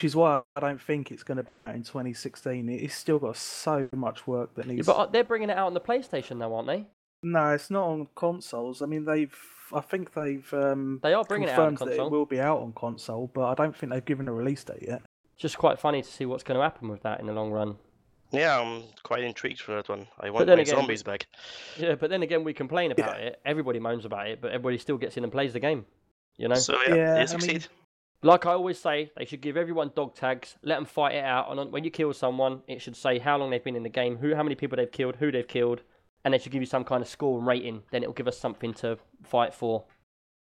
is 0.00 0.14
why 0.14 0.42
I 0.54 0.60
don't 0.60 0.80
think 0.80 1.10
it's 1.10 1.24
going 1.24 1.38
to 1.38 1.42
be 1.42 1.50
out 1.66 1.74
in 1.74 1.82
2016. 1.82 2.68
It's 2.68 2.94
still 2.94 3.18
got 3.18 3.36
so 3.36 3.88
much 3.92 4.28
work 4.28 4.54
that 4.54 4.66
needs. 4.66 4.86
yeah, 4.86 4.94
but 4.94 5.00
uh, 5.00 5.06
they're 5.06 5.24
bringing 5.24 5.50
it 5.50 5.58
out 5.58 5.66
on 5.66 5.74
the 5.74 5.80
PlayStation 5.80 6.38
though, 6.38 6.54
aren't 6.54 6.68
they? 6.68 6.86
No, 7.24 7.50
it's 7.50 7.68
not 7.68 7.88
on 7.88 8.06
consoles. 8.14 8.80
I 8.80 8.86
mean, 8.86 9.04
they've. 9.06 9.36
I 9.72 9.80
think 9.80 10.12
they've. 10.14 10.54
Um, 10.54 11.00
They 11.02 11.14
are 11.14 11.24
bringing 11.24 11.48
it 11.48 11.52
out 11.52 11.60
on 11.60 11.76
confirmed 11.76 11.98
that 11.98 12.02
it 12.04 12.10
will 12.10 12.26
be 12.26 12.40
out 12.40 12.60
on 12.60 12.72
console, 12.74 13.28
but 13.34 13.46
I 13.46 13.54
don't 13.54 13.74
think 13.76 13.92
they've 13.92 14.04
given 14.04 14.28
a 14.28 14.32
release 14.32 14.62
date 14.62 14.84
yet. 14.86 15.02
Just 15.36 15.58
quite 15.58 15.78
funny 15.78 16.02
to 16.02 16.08
see 16.08 16.26
what's 16.26 16.42
going 16.44 16.58
to 16.58 16.62
happen 16.62 16.88
with 16.88 17.02
that 17.02 17.20
in 17.20 17.26
the 17.26 17.32
long 17.32 17.50
run. 17.50 17.76
Yeah, 18.30 18.60
I'm 18.60 18.84
quite 19.02 19.22
intrigued 19.24 19.60
for 19.60 19.74
that 19.74 19.88
one. 19.88 20.06
I 20.20 20.30
want 20.30 20.46
then 20.46 20.56
my 20.56 20.62
again- 20.62 20.76
zombies 20.76 21.02
back. 21.02 21.26
Yeah, 21.76 21.96
but 21.96 22.10
then 22.10 22.22
again, 22.22 22.44
we 22.44 22.54
complain 22.54 22.92
about 22.92 23.20
it. 23.20 23.40
Everybody 23.44 23.78
moans 23.78 24.04
about 24.04 24.28
it, 24.28 24.40
but 24.40 24.52
everybody 24.52 24.78
still 24.78 24.96
gets 24.96 25.16
in 25.16 25.24
and 25.24 25.32
plays 25.32 25.52
the 25.52 25.60
game. 25.60 25.84
You 26.38 26.48
know, 26.48 26.54
So 26.54 26.78
yeah, 26.88 26.94
Yeah, 27.18 27.26
I 27.30 27.36
mean- 27.46 27.60
like 28.22 28.46
I 28.46 28.52
always 28.52 28.78
say, 28.78 29.10
they 29.16 29.24
should 29.24 29.40
give 29.40 29.56
everyone 29.56 29.90
dog 29.96 30.14
tags, 30.14 30.56
let 30.62 30.76
them 30.76 30.84
fight 30.84 31.16
it 31.16 31.24
out, 31.24 31.50
and 31.50 31.72
when 31.72 31.82
you 31.84 31.90
kill 31.90 32.12
someone, 32.12 32.62
it 32.68 32.80
should 32.80 32.96
say 32.96 33.18
how 33.18 33.36
long 33.36 33.50
they've 33.50 33.62
been 33.64 33.74
in 33.76 33.82
the 33.82 33.88
game, 33.88 34.16
who, 34.16 34.34
how 34.34 34.44
many 34.44 34.54
people 34.54 34.76
they've 34.76 34.90
killed, 34.90 35.16
who 35.16 35.32
they've 35.32 35.46
killed, 35.48 35.82
and 36.24 36.32
they 36.32 36.38
should 36.38 36.52
give 36.52 36.62
you 36.62 36.66
some 36.66 36.84
kind 36.84 37.02
of 37.02 37.08
score 37.08 37.36
and 37.36 37.46
rating. 37.46 37.82
Then 37.90 38.02
it'll 38.02 38.14
give 38.14 38.28
us 38.28 38.38
something 38.38 38.72
to 38.74 38.96
fight 39.24 39.52
for. 39.52 39.84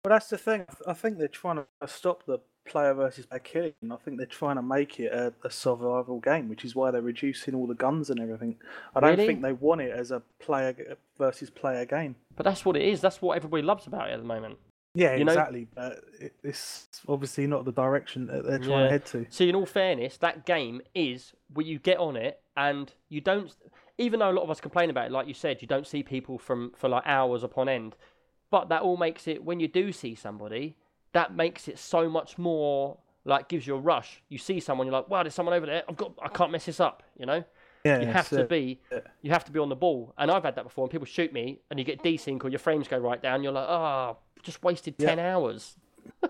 But 0.03 0.11
that's 0.11 0.29
the 0.29 0.39
thing. 0.39 0.67
I 0.87 0.93
think 0.93 1.19
they're 1.19 1.29
trying 1.29 1.57
to 1.81 1.89
stop 1.89 2.25
the 2.27 2.39
player 2.69 2.95
versus 2.95 3.27
player 3.27 3.41
killing. 3.41 3.73
I 3.91 3.97
think 3.97 4.17
they're 4.19 4.27
trying 4.27 4.57
to 4.57 4.63
make 4.63 5.01
it 5.01 5.13
a, 5.13 5.33
a 5.45 5.51
survival 5.51 6.21
game, 6.21 6.49
which 6.49 6.65
is 6.65 6.75
why 6.75 6.91
they're 6.91 7.03
reducing 7.03 7.55
all 7.55 7.67
the 7.67 7.75
guns 7.75 8.11
and 8.11 8.21
everything. 8.21 8.57
I 8.95 9.01
don't 9.01 9.11
Really? 9.11 9.27
think 9.27 9.43
they 9.43 9.53
want 9.53 9.81
it 9.81 9.91
as 9.91 10.11
a 10.11 10.23
player 10.39 10.75
versus 11.19 11.51
player 11.51 11.85
game. 11.85 12.17
But 12.37 12.45
that's 12.45 12.65
what 12.65 12.77
it 12.77 12.83
is. 12.83 13.01
That's 13.01 13.21
what 13.23 13.37
everybody 13.37 13.63
loves 13.63 13.87
about 13.87 14.09
it 14.11 14.13
at 14.13 14.19
the 14.21 14.27
moment. 14.27 14.59
Yeah, 14.95 15.15
You 15.17 15.25
know- 15.25 15.33
exactly. 15.33 15.69
But 15.75 16.03
it's 16.43 16.89
obviously 17.09 17.47
not 17.47 17.65
the 17.65 17.73
direction 17.73 18.27
that 18.27 18.45
they're 18.45 18.59
trying 18.59 18.71
Yeah. 18.71 18.85
to 18.85 18.91
head 18.91 19.07
to. 19.07 19.27
See, 19.31 19.49
in 19.49 19.55
all 19.55 19.67
fairness, 19.67 20.17
that 20.19 20.47
game 20.47 20.81
is 20.95 21.35
where 21.53 21.67
you 21.67 21.79
get 21.79 21.99
on 21.99 22.17
it 22.17 22.41
and 22.57 22.93
you 23.09 23.21
don't. 23.21 23.55
Even 23.99 24.21
though 24.21 24.31
a 24.31 24.33
lot 24.33 24.45
of 24.45 24.51
us 24.51 24.61
complain 24.61 24.91
about 24.91 25.07
it, 25.07 25.13
like 25.13 25.27
you 25.27 25.35
said, 25.35 25.61
you 25.61 25.69
don't 25.69 25.87
see 25.87 26.03
people 26.03 26.39
from 26.39 26.73
for 26.77 26.89
like 26.89 27.03
hours 27.07 27.43
upon 27.43 27.69
end. 27.69 27.97
But 28.51 28.69
that 28.71 28.83
all 28.83 28.97
makes 28.97 29.29
it 29.29 29.45
when 29.45 29.61
you 29.61 29.69
do 29.69 29.93
see 29.93 30.15
somebody, 30.15 30.77
that 31.13 31.35
makes 31.35 31.69
it 31.69 31.79
so 31.79 32.09
much 32.09 32.39
more 32.39 32.99
like 33.25 33.49
gives 33.49 33.67
you 33.67 33.75
a 33.75 33.79
rush. 33.79 34.23
You 34.29 34.39
see 34.39 34.61
someone, 34.61 34.87
you're 34.87 34.95
like, 34.95 35.09
wow, 35.09 35.23
there's 35.23 35.35
someone 35.35 35.55
over 35.55 35.67
there. 35.67 35.83
I've 35.89 35.97
got, 35.97 36.13
I 36.23 36.29
can't 36.29 36.51
mess 36.51 36.67
this 36.67 36.81
up. 36.81 37.03
You 37.19 37.27
know, 37.27 37.45
Yeah, 37.85 38.01
you 38.01 38.07
have 38.07 38.29
to 38.31 38.45
be, 38.45 38.81
you 39.23 39.31
have 39.31 39.45
to 39.45 39.53
be 39.53 39.59
on 39.59 39.69
the 39.69 39.77
ball. 39.77 40.15
And 40.17 40.31
I've 40.31 40.45
had 40.45 40.57
that 40.57 40.65
before. 40.65 40.85
And 40.85 40.91
people 40.91 41.07
shoot 41.07 41.33
me, 41.33 41.61
and 41.71 41.79
you 41.79 41.85
get 41.85 42.03
desync 42.03 42.43
or 42.45 42.49
your 42.49 42.59
frames 42.59 42.89
go 42.89 42.99
right 42.99 43.23
down. 43.23 43.43
You're 43.43 43.53
like, 43.53 43.69
oh, 43.69 44.17
just 44.43 44.63
wasted 44.63 44.95
Yeah. 44.99 45.09
ten 45.09 45.19
hours. 45.19 45.77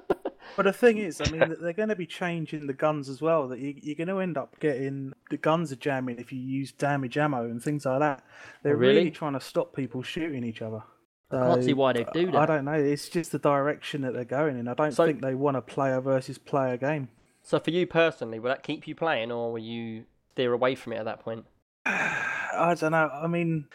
But 0.57 0.65
the 0.65 0.73
thing 0.73 0.99
is, 0.99 1.21
I 1.21 1.31
mean, 1.31 1.55
they're 1.61 1.73
going 1.73 1.91
to 1.91 1.95
be 1.95 2.07
changing 2.07 2.67
the 2.67 2.73
guns 2.73 3.09
as 3.09 3.21
well. 3.21 3.49
That 3.49 3.59
you, 3.59 3.75
you're 3.81 3.95
going 3.95 4.09
to 4.09 4.19
end 4.19 4.37
up 4.37 4.59
getting 4.61 5.13
the 5.31 5.37
guns 5.37 5.71
are 5.73 5.77
jamming 5.77 6.19
if 6.19 6.33
you 6.33 6.41
use 6.41 6.73
damage 6.73 7.17
ammo 7.19 7.45
and 7.45 7.63
things 7.63 7.85
like 7.85 8.01
that. 8.01 8.25
They're 8.63 8.75
oh, 8.75 8.77
really? 8.79 8.95
really 8.97 9.11
trying 9.11 9.35
to 9.35 9.41
stop 9.41 9.77
people 9.77 10.03
shooting 10.03 10.45
each 10.45 10.63
other. 10.63 10.83
I 11.31 11.37
can't 11.41 11.65
see 11.65 11.75
why 11.75 11.93
they'd 11.93 12.07
do 12.13 12.29
I 12.29 12.33
that. 12.33 12.47
don't 12.47 12.65
know. 12.65 12.73
It's 12.73 13.09
just 13.09 13.33
the 13.33 13.39
direction 13.39 14.01
that 14.03 14.15
they're 14.15 14.25
going 14.25 14.59
in. 14.59 14.67
I 14.69 14.75
don't 14.75 14.93
So- 14.93 15.07
think 15.07 15.21
they 15.21 15.35
want 15.35 15.57
a 15.57 15.63
player 15.63 16.01
versus 16.01 16.39
player 16.39 16.77
game. 16.77 17.09
So 17.43 17.59
for 17.59 17.71
you 17.71 17.87
personally, 17.87 18.39
will 18.39 18.49
that 18.49 18.63
keep 18.63 18.87
you 18.89 18.95
playing, 18.95 19.31
or 19.33 19.53
will 19.53 19.59
you 19.59 20.05
steer 20.33 20.53
away 20.53 20.75
from 20.75 20.93
it 20.93 20.97
at 20.97 21.05
that 21.07 21.21
point? 21.21 21.47
I 21.87 22.75
don't 22.79 22.93
know. 22.93 23.11
I 23.13 23.27
mean, 23.27 23.67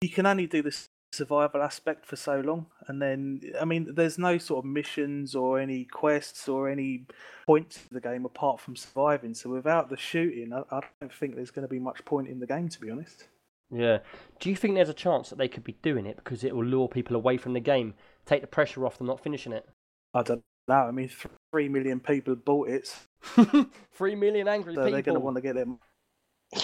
you 0.00 0.08
can 0.10 0.26
only 0.26 0.46
do 0.46 0.62
the 0.62 0.76
survival 1.12 1.62
aspect 1.62 2.04
for 2.04 2.16
so 2.16 2.40
long, 2.40 2.66
and 2.86 3.00
then 3.00 3.40
I 3.60 3.64
mean, 3.64 3.94
there's 3.94 4.18
no 4.18 4.36
sort 4.38 4.64
of 4.64 4.70
missions 4.70 5.34
or 5.34 5.58
any 5.58 5.84
quests 5.84 6.48
or 6.48 6.68
any 6.68 7.06
points 7.46 7.82
to 7.88 7.94
the 7.94 8.00
game 8.00 8.24
apart 8.26 8.60
from 8.60 8.76
surviving. 8.76 9.34
So 9.34 9.48
without 9.50 9.88
the 9.88 9.96
shooting, 9.96 10.52
I, 10.52 10.62
I 10.70 10.80
don't 11.00 11.12
think 11.12 11.34
there's 11.36 11.50
going 11.50 11.66
to 11.66 11.70
be 11.72 11.78
much 11.78 12.04
point 12.04 12.28
in 12.28 12.40
the 12.40 12.46
game, 12.46 12.68
to 12.68 12.80
be 12.80 12.90
honest. 12.90 13.28
Yeah. 13.70 13.98
Do 14.40 14.50
you 14.50 14.56
think 14.56 14.74
there's 14.74 14.88
a 14.88 14.94
chance 14.94 15.28
that 15.30 15.36
they 15.36 15.48
could 15.48 15.64
be 15.64 15.76
doing 15.82 16.06
it 16.06 16.16
because 16.16 16.44
it 16.44 16.54
will 16.54 16.64
lure 16.64 16.88
people 16.88 17.16
away 17.16 17.36
from 17.36 17.52
the 17.52 17.60
game, 17.60 17.94
take 18.24 18.40
the 18.40 18.46
pressure 18.46 18.86
off 18.86 18.98
them 18.98 19.06
not 19.06 19.20
finishing 19.20 19.52
it? 19.52 19.68
I 20.14 20.22
don't 20.22 20.42
know. 20.66 20.74
I 20.74 20.90
mean, 20.90 21.10
three 21.52 21.68
million 21.68 22.00
people 22.00 22.34
bought 22.34 22.68
it, 22.68 22.94
Three 23.92 24.14
million 24.14 24.48
angry 24.48 24.74
so 24.74 24.82
they're 24.82 25.02
going 25.02 25.14
to 25.14 25.20
want 25.20 25.36
to 25.36 25.42
get 25.42 25.54
them. 25.56 25.78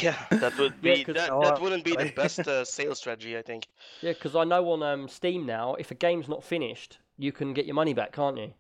Yeah, 0.01 0.17
that 0.31 0.57
would 0.59 0.73
Yeah, 0.83 0.95
be 0.95 1.05
'cause- 1.05 1.15
that, 1.17 1.41
that 1.41 1.61
wouldn't 1.61 1.85
be 1.85 1.95
the 1.95 2.13
best 2.17 2.47
uh, 2.49 2.65
sales 2.77 2.99
strategy, 2.99 3.37
I 3.37 3.43
think. 3.43 3.67
Yeah, 4.01 4.13
because 4.13 4.35
I 4.35 4.45
know 4.45 4.71
on 4.71 4.83
um, 4.83 5.09
Steam 5.09 5.45
now, 5.45 5.75
if 5.75 5.91
a 5.91 5.95
game's 5.95 6.29
not 6.29 6.43
finished, 6.43 6.99
you 7.19 7.33
can 7.33 7.53
get 7.53 7.67
your 7.67 7.75
money 7.75 7.93
back, 7.93 8.13
can't 8.13 8.39
you? 8.39 8.55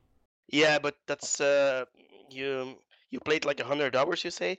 Yeah, 0.48 0.78
but 0.78 0.96
that's 1.06 1.40
uh, 1.40 1.86
you 2.30 2.76
you 3.10 3.20
played 3.20 3.46
like 3.46 3.60
a 3.60 3.64
hundred 3.64 3.96
hours, 3.96 4.22
you 4.22 4.30
say. 4.30 4.58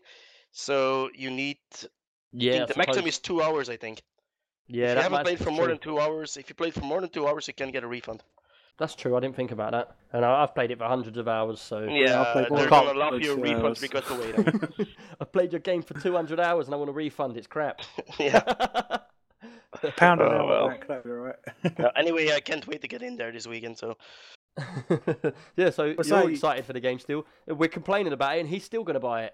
So 0.52 1.10
you 1.14 1.30
need 1.30 1.58
I 1.82 1.88
Yeah. 2.34 2.54
think 2.58 2.68
the 2.70 2.78
maximum 2.78 3.08
is 3.08 3.20
two 3.20 3.42
hours, 3.42 3.70
I 3.70 3.78
think. 3.78 4.02
Yeah, 4.68 4.92
if 4.92 4.96
you 4.98 5.02
haven't 5.04 5.24
played 5.24 5.38
for 5.38 5.44
that's 5.46 5.56
more 5.56 5.66
true. 5.66 5.74
than 5.76 5.80
two 5.82 6.00
hours, 6.00 6.38
if 6.38 6.50
you 6.50 6.56
played 6.56 6.74
for 6.74 6.82
more 6.82 7.00
than 7.02 7.10
two 7.10 7.28
hours, 7.28 7.48
you 7.48 7.54
can 7.54 7.72
get 7.72 7.84
a 7.84 7.88
refund. 7.88 8.24
That's 8.78 8.94
true. 8.96 9.16
I 9.16 9.20
didn't 9.22 9.36
think 9.38 9.52
about 9.52 9.72
that, 9.72 9.96
and 10.12 10.26
I, 10.26 10.44
I've 10.44 10.54
played 10.54 10.70
it 10.72 10.80
for 10.80 10.86
hundreds 10.86 11.18
of 11.18 11.28
hours. 11.30 11.62
So 11.62 11.84
Yeah, 11.84 12.22
I 12.22 12.34
played 12.34 12.50
more 12.50 12.60
they're 12.60 12.70
than 12.70 12.86
gonna 12.86 12.98
allow 13.00 13.12
those 13.12 13.24
you 13.24 13.34
a 13.34 13.36
two 13.38 13.42
refund 13.44 13.66
hours. 13.68 13.80
because 13.80 14.04
the 14.08 14.16
wait. 14.80 14.88
I've 15.22 15.32
played 15.32 15.54
your 15.54 15.62
game 15.62 15.82
for 15.82 15.94
200 15.94 16.40
hours, 16.40 16.66
and 16.66 16.74
I 16.74 16.78
want 16.78 16.90
a 16.90 16.94
refund. 16.94 17.38
It's 17.38 17.48
crap. 17.48 17.82
yeah. 18.20 18.42
Pound 19.98 20.20
an 20.22 20.28
Oh, 20.28 20.32
hour, 20.32 20.48
well. 20.48 20.68
that, 20.70 20.88
that'd 20.88 21.04
be 21.04 21.10
all 21.12 21.16
right. 21.18 21.36
Uh, 21.80 21.90
anyway, 21.96 22.32
I 22.32 22.40
can't 22.40 22.66
wait 22.68 22.82
to 22.82 22.88
get 22.88 23.02
in 23.04 23.16
there 23.18 23.32
this 23.32 23.46
weekend. 23.48 23.78
So 23.78 23.96
yeah, 25.56 25.70
so 25.70 25.94
But 25.94 26.06
you're 26.08 26.22
so- 26.22 26.28
excited 26.28 26.66
for 26.66 26.74
the 26.74 26.80
game 26.80 27.00
still. 27.00 27.26
We're 27.48 27.70
complaining 27.70 28.14
about 28.14 28.38
it, 28.38 28.42
and 28.42 28.50
he's 28.50 28.64
still 28.64 28.84
going 28.84 28.96
to 28.96 29.00
buy 29.00 29.26
it. 29.26 29.34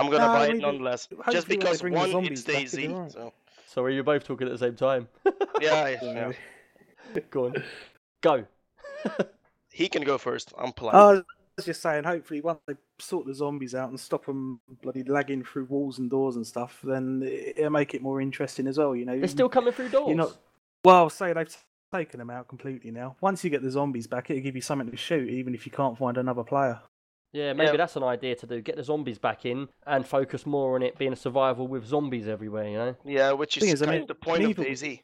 I'm 0.00 0.10
gonna 0.10 0.26
No, 0.26 0.32
buy 0.32 0.46
it 0.48 0.58
nonetheless, 0.58 1.08
just 1.30 1.48
because 1.48 1.80
bring 1.80 1.94
one, 1.94 2.10
zombies 2.10 2.40
it's 2.40 2.42
back, 2.42 2.56
it'll 2.64 2.76
be 2.78 2.86
DayZ. 2.88 2.92
alright. 2.94 3.12
So 3.12 3.32
So 3.66 3.82
are 3.84 3.90
you 3.90 4.02
both 4.02 4.24
talking 4.24 4.46
at 4.46 4.52
the 4.52 4.58
same 4.58 4.74
time? 4.76 5.08
yeah, 5.60 5.88
yeah, 5.88 5.98
yeah. 7.12 7.20
Go 7.30 7.46
on. 7.46 7.62
Go. 8.22 8.44
he 9.70 9.88
can 9.88 10.02
go 10.02 10.18
first. 10.18 10.52
I'm 10.58 10.72
polite. 10.72 10.94
Oh, 10.94 11.18
I 11.18 11.22
was 11.56 11.66
just 11.66 11.82
saying, 11.82 12.04
hopefully, 12.04 12.40
once 12.40 12.60
they 12.66 12.74
sort 12.98 13.26
the 13.26 13.34
zombies 13.34 13.74
out 13.74 13.88
and 13.90 13.98
stop 13.98 14.26
them 14.26 14.60
bloody 14.82 15.02
lagging 15.04 15.42
through 15.44 15.64
walls 15.64 15.98
and 15.98 16.08
doors 16.10 16.36
and 16.36 16.46
stuff, 16.46 16.80
then 16.82 17.22
it- 17.24 17.58
it'll 17.58 17.70
make 17.70 17.94
it 17.94 18.02
more 18.02 18.20
interesting 18.20 18.66
as 18.66 18.78
well. 18.78 18.94
You 18.94 19.04
know, 19.04 19.18
They're 19.18 19.28
still 19.28 19.48
coming 19.48 19.72
through 19.72 19.88
doors. 19.90 20.08
You're 20.08 20.16
not. 20.16 20.36
Well, 20.84 21.10
say 21.10 21.32
they've 21.32 21.54
taken 21.92 22.18
them 22.18 22.30
out 22.30 22.48
completely 22.48 22.90
now. 22.90 23.16
Once 23.20 23.42
you 23.44 23.50
get 23.50 23.62
the 23.62 23.70
zombies 23.70 24.06
back, 24.06 24.30
it'll 24.30 24.42
give 24.42 24.54
you 24.56 24.62
something 24.62 24.90
to 24.90 24.96
shoot, 24.96 25.28
even 25.28 25.54
if 25.54 25.66
you 25.66 25.72
can't 25.72 25.98
find 25.98 26.16
another 26.16 26.44
player. 26.44 26.80
Yeah, 27.32 27.52
maybe 27.52 27.70
Yeah. 27.72 27.76
that's 27.76 27.96
an 27.96 28.02
idea 28.02 28.34
to 28.36 28.46
do. 28.46 28.60
Get 28.60 28.76
the 28.76 28.82
zombies 28.82 29.18
back 29.18 29.44
in 29.46 29.68
and 29.86 30.06
focus 30.06 30.46
more 30.46 30.74
on 30.74 30.82
it 30.82 30.98
being 30.98 31.12
a 31.12 31.16
survival 31.16 31.68
with 31.68 31.84
zombies 31.86 32.26
everywhere, 32.26 32.68
you 32.68 32.76
know? 32.76 32.96
yeah, 33.04 33.32
which 33.32 33.56
is, 33.56 33.62
Thing 33.62 33.72
is, 33.72 33.82
I 33.82 33.86
kind 33.86 33.94
mean, 33.96 34.02
of 34.02 34.08
the 34.08 34.14
point 34.16 34.42
of 34.44 34.50
even- 34.50 34.64
DayZ. 34.64 34.94
Eh? 34.94 34.96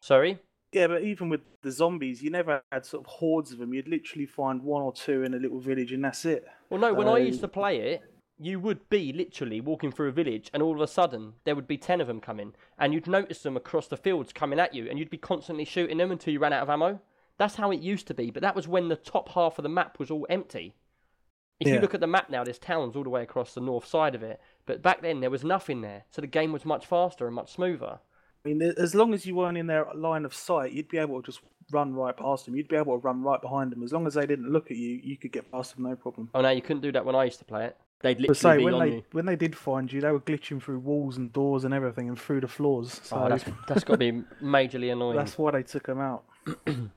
Sorry? 0.00 0.38
Yeah, 0.72 0.86
but 0.86 1.02
even 1.02 1.28
with 1.28 1.40
the 1.62 1.70
zombies, 1.70 2.22
you 2.22 2.30
never 2.30 2.62
had 2.70 2.84
sort 2.84 3.02
of 3.02 3.06
hordes 3.06 3.52
of 3.52 3.58
them. 3.58 3.72
You'd 3.72 3.88
literally 3.88 4.26
find 4.26 4.62
one 4.62 4.82
or 4.82 4.92
two 4.92 5.22
in 5.24 5.32
a 5.34 5.38
little 5.38 5.58
village, 5.60 5.92
and 5.92 6.04
that's 6.04 6.24
it. 6.24 6.46
Well, 6.68 6.80
no, 6.80 6.92
when 6.92 7.08
I 7.08 7.18
used 7.18 7.40
to 7.40 7.46
um, 7.46 7.50
play 7.50 7.78
it, 7.78 8.02
you 8.38 8.60
would 8.60 8.88
be 8.88 9.12
literally 9.12 9.60
walking 9.60 9.90
through 9.90 10.08
a 10.08 10.12
village 10.12 10.48
and 10.54 10.62
all 10.62 10.74
of 10.74 10.80
a 10.80 10.86
sudden 10.86 11.32
there 11.44 11.56
would 11.56 11.66
be 11.66 11.76
10 11.76 12.00
of 12.00 12.06
them 12.06 12.20
coming 12.20 12.54
and 12.78 12.94
you'd 12.94 13.08
notice 13.08 13.42
them 13.42 13.56
across 13.56 13.88
the 13.88 13.96
fields 13.96 14.32
coming 14.32 14.60
at 14.60 14.72
you 14.72 14.88
and 14.88 14.96
you'd 14.96 15.10
be 15.10 15.18
constantly 15.18 15.64
shooting 15.64 15.98
them 15.98 16.12
until 16.12 16.32
you 16.32 16.38
ran 16.38 16.52
out 16.52 16.62
of 16.62 16.70
ammo. 16.70 17.00
That's 17.36 17.56
how 17.56 17.72
it 17.72 17.80
used 17.80 18.06
to 18.06 18.14
be, 18.14 18.30
but 18.30 18.42
that 18.42 18.54
was 18.54 18.68
when 18.68 18.86
the 18.88 18.94
top 18.94 19.30
half 19.30 19.58
of 19.58 19.64
the 19.64 19.68
map 19.68 19.98
was 19.98 20.08
all 20.08 20.24
empty. 20.30 20.74
If 21.60 21.66
you 21.68 21.80
look 21.80 21.94
at 21.94 22.00
the 22.00 22.06
map 22.06 22.30
now, 22.30 22.44
there's 22.44 22.58
towns 22.58 22.94
all 22.94 23.02
the 23.02 23.10
way 23.10 23.22
across 23.22 23.52
the 23.54 23.60
north 23.60 23.86
side 23.86 24.14
of 24.14 24.22
it, 24.22 24.40
but 24.66 24.80
back 24.82 25.02
then 25.02 25.20
there 25.20 25.30
was 25.30 25.42
nothing 25.44 25.80
there, 25.80 26.04
so 26.10 26.20
the 26.20 26.26
game 26.28 26.52
was 26.52 26.64
much 26.64 26.86
faster 26.86 27.26
and 27.26 27.34
much 27.34 27.52
smoother. 27.52 27.98
I 28.44 28.48
mean, 28.48 28.62
as 28.62 28.94
long 28.94 29.12
as 29.12 29.26
you 29.26 29.34
weren't 29.34 29.58
in 29.58 29.66
their 29.66 29.86
line 29.94 30.24
of 30.24 30.32
sight, 30.32 30.70
you'd 30.72 30.88
be 30.88 30.98
able 30.98 31.20
to 31.20 31.26
just 31.26 31.40
run 31.72 31.92
right 31.94 32.16
past 32.16 32.46
them. 32.46 32.54
You'd 32.54 32.68
be 32.68 32.76
able 32.76 32.94
to 32.98 33.04
run 33.04 33.22
right 33.22 33.42
behind 33.42 33.72
them. 33.72 33.82
As 33.82 33.92
long 33.92 34.06
as 34.06 34.14
they 34.14 34.24
didn't 34.26 34.50
look 34.52 34.70
at 34.70 34.76
you, 34.76 35.00
you 35.02 35.16
could 35.16 35.32
get 35.32 35.50
past 35.50 35.74
them 35.74 35.84
no 35.84 35.96
problem. 35.96 36.30
Oh 36.32 36.40
no, 36.40 36.50
you 36.50 36.62
couldn't 36.62 36.82
do 36.82 36.92
that 36.92 37.04
when 37.04 37.16
I 37.16 37.24
used 37.24 37.40
to 37.40 37.44
play 37.44 37.66
it. 37.66 37.76
They'd 38.00 38.20
literally 38.20 38.38
say 38.38 38.56
be 38.58 38.64
when 38.64 38.74
on 38.74 38.88
they 38.88 38.94
you. 38.94 39.04
when 39.10 39.26
they 39.26 39.34
did 39.34 39.56
find 39.58 39.92
you, 39.92 40.00
they 40.00 40.12
were 40.12 40.20
glitching 40.20 40.62
through 40.62 40.78
walls 40.78 41.16
and 41.16 41.32
doors 41.32 41.64
and 41.64 41.74
everything 41.74 42.08
and 42.08 42.16
through 42.18 42.42
the 42.42 42.46
floors. 42.48 43.00
Oh, 43.02 43.06
so 43.08 43.16
Oh, 43.24 43.28
that's 43.28 43.44
that's 43.66 43.82
got 43.82 43.94
to 43.94 43.98
be 43.98 44.12
majorly 44.40 44.92
annoying. 44.92 45.16
that's 45.16 45.36
why 45.36 45.50
they 45.50 45.64
took 45.64 45.86
them 45.86 45.98
out. 46.00 46.22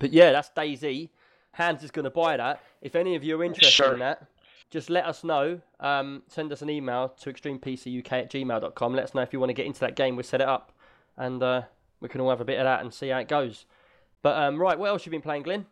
But 0.00 0.12
yeah, 0.12 0.32
that's 0.32 0.50
DayZ. 0.50 1.08
Hans 1.54 1.82
is 1.82 1.90
going 1.90 2.04
to 2.04 2.10
buy 2.10 2.36
that. 2.36 2.60
If 2.82 2.94
any 2.94 3.14
of 3.16 3.24
you 3.24 3.40
are 3.40 3.44
interested 3.44 3.72
Sure. 3.72 3.94
in 3.94 4.00
that, 4.00 4.26
just 4.70 4.90
let 4.90 5.06
us 5.06 5.24
know. 5.24 5.60
Um, 5.80 6.22
send 6.28 6.52
us 6.52 6.62
an 6.62 6.68
email 6.70 7.08
to 7.20 7.32
extremepcuk 7.32 8.12
at 8.12 8.30
gmail.com. 8.30 8.94
Let 8.94 9.04
us 9.04 9.14
know 9.14 9.22
if 9.22 9.32
you 9.32 9.40
want 9.40 9.50
to 9.50 9.54
get 9.54 9.66
into 9.66 9.80
that 9.80 9.96
game. 9.96 10.16
We'll 10.16 10.24
set 10.24 10.40
it 10.40 10.48
up. 10.48 10.72
and 11.16 11.42
uh, 11.42 11.62
we 12.00 12.08
can 12.08 12.20
all 12.20 12.30
have 12.30 12.40
a 12.40 12.44
bit 12.44 12.58
of 12.58 12.64
that 12.64 12.80
and 12.80 12.92
see 12.92 13.08
how 13.08 13.18
it 13.18 13.28
goes. 13.28 13.66
But 14.22 14.36
um, 14.36 14.58
right, 14.60 14.78
what 14.78 14.88
else 14.88 15.02
have 15.02 15.06
you 15.12 15.18
been 15.18 15.22
playing, 15.22 15.44
Glenn? 15.44 15.66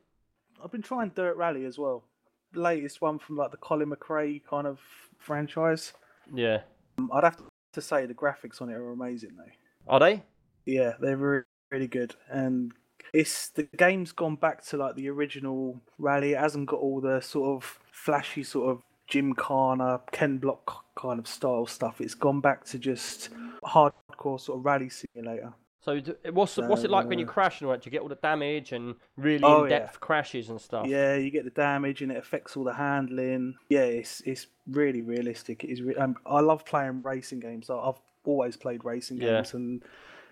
I've 0.62 0.70
been 0.70 0.82
trying 0.82 1.08
Dirt 1.16 1.36
Rally 1.36 1.64
as 1.64 1.78
well. 1.78 2.04
The 2.52 2.60
latest 2.60 3.00
one 3.00 3.18
from 3.18 3.36
like 3.36 3.50
the 3.50 3.56
Colin 3.56 3.90
McRae 3.90 4.40
kind 4.48 4.66
of 4.66 4.78
franchise. 5.18 5.92
Yeah, 6.32 6.60
Um, 6.98 7.10
I'd 7.12 7.24
have 7.24 7.38
to 7.72 7.80
say 7.80 8.06
the 8.06 8.14
graphics 8.14 8.60
on 8.62 8.68
it 8.68 8.74
are 8.74 8.90
amazing 8.92 9.30
though. 9.36 9.50
are 9.92 9.98
they? 9.98 10.22
Yeah, 10.66 10.92
they're 11.00 11.16
really, 11.16 11.44
really 11.72 11.88
good. 11.88 12.14
And 12.30 12.72
it's 13.12 13.48
the 13.50 13.64
game's 13.76 14.12
gone 14.12 14.36
back 14.36 14.64
to 14.66 14.76
like 14.76 14.94
the 14.96 15.08
original 15.08 15.80
rally. 15.98 16.32
It 16.32 16.38
hasn't 16.38 16.66
got 16.66 16.80
all 16.80 17.00
the 17.00 17.20
sort 17.20 17.56
of 17.62 17.78
flashy 17.90 18.42
sort 18.42 18.70
of 18.70 18.82
Gymkhana, 19.08 20.00
Ken 20.12 20.38
Block 20.38 20.84
kind 20.94 21.18
of 21.18 21.26
style 21.26 21.66
stuff. 21.66 22.00
It's 22.00 22.14
gone 22.14 22.40
back 22.40 22.64
to 22.66 22.78
just 22.78 23.28
hardcore 23.64 24.40
sort 24.40 24.58
of 24.58 24.64
rally 24.64 24.88
simulator. 24.88 25.52
So 25.80 26.00
what's 26.30 26.56
what's 26.58 26.84
it 26.84 26.90
like 26.90 27.08
when 27.08 27.18
you 27.18 27.26
crash 27.26 27.60
and 27.60 27.66
all 27.66 27.72
that? 27.72 27.82
Do 27.82 27.88
you 27.88 27.90
get 27.90 28.02
all 28.02 28.08
the 28.08 28.14
damage 28.14 28.70
and 28.70 28.94
really 29.16 29.42
Oh, 29.42 29.64
in-depth 29.64 29.98
crashes 29.98 30.48
and 30.48 30.60
stuff? 30.60 30.86
Yeah, 30.86 31.16
you 31.16 31.30
get 31.32 31.44
the 31.44 31.50
damage 31.50 32.02
and 32.02 32.12
it 32.12 32.18
affects 32.18 32.56
all 32.56 32.62
the 32.62 32.72
handling. 32.72 33.56
Yeah, 33.68 33.80
it's 33.80 34.20
it's 34.20 34.46
really 34.70 35.02
realistic. 35.02 35.64
It 35.64 35.70
is. 35.72 35.82
Re- 35.82 35.96
um, 35.96 36.16
I 36.24 36.38
love 36.38 36.64
playing 36.64 37.02
racing 37.02 37.40
games. 37.40 37.68
I've 37.68 38.00
always 38.24 38.56
played 38.56 38.84
racing 38.84 39.16
Yeah. 39.16 39.32
games, 39.34 39.54
and 39.54 39.82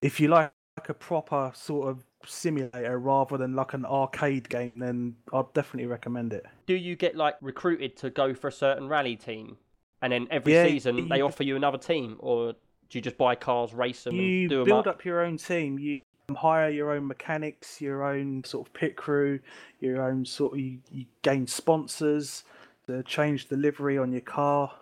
if 0.02 0.20
you 0.20 0.28
like 0.28 0.52
a 0.88 0.94
proper 0.94 1.50
sort 1.54 1.88
of 1.88 2.04
simulator 2.26 2.98
rather 2.98 3.36
than 3.36 3.54
like 3.54 3.74
an 3.74 3.84
arcade 3.84 4.48
game, 4.48 4.72
then 4.76 5.16
I'd 5.32 5.52
definitely 5.54 5.86
recommend 5.86 6.32
it. 6.32 6.46
Do 6.66 6.74
you 6.74 6.96
get 6.96 7.16
like 7.16 7.36
recruited 7.42 7.96
to 7.98 8.10
go 8.10 8.32
for 8.34 8.48
a 8.48 8.52
certain 8.52 8.88
rally 8.88 9.16
team, 9.16 9.58
and 10.00 10.12
then 10.12 10.26
every 10.30 10.52
Yeah, 10.52 10.54
season 10.54 11.08
they 11.08 11.20
offer 11.20 11.42
you 11.42 11.56
another 11.56 11.78
team, 11.78 12.16
or 12.20 12.52
do 12.52 12.58
you 12.98 13.02
just 13.02 13.18
buy 13.18 13.34
cars, 13.34 13.74
race 13.74 14.04
them, 14.04 14.18
You 14.18 14.48
and 14.48 14.48
do 14.48 14.60
them 14.60 14.72
build 14.72 14.86
up? 14.86 14.88
up 14.88 15.04
your 15.04 15.20
own 15.24 15.36
team. 15.36 15.78
You 15.78 16.00
hire 16.36 16.68
your 16.70 16.90
own 16.92 17.06
mechanics, 17.06 17.80
your 17.80 18.02
own 18.04 18.44
sort 18.44 18.66
of 18.66 18.72
pit 18.72 18.96
crew, 18.96 19.40
your 19.78 20.02
own 20.02 20.24
sort 20.24 20.54
of. 20.54 20.58
You, 20.60 20.78
you 20.90 21.06
gain 21.22 21.46
sponsors 21.46 22.44
to 22.86 23.02
change 23.04 23.48
the 23.48 23.56
livery 23.56 23.98
on 23.98 24.12
your 24.12 24.20
car. 24.22 24.72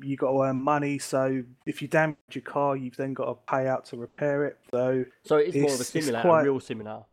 You 0.00 0.16
got 0.16 0.30
to 0.32 0.42
earn 0.42 0.62
money, 0.62 0.98
so 0.98 1.42
if 1.66 1.82
you 1.82 1.88
damage 1.88 2.16
your 2.32 2.42
car, 2.42 2.76
you've 2.76 2.96
then 2.96 3.14
got 3.14 3.26
to 3.26 3.34
pay 3.50 3.66
out 3.68 3.84
to 3.86 3.96
repair 3.96 4.44
it. 4.46 4.58
So 4.70 5.04
So 5.24 5.36
it 5.36 5.54
is 5.54 5.62
more 5.62 5.74
of 5.74 5.80
a 5.80 5.84
simulator, 5.84 6.22
quite- 6.28 6.40
a 6.40 6.44
real 6.44 6.60
simulator. 6.60 7.04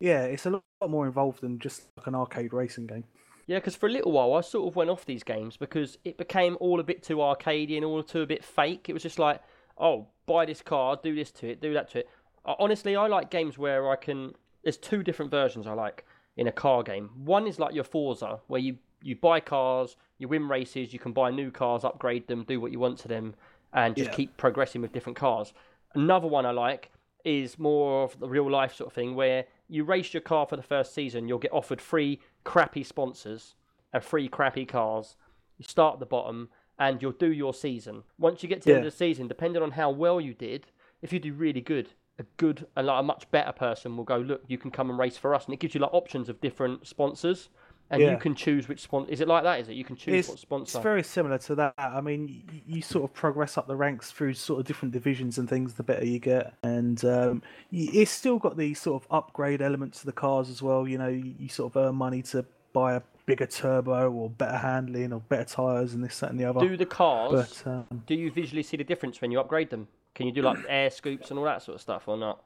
yeah, 0.00 0.22
it's 0.24 0.46
a 0.46 0.50
lot 0.50 0.62
more 0.88 1.06
involved 1.06 1.40
than 1.40 1.58
just 1.58 1.86
like 1.96 2.06
an 2.06 2.14
arcade 2.14 2.52
racing 2.52 2.86
game. 2.86 3.04
Yeah, 3.46 3.58
because 3.58 3.76
for 3.76 3.86
a 3.88 3.92
little 3.92 4.10
while 4.12 4.32
I 4.34 4.40
sort 4.40 4.66
of 4.68 4.74
went 4.76 4.88
off 4.90 5.04
these 5.04 5.22
games 5.22 5.56
because 5.58 5.98
it 6.04 6.16
became 6.16 6.56
all 6.60 6.80
a 6.80 6.82
bit 6.82 7.02
too 7.02 7.16
arcadey 7.16 7.76
and 7.76 7.84
all 7.84 8.02
too 8.02 8.22
a 8.22 8.26
bit 8.26 8.42
fake. 8.44 8.88
It 8.88 8.94
was 8.94 9.02
just 9.02 9.18
like, 9.18 9.40
oh, 9.76 10.06
buy 10.26 10.46
this 10.46 10.62
car, 10.62 10.98
do 11.02 11.14
this 11.14 11.30
to 11.32 11.48
it, 11.50 11.60
do 11.60 11.74
that 11.74 11.90
to 11.90 11.98
it. 12.00 12.08
Honestly, 12.46 12.96
I 12.96 13.06
like 13.06 13.30
games 13.30 13.58
where 13.58 13.90
I 13.90 13.96
can. 13.96 14.32
There's 14.62 14.78
two 14.78 15.02
different 15.02 15.30
versions 15.30 15.66
I 15.66 15.72
like 15.74 16.04
in 16.38 16.46
a 16.48 16.52
car 16.52 16.82
game. 16.82 17.10
One 17.24 17.46
is 17.46 17.58
like 17.58 17.74
your 17.74 17.84
Forza, 17.84 18.40
where 18.46 18.60
you 18.60 18.78
you 19.02 19.14
buy 19.16 19.40
cars, 19.40 19.96
you 20.18 20.28
win 20.28 20.48
races, 20.48 20.92
you 20.92 20.98
can 20.98 21.12
buy 21.12 21.30
new 21.30 21.50
cars, 21.50 21.84
upgrade 21.84 22.26
them, 22.28 22.44
do 22.44 22.60
what 22.60 22.72
you 22.72 22.78
want 22.78 22.98
to 23.00 23.08
them, 23.08 23.34
and 23.72 23.96
just 23.96 24.10
Yeah. 24.10 24.16
keep 24.16 24.36
progressing 24.36 24.80
with 24.80 24.92
different 24.92 25.16
cars. 25.16 25.52
Another 25.94 26.28
one 26.28 26.46
I 26.46 26.50
like 26.50 26.90
is 27.24 27.58
more 27.58 28.04
of 28.04 28.18
the 28.20 28.28
real 28.28 28.48
life 28.50 28.74
sort 28.74 28.88
of 28.88 28.92
thing 28.92 29.14
where 29.14 29.46
you 29.68 29.82
race 29.82 30.12
your 30.12 30.20
car 30.20 30.46
for 30.46 30.56
the 30.56 30.62
first 30.62 30.92
season, 30.92 31.26
you'll 31.26 31.38
get 31.38 31.52
offered 31.52 31.80
free 31.80 32.20
crappy 32.44 32.82
sponsors 32.84 33.54
and 33.92 34.04
free 34.04 34.28
crappy 34.28 34.66
cars. 34.66 35.16
You 35.58 35.64
start 35.64 35.94
at 35.94 36.00
the 36.00 36.06
bottom 36.06 36.50
and 36.78 37.00
you'll 37.00 37.12
do 37.12 37.32
your 37.32 37.54
season. 37.54 38.02
Once 38.18 38.42
you 38.42 38.48
get 38.48 38.60
to 38.62 38.66
the 38.66 38.74
end 38.74 38.84
of 38.84 38.92
the 38.92 38.96
season, 38.96 39.26
depending 39.26 39.62
on 39.62 39.72
how 39.72 39.90
well 39.90 40.20
you 40.20 40.34
did, 40.34 40.66
if 41.00 41.12
you 41.12 41.18
do 41.18 41.32
really 41.32 41.60
good, 41.60 41.90
a 42.18 42.24
good 42.36 42.66
and 42.76 42.86
like 42.86 43.00
a 43.00 43.02
much 43.02 43.30
better 43.30 43.52
person 43.52 43.96
will 43.96 44.04
go, 44.04 44.18
look, 44.18 44.42
you 44.46 44.58
can 44.58 44.70
come 44.70 44.90
and 44.90 44.98
race 44.98 45.16
for 45.16 45.34
us, 45.34 45.46
and 45.46 45.54
it 45.54 45.60
gives 45.60 45.74
you 45.74 45.80
like 45.80 45.94
options 45.94 46.28
of 46.28 46.40
different 46.40 46.86
sponsors, 46.86 47.48
and 47.90 48.02
you 48.02 48.16
can 48.16 48.34
choose 48.34 48.68
which 48.68 48.80
sponsor. 48.80 49.12
Is 49.12 49.20
it 49.20 49.28
like 49.28 49.42
that? 49.44 49.60
Is 49.60 49.68
it 49.68 49.74
you 49.74 49.84
can 49.84 49.96
choose 49.96 50.14
It's, 50.14 50.28
what 50.28 50.38
sponsor? 50.38 50.78
it's 50.78 50.82
very 50.82 51.02
similar 51.02 51.38
to 51.38 51.54
that. 51.56 51.74
I 51.78 52.00
mean, 52.00 52.42
y- 52.50 52.62
you 52.66 52.82
sort 52.82 53.04
of 53.04 53.14
progress 53.14 53.56
up 53.58 53.66
the 53.66 53.76
ranks 53.76 54.10
through 54.10 54.34
sort 54.34 54.60
of 54.60 54.66
different 54.66 54.92
divisions 54.92 55.38
and 55.38 55.48
things. 55.48 55.74
The 55.74 55.82
better 55.82 56.04
you 56.04 56.18
get, 56.18 56.54
and 56.62 57.04
um, 57.04 57.42
it's 57.72 58.10
still 58.10 58.38
got 58.38 58.56
these 58.56 58.80
sort 58.80 59.02
of 59.02 59.08
upgrade 59.10 59.62
elements 59.62 60.00
to 60.00 60.06
the 60.06 60.12
cars 60.12 60.48
as 60.50 60.62
well. 60.62 60.88
You 60.88 60.98
know, 60.98 61.08
you, 61.08 61.34
you 61.38 61.48
sort 61.48 61.74
of 61.74 61.76
earn 61.76 61.94
money 61.96 62.22
to 62.22 62.44
buy 62.72 62.94
a 62.94 63.02
bigger 63.26 63.46
turbo 63.46 64.10
or 64.10 64.28
better 64.28 64.58
handling 64.58 65.12
or 65.12 65.20
better 65.20 65.44
tires 65.44 65.94
and 65.94 66.04
this, 66.04 66.20
that, 66.20 66.30
and 66.30 66.38
the 66.38 66.44
other. 66.44 66.60
Do 66.60 66.76
the 66.76 66.86
cars? 66.86 67.62
but 67.64 67.70
um, 67.70 68.02
do 68.06 68.14
you 68.14 68.30
visually 68.30 68.62
see 68.62 68.76
the 68.76 68.84
difference 68.84 69.20
when 69.20 69.30
you 69.30 69.40
upgrade 69.40 69.70
them? 69.70 69.88
Can 70.14 70.26
you 70.26 70.32
do 70.32 70.42
like 70.42 70.58
air 70.68 70.90
scoops 70.90 71.30
and 71.30 71.38
all 71.38 71.44
that 71.44 71.62
sort 71.62 71.74
of 71.76 71.80
stuff, 71.80 72.06
or 72.06 72.16
not? 72.16 72.42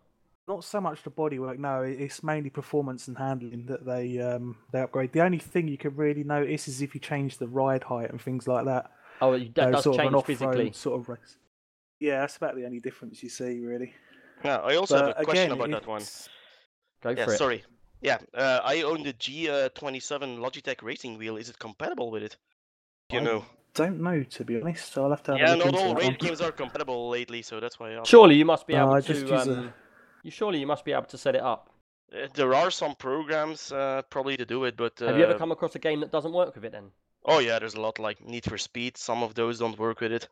Not 0.49 0.65
so 0.65 0.81
much 0.81 1.03
the 1.03 1.11
bodywork. 1.11 1.59
No, 1.59 1.83
it's 1.83 2.23
mainly 2.23 2.51
performance 2.51 3.07
and 3.07 3.17
handling 3.19 3.67
that 3.67 3.85
they 3.85 4.19
um, 4.21 4.57
they 4.73 4.81
upgrade. 4.81 5.13
The 5.13 5.21
only 5.21 5.39
thing 5.39 5.69
you 5.69 5.79
can 5.79 5.95
really 5.95 6.25
notice 6.25 6.67
is 6.67 6.81
if 6.83 6.95
you 6.95 7.01
change 7.01 7.37
the 7.39 7.47
ride 7.47 7.85
height 7.85 8.11
and 8.11 8.21
things 8.21 8.49
like 8.49 8.65
that. 8.65 8.91
Oh, 9.21 9.35
you- 9.35 9.47
that 9.47 9.55
They're 9.55 9.73
does 9.73 9.85
sort 9.85 9.97
change 9.99 10.15
off-road 10.15 10.27
physically. 10.39 10.73
sort 10.73 11.01
of 11.01 11.09
race. 11.09 11.37
Yeah, 12.01 12.21
that's 12.21 12.37
about 12.37 12.55
the 12.55 12.65
only 12.65 12.81
difference 12.81 13.23
you 13.23 13.29
see, 13.29 13.59
really. 13.61 13.93
Yeah, 14.45 14.59
I 14.59 14.77
also 14.77 14.97
have 14.97 15.15
a 15.19 15.25
question 15.25 15.53
again, 15.53 15.71
about 15.71 15.71
that 15.83 15.89
one. 15.89 16.03
Go 17.03 17.11
Yeah, 17.11 17.25
for 17.25 17.35
it. 17.35 17.39
sorry. 17.39 17.65
Yeah, 18.01 18.19
uh, 18.35 18.61
I 18.63 18.83
own 18.83 19.03
the 19.03 19.13
G27 19.13 20.39
Logitech 20.39 20.83
racing 20.83 21.19
wheel. 21.19 21.37
Is 21.37 21.49
it 21.49 21.59
compatible 21.59 22.13
with 22.13 22.23
it? 22.23 22.37
You 23.11 23.19
I 23.21 23.23
know? 23.25 23.45
Don't 23.75 24.01
know 24.01 24.23
to 24.23 24.45
be 24.45 24.61
honest. 24.61 24.93
So 24.93 25.05
I'll 25.05 25.11
have 25.11 25.23
to 25.25 25.33
have 25.33 25.41
a 25.41 25.45
Yeah, 25.45 25.51
look 25.55 25.59
not 25.59 25.67
into 25.67 25.79
all 25.81 25.95
that 25.95 26.01
race 26.01 26.17
games 26.19 26.41
are 26.41 26.53
compatible 26.53 27.09
lately, 27.09 27.43
so 27.43 27.59
that's 27.59 27.81
why. 27.81 27.91
I 27.91 27.95
asked. 27.95 28.09
Surely 28.09 28.37
you 28.37 28.45
must 28.45 28.67
be 28.67 28.75
No, 28.75 28.83
able 28.83 28.93
I 28.93 29.01
just 29.01 29.27
to. 29.27 29.73
Use 30.23 30.25
a- 30.25 30.27
you 30.27 30.31
surely 30.31 30.61
you 30.61 30.67
must 30.67 30.85
be 30.85 30.93
able 30.93 31.07
to 31.07 31.19
set 31.19 31.35
it 31.35 31.43
up. 31.43 31.71
Uh, 32.13 32.27
There 32.35 32.55
are 32.55 32.71
some 32.71 32.95
programs 32.95 33.73
uh, 33.73 34.03
probably 34.11 34.37
to 34.37 34.45
do 34.47 34.65
it, 34.65 34.77
but 34.77 35.01
uh, 35.03 35.07
Have 35.09 35.19
you 35.19 35.25
ever 35.25 35.39
come 35.39 35.53
across 35.53 35.75
a 35.75 35.79
game 35.79 36.01
that 36.01 36.11
doesn't 36.13 36.33
work 36.33 36.55
with 36.55 36.65
it? 36.65 36.73
Then 36.73 36.91
oh 37.25 37.39
yeah, 37.41 37.59
there's 37.59 37.75
a 37.75 37.81
lot 37.81 37.99
like 37.99 38.21
Need 38.25 38.45
for 38.45 38.59
Speed. 38.59 38.97
Some 38.97 39.23
of 39.23 39.35
those 39.35 39.59
don't 39.59 39.79
work 39.79 40.01
with 40.01 40.13
it. 40.13 40.29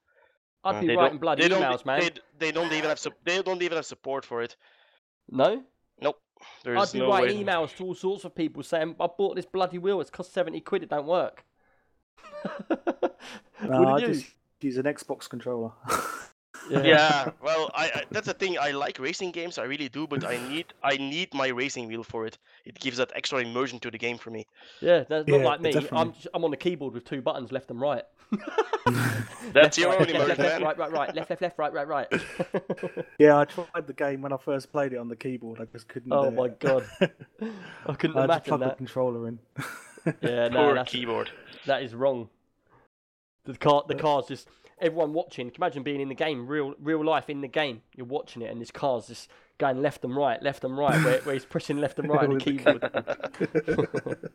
I'd 0.65 0.77
Uh, 0.77 0.81
be 0.81 0.97
writing 0.97 1.19
bloody 1.19 1.49
they 1.49 1.55
emails, 1.55 1.85
man. 1.85 2.01
They, 2.01 2.11
they 2.39 2.53
don't 2.53 2.73
even 2.73 2.89
have 2.89 2.99
sup- 2.99 3.23
they 3.25 3.43
don't 3.43 3.63
even 3.63 3.77
have 3.77 3.87
support 3.87 4.25
for 4.25 4.43
it. 4.43 4.57
No, 5.29 5.63
Nope. 6.01 6.21
There's 6.65 6.79
I'd 6.89 6.93
be 6.93 6.99
no 7.01 7.09
writing 7.09 7.39
way. 7.39 7.45
emails 7.45 7.75
to 7.77 7.85
all 7.85 7.95
sorts 7.95 8.25
of 8.25 8.35
people 8.35 8.63
saying 8.63 8.97
I 9.01 9.07
bought 9.07 9.37
this 9.37 9.47
bloody 9.47 9.79
wheel. 9.79 10.01
It's 10.01 10.11
cost 10.11 10.33
seventy 10.33 10.61
quid. 10.61 10.83
It 10.83 10.91
don't 10.91 11.07
work. 11.07 11.45
No, 13.63 13.85
I 13.89 13.99
you? 13.99 14.07
just 14.09 14.27
use 14.61 14.77
an 14.77 14.85
Xbox 14.85 15.29
controller. 15.29 15.73
Yeah, 16.69 17.31
well, 17.41 17.71
I, 17.75 17.85
I 17.95 18.03
that's 18.11 18.27
the 18.27 18.35
thing. 18.35 18.59
I 18.59 18.71
like 18.73 18.99
racing 18.99 19.31
games, 19.33 19.59
I 19.59 19.65
really 19.65 19.89
do, 19.89 20.07
but 20.07 20.25
I 20.25 20.37
need 20.49 20.67
I 20.83 20.97
need 20.97 21.33
my 21.35 21.49
racing 21.49 21.87
wheel 21.89 22.03
for 22.03 22.27
it. 22.27 22.39
It 22.65 22.79
gives 22.79 22.97
that 22.99 23.13
extra 23.15 23.41
immersion 23.41 23.79
to 23.81 23.91
the 23.91 23.99
game 23.99 24.19
for 24.19 24.31
me. 24.31 24.47
Yeah, 24.81 25.05
that's 25.09 25.29
not 25.29 25.41
Yeah, 25.41 25.45
like 25.45 25.61
me. 25.61 25.89
I'm 25.93 26.13
I'm 26.35 26.45
on 26.45 26.51
the 26.51 26.57
keyboard 26.57 26.95
with 26.95 27.05
two 27.05 27.23
buttons, 27.23 27.53
left 27.53 27.71
and 27.71 27.81
right. 27.81 28.05
That's 29.53 29.79
your 29.79 29.91
right, 29.91 30.01
own 30.01 30.09
left, 30.11 30.11
immersion, 30.11 30.39
left, 30.39 30.61
left, 30.61 30.61
right, 30.61 30.77
right, 30.79 30.91
right, 30.93 31.15
left, 31.15 31.31
left, 31.31 31.43
left, 31.43 31.59
right, 31.59 31.73
right, 31.73 31.87
right. 31.89 32.09
yeah, 33.19 33.39
I 33.39 33.45
tried 33.45 33.87
the 33.87 33.93
game 33.93 34.23
when 34.23 34.33
I 34.33 34.37
first 34.37 34.73
played 34.73 34.93
it 34.93 34.97
on 34.99 35.09
the 35.09 35.17
keyboard. 35.17 35.61
I 35.61 35.65
just 35.67 35.89
couldn't. 35.89 36.13
oh 36.13 36.31
do 36.31 36.31
my 36.31 36.47
it. 36.47 36.59
god, 36.59 36.91
I 37.87 37.95
couldn't 37.95 38.17
I 38.17 38.23
had 38.23 38.33
to 38.35 38.39
imagine 38.39 38.43
plug 38.43 38.63
the 38.65 38.71
that. 38.71 38.77
controller 38.77 39.29
in. 39.29 39.39
Yeah, 40.21 40.49
no, 40.49 40.67
Poor 40.67 40.75
that's, 40.75 40.93
keyboard. 40.93 41.31
that 41.67 41.83
is 41.83 41.95
wrong. 41.95 42.29
The 43.45 43.57
car, 43.57 43.85
the 43.89 43.95
uh, 43.95 43.99
car's 43.99 44.27
just 44.27 44.49
everyone 44.81 45.13
watching. 45.13 45.51
Can 45.51 45.63
imagine 45.63 45.83
being 45.83 46.01
in 46.01 46.09
the 46.09 46.15
game, 46.15 46.47
real, 46.47 46.75
real 46.81 47.05
life 47.05 47.31
in 47.31 47.41
the 47.41 47.49
game. 47.49 47.83
You're 47.95 48.07
watching 48.07 48.43
it, 48.43 48.51
and 48.51 48.61
this 48.61 48.71
car's 48.71 49.07
just 49.09 49.29
going 49.59 49.81
left 49.81 50.05
and 50.05 50.15
right, 50.15 50.43
left 50.43 50.65
and 50.65 50.77
right, 50.77 51.03
where, 51.05 51.21
where 51.21 51.35
he's 51.35 51.45
pushing 51.45 51.79
left 51.79 51.99
and 51.99 52.09
right 52.11 52.29
on 52.29 52.35
the 52.35 52.41
keyboard. 52.41 54.31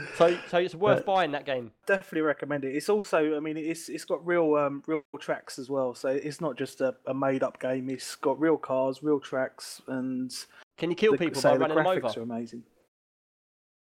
so, 0.16 0.38
so 0.48 0.58
it's 0.58 0.74
worth 0.74 1.04
buying 1.04 1.32
that 1.32 1.44
game. 1.44 1.72
Definitely 1.86 2.22
recommend 2.22 2.64
it. 2.64 2.74
It's 2.74 2.88
also, 2.88 3.36
I 3.36 3.40
mean, 3.40 3.56
it's 3.56 3.88
it's 3.88 4.04
got 4.04 4.24
real 4.26 4.54
um 4.54 4.82
real 4.86 5.02
tracks 5.20 5.58
as 5.58 5.68
well. 5.68 5.94
So 5.94 6.08
it's 6.08 6.40
not 6.40 6.56
just 6.56 6.80
a, 6.80 6.94
a 7.06 7.14
made 7.14 7.42
up 7.42 7.60
game. 7.60 7.90
It's 7.90 8.14
got 8.16 8.40
real 8.40 8.56
cars, 8.56 9.02
real 9.02 9.20
tracks, 9.20 9.82
and 9.86 10.32
Can 10.78 10.90
you 10.90 10.96
kill 10.96 11.12
the, 11.12 11.18
people 11.18 11.40
by 11.40 11.54
the 11.54 11.58
running 11.58 11.76
them 11.76 11.86
over? 11.86 12.06
are 12.06 12.22
amazing. 12.22 12.62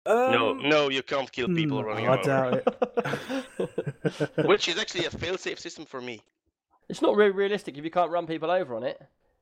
No, 0.05 0.49
Um, 0.51 0.67
no, 0.69 0.89
you 0.89 1.01
can't 1.03 1.31
kill 1.31 1.47
people 1.47 1.79
hmm, 1.81 1.87
running 1.87 2.07
I 2.09 2.21
doubt 2.21 2.53
it. 2.55 4.45
Which 4.47 4.67
is 4.67 4.77
actually 4.77 5.05
a 5.05 5.09
fail-safe 5.09 5.59
system 5.59 5.85
for 5.85 6.01
me. 6.01 6.21
It's 6.89 7.01
not 7.01 7.15
really 7.15 7.31
realistic 7.31 7.77
if 7.77 7.83
you 7.85 7.91
can't 7.91 8.11
run 8.11 8.27
people 8.27 8.51
over 8.51 8.75
on 8.75 8.83
it. 8.83 9.01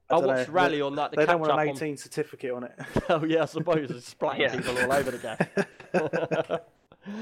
I, 0.10 0.16
dunno, 0.16 0.28
watched 0.28 0.48
they- 0.48 0.54
Rally 0.54 0.82
on 0.82 0.96
that. 0.98 1.12
The 1.12 1.18
they 1.18 1.24
catch 1.26 1.32
don't 1.32 1.42
want 1.42 1.54
up 1.54 1.60
an 1.60 1.70
on 1.70 1.76
18 1.76 1.98
certificate 1.98 2.52
on 2.52 2.64
it. 2.66 2.74
Oh 3.10 3.24
yeah, 3.26 3.44
I 3.44 3.46
suppose 3.46 3.90
it's 3.90 4.14
splatting 4.14 4.40
Yeah. 4.40 4.56
people 4.56 4.78
all 4.78 4.94
over 4.94 5.12
the 5.12 6.60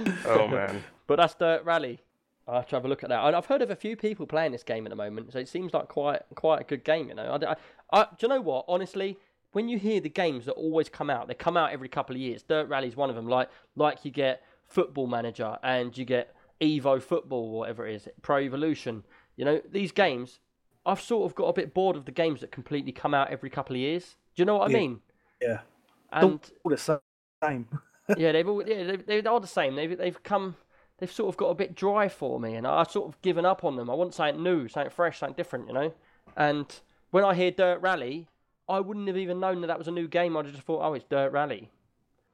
game. 0.01 0.15
Oh 0.25 0.47
man. 0.47 0.83
But 1.07 1.17
that's 1.17 1.35
Dirt 1.35 1.63
Rally. 1.63 1.99
I 2.47 2.55
have 2.55 2.67
to 2.69 2.75
have 2.75 2.85
a 2.85 2.87
look 2.87 3.03
at 3.03 3.09
that. 3.09 3.23
And 3.25 3.35
I've 3.35 3.45
heard 3.45 3.61
of 3.61 3.69
a 3.69 3.75
few 3.75 3.95
people 3.95 4.25
playing 4.25 4.51
this 4.51 4.63
game 4.63 4.85
at 4.85 4.89
the 4.89 4.95
moment, 4.95 5.31
so 5.31 5.37
it 5.39 5.47
seems 5.47 5.73
like 5.73 5.87
quite 5.87 6.21
quite 6.35 6.61
a 6.61 6.63
good 6.63 6.83
game. 6.83 7.09
You 7.09 7.15
know, 7.15 7.37
I, 7.41 7.51
I, 7.51 7.55
I- 8.01 8.03
do 8.17 8.25
you 8.25 8.27
know 8.27 8.41
what? 8.41 8.65
Honestly, 8.67 9.17
when 9.51 9.67
you 9.67 9.77
hear 9.79 9.99
the 9.99 10.09
games 10.09 10.45
that 10.45 10.53
always 10.53 10.89
come 10.89 11.09
out, 11.09 11.27
they 11.27 11.33
come 11.33 11.57
out 11.57 11.71
every 11.71 11.89
couple 11.89 12.15
of 12.15 12.21
years. 12.21 12.43
Dirt 12.43 12.67
Rally 12.67 12.87
is 12.87 12.95
one 12.95 13.09
of 13.09 13.15
them. 13.15 13.27
Like 13.27 13.49
like 13.75 14.05
you 14.05 14.11
get 14.11 14.43
Football 14.67 15.07
Manager 15.07 15.57
and 15.63 15.97
you 15.97 16.05
get 16.05 16.35
Evo 16.61 17.01
Football, 17.01 17.45
or 17.53 17.59
whatever 17.59 17.87
it 17.87 17.95
is, 17.95 18.07
Pro 18.21 18.37
Evolution. 18.39 19.03
You 19.35 19.45
know, 19.45 19.61
these 19.69 19.91
games. 19.91 20.39
I've 20.85 21.01
sort 21.01 21.29
of 21.29 21.35
got 21.35 21.45
a 21.47 21.53
bit 21.53 21.73
bored 21.73 21.97
of 21.97 22.05
the 22.05 22.11
games 22.11 22.39
that 22.41 22.51
completely 22.51 22.91
come 22.93 23.13
out 23.13 23.29
every 23.29 23.49
couple 23.49 23.75
of 23.75 23.79
years. 23.81 24.15
Do 24.33 24.41
you 24.41 24.45
know 24.45 24.55
what 24.57 24.69
I 24.69 24.71
Yeah. 24.71 24.77
mean? 24.79 25.01
Yeah. 25.41 25.59
And 26.11 26.39
All 26.63 26.71
the 26.71 26.77
same. 26.77 27.67
yeah, 28.17 28.31
they've 28.31 28.47
all, 28.47 28.67
yeah 28.67 28.95
they, 29.05 29.19
they 29.21 29.29
are 29.29 29.39
the 29.39 29.45
same. 29.47 29.75
They've 29.75 29.95
they've 29.97 30.23
come 30.23 30.55
they've 30.97 31.11
sort 31.11 31.29
of 31.29 31.37
got 31.37 31.47
a 31.49 31.55
bit 31.55 31.75
dry 31.75 32.07
for 32.07 32.39
me, 32.39 32.55
and 32.55 32.65
I've 32.65 32.89
sort 32.89 33.07
of 33.09 33.21
given 33.21 33.45
up 33.45 33.63
on 33.63 33.75
them. 33.75 33.89
I 33.89 33.93
want 33.93 34.13
something 34.13 34.41
new, 34.41 34.67
something 34.67 34.89
fresh, 34.89 35.19
something 35.19 35.35
different, 35.35 35.67
you 35.67 35.73
know. 35.73 35.93
And 36.35 36.65
when 37.11 37.23
I 37.23 37.33
hear 37.35 37.51
Dirt 37.51 37.81
Rally, 37.81 38.27
I 38.69 38.79
wouldn't 38.79 39.07
have 39.07 39.17
even 39.17 39.39
known 39.39 39.61
that 39.61 39.67
that 39.67 39.77
was 39.77 39.87
a 39.87 39.91
new 39.91 40.07
game. 40.07 40.37
I'd 40.37 40.45
just 40.45 40.61
thought, 40.63 40.81
oh, 40.83 40.93
it's 40.93 41.05
Dirt 41.09 41.31
Rally. 41.31 41.69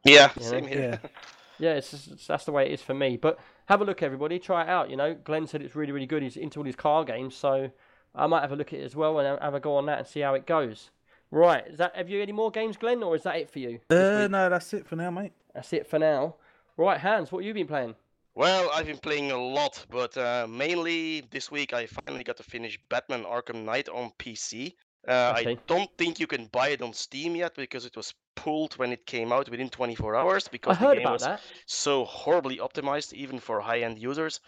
Yeah, 0.03 0.31
Yeah. 0.38 0.43
same 0.43 0.67
here. 0.67 0.99
Yeah. 1.03 1.09
Yeah, 1.57 1.75
it's 1.75 1.89
just, 1.91 2.07
it's- 2.07 2.27
that's 2.27 2.43
the 2.43 2.51
way 2.51 2.65
it 2.65 2.73
is 2.73 2.81
for 2.81 2.93
me. 2.93 3.15
But 3.15 3.39
have 3.67 3.79
a 3.79 3.86
look, 3.86 4.03
everybody. 4.03 4.39
Try 4.39 4.63
it 4.63 4.67
out. 4.69 4.89
You 4.89 4.97
know, 4.97 5.13
Glenn 5.13 5.47
said 5.47 5.61
it's 5.61 5.73
really, 5.73 5.93
really 5.93 6.05
good. 6.05 6.21
He's 6.21 6.36
into 6.36 6.59
all 6.59 6.65
these 6.65 6.75
car 6.75 7.05
games, 7.05 7.33
so 7.33 7.71
I 8.13 8.27
might 8.27 8.41
have 8.41 8.51
a 8.51 8.57
look 8.57 8.73
at 8.73 8.79
it 8.79 8.83
as 8.83 8.93
well 8.93 9.17
and 9.19 9.41
have 9.41 9.53
a 9.53 9.61
go 9.61 9.77
on 9.77 9.86
that 9.86 9.99
and 9.99 10.05
see 10.07 10.19
how 10.19 10.33
it 10.33 10.45
goes. 10.45 10.89
Right, 11.31 11.65
is 11.65 11.77
that 11.77 11.95
have 11.95 12.09
you 12.09 12.21
any 12.21 12.33
more 12.33 12.51
games, 12.51 12.75
Glenn, 12.75 13.01
or 13.01 13.15
is 13.15 13.23
that 13.23 13.38
it 13.38 13.49
for 13.49 13.59
you? 13.59 13.79
Uh, 13.89 14.27
no, 14.29 14.49
that's 14.49 14.73
it 14.73 14.86
for 14.86 14.97
now, 14.97 15.09
mate. 15.11 15.31
That's 15.53 15.71
it 15.71 15.88
for 15.88 15.97
now. 15.97 16.36
Right, 16.75 16.99
Hans, 16.99 17.31
what 17.31 17.39
have 17.39 17.47
you 17.47 17.53
been 17.53 17.67
playing? 17.67 17.95
Well, 18.36 18.69
I've 18.73 18.86
been 18.88 18.97
playing 18.97 19.31
a 19.31 19.38
lot, 19.41 19.86
but 19.89 20.17
uh, 20.17 20.45
mainly 20.49 21.21
this 21.31 21.49
week 21.49 21.71
I 21.71 21.86
finally 21.86 22.25
got 22.25 22.36
to 22.36 22.43
finish 22.43 22.77
Batman 22.89 23.23
Arkham 23.23 23.63
Knight 23.63 23.88
on 23.88 24.11
PC. 24.19 24.73
Uh, 25.07 25.33
I 25.35 25.57
don't 25.67 25.89
think 25.97 26.19
you 26.19 26.27
can 26.27 26.47
buy 26.47 26.69
it 26.69 26.81
on 26.81 26.93
Steam 26.93 27.35
yet 27.35 27.55
because 27.55 27.85
it 27.85 27.95
was 27.95 28.13
pulled 28.35 28.73
when 28.77 28.91
it 28.91 29.05
came 29.05 29.31
out 29.31 29.49
within 29.49 29.69
24 29.69 30.15
hours 30.15 30.47
because 30.47 30.77
I 30.77 30.79
heard 30.79 30.91
the 30.91 30.95
game 30.95 31.05
about 31.05 31.13
was 31.13 31.23
that. 31.23 31.41
so 31.65 32.05
horribly 32.05 32.57
optimized 32.57 33.13
even 33.13 33.39
for 33.39 33.59
high-end 33.61 33.99
users. 33.99 34.39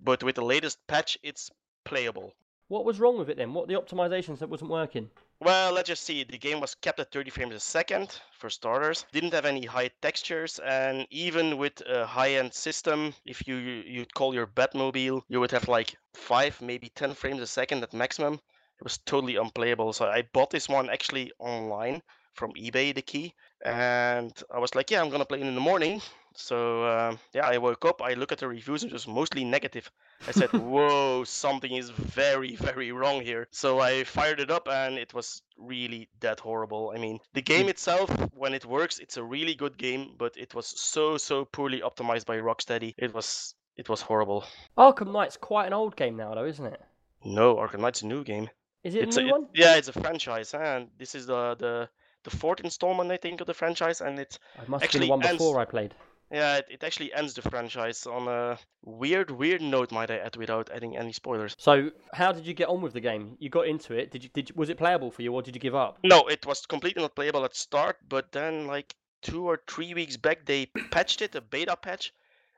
But 0.00 0.22
with 0.22 0.36
the 0.36 0.44
latest 0.44 0.78
patch, 0.86 1.18
it's 1.22 1.50
playable. 1.84 2.34
What 2.68 2.84
was 2.84 3.00
wrong 3.00 3.16
with 3.18 3.30
it 3.30 3.36
then? 3.38 3.54
What 3.54 3.68
the 3.68 3.74
optimizations 3.74 4.38
that 4.40 4.50
wasn't 4.50 4.70
working? 4.70 5.10
Well, 5.40 5.72
let's 5.72 5.88
just 5.88 6.02
see. 6.02 6.24
The 6.24 6.36
game 6.36 6.60
was 6.60 6.74
kept 6.74 6.98
at 6.98 7.12
30 7.12 7.30
frames 7.30 7.54
a 7.54 7.60
second, 7.60 8.20
for 8.32 8.50
starters. 8.50 9.06
Didn't 9.12 9.32
have 9.32 9.46
any 9.46 9.64
high 9.64 9.90
textures, 10.02 10.58
and 10.58 11.06
even 11.10 11.58
with 11.58 11.80
a 11.86 12.04
high-end 12.04 12.52
system, 12.52 13.14
if 13.24 13.46
you 13.46 13.56
you'd 13.56 14.12
call 14.14 14.34
your 14.34 14.48
Batmobile, 14.48 15.22
you 15.28 15.40
would 15.40 15.52
have 15.52 15.68
like 15.68 15.96
five, 16.12 16.60
maybe 16.60 16.88
10 16.88 17.14
frames 17.14 17.40
a 17.40 17.46
second 17.46 17.84
at 17.84 17.92
maximum. 17.94 18.40
It 18.78 18.84
was 18.84 18.98
totally 18.98 19.36
unplayable. 19.36 19.92
So 19.92 20.06
I 20.06 20.22
bought 20.32 20.50
this 20.50 20.68
one 20.68 20.88
actually 20.88 21.32
online 21.38 22.02
from 22.34 22.52
eBay, 22.52 22.94
the 22.94 23.02
key, 23.02 23.34
and 23.64 24.32
I 24.54 24.58
was 24.60 24.74
like, 24.74 24.90
yeah, 24.90 25.02
I'm 25.02 25.10
gonna 25.10 25.24
play 25.24 25.40
it 25.40 25.46
in 25.46 25.54
the 25.54 25.60
morning. 25.60 26.00
So 26.36 26.86
um, 26.86 27.18
yeah, 27.34 27.46
I 27.46 27.58
woke 27.58 27.84
up, 27.84 28.00
I 28.00 28.14
look 28.14 28.30
at 28.30 28.38
the 28.38 28.46
reviews, 28.46 28.84
and 28.84 28.92
it 28.92 28.94
was 28.94 29.08
mostly 29.08 29.44
negative. 29.44 29.90
I 30.26 30.30
said, 30.30 30.52
whoa, 30.52 31.24
something 31.24 31.72
is 31.72 31.90
very, 31.90 32.54
very 32.54 32.92
wrong 32.92 33.20
here. 33.22 33.48
So 33.50 33.80
I 33.80 34.04
fired 34.04 34.38
it 34.38 34.50
up 34.50 34.68
and 34.68 34.96
it 34.98 35.12
was 35.12 35.42
really 35.56 36.08
that 36.20 36.38
horrible. 36.38 36.92
I 36.94 36.98
mean, 36.98 37.18
the 37.34 37.42
game 37.42 37.68
itself, 37.68 38.10
when 38.34 38.54
it 38.54 38.64
works, 38.64 39.00
it's 39.00 39.16
a 39.16 39.22
really 39.24 39.56
good 39.56 39.76
game, 39.76 40.14
but 40.16 40.36
it 40.36 40.54
was 40.54 40.66
so, 40.66 41.16
so 41.16 41.44
poorly 41.44 41.80
optimized 41.80 42.26
by 42.26 42.38
Rocksteady. 42.38 42.94
It 42.96 43.12
was, 43.12 43.54
it 43.76 43.88
was 43.88 44.00
horrible. 44.00 44.44
Arkham 44.76 45.12
Knight's 45.12 45.36
quite 45.36 45.66
an 45.66 45.72
old 45.72 45.96
game 45.96 46.16
now, 46.16 46.34
though, 46.34 46.46
isn't 46.46 46.66
it? 46.66 46.80
No, 47.24 47.56
Arkham 47.56 47.80
Knight's 47.80 48.02
a 48.02 48.06
new 48.06 48.22
game. 48.22 48.48
Is 48.84 48.94
it 48.94 49.02
it's 49.04 49.16
a 49.16 49.20
a, 49.20 49.22
new 49.24 49.28
it- 49.28 49.32
one? 49.32 49.46
yeah, 49.54 49.76
it's 49.76 49.88
a 49.88 49.92
franchise, 49.92 50.54
and 50.54 50.88
this 50.98 51.14
is 51.14 51.26
the 51.26 51.54
the 51.58 51.88
the 52.24 52.30
fourth 52.30 52.60
installment, 52.60 53.10
I 53.10 53.16
think, 53.16 53.40
of 53.40 53.46
the 53.46 53.54
franchise, 53.54 54.00
and 54.00 54.18
it's 54.18 54.38
It 54.60 54.68
must 54.68 54.82
have 54.82 54.88
actually 54.88 55.00
been 55.00 55.08
the 55.08 55.10
one 55.10 55.22
ends- 55.26 55.38
before 55.38 55.60
I 55.60 55.64
played. 55.64 55.94
yeah, 56.30 56.56
it, 56.56 56.66
it 56.70 56.84
actually 56.84 57.12
ends 57.14 57.34
the 57.34 57.42
franchise 57.42 58.06
on 58.06 58.28
a 58.28 58.58
weird, 58.82 59.30
weird 59.30 59.62
note, 59.62 59.92
might 59.92 60.10
I 60.10 60.18
add, 60.18 60.36
without 60.36 60.68
adding 60.70 60.96
any 60.96 61.12
spoilers. 61.12 61.54
So, 61.58 61.90
how 62.12 62.32
did 62.32 62.44
you 62.46 62.54
get 62.54 62.68
on 62.68 62.82
with 62.82 62.92
the 62.92 63.00
game? 63.00 63.36
You 63.38 63.48
got 63.50 63.66
into 63.66 63.94
it. 63.94 64.10
Did 64.10 64.24
you? 64.24 64.30
Did 64.34 64.54
was 64.56 64.68
it 64.68 64.78
playable 64.78 65.10
for 65.10 65.22
you, 65.22 65.32
or 65.32 65.42
did 65.42 65.54
you 65.54 65.60
give 65.60 65.74
up? 65.74 65.98
No, 66.04 66.26
it 66.28 66.44
was 66.44 66.66
completely 66.66 67.02
not 67.02 67.14
playable 67.14 67.44
at 67.44 67.54
start, 67.56 67.96
but 68.08 68.32
then 68.32 68.66
like 68.66 68.94
two 69.22 69.44
or 69.48 69.60
three 69.66 69.94
weeks 69.94 70.16
back 70.16 70.44
they 70.44 70.66
patched 70.90 71.22
it, 71.22 71.34
a 71.34 71.40
beta 71.40 71.76
patch, 71.76 72.12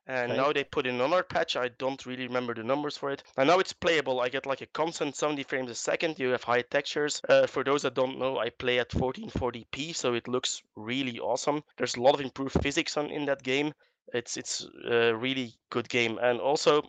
and 0.06 0.32
Okay. 0.32 0.36
now 0.36 0.52
they 0.52 0.64
put 0.64 0.86
in 0.86 0.94
another 0.96 1.22
patch. 1.22 1.56
I 1.56 1.68
don't 1.68 2.04
really 2.06 2.26
remember 2.26 2.54
the 2.54 2.62
numbers 2.64 2.96
for 2.96 3.10
it. 3.10 3.22
And 3.36 3.48
now 3.48 3.58
it's 3.58 3.72
playable. 3.72 4.20
I 4.20 4.28
get 4.28 4.46
like 4.46 4.60
a 4.60 4.66
constant 4.66 5.16
70 5.16 5.42
frames 5.44 5.70
a 5.70 5.74
second. 5.74 6.18
You 6.18 6.30
have 6.30 6.44
high 6.44 6.62
textures. 6.62 7.20
Uh, 7.28 7.46
for 7.46 7.64
those 7.64 7.82
that 7.82 7.94
don't 7.94 8.18
know, 8.18 8.38
I 8.38 8.50
play 8.50 8.78
at 8.78 8.92
1440p, 8.94 9.92
so 9.92 10.14
it 10.14 10.28
looks 10.28 10.62
really 10.76 11.18
awesome. 11.20 11.62
There's 11.76 11.96
a 11.96 12.02
lot 12.02 12.14
of 12.14 12.20
improved 12.20 12.60
physics 12.62 12.96
on 12.96 13.10
in 13.10 13.24
that 13.26 13.42
game. 13.42 13.72
It's 14.12 14.36
it's 14.36 14.66
a 14.88 15.14
really 15.14 15.54
good 15.70 15.88
game. 15.88 16.18
And 16.20 16.40
also, 16.40 16.82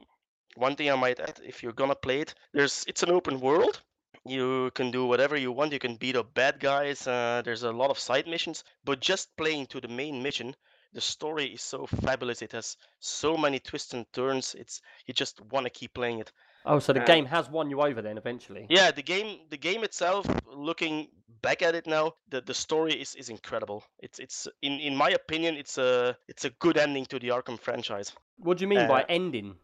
one 0.55 0.76
thing 0.76 0.89
I 0.91 0.95
might 0.95 1.20
add, 1.20 1.39
if 1.43 1.62
you're 1.64 1.74
gonna 1.74 1.95
play 1.95 2.22
it, 2.22 2.34
there's 2.53 2.84
it's 2.88 3.03
an 3.03 3.12
open 3.12 3.39
world. 3.39 3.82
You 4.26 4.72
can 4.76 4.91
do 4.91 5.05
whatever 5.05 5.36
you 5.38 5.51
want. 5.51 5.72
You 5.74 5.80
can 5.80 5.95
beat 5.95 6.16
up 6.16 6.34
bad 6.34 6.59
guys. 6.59 7.07
Uh, 7.07 7.41
there's 7.43 7.64
a 7.64 7.72
lot 7.72 7.89
of 7.91 7.99
side 7.99 8.28
missions, 8.28 8.64
but 8.84 8.99
just 8.99 9.36
playing 9.38 9.68
to 9.68 9.82
the 9.82 9.88
main 9.88 10.22
mission, 10.22 10.55
the 10.94 11.02
story 11.02 11.46
is 11.46 11.62
so 11.62 11.86
fabulous. 11.86 12.42
It 12.42 12.52
has 12.52 12.78
so 13.00 13.38
many 13.38 13.60
twists 13.60 13.94
and 13.94 14.06
turns. 14.14 14.56
It's 14.56 14.82
you 15.06 15.14
just 15.14 15.42
want 15.52 15.66
to 15.66 15.70
keep 15.70 15.94
playing 15.94 16.20
it. 16.20 16.32
Oh, 16.66 16.80
so 16.80 16.94
the 16.94 17.02
Uh, 17.02 17.06
game 17.06 17.26
has 17.26 17.50
won 17.50 17.70
you 17.70 17.82
over 17.82 18.02
then 18.02 18.18
eventually. 18.18 18.68
Yeah, 18.70 18.92
the 18.92 19.02
game, 19.02 19.39
the 19.50 19.58
game 19.58 19.84
itself. 19.84 20.26
Looking 20.46 21.08
back 21.42 21.62
at 21.62 21.74
it 21.76 21.88
now, 21.88 22.14
the, 22.30 22.42
the 22.42 22.54
story 22.54 22.94
is, 22.94 23.16
is 23.16 23.30
incredible. 23.30 23.84
It's 24.00 24.20
it's 24.20 24.48
in 24.62 24.74
in 24.80 24.96
my 24.96 25.10
opinion, 25.10 25.56
it's 25.56 25.78
a 25.78 26.18
it's 26.28 26.46
a 26.46 26.50
good 26.60 26.78
ending 26.78 27.06
to 27.08 27.20
the 27.20 27.30
Arkham 27.30 27.60
franchise. 27.60 28.14
What 28.38 28.58
do 28.58 28.64
you 28.64 28.68
mean 28.68 28.88
by 28.88 29.02
uh, 29.02 29.06
ending? 29.10 29.56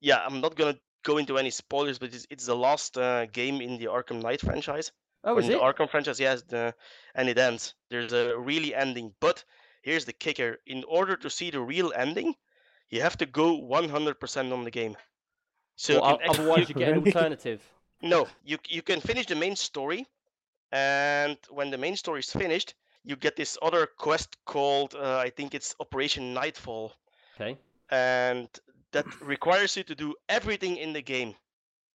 Yeah, 0.00 0.18
I'm 0.24 0.40
not 0.40 0.56
gonna 0.56 0.76
go 1.02 1.18
into 1.18 1.38
any 1.38 1.50
spoilers, 1.50 1.98
but 1.98 2.12
it's, 2.14 2.26
it's 2.30 2.46
the 2.46 2.56
last 2.56 2.98
uh, 2.98 3.26
game 3.26 3.60
in 3.60 3.78
the 3.78 3.86
Arkham 3.86 4.20
Knight 4.22 4.40
franchise. 4.40 4.92
Oh, 5.22 5.36
in 5.36 5.44
is 5.44 5.48
the 5.48 5.56
it? 5.56 5.60
Arkham 5.62 5.88
franchise, 5.90 6.18
yes, 6.18 6.42
the, 6.48 6.74
and 7.14 7.28
it 7.28 7.38
ends. 7.38 7.74
There's 7.90 8.12
a 8.12 8.36
really 8.38 8.74
ending, 8.74 9.14
but 9.20 9.44
here's 9.82 10.04
the 10.04 10.12
kicker: 10.12 10.58
in 10.66 10.84
order 10.88 11.16
to 11.16 11.30
see 11.30 11.50
the 11.50 11.60
real 11.60 11.92
ending, 11.96 12.34
you 12.90 13.00
have 13.02 13.16
to 13.18 13.26
go 13.26 13.58
100% 13.60 14.52
on 14.52 14.64
the 14.64 14.70
game. 14.70 14.96
So 15.76 15.94
Well, 16.00 16.02
can 16.02 16.10
o- 16.10 16.14
actually, 16.30 16.44
otherwise, 16.44 16.68
you 16.68 16.74
get 16.74 16.88
an 16.92 17.04
alternative. 17.06 17.60
no, 18.02 18.28
you 18.44 18.58
you 18.68 18.82
can 18.82 19.00
finish 19.00 19.26
the 19.26 19.34
main 19.36 19.56
story, 19.56 20.06
and 20.72 21.36
when 21.50 21.70
the 21.70 21.78
main 21.78 21.96
story 21.96 22.20
is 22.20 22.30
finished, 22.32 22.74
you 23.04 23.16
get 23.16 23.36
this 23.36 23.56
other 23.62 23.86
quest 23.98 24.36
called 24.44 24.94
uh, 24.94 25.18
I 25.26 25.30
think 25.30 25.54
it's 25.54 25.74
Operation 25.80 26.34
Nightfall, 26.34 26.92
Okay. 27.40 27.56
and 27.90 28.48
that 28.92 29.06
requires 29.22 29.76
you 29.76 29.84
to 29.84 29.94
do 29.94 30.14
everything 30.28 30.76
in 30.76 30.92
the 30.92 31.02
game, 31.02 31.34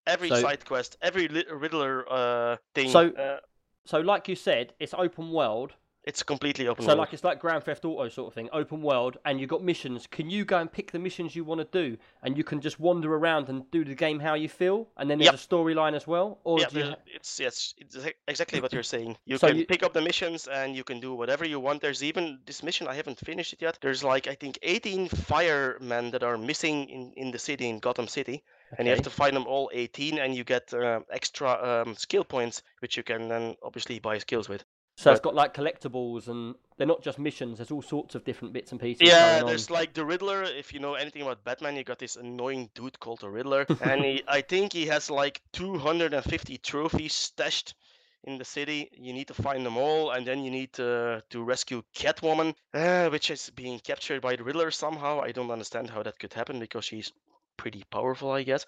every 0.08 0.30
So- 0.30 0.42
side 0.42 0.66
quest, 0.66 0.98
every 1.02 1.28
Riddler 1.28 2.06
uh, 2.10 2.58
thing. 2.74 2.90
So- 2.90 3.14
uh, 3.16 3.40
So, 3.88 4.00
like 4.00 4.28
you 4.32 4.36
said, 4.36 4.74
it's 4.80 4.96
open 4.98 5.30
world. 5.32 5.74
It's 6.06 6.24
completely 6.24 6.68
open. 6.68 6.84
So, 6.84 6.90
world. 6.90 7.00
like 7.00 7.14
it's 7.14 7.24
like 7.24 7.40
Grand 7.40 7.64
Theft 7.64 7.84
Auto 7.84 8.08
sort 8.10 8.28
of 8.28 8.34
thing, 8.34 8.48
open 8.54 8.82
world, 8.82 9.18
and 9.26 9.40
you've 9.40 9.50
got 9.50 9.64
missions. 9.64 10.08
Can 10.08 10.30
you 10.30 10.46
go 10.46 10.60
and 10.60 10.72
pick 10.72 10.92
the 10.92 11.00
missions 11.00 11.36
you 11.36 11.44
want 11.44 11.60
to 11.62 11.68
do, 11.84 11.98
and 12.24 12.38
you 12.38 12.44
can 12.44 12.62
just 12.62 12.80
wander 12.80 13.14
around 13.16 13.50
and 13.50 13.70
do 13.72 13.84
the 13.84 13.96
game 13.96 14.20
how 14.20 14.36
you 14.36 14.48
feel, 14.48 14.88
and 14.98 15.10
then 15.10 15.18
there's 15.18 15.32
Yep. 15.32 15.36
a 15.36 15.38
storyline 15.38 15.96
as 15.96 16.06
well, 16.08 16.40
or 16.44 16.60
yeah, 16.60 16.68
you 16.72 16.94
it's 17.14 17.40
yes, 17.40 17.74
it's 17.78 17.98
exactly 18.28 18.62
what 18.62 18.72
you're 18.72 18.84
saying. 18.84 19.18
You 19.26 19.38
So 19.38 19.48
can 19.48 19.58
you- 19.58 19.66
pick 19.66 19.84
up 19.84 19.94
the 19.94 20.02
missions 20.02 20.48
and 20.48 20.76
you 20.76 20.84
can 20.84 21.00
do 21.00 21.14
whatever 21.16 21.44
you 21.46 21.60
want. 21.60 21.82
There's 21.82 22.04
even 22.04 22.40
this 22.46 22.62
mission 22.64 22.88
I 22.88 22.94
haven't 22.94 23.20
finished 23.20 23.54
it 23.54 23.62
yet. 23.62 23.78
There's 23.82 24.04
like 24.04 24.28
I 24.28 24.36
think 24.36 24.60
18 24.64 25.10
firemen 25.10 26.12
that 26.12 26.24
are 26.24 26.38
missing 26.38 26.90
in 26.90 27.14
in 27.16 27.32
the 27.32 27.40
city 27.40 27.68
in 27.70 27.80
Gotham 27.80 28.08
City, 28.08 28.44
and 28.78 28.88
you 28.88 28.94
have 28.94 29.04
to 29.04 29.10
find 29.10 29.36
them 29.36 29.48
all 29.48 29.70
18, 29.74 30.20
and 30.20 30.36
you 30.36 30.44
get 30.44 30.74
uh, 30.74 31.00
extra 31.10 31.50
um, 31.70 31.96
skill 31.96 32.24
points 32.24 32.62
which 32.80 32.96
you 32.98 33.04
can 33.04 33.28
then 33.30 33.56
obviously 33.64 34.00
buy 34.00 34.18
skills 34.20 34.48
with. 34.50 34.64
So 34.98 35.12
it's 35.12 35.20
got 35.20 35.36
like 35.36 35.54
collectibles, 35.54 36.30
and 36.30 36.56
they're 36.78 36.88
not 36.88 37.04
just 37.04 37.20
missions. 37.20 37.58
There's 37.58 37.72
all 37.72 37.82
sorts 37.82 38.16
of 38.16 38.24
different 38.24 38.54
bits 38.54 38.72
and 38.72 38.80
pieces. 38.80 39.08
Yeah, 39.08 39.44
there's 39.44 39.70
like 39.70 39.94
the 39.94 40.06
Riddler. 40.06 40.44
If 40.44 40.74
you 40.74 40.80
know 40.80 40.94
anything 40.94 41.22
about 41.22 41.44
Batman, 41.44 41.76
you 41.76 41.84
got 41.84 42.00
this 42.00 42.16
annoying 42.16 42.70
dude 42.76 43.00
called 43.00 43.20
the 43.20 43.30
Riddler, 43.30 43.66
and 43.82 44.04
he, 44.04 44.24
I 44.28 44.42
think 44.42 44.72
he 44.72 44.86
has 44.88 45.10
like 45.10 45.42
250 45.52 46.58
trophies 46.60 47.14
stashed 47.14 47.76
in 48.24 48.38
the 48.38 48.46
city. 48.46 48.90
You 48.98 49.12
need 49.12 49.28
to 49.28 49.34
find 49.34 49.66
them 49.66 49.76
all, 49.76 50.12
and 50.12 50.26
then 50.26 50.44
you 50.44 50.50
need 50.50 50.72
to 50.74 51.22
to 51.30 51.44
rescue 51.44 51.84
Catwoman, 51.94 52.56
uh, 52.74 53.10
which 53.10 53.30
is 53.32 53.50
being 53.50 53.80
captured 53.80 54.22
by 54.22 54.38
the 54.38 54.44
Riddler 54.44 54.72
somehow. 54.72 55.20
I 55.20 55.34
don't 55.34 55.52
understand 55.52 55.90
how 55.90 56.04
that 56.04 56.20
could 56.20 56.34
happen 56.34 56.60
because 56.60 56.86
she's 56.86 57.12
pretty 57.58 57.84
powerful, 57.90 58.32
I 58.32 58.44
guess. 58.44 58.66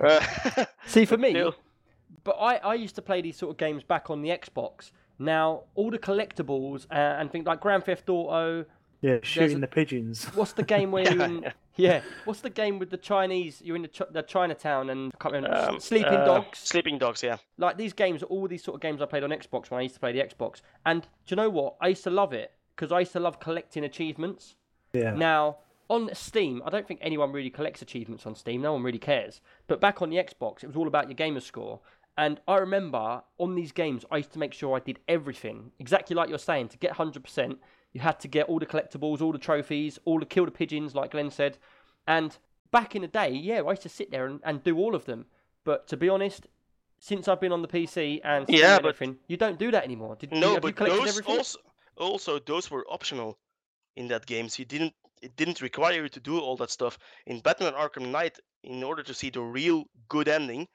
Uh, 0.00 0.64
See, 0.86 1.06
for 1.06 1.16
me, 1.16 1.30
still. 1.30 1.54
but 2.24 2.36
I, 2.38 2.56
I 2.56 2.74
used 2.74 2.94
to 2.96 3.02
play 3.02 3.22
these 3.22 3.36
sort 3.36 3.52
of 3.52 3.56
games 3.56 3.82
back 3.82 4.10
on 4.10 4.22
the 4.22 4.28
Xbox. 4.28 4.90
Now, 5.18 5.62
all 5.74 5.90
the 5.90 5.98
collectibles 5.98 6.86
uh, 6.90 6.94
and 6.94 7.30
things 7.30 7.46
like 7.46 7.60
Grand 7.60 7.84
Theft 7.84 8.08
Auto. 8.08 8.64
Yeah, 9.00 9.18
shooting 9.22 9.58
a- 9.58 9.60
the 9.60 9.66
pigeons. 9.66 10.24
What's 10.34 10.52
the 10.52 10.62
game 10.62 10.90
where 10.90 11.04
you're 11.04 11.22
in? 11.22 11.42
Yeah. 11.42 11.52
Yeah. 11.76 12.02
What's 12.24 12.40
the 12.40 12.50
game 12.50 12.78
with 12.78 12.90
the 12.90 12.96
Chinese? 12.96 13.60
You're 13.60 13.74
in 13.74 13.82
the, 13.82 13.88
Ch- 13.88 14.02
the 14.12 14.22
Chinatown 14.22 14.90
and 14.90 15.12
I 15.12 15.16
can't 15.20 15.34
remember. 15.34 15.56
Um, 15.56 15.80
Sleeping 15.80 16.14
uh, 16.14 16.24
Dogs. 16.24 16.60
Sleeping 16.60 16.98
Dogs, 16.98 17.20
yeah. 17.20 17.38
like 17.58 17.76
these 17.76 17.92
games 17.92 18.22
are 18.22 18.26
all 18.26 18.46
these 18.46 18.62
sort 18.62 18.76
of 18.76 18.80
games 18.80 19.02
I 19.02 19.06
played 19.06 19.24
on 19.24 19.30
Xbox 19.30 19.72
when 19.72 19.80
I 19.80 19.82
used 19.82 19.94
to 19.96 20.00
play 20.00 20.12
the 20.12 20.20
Xbox. 20.20 20.60
And 20.86 21.02
do 21.02 21.08
you 21.30 21.36
know 21.36 21.50
what? 21.50 21.74
I 21.80 21.88
used 21.88 22.04
to 22.04 22.10
love 22.10 22.32
it 22.32 22.52
because 22.76 22.92
I 22.92 23.00
used 23.00 23.10
to 23.14 23.18
love 23.18 23.40
collecting 23.40 23.82
achievements. 23.82 24.54
Yeah. 24.92 25.14
Now, 25.14 25.56
on 25.88 26.10
Steam, 26.14 26.62
I 26.64 26.70
don't 26.70 26.86
think 26.86 27.00
anyone 27.02 27.32
really 27.32 27.50
collects 27.50 27.82
achievements 27.82 28.24
on 28.24 28.36
Steam. 28.36 28.62
No 28.62 28.72
one 28.72 28.84
really 28.84 28.98
cares. 28.98 29.40
But 29.66 29.80
back 29.80 30.00
on 30.00 30.10
the 30.10 30.16
Xbox, 30.18 30.62
it 30.62 30.68
was 30.68 30.76
all 30.76 30.86
about 30.86 31.08
your 31.08 31.14
gamer 31.16 31.40
score. 31.40 31.80
And 32.16 32.40
I 32.46 32.56
remember 32.58 33.22
on 33.38 33.54
these 33.56 33.72
games, 33.72 34.04
I 34.10 34.18
used 34.18 34.32
to 34.32 34.38
make 34.38 34.52
sure 34.52 34.76
I 34.76 34.80
did 34.80 35.00
everything 35.08 35.72
exactly 35.78 36.14
like 36.14 36.28
you're 36.28 36.38
saying. 36.38 36.68
To 36.68 36.78
get 36.78 36.94
100%, 36.94 37.56
you 37.92 38.00
had 38.00 38.20
to 38.20 38.28
get 38.28 38.46
all 38.46 38.58
the 38.58 38.66
collectibles, 38.66 39.20
all 39.20 39.32
the 39.32 39.38
trophies, 39.38 39.98
all 40.04 40.20
the 40.20 40.26
kill 40.26 40.44
the 40.44 40.50
pigeons, 40.52 40.94
like 40.94 41.10
Glenn 41.10 41.30
said. 41.30 41.58
And 42.06 42.36
back 42.70 42.94
in 42.94 43.02
the 43.02 43.08
day, 43.08 43.30
yeah, 43.30 43.62
I 43.62 43.70
used 43.70 43.82
to 43.82 43.88
sit 43.88 44.10
there 44.10 44.26
and, 44.26 44.40
and 44.44 44.62
do 44.62 44.78
all 44.78 44.94
of 44.94 45.06
them. 45.06 45.26
But 45.64 45.88
to 45.88 45.96
be 45.96 46.08
honest, 46.08 46.46
since 47.00 47.26
I've 47.26 47.40
been 47.40 47.52
on 47.52 47.62
the 47.62 47.68
PC 47.68 48.20
and 48.22 48.46
Yeah, 48.48 48.76
but- 48.78 48.90
everything, 48.90 49.18
you 49.26 49.36
don't 49.36 49.58
do 49.58 49.70
that 49.72 49.84
anymore. 49.84 50.14
Did, 50.16 50.32
No, 50.32 50.54
you 50.54 50.60
but 50.60 50.76
those 50.76 51.08
everything? 51.08 51.36
also 51.36 51.58
also 51.96 52.38
those 52.40 52.70
were 52.70 52.84
optional 52.90 53.38
in 53.96 54.08
that 54.08 54.26
game. 54.26 54.48
So 54.48 54.60
you 54.60 54.66
didn't 54.66 54.94
it 55.22 55.36
didn't 55.36 55.60
require 55.62 56.02
you 56.02 56.08
to 56.10 56.20
do 56.20 56.38
all 56.38 56.56
that 56.58 56.70
stuff. 56.70 56.98
In 57.26 57.40
Batman 57.40 57.72
Arkham 57.72 58.08
Knight, 58.10 58.38
in 58.62 58.82
order 58.82 59.02
to 59.02 59.14
see 59.14 59.30
the 59.30 59.40
real 59.40 59.84
good 60.08 60.28
ending, 60.28 60.68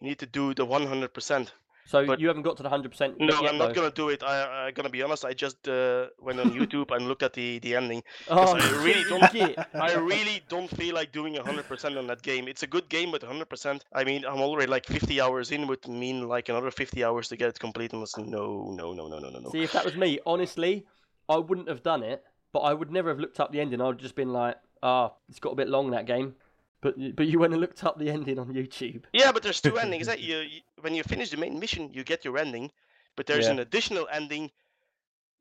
you 0.00 0.08
need 0.08 0.18
to 0.18 0.26
do 0.26 0.54
the 0.54 0.66
100%. 0.66 1.48
So 1.88 2.04
but- 2.04 2.20
you 2.20 2.28
haven't 2.28 2.42
got 2.42 2.58
to 2.58 2.62
the 2.62 2.68
100% 2.68 3.18
No, 3.18 3.40
yet, 3.40 3.50
I'm 3.50 3.56
not 3.56 3.74
gonna 3.74 3.90
do 3.90 4.10
it. 4.10 4.22
I, 4.22 4.66
I'm 4.66 4.74
gonna 4.74 4.90
be 4.90 5.02
honest. 5.02 5.24
I 5.24 5.32
just 5.32 5.66
uh, 5.66 6.08
went 6.20 6.38
on 6.38 6.50
YouTube 6.50 6.94
and 6.94 7.08
looked 7.08 7.22
at 7.22 7.32
the 7.32 7.60
the 7.60 7.76
ending. 7.76 8.02
Oh, 8.28 8.54
I 8.54 8.82
really 8.84 9.04
don't-. 9.08 9.58
I 9.74 9.94
really 9.94 10.42
don't 10.50 10.68
feel 10.68 10.94
like 10.94 11.12
doing 11.12 11.36
100% 11.36 11.98
on 11.98 12.06
that 12.08 12.20
game. 12.20 12.46
It's 12.46 12.62
a 12.62 12.66
good 12.66 12.90
game, 12.90 13.10
but 13.10 13.22
100%. 13.22 13.80
I 13.94 14.04
mean, 14.04 14.26
I'm 14.26 14.42
already 14.42 14.70
like 14.70 14.84
50 14.84 15.18
hours 15.18 15.50
in, 15.50 15.66
would 15.66 15.88
mean 15.88 16.28
like 16.28 16.50
another 16.50 16.70
50 16.70 17.02
hours 17.02 17.28
to 17.28 17.36
get 17.38 17.48
it 17.48 17.58
complete. 17.58 17.94
And 17.94 18.04
no, 18.18 18.70
no, 18.76 18.92
no, 18.92 19.08
no, 19.08 19.18
no, 19.18 19.30
no, 19.30 19.38
no. 19.38 19.50
See, 19.50 19.62
if 19.62 19.72
that 19.72 19.86
was 19.86 19.96
me, 19.96 20.20
honestly, 20.26 20.84
I 21.26 21.38
wouldn't 21.38 21.68
have 21.68 21.82
done 21.82 22.02
it, 22.02 22.22
but 22.52 22.60
I 22.60 22.74
would 22.74 22.90
never 22.92 23.08
have 23.08 23.18
looked 23.18 23.40
up 23.40 23.50
the 23.50 23.60
ending. 23.62 23.80
I 23.80 23.86
would 23.86 23.96
have 23.96 24.02
just 24.02 24.14
been 24.14 24.34
like, 24.34 24.56
ah, 24.82 25.14
it's 25.30 25.40
got 25.40 25.52
a 25.52 25.56
bit 25.56 25.68
long, 25.70 25.92
that 25.92 26.04
game. 26.04 26.34
But, 26.80 26.94
but 27.16 27.26
you 27.26 27.38
went 27.38 27.52
and 27.52 27.60
looked 27.60 27.82
up 27.84 27.98
the 27.98 28.10
ending 28.10 28.38
on 28.38 28.52
YouTube. 28.52 29.04
Yeah, 29.12 29.32
but 29.32 29.42
there's 29.42 29.60
two 29.60 29.78
endings. 29.78 30.06
That 30.06 30.20
you, 30.20 30.38
you 30.38 30.60
when 30.80 30.94
you 30.94 31.02
finish 31.02 31.30
the 31.30 31.36
main 31.36 31.58
mission, 31.58 31.90
you 31.92 32.04
get 32.04 32.24
your 32.24 32.38
ending, 32.38 32.70
but 33.16 33.26
there's 33.26 33.46
Yeah. 33.46 33.52
an 33.52 33.58
additional 33.58 34.08
ending 34.12 34.50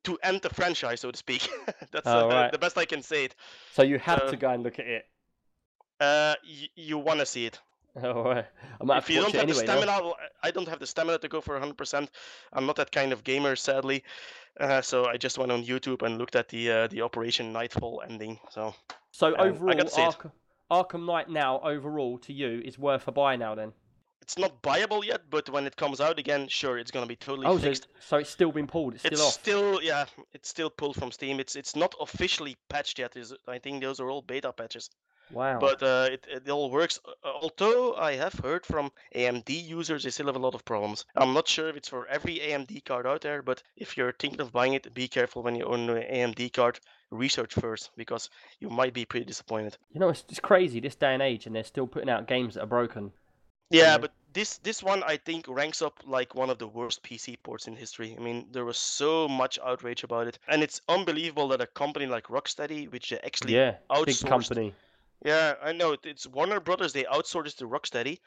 to 0.03 0.17
end 0.23 0.41
the 0.41 0.49
franchise, 0.49 1.01
so 1.01 1.11
to 1.11 1.17
speak. 1.17 1.47
That's 1.91 2.07
Oh, 2.07 2.29
uh, 2.29 2.43
right. 2.43 2.51
the 2.51 2.57
best 2.57 2.77
I 2.77 2.85
can 2.85 3.01
say 3.03 3.25
it. 3.25 3.35
So 3.71 3.83
you 3.83 3.99
have 3.99 4.19
Uh, 4.19 4.31
to 4.31 4.35
go 4.37 4.49
and 4.49 4.63
look 4.63 4.79
at 4.79 4.87
it. 4.87 5.05
Uh, 5.99 6.35
y- 6.43 6.69
you 6.75 6.97
want 6.97 7.19
to 7.19 7.25
see 7.25 7.45
it. 7.45 7.59
Oh, 8.03 8.23
right. 8.23 8.45
I 8.89 8.97
if 8.99 9.09
you 9.09 9.19
don't 9.19 9.33
have 9.33 9.43
anyway. 9.43 9.47
the 9.47 9.55
stamina, 9.55 9.91
well, 10.03 10.17
I 10.43 10.47
I 10.49 10.51
don't 10.51 10.67
have 10.67 10.79
the 10.79 10.85
stamina 10.85 11.17
to 11.19 11.27
go 11.27 11.41
for 11.41 11.55
100%. 11.55 12.11
I'm 12.53 12.65
not 12.67 12.75
that 12.75 12.91
kind 12.91 13.11
of 13.11 13.23
gamer, 13.23 13.55
sadly. 13.55 14.03
Uh, 14.59 14.81
so 14.81 15.05
I 15.05 15.17
just 15.17 15.37
went 15.39 15.51
on 15.51 15.63
YouTube 15.65 16.03
and 16.03 16.17
looked 16.17 16.35
at 16.35 16.49
the 16.49 16.71
uh, 16.71 16.87
the 16.87 17.01
Operation 17.01 17.53
Nightfall 17.53 18.03
ending. 18.07 18.39
So 18.51 18.75
So 19.11 19.35
Um, 19.37 19.61
I 19.67 19.73
overall, 19.73 19.75
gotta 19.75 19.89
see 19.89 20.03
it. 20.03 20.17
Arkham, 20.69 21.05
Knight 21.05 21.29
now, 21.29 21.59
overall, 21.61 22.17
to 22.19 22.33
you, 22.33 22.61
is 22.65 22.77
worth 22.77 23.07
a 23.07 23.11
buy 23.11 23.35
now 23.35 23.55
then? 23.55 23.73
it's 24.21 24.37
not 24.37 24.61
buyable 24.61 25.05
yet, 25.05 25.21
but 25.29 25.49
when 25.49 25.65
it 25.65 25.77
comes 25.77 26.01
out 26.01 26.19
again, 26.19 26.49
sure, 26.49 26.77
it's 26.77 26.91
gonna 26.91 27.05
be 27.05 27.15
totally 27.15 27.47
Oh, 27.47 27.55
so, 27.57 27.63
fixed. 27.63 27.87
so 28.01 28.17
it's 28.17 28.29
still 28.29 28.51
been 28.51 28.67
pulled. 28.67 28.95
It's 28.95 29.01
still 29.03 29.13
It's 29.13 29.21
off. 29.21 29.31
still 29.33 29.81
yeah, 29.81 30.05
it's 30.33 30.49
still 30.49 30.69
pulled 30.69 30.97
from 30.97 31.13
Steam. 31.13 31.39
It's 31.39 31.55
it's 31.55 31.77
not 31.77 31.95
officially 32.01 32.57
patched 32.67 32.99
yet. 32.99 33.15
Is 33.15 33.33
I 33.47 33.57
think 33.59 33.81
those 33.81 34.01
are 34.01 34.09
all 34.09 34.21
beta 34.21 34.51
patches. 34.51 34.89
Wow. 35.31 35.59
But 35.59 35.83
uh, 35.83 36.09
it, 36.11 36.25
it 36.29 36.49
all 36.49 36.69
works. 36.71 36.99
Uh, 37.05 37.11
Although 37.41 37.95
I 37.95 38.13
have 38.13 38.33
heard 38.33 38.65
from 38.65 38.91
AMD 39.15 39.49
users, 39.49 40.03
they 40.03 40.09
still 40.09 40.27
have 40.27 40.35
a 40.35 40.39
lot 40.39 40.55
of 40.55 40.63
problems. 40.65 41.05
I'm 41.15 41.33
not 41.33 41.47
sure 41.47 41.67
if 41.69 41.75
it's 41.75 41.89
for 41.89 42.07
every 42.07 42.39
AMD 42.39 42.85
card 42.85 43.05
out 43.05 43.21
there, 43.21 43.41
but 43.41 43.61
if 43.75 43.97
you're 43.97 44.13
thinking 44.13 44.41
of 44.41 44.51
buying 44.51 44.73
it, 44.73 44.93
be 44.93 45.07
careful 45.07 45.43
when 45.43 45.55
you 45.55 45.65
own 45.65 45.89
an 45.89 46.03
AMD 46.03 46.53
card. 46.53 46.79
Research 47.09 47.53
first 47.53 47.91
because 47.95 48.29
you 48.59 48.69
might 48.69 48.93
be 48.93 49.05
pretty 49.05 49.25
disappointed. 49.25 49.77
you 49.93 49.99
know, 50.01 50.09
it's, 50.09 50.25
it's 50.27 50.41
crazy 50.41 50.81
this 50.81 50.95
day 50.95 51.13
and 51.13 51.21
age, 51.23 51.45
and 51.45 51.55
they're 51.55 51.63
still 51.63 51.87
putting 51.87 52.09
out 52.09 52.27
games 52.27 52.55
that 52.55 52.63
are 52.63 52.67
broken. 52.67 53.13
Yeah, 53.69 53.93
Yeah. 53.93 53.97
but 53.97 54.11
this 54.33 54.57
this 54.57 54.83
one 54.83 55.03
I 55.03 55.15
think 55.17 55.45
ranks 55.47 55.81
up 55.81 55.93
like 56.05 56.35
one 56.35 56.49
of 56.49 56.57
the 56.57 56.67
worst 56.67 57.03
PC 57.03 57.37
ports 57.43 57.67
in 57.67 57.75
history. 57.77 58.13
I 58.17 58.21
mean, 58.21 58.47
there 58.51 58.65
was 58.65 58.77
so 58.77 59.27
much 59.27 59.57
outrage 59.65 60.03
about 60.03 60.27
it, 60.27 60.37
and 60.49 60.61
it's 60.61 60.81
unbelievable 60.89 61.47
that 61.49 61.61
a 61.61 61.67
company 61.67 62.07
like 62.07 62.27
Rocksteady, 62.27 62.91
which 62.91 63.13
actually 63.13 63.55
Yeah, 63.55 63.75
big 64.05 64.19
company. 64.19 64.73
Yeah, 65.25 65.55
I 65.61 65.71
know. 65.73 65.93
it- 65.93 66.05
It's 66.05 66.27
Warner 66.27 66.59
Brothers. 66.59 66.93
They 66.93 67.03
outsourced 67.05 67.47
it 67.47 67.57
to 67.57 67.67
Rocksteady, 67.67 68.19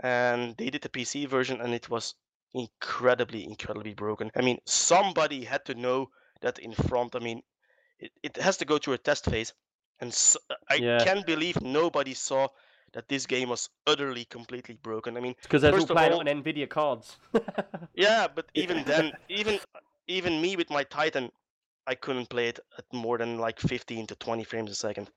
and 0.00 0.56
they 0.56 0.70
did 0.70 0.82
the 0.82 0.88
PC 0.88 1.26
version, 1.28 1.60
and 1.60 1.74
it 1.74 1.88
was 1.88 2.14
incredibly, 2.54 3.44
incredibly 3.44 3.94
broken. 3.94 4.30
I 4.34 4.40
mean, 4.42 4.58
somebody 4.66 5.44
had 5.44 5.64
to 5.66 5.74
know 5.74 6.10
that 6.40 6.58
in 6.58 6.72
front. 6.72 7.14
I 7.14 7.18
mean, 7.20 7.42
it, 7.98 8.12
it 8.22 8.36
has 8.36 8.56
to 8.58 8.64
go 8.64 8.78
through 8.78 8.94
a 8.94 8.98
test 8.98 9.24
phase, 9.26 9.52
and 10.00 10.10
s 10.10 10.36
I 10.68 10.74
Yeah. 10.76 11.04
can't 11.04 11.26
believe 11.26 11.60
nobody 11.60 12.14
saw 12.14 12.48
that 12.92 13.08
this 13.08 13.26
game 13.26 13.50
was 13.50 13.68
utterly, 13.86 14.24
completely 14.24 14.74
broken. 14.82 15.16
I 15.16 15.20
mean, 15.20 15.36
Because 15.42 15.62
they're 15.62 15.72
all 15.72 15.78
First 15.78 15.90
of 15.90 15.96
playing 15.96 16.12
all- 16.14 16.20
it 16.22 16.28
on 16.28 16.42
Nvidia 16.42 16.68
cards. 16.68 17.18
yeah, 17.94 18.26
but 18.26 18.46
even 18.54 18.82
then, 18.84 19.12
even 19.28 19.60
even 20.08 20.40
me 20.40 20.56
with 20.56 20.70
my 20.70 20.82
Titan, 20.84 21.30
I 21.86 21.94
couldn't 21.94 22.30
play 22.30 22.48
it 22.48 22.58
at 22.78 22.84
more 22.92 23.18
than 23.18 23.38
like 23.38 23.60
15 23.60 24.06
to 24.08 24.16
20 24.16 24.42
frames 24.44 24.70
a 24.70 24.74
second, 24.74 25.08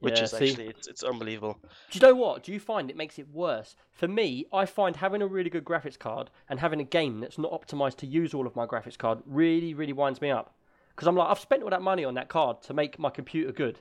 which 0.00 0.18
Yeah, 0.18 0.24
is 0.24 0.30
see? 0.30 0.50
actually 0.50 0.66
it's, 0.68 0.86
it's 0.86 1.02
unbelievable. 1.02 1.58
Do 1.90 1.98
you 1.98 2.00
know 2.00 2.14
what? 2.14 2.42
Do 2.42 2.52
you 2.52 2.60
find 2.60 2.90
it 2.90 2.96
makes 2.96 3.18
it 3.18 3.28
worse? 3.32 3.76
For 3.92 4.08
me, 4.08 4.46
I 4.52 4.66
find 4.66 4.96
having 4.96 5.22
a 5.22 5.26
really 5.26 5.50
good 5.50 5.64
graphics 5.64 5.98
card 5.98 6.30
and 6.48 6.60
having 6.60 6.80
a 6.80 6.84
game 6.84 7.20
that's 7.20 7.38
not 7.38 7.52
optimized 7.52 7.96
to 7.98 8.06
use 8.06 8.34
all 8.34 8.46
of 8.46 8.56
my 8.56 8.66
graphics 8.66 8.98
card 8.98 9.20
really, 9.26 9.74
really 9.74 9.92
winds 9.92 10.20
me 10.20 10.30
up. 10.30 10.54
Because 10.94 11.08
I'm 11.08 11.16
like, 11.16 11.28
I've 11.28 11.40
spent 11.40 11.62
all 11.62 11.70
that 11.70 11.82
money 11.82 12.04
on 12.04 12.14
that 12.14 12.28
card 12.28 12.62
to 12.62 12.74
make 12.74 12.98
my 12.98 13.10
computer 13.10 13.50
good, 13.52 13.80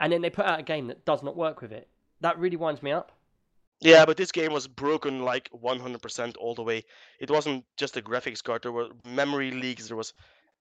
and 0.00 0.12
then 0.12 0.22
they 0.22 0.30
put 0.30 0.46
out 0.46 0.58
a 0.58 0.64
game 0.64 0.88
that 0.88 1.04
does 1.04 1.22
not 1.22 1.36
work 1.36 1.60
with 1.60 1.72
it. 1.72 1.88
That 2.20 2.38
really 2.38 2.56
winds 2.56 2.82
me 2.82 2.90
up. 2.90 3.12
Yeah, 3.80 4.04
but 4.06 4.16
this 4.16 4.32
game 4.32 4.52
was 4.52 4.66
broken 4.66 5.24
like 5.24 5.48
100% 5.52 6.36
all 6.38 6.54
the 6.56 6.64
way. 6.64 6.84
It 7.20 7.30
wasn't 7.30 7.64
just 7.76 7.96
a 7.96 8.02
graphics 8.02 8.42
card. 8.42 8.62
There 8.62 8.72
were 8.72 8.88
memory 9.04 9.52
leaks. 9.52 9.86
There 9.86 9.96
was 9.96 10.14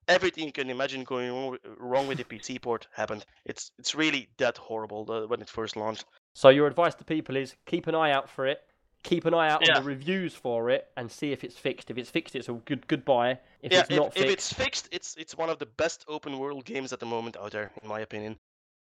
everything 0.08 0.46
you 0.46 0.52
can 0.52 0.70
imagine 0.70 1.04
going 1.04 1.58
wrong 1.78 2.08
with- 2.08 2.18
the 2.18 2.24
PC 2.24 2.60
port 2.62 2.88
happened. 2.94 3.26
It's 3.46 3.72
it's 3.80 3.96
really 3.96 4.30
that 4.38 4.58
horrible 4.58 5.06
the, 5.06 5.28
when 5.28 5.42
it 5.42 5.50
first 5.50 5.76
launched. 5.76 6.06
So 6.34 6.50
your 6.50 6.68
advice 6.68 6.96
to 6.96 7.04
people 7.04 7.36
is 7.36 7.56
keep 7.66 7.88
an 7.88 7.96
eye 7.96 8.12
out 8.12 8.30
for 8.30 8.46
it. 8.48 8.60
Keep 9.04 9.26
an 9.26 9.34
eye 9.34 9.50
out 9.50 9.66
Yeah. 9.66 9.78
on 9.78 9.84
the 9.84 9.88
reviews 9.88 10.34
for 10.34 10.70
it 10.70 10.88
and 10.98 11.12
see 11.12 11.32
if 11.32 11.44
it's 11.44 11.56
fixed. 11.58 11.90
If 11.92 11.98
it's 11.98 12.10
fixed, 12.10 12.36
it's 12.36 12.50
a 12.50 12.54
good 12.54 12.88
goodbye. 12.88 13.40
If 13.62 13.72
yeah, 13.72 13.82
it's 13.82 13.90
if, 13.92 13.98
not 13.98 14.08
if 14.08 14.14
fixed, 14.24 14.34
it's 14.34 14.54
fixed, 14.54 14.90
it's 14.92 15.16
it's 15.18 15.38
one 15.38 15.50
of 15.50 15.60
the 15.60 15.68
best 15.78 16.04
open 16.08 16.38
world 16.40 16.66
games 16.66 16.92
at 16.94 17.00
the 17.00 17.06
moment 17.06 17.38
out 17.38 17.52
there, 17.52 17.72
in 17.82 17.88
my 17.90 18.00
opinion. 18.02 18.38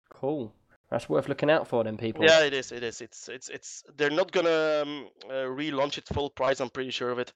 cool. 0.10 0.54
That's 0.90 1.10
worth 1.10 1.28
looking 1.28 1.50
out 1.52 1.68
for, 1.68 1.84
then 1.84 1.98
people. 1.98 2.24
Yeah, 2.24 2.46
it 2.46 2.54
is. 2.54 2.72
It 2.72 2.82
is. 2.82 3.02
It's 3.02 3.28
it's 3.28 3.50
it's. 3.50 3.84
They're 3.98 4.10
not 4.10 4.32
gonna 4.32 4.82
um, 4.84 5.10
uh, 5.30 5.44
relaunch 5.62 5.98
it 5.98 6.08
full 6.08 6.30
price. 6.30 6.62
I'm 6.62 6.70
pretty 6.70 6.92
sure 6.92 7.10
of 7.12 7.20
it. 7.20 7.34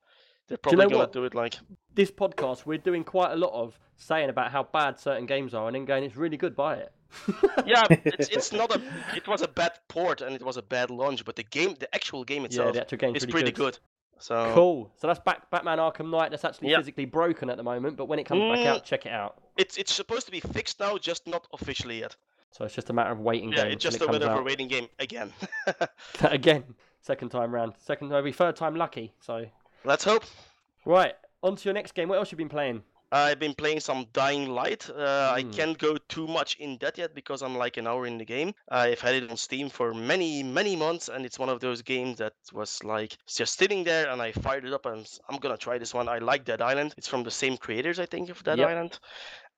They're 0.64 0.72
you 0.72 0.78
know 0.78 0.84
gonna 0.90 0.98
what? 1.00 1.14
do 1.14 1.24
it 1.26 1.34
like. 1.36 1.56
This 1.94 2.12
podcast, 2.12 2.66
we're 2.66 2.78
doing 2.78 3.04
quite 3.04 3.32
a 3.32 3.36
lot 3.36 3.52
of 3.54 3.78
saying 3.98 4.30
about 4.30 4.52
how 4.52 4.64
bad 4.64 5.00
certain 5.00 5.26
games 5.26 5.54
are, 5.54 5.68
and 5.68 5.76
then 5.76 5.86
going, 5.86 6.04
"It's 6.04 6.16
really 6.16 6.38
good. 6.38 6.56
Buy 6.56 6.76
it." 6.76 6.92
Yeah, 7.66 7.84
it's 8.06 8.30
it's 8.30 8.52
not 8.52 8.74
a. 8.76 8.82
It 9.16 9.28
was 9.28 9.42
a 9.42 9.48
bad 9.48 9.74
port 9.88 10.22
and 10.22 10.34
it 10.36 10.42
was 10.42 10.58
a 10.58 10.62
bad 10.62 10.90
launch, 10.90 11.26
but 11.26 11.36
the 11.36 11.44
game, 11.44 11.76
the 11.80 11.94
actual 11.94 12.24
game 12.24 12.46
itself, 12.46 12.68
yeah, 12.68 12.72
the 12.72 12.82
actual 12.82 12.98
game's 12.98 13.18
is 13.18 13.28
really 13.28 13.32
pretty 13.44 13.52
good. 13.52 13.78
So 14.20 14.52
Cool. 14.54 14.92
So 14.98 15.08
that's 15.08 15.20
back, 15.20 15.50
Batman 15.50 15.80
Arkham 15.80 16.10
Knight. 16.10 16.30
That's 16.32 16.46
actually 16.46 16.70
Yeah. 16.72 16.78
physically 16.78 17.06
broken 17.06 17.50
at 17.50 17.58
the 17.58 17.64
moment, 17.64 17.98
but 17.98 18.06
when 18.06 18.20
it 18.20 18.26
comes 18.26 18.42
back 18.42 18.60
Mm. 18.60 18.66
out, 18.68 18.86
check 18.86 19.06
it 19.06 19.12
out. 19.12 19.42
it's 19.58 19.78
it's 19.78 19.94
supposed 19.94 20.26
to 20.28 20.32
be 20.32 20.40
fixed 20.40 20.80
now, 20.80 20.98
just 20.98 21.28
not 21.28 21.48
officially 21.54 22.00
yet. 22.00 22.16
So 22.52 22.66
it's 22.66 22.76
just 22.76 22.90
a 22.90 22.94
matter 22.94 23.12
of 23.12 23.20
waiting 23.20 23.52
Yeah, 23.52 23.64
it's 23.64 23.84
just 23.84 23.96
it 24.02 24.08
a 24.08 24.12
bit 24.12 24.22
of 24.24 24.38
a 24.40 24.44
waiting 24.44 24.68
game 24.68 24.88
again. 25.00 25.32
Again, 26.22 26.64
second 27.02 27.30
time 27.30 27.54
round. 27.54 27.74
Second, 27.80 28.10
maybe 28.10 28.32
third 28.32 28.56
time 28.56 28.76
lucky. 28.76 29.14
So 29.22 29.46
Let's 29.84 30.04
hope. 30.04 30.24
right, 30.86 31.14
on 31.44 31.56
to 31.56 31.64
your 31.66 31.74
next 31.74 31.94
game. 31.94 32.10
What 32.10 32.18
else 32.18 32.32
you 32.32 32.38
been 32.38 32.50
playing? 32.50 32.84
I've 33.14 33.40
been 33.40 33.54
playing 33.54 33.82
some 33.82 34.06
Dying 34.14 34.50
Light. 34.50 34.90
Uh, 34.90 35.34
I 35.36 35.42
Hmm. 35.42 35.52
can't 35.52 35.78
go 35.78 35.98
too 35.98 36.28
much 36.28 36.56
in 36.60 36.78
that 36.80 36.98
yet 36.98 37.14
because 37.14 37.42
I'm 37.42 37.58
like 37.58 37.76
an 37.76 37.86
hour 37.88 38.06
in 38.06 38.18
the 38.18 38.24
game. 38.24 38.54
I've 38.70 39.02
had 39.02 39.16
it 39.16 39.30
on 39.30 39.36
Steam 39.36 39.70
for 39.70 39.94
many, 39.94 40.44
many 40.44 40.78
months, 40.78 41.10
and 41.10 41.26
it's 41.26 41.38
one 41.38 41.50
of 41.50 41.60
those 41.60 41.82
games 41.82 42.20
that 42.20 42.34
was 42.54 42.82
like 42.86 43.18
just 43.28 43.58
sitting 43.58 43.84
there, 43.84 44.10
and 44.10 44.22
I 44.22 44.32
fired 44.32 44.64
it 44.66 44.72
up, 44.72 44.86
and 44.86 45.06
I'm 45.28 45.40
gonna 45.40 45.58
try 45.58 45.78
this 45.78 45.94
one. 45.94 46.08
I 46.08 46.20
like 46.20 46.46
Dead 46.46 46.62
Island. 46.62 46.94
It's 46.98 47.08
from 47.08 47.24
the 47.24 47.32
same 47.32 47.58
creators, 47.58 48.00
I 48.00 48.06
think, 48.06 48.30
of 48.30 48.42
Dead 48.44 48.60
Yep. 48.60 48.70
Island. 48.70 49.00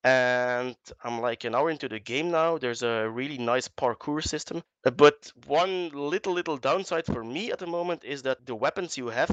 And 0.03 0.75
I'm 1.03 1.21
like 1.21 1.43
an 1.45 1.55
hour 1.55 1.69
into 1.69 1.87
the 1.87 1.99
game 1.99 2.31
now. 2.31 2.57
There's 2.57 2.83
a 2.83 3.09
really 3.09 3.37
nice 3.37 3.67
parkour 3.67 4.21
system. 4.23 4.63
Uh, 4.85 4.91
But 4.91 5.31
one 5.45 5.89
little, 5.89 6.33
little 6.33 6.57
downside 6.57 7.05
for 7.05 7.23
me 7.23 7.51
at 7.51 7.59
the 7.59 7.67
moment 7.67 8.03
is 8.03 8.23
that 8.23 8.45
the 8.45 8.55
weapons 8.55 8.97
you 8.97 9.07
have, 9.07 9.29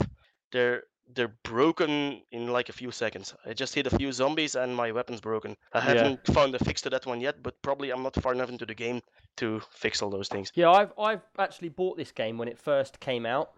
they're 0.53 0.85
they're 1.15 1.35
broken 1.43 2.23
in 2.31 2.47
like 2.49 2.69
a 2.69 2.73
few 2.73 2.91
seconds. 2.93 3.35
I 3.45 3.53
just 3.53 3.75
hit 3.75 3.87
a 3.87 3.97
few 3.97 4.13
zombies 4.13 4.55
and 4.55 4.75
my 4.75 4.93
weapon's 4.93 5.21
broken. 5.21 5.57
I 5.73 5.81
haven't 5.81 6.25
found 6.29 6.55
a 6.55 6.59
fix 6.65 6.81
to 6.83 6.91
that 6.91 7.05
one 7.05 7.21
yet, 7.21 7.43
but 7.43 7.61
probably 7.63 7.91
I'm 7.91 8.03
not 8.03 8.15
far 8.23 8.33
enough 8.33 8.49
into 8.49 8.65
the 8.65 8.75
game 8.75 9.01
to 9.39 9.61
fix 9.73 10.03
all 10.03 10.11
those 10.11 10.29
things. 10.29 10.53
Yeah, 10.55 10.71
I've 10.71 10.93
I've 10.99 11.23
actually 11.39 11.71
bought 11.71 11.97
this 11.97 12.13
game 12.13 12.39
when 12.39 12.47
it 12.49 12.59
first 12.59 13.01
came 13.01 13.27
out, 13.27 13.51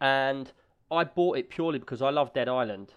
and 0.00 0.52
I 0.90 1.04
bought 1.04 1.38
it 1.38 1.50
purely 1.50 1.78
because 1.78 2.02
I 2.02 2.10
love 2.10 2.32
Dead 2.32 2.48
Island, 2.48 2.94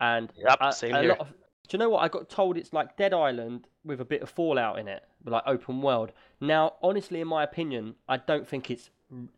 and 0.00 0.30
Yep, 0.36 0.58
a, 0.60 0.72
same 0.72 0.94
a 0.94 1.00
here. 1.00 1.08
lot 1.10 1.20
of. 1.20 1.28
Do 1.68 1.76
you 1.76 1.78
know 1.78 1.88
what 1.88 2.02
I 2.04 2.08
got 2.08 2.28
told? 2.28 2.56
It's 2.56 2.72
like 2.72 2.96
Dead 2.96 3.12
Island 3.12 3.66
with 3.84 4.00
a 4.00 4.04
bit 4.04 4.22
of 4.22 4.30
Fallout 4.30 4.78
in 4.78 4.86
it, 4.86 5.02
like 5.24 5.42
open 5.46 5.82
world. 5.82 6.12
Now, 6.40 6.74
honestly, 6.82 7.20
in 7.20 7.26
my 7.26 7.42
opinion, 7.42 7.94
I 8.08 8.18
don't 8.18 8.46
think 8.46 8.70
it's 8.70 8.90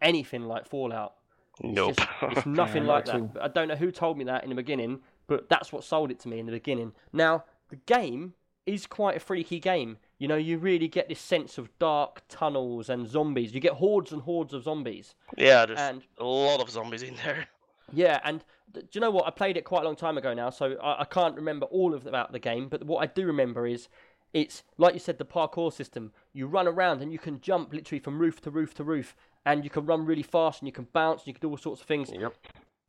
anything 0.02 0.42
like 0.44 0.66
Fallout. 0.66 1.14
It's 1.61 1.74
Nope. 1.74 1.96
just- 1.96 2.09
it's 2.22 2.46
nothing 2.46 2.84
not 2.86 3.06
like 3.06 3.09
at 3.09 3.20
that. 3.20 3.34
But 3.34 3.42
I 3.42 3.48
don't 3.48 3.68
know 3.68 3.76
who 3.76 3.90
told 3.90 4.18
me 4.18 4.24
that 4.24 4.42
in 4.44 4.50
the 4.50 4.54
beginning, 4.56 5.00
but 5.26 5.48
that's 5.48 5.72
what 5.72 5.84
sold 5.84 6.11
it 6.11 6.18
to 6.20 6.28
me 6.28 6.38
in 6.38 6.46
the 6.46 6.52
beginning. 6.52 6.92
Now, 7.12 7.44
the 7.70 7.76
game 7.76 8.34
is 8.66 8.86
quite 8.86 9.16
a 9.16 9.20
freaky 9.20 9.59
game. 9.61 9.98
You 10.18 10.28
know, 10.28 10.36
you 10.36 10.59
really 10.59 10.88
get 10.88 11.09
this 11.09 11.20
sense 11.20 11.59
of 11.59 11.70
dark 11.78 12.22
tunnels 12.28 12.88
and 12.88 13.09
zombies. 13.09 13.54
You 13.54 13.61
get 13.61 13.74
hordes 13.74 14.12
and 14.12 14.22
hordes 14.22 14.52
of 14.52 14.64
zombies. 14.64 15.14
yeah, 15.36 15.64
there's 15.66 15.78
And 15.78 16.02
a 16.18 16.24
lot 16.24 16.61
of 16.61 16.68
zombies 16.70 17.02
in 17.02 17.14
there. 17.24 17.46
yeah, 17.92 18.20
and 18.24 18.44
th- 18.74 18.84
do 18.86 18.90
you 18.92 19.00
know 19.00 19.11
what? 19.11 19.26
I 19.26 19.30
played 19.30 19.56
it 19.56 19.64
quite 19.64 19.82
a 19.82 19.86
long 19.86 19.96
time 19.96 20.18
ago 20.18 20.34
now, 20.34 20.50
so 20.50 20.76
I, 20.82 21.00
I 21.02 21.04
can't 21.04 21.34
remember 21.36 21.66
all 21.66 21.94
of 21.94 22.06
about 22.06 22.32
the 22.32 22.38
game. 22.38 22.68
But 22.68 22.84
what 22.84 22.98
I 23.02 23.06
do 23.06 23.26
remember 23.26 23.66
is 23.66 23.88
it's 24.34 24.62
like 24.76 24.92
you 24.92 25.00
said, 25.00 25.16
the 25.16 25.24
parkour 25.24 25.72
system. 25.72 26.12
You 26.34 26.46
run 26.46 26.68
around 26.68 27.00
and 27.00 27.11
you 27.12 27.18
can 27.18 27.40
jump 27.40 27.72
literally 27.72 28.00
from 28.00 28.18
roof 28.18 28.42
to 28.42 28.50
roof 28.50 28.74
to 28.74 28.84
roof, 28.84 29.16
and 29.47 29.64
you 29.64 29.70
can 29.70 29.86
run 29.86 30.05
really 30.05 30.22
fast 30.22 30.61
and 30.61 30.66
you 30.68 30.72
can 30.72 30.86
bounce 30.93 31.22
and 31.22 31.28
you 31.28 31.34
can 31.34 31.41
do 31.41 31.51
all 31.51 31.57
sorts 31.57 31.80
of 31.80 31.86
things. 31.86 32.11
Yep. 32.12 32.34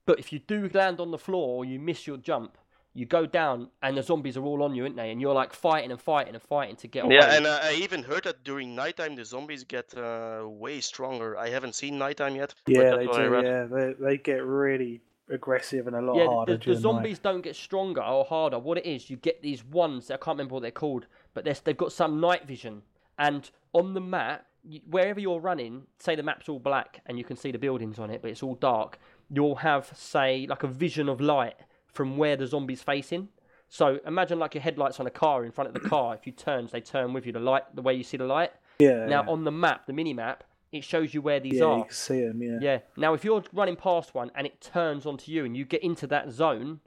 But 0.06 0.20
if 0.20 0.34
you 0.34 0.40
do 0.40 0.70
land 0.74 1.00
on 1.00 1.12
the 1.12 1.18
floor 1.18 1.58
or 1.58 1.66
you 1.66 1.80
miss 1.80 2.08
your 2.08 2.18
jump, 2.18 2.58
you 2.94 3.06
go 3.06 3.26
down 3.26 3.70
and 3.84 3.96
the 3.96 4.04
zombies 4.04 4.36
are 4.36 4.44
all 4.44 4.64
on 4.64 4.74
you, 4.74 4.84
aren't 4.84 4.96
they? 4.96 5.12
And 5.12 5.22
you're 5.22 5.34
like 5.34 5.54
fighting 5.54 5.92
and 5.92 6.02
fighting 6.02 6.34
and 6.34 6.42
fighting 6.42 6.76
to 6.78 6.88
get 6.88 7.06
away. 7.06 7.16
Yeah, 7.16 7.36
and 7.36 7.46
uh, 7.46 7.60
I 7.62 7.74
even 7.74 8.04
heard 8.04 8.24
that 8.24 8.44
during 8.44 8.76
nighttime 8.76 9.16
the 9.16 9.24
zombies 9.24 9.64
get 9.64 9.96
uh, 9.96 10.46
way 10.46 10.82
stronger. 10.82 11.38
I 11.38 11.50
haven't 11.50 11.76
seen 11.76 11.98
nighttime 11.98 12.36
yet. 12.36 12.56
Yeah, 12.68 12.96
they 12.96 13.06
do. 13.06 13.42
Yeah, 13.44 13.66
they 13.66 13.94
they 14.00 14.18
get 14.18 14.44
really 14.44 15.02
aggressive 15.30 15.88
and 15.88 15.96
a 15.96 16.02
lot 16.02 16.18
yeah, 16.18 16.26
harder. 16.26 16.58
the, 16.58 16.74
the 16.74 16.76
zombies 16.76 17.18
night. 17.18 17.32
don't 17.32 17.42
get 17.42 17.56
stronger 17.56 18.02
or 18.02 18.26
harder. 18.26 18.58
What 18.58 18.80
it 18.80 18.86
is, 18.86 19.10
you 19.10 19.18
get 19.18 19.42
these 19.42 19.64
ones. 19.64 20.10
I 20.10 20.18
can't 20.18 20.38
remember 20.38 20.56
what 20.56 20.62
they're 20.62 20.72
called, 20.72 21.06
but 21.34 21.46
they're, 21.46 21.56
they've 21.64 21.78
got 21.78 21.92
some 21.92 22.20
night 22.20 22.48
vision. 22.48 22.82
And 23.18 23.50
on 23.74 23.94
the 23.94 24.02
map, 24.02 24.46
you, 24.48 24.49
wherever 24.90 25.20
you're 25.20 25.40
running, 25.40 25.84
say 26.00 26.16
the 26.16 26.24
map's 26.24 26.50
all 26.50 26.60
black 26.60 27.02
and 27.06 27.18
you 27.18 27.24
can 27.24 27.38
see 27.38 27.52
the 27.52 27.58
buildings 27.58 28.00
on 28.00 28.10
it, 28.10 28.22
but 28.22 28.32
it's 28.32 28.44
all 28.44 28.56
dark. 28.56 29.00
You'll 29.30 29.56
have, 29.56 29.92
say, 29.96 30.46
like 30.50 30.64
a 30.64 30.68
vision 30.68 31.10
of 31.10 31.22
light 31.22 31.56
from 31.88 32.18
where 32.18 32.36
the 32.36 32.48
zombie's 32.48 32.82
facing. 32.82 33.30
So 33.68 34.00
imagine 34.06 34.40
like 34.40 34.56
your 34.56 34.64
headlights 34.64 35.00
on 35.00 35.08
a 35.08 35.12
car 35.12 35.46
in 35.46 35.52
front 35.52 35.68
of 35.68 35.74
the 35.74 35.88
car. 35.88 36.16
If 36.16 36.26
you 36.26 36.34
turn, 36.34 36.68
they 36.72 36.82
turn 36.82 37.14
with 37.14 37.26
you. 37.26 37.32
The 37.32 37.40
light, 37.40 37.64
the 37.76 37.82
way 37.82 37.94
you 37.94 38.04
see 38.04 38.18
the 38.18 38.26
light. 38.26 38.52
Yeah. 38.80 39.06
Now 39.06 39.30
on 39.30 39.44
the 39.44 39.52
map, 39.52 39.86
the 39.86 39.94
mini 39.94 40.14
map, 40.14 40.44
it 40.72 40.84
shows 40.84 41.14
you 41.14 41.22
where 41.22 41.40
these 41.40 41.56
yeah, 41.56 41.66
are. 41.66 41.78
you 41.80 41.84
can 41.86 41.94
see 41.94 42.22
them. 42.22 42.42
Yeah. 42.42 42.58
Yeah. 42.62 42.80
Now, 42.98 43.14
if 43.14 43.24
you're 43.24 43.44
running 43.54 43.76
past 43.76 44.14
one 44.14 44.32
and 44.36 44.46
it 44.46 44.62
turns 44.62 45.06
onto 45.06 45.32
you 45.32 45.46
and 45.46 45.56
you 45.56 45.66
get 45.66 45.84
into 45.84 46.08
that 46.08 46.32
zone, 46.32 46.80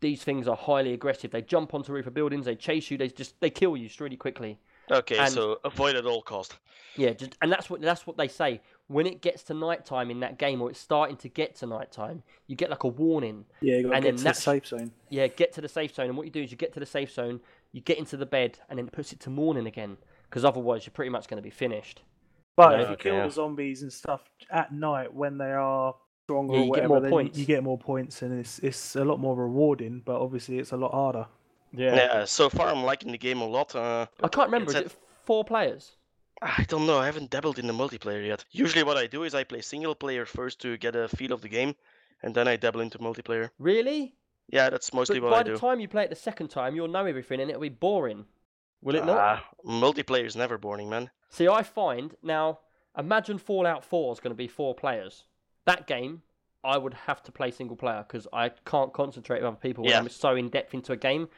these 0.00 0.22
things 0.22 0.46
are 0.46 0.56
highly 0.56 0.92
aggressive. 0.92 1.30
They 1.30 1.42
jump 1.42 1.74
onto 1.74 1.92
roof 1.92 2.06
of 2.06 2.14
buildings, 2.14 2.44
they 2.46 2.56
chase 2.56 2.90
you, 2.90 2.98
they 2.98 3.08
just 3.08 3.40
they 3.40 3.50
kill 3.50 3.76
you 3.76 3.88
really 3.98 4.16
quickly. 4.16 4.60
Okay, 4.90 5.18
And- 5.18 5.30
so 5.32 5.58
avoid 5.64 5.96
at 5.96 6.06
all 6.06 6.22
cost. 6.22 6.56
Yeah, 6.96 7.10
just, 7.12 7.36
and 7.42 7.50
that's 7.50 7.68
what 7.68 7.80
that's 7.80 8.06
what 8.06 8.16
they 8.16 8.28
say. 8.28 8.60
When 8.86 9.06
it 9.06 9.20
gets 9.20 9.42
to 9.44 9.54
nighttime 9.54 10.10
in 10.10 10.20
that 10.20 10.38
game, 10.38 10.62
or 10.62 10.70
it's 10.70 10.78
starting 10.78 11.16
to 11.18 11.28
get 11.28 11.56
to 11.56 11.66
nighttime, 11.66 12.22
you 12.46 12.54
get 12.54 12.70
like 12.70 12.84
a 12.84 12.88
warning. 12.88 13.46
Yeah, 13.60 13.78
you 13.78 13.82
got 13.84 13.88
to 13.88 13.94
And 13.96 14.02
get 14.04 14.08
then 14.10 14.14
to 14.16 14.18
the 14.18 14.24
that's- 14.24 14.42
safe 14.44 14.66
zone. 14.66 14.92
Yeah, 15.08 15.26
get 15.26 15.52
to 15.54 15.60
the 15.60 15.68
safe 15.68 15.94
zone, 15.94 16.06
and 16.06 16.16
what 16.16 16.24
you 16.26 16.30
do 16.32 16.42
is 16.42 16.50
you 16.52 16.56
get 16.56 16.72
to 16.74 16.80
the 16.80 16.86
safe 16.86 17.10
zone, 17.12 17.40
you 17.72 17.80
get 17.80 17.98
into 17.98 18.16
the 18.16 18.26
bed, 18.26 18.58
and 18.68 18.78
then 18.78 18.86
it 18.86 18.92
puts 18.92 19.12
it 19.12 19.18
to 19.20 19.30
morning 19.30 19.66
again, 19.66 19.96
because 20.30 20.44
otherwise 20.44 20.86
you're 20.86 20.92
pretty 20.92 21.10
much 21.10 21.26
going 21.26 21.38
to 21.38 21.42
be 21.42 21.50
finished. 21.50 22.02
But 22.56 22.72
Yeah, 22.72 22.82
if 22.82 22.88
you 22.88 22.94
okay, 22.94 23.02
kill 23.02 23.14
yeah. 23.16 23.24
the 23.26 23.30
zombies 23.32 23.82
and 23.82 23.92
stuff 23.92 24.22
at 24.50 24.72
night 24.72 25.12
when 25.12 25.38
they 25.38 25.50
are 25.52 25.96
stronger 26.26 26.54
Yeah, 26.54 26.60
or 26.60 26.64
you 26.66 26.74
get 26.74 26.88
more 26.88 27.00
then 27.00 27.10
points. 27.10 27.36
You, 27.38 27.40
you 27.42 27.46
get 27.46 27.64
more 27.64 27.78
points, 27.78 28.22
and 28.22 28.38
it's 28.38 28.60
it's 28.60 28.94
a 28.94 29.04
lot 29.04 29.18
more 29.18 29.34
rewarding. 29.34 30.02
But 30.04 30.20
obviously, 30.20 30.58
it's 30.60 30.70
a 30.70 30.76
lot 30.76 30.92
harder. 30.92 31.26
Yeah. 31.76 32.24
so 32.24 32.48
far 32.48 32.68
I'm 32.68 32.84
liking 32.84 33.12
the 33.12 33.18
game 33.18 33.40
a 33.40 33.46
lot. 33.46 33.74
Uh, 33.74 34.06
I 34.22 34.28
can't 34.28 34.48
remember. 34.48 34.70
Is 34.70 34.76
It's 34.76 34.94
it 34.94 34.98
four 35.24 35.44
players? 35.44 35.92
I 36.42 36.64
don't 36.68 36.86
know. 36.86 36.98
I 36.98 37.06
haven't 37.06 37.30
dabbled 37.30 37.58
in 37.58 37.66
the 37.66 37.72
multiplayer 37.72 38.26
yet. 38.26 38.44
Usually, 38.50 38.82
what 38.82 38.96
I 38.96 39.06
do 39.06 39.22
is 39.22 39.34
I 39.34 39.44
play 39.44 39.60
single 39.60 39.94
player 39.94 40.26
first 40.26 40.60
to 40.62 40.76
get 40.76 40.94
a 40.94 41.08
feel 41.08 41.32
of 41.32 41.40
the 41.40 41.48
game, 41.48 41.74
and 42.22 42.34
then 42.34 42.48
I 42.48 42.56
dabble 42.56 42.80
into 42.80 42.98
multiplayer. 42.98 43.50
Really? 43.58 44.14
Yeah, 44.48 44.68
that's 44.68 44.92
mostly 44.92 45.20
But 45.20 45.30
what 45.30 45.44
by 45.46 45.50
the 45.52 45.58
time 45.58 45.80
you 45.80 45.88
play 45.88 46.04
it 46.04 46.10
the 46.10 46.16
second 46.16 46.48
time, 46.48 46.76
you'll 46.76 46.88
know 46.88 47.06
everything, 47.06 47.40
and 47.40 47.50
it'll 47.50 47.62
be 47.62 47.68
boring. 47.70 48.26
Will 48.82 48.96
it 48.96 49.06
not? 49.06 49.16
Ah, 49.18 49.44
multiplayer 49.64 50.26
is 50.26 50.36
never 50.36 50.58
boring, 50.58 50.90
man. 50.90 51.10
See, 51.30 51.48
I 51.48 51.62
find 51.62 52.14
now, 52.22 52.58
imagine 52.98 53.38
Fallout 53.38 53.82
4 53.82 54.12
is 54.12 54.20
going 54.20 54.32
to 54.32 54.36
be 54.36 54.46
four 54.46 54.74
players. 54.74 55.24
That 55.64 55.86
game, 55.86 56.22
I 56.62 56.76
would 56.76 56.92
have 56.92 57.22
to 57.22 57.32
play 57.32 57.50
single 57.50 57.76
player 57.76 58.04
because 58.06 58.26
I 58.32 58.50
can't 58.50 58.92
concentrate 58.92 59.38
with 59.38 59.46
other 59.46 59.56
people 59.56 59.84
when 59.84 59.94
I'm 59.94 60.08
so 60.10 60.36
in 60.36 60.50
depth 60.50 60.74
into 60.74 60.92
a 60.92 60.96
game. 60.96 61.28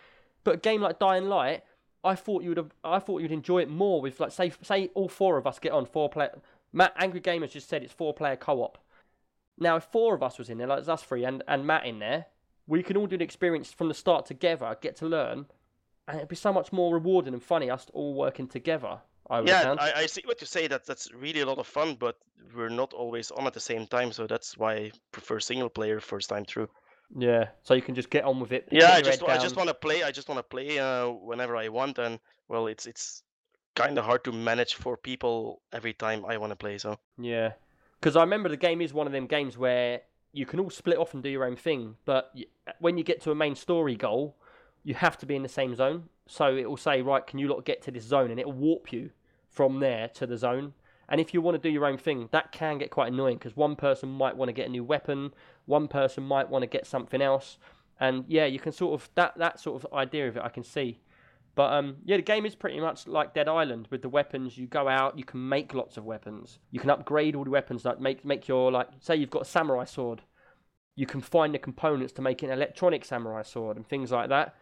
But 0.47 0.55
a 0.55 0.59
game 0.59 0.81
like 0.81 1.01
Dying 1.01 1.29
Light, 1.29 1.65
I 2.05 2.15
thought 2.15 2.45
you 2.45 2.51
would 2.51 2.57
have, 2.57 2.71
I 2.85 3.01
thought 3.01 3.21
you'd 3.21 3.33
enjoy 3.33 3.63
it 3.63 3.69
more 3.69 4.01
with 4.01 4.21
like 4.21 4.31
say 4.31 4.53
say 4.63 4.91
all 4.95 5.09
four 5.09 5.39
of 5.39 5.47
us 5.47 5.59
get 5.59 5.73
on 5.73 5.87
four 5.87 6.09
player. 6.09 6.39
Matt 6.73 6.93
Angry 6.97 7.21
Gamers 7.21 7.51
just 7.51 7.69
said 7.69 7.83
it's 7.83 7.93
four 7.93 8.15
player 8.15 8.37
co 8.37 8.63
op. 8.63 8.79
Now, 9.59 9.75
if 9.75 9.83
four 9.83 10.15
of 10.15 10.23
us 10.23 10.39
was 10.39 10.49
in 10.49 10.59
there, 10.59 10.69
like 10.69 10.87
us 10.87 11.03
three 11.03 11.25
and, 11.25 11.43
and 11.49 11.67
Matt 11.67 11.85
in 11.85 11.99
there, 11.99 12.27
we 12.69 12.85
can 12.85 12.97
all 12.97 13.09
do 13.09 13.19
the 13.19 13.25
experience 13.25 13.73
from 13.73 13.89
the 13.89 13.95
start 13.95 14.25
together, 14.25 14.77
get 14.81 14.95
to 14.99 15.07
learn, 15.07 15.47
and 16.07 16.19
it'd 16.19 16.29
be 16.29 16.37
so 16.37 16.53
much 16.53 16.73
more 16.73 16.95
rewarding 16.95 17.35
and 17.35 17.43
funny 17.43 17.69
us 17.69 17.89
all 17.93 18.15
working 18.15 18.47
together. 18.47 19.01
I 19.29 19.41
would 19.41 19.49
Yeah. 19.49 19.75
I, 19.81 20.03
I 20.03 20.07
see 20.07 20.23
what 20.27 20.41
you 20.41 20.47
say. 20.47 20.69
That 20.69 20.87
that's 20.87 21.13
really 21.13 21.41
a 21.41 21.47
lot 21.47 21.59
of 21.59 21.67
fun, 21.67 21.97
but 21.97 22.19
we're 22.55 22.69
not 22.69 22.93
always 22.93 23.33
on 23.33 23.49
at 23.49 23.53
the 23.53 23.59
same 23.59 23.85
time, 23.89 24.13
so 24.13 24.29
that's 24.29 24.57
why 24.57 24.75
I 24.75 24.93
prefer 25.11 25.41
single 25.41 25.71
player 25.71 25.99
first 25.99 26.29
time 26.29 26.45
through. 26.45 26.69
Yeah, 27.15 27.49
so 27.63 27.75
you 27.75 27.83
can 27.83 27.95
just 27.95 28.11
get 28.11 28.25
on 28.25 28.41
with 28.41 28.53
it. 28.53 28.69
Yeah, 28.71 28.93
I 28.93 29.03
just 29.03 29.23
I 29.23 29.39
just 29.39 29.57
want 29.57 29.69
to 29.69 29.75
play. 29.75 30.03
I 30.03 30.11
just 30.11 30.29
want 30.29 30.39
to 30.39 30.43
play 30.43 30.79
uh, 30.79 31.09
whenever 31.09 31.57
I 31.57 31.69
want, 31.69 31.99
and 31.99 32.19
well, 32.49 32.67
it's 32.67 32.87
it's 32.87 33.23
kind 33.75 33.99
of 33.99 34.05
hard 34.05 34.25
to 34.25 34.33
manage 34.33 34.75
for 34.75 34.97
people 34.97 35.61
every 35.73 35.93
time 35.93 36.25
I 36.25 36.37
want 36.39 36.51
to 36.51 36.57
play. 36.57 36.79
So 36.79 36.99
Yeah, 37.19 37.53
because 38.01 38.17
I 38.17 38.21
remember 38.23 38.49
the 38.49 38.57
game 38.57 38.81
is 38.81 38.93
one 38.93 39.07
of 39.07 39.13
them 39.13 39.27
games 39.27 39.57
where 39.57 40.01
you 40.33 40.47
can 40.47 40.61
all 40.61 40.71
split 40.71 40.99
off 40.99 41.15
and 41.15 41.23
do 41.23 41.29
your 41.29 41.45
own 41.45 41.57
thing, 41.57 41.97
but 42.05 42.31
y- 42.35 42.45
when 42.81 42.99
you 42.99 43.05
get 43.05 43.23
to 43.23 43.31
a 43.31 43.35
main 43.35 43.55
story 43.55 43.97
goal, 43.97 44.37
you 44.83 44.95
have 44.95 45.17
to 45.19 45.27
be 45.27 45.37
in 45.37 45.43
the 45.43 45.49
same 45.49 45.75
zone. 45.75 46.09
So 46.27 46.57
it 46.57 46.69
will 46.69 46.77
say, 46.77 47.03
right, 47.03 47.27
can 47.27 47.39
you 47.39 47.49
lot 47.49 47.65
get 47.65 47.83
to 47.83 47.91
this 47.91 48.05
zone, 48.05 48.31
and 48.31 48.41
it 48.41 48.47
will 48.47 48.53
warp 48.53 48.93
you 48.93 49.11
from 49.49 49.81
there 49.81 50.09
to 50.09 50.27
the 50.27 50.37
zone. 50.37 50.75
And 51.09 51.21
if 51.21 51.33
you 51.33 51.41
want 51.41 51.55
to 51.55 51.69
do 51.69 51.73
your 51.73 51.87
own 51.87 51.99
thing, 51.99 52.29
that 52.33 52.53
can 52.53 52.79
get 52.79 52.91
quite 52.91 53.13
annoying 53.13 53.39
because 53.39 53.57
one 53.57 53.77
person 53.77 54.09
might 54.09 54.37
want 54.37 54.49
to 54.49 54.53
get 54.53 54.67
a 54.67 54.71
new 54.71 54.85
weapon, 54.85 55.33
one 55.67 55.89
person 55.89 56.25
might 56.25 56.51
want 56.51 56.63
to 56.63 56.67
get 56.67 56.87
something 56.87 57.23
else, 57.23 57.59
and 58.01 58.25
yeah, 58.29 58.45
you 58.45 58.59
can 58.59 58.73
sort 58.73 59.01
of 59.01 59.09
that 59.15 59.37
that 59.39 59.61
sort 59.61 59.83
of 59.83 59.93
idea 59.93 60.29
of 60.29 60.37
it 60.37 60.43
I 60.43 60.49
can 60.49 60.65
see. 60.65 61.01
But 61.55 61.73
um, 61.73 61.97
yeah, 62.05 62.17
the 62.17 62.23
game 62.23 62.45
is 62.45 62.55
pretty 62.55 62.79
much 62.81 63.07
like 63.07 63.33
Dead 63.33 63.49
Island 63.49 63.89
with 63.91 64.03
the 64.03 64.11
weapons. 64.11 64.59
You 64.59 64.67
go 64.67 64.89
out, 64.89 65.19
you 65.19 65.25
can 65.25 65.49
make 65.49 65.73
lots 65.73 65.97
of 65.97 66.05
weapons. 66.05 66.59
You 66.71 66.81
can 66.81 66.91
upgrade 66.91 67.35
all 67.35 67.45
the 67.45 67.51
weapons. 67.51 67.85
Like 67.85 68.01
make 68.01 68.25
make 68.25 68.47
your 68.47 68.71
like 68.71 68.89
say 69.01 69.17
you've 69.17 69.31
got 69.31 69.43
a 69.43 69.47
samurai 69.47 69.85
sword, 69.85 70.23
you 70.97 71.07
can 71.07 71.21
find 71.21 71.55
the 71.55 71.59
components 71.59 72.13
to 72.15 72.23
make 72.23 72.43
an 72.43 72.51
electronic 72.51 73.05
samurai 73.05 73.43
sword 73.43 73.77
and 73.77 73.87
things 73.87 74.11
like 74.11 74.29
that. 74.31 74.55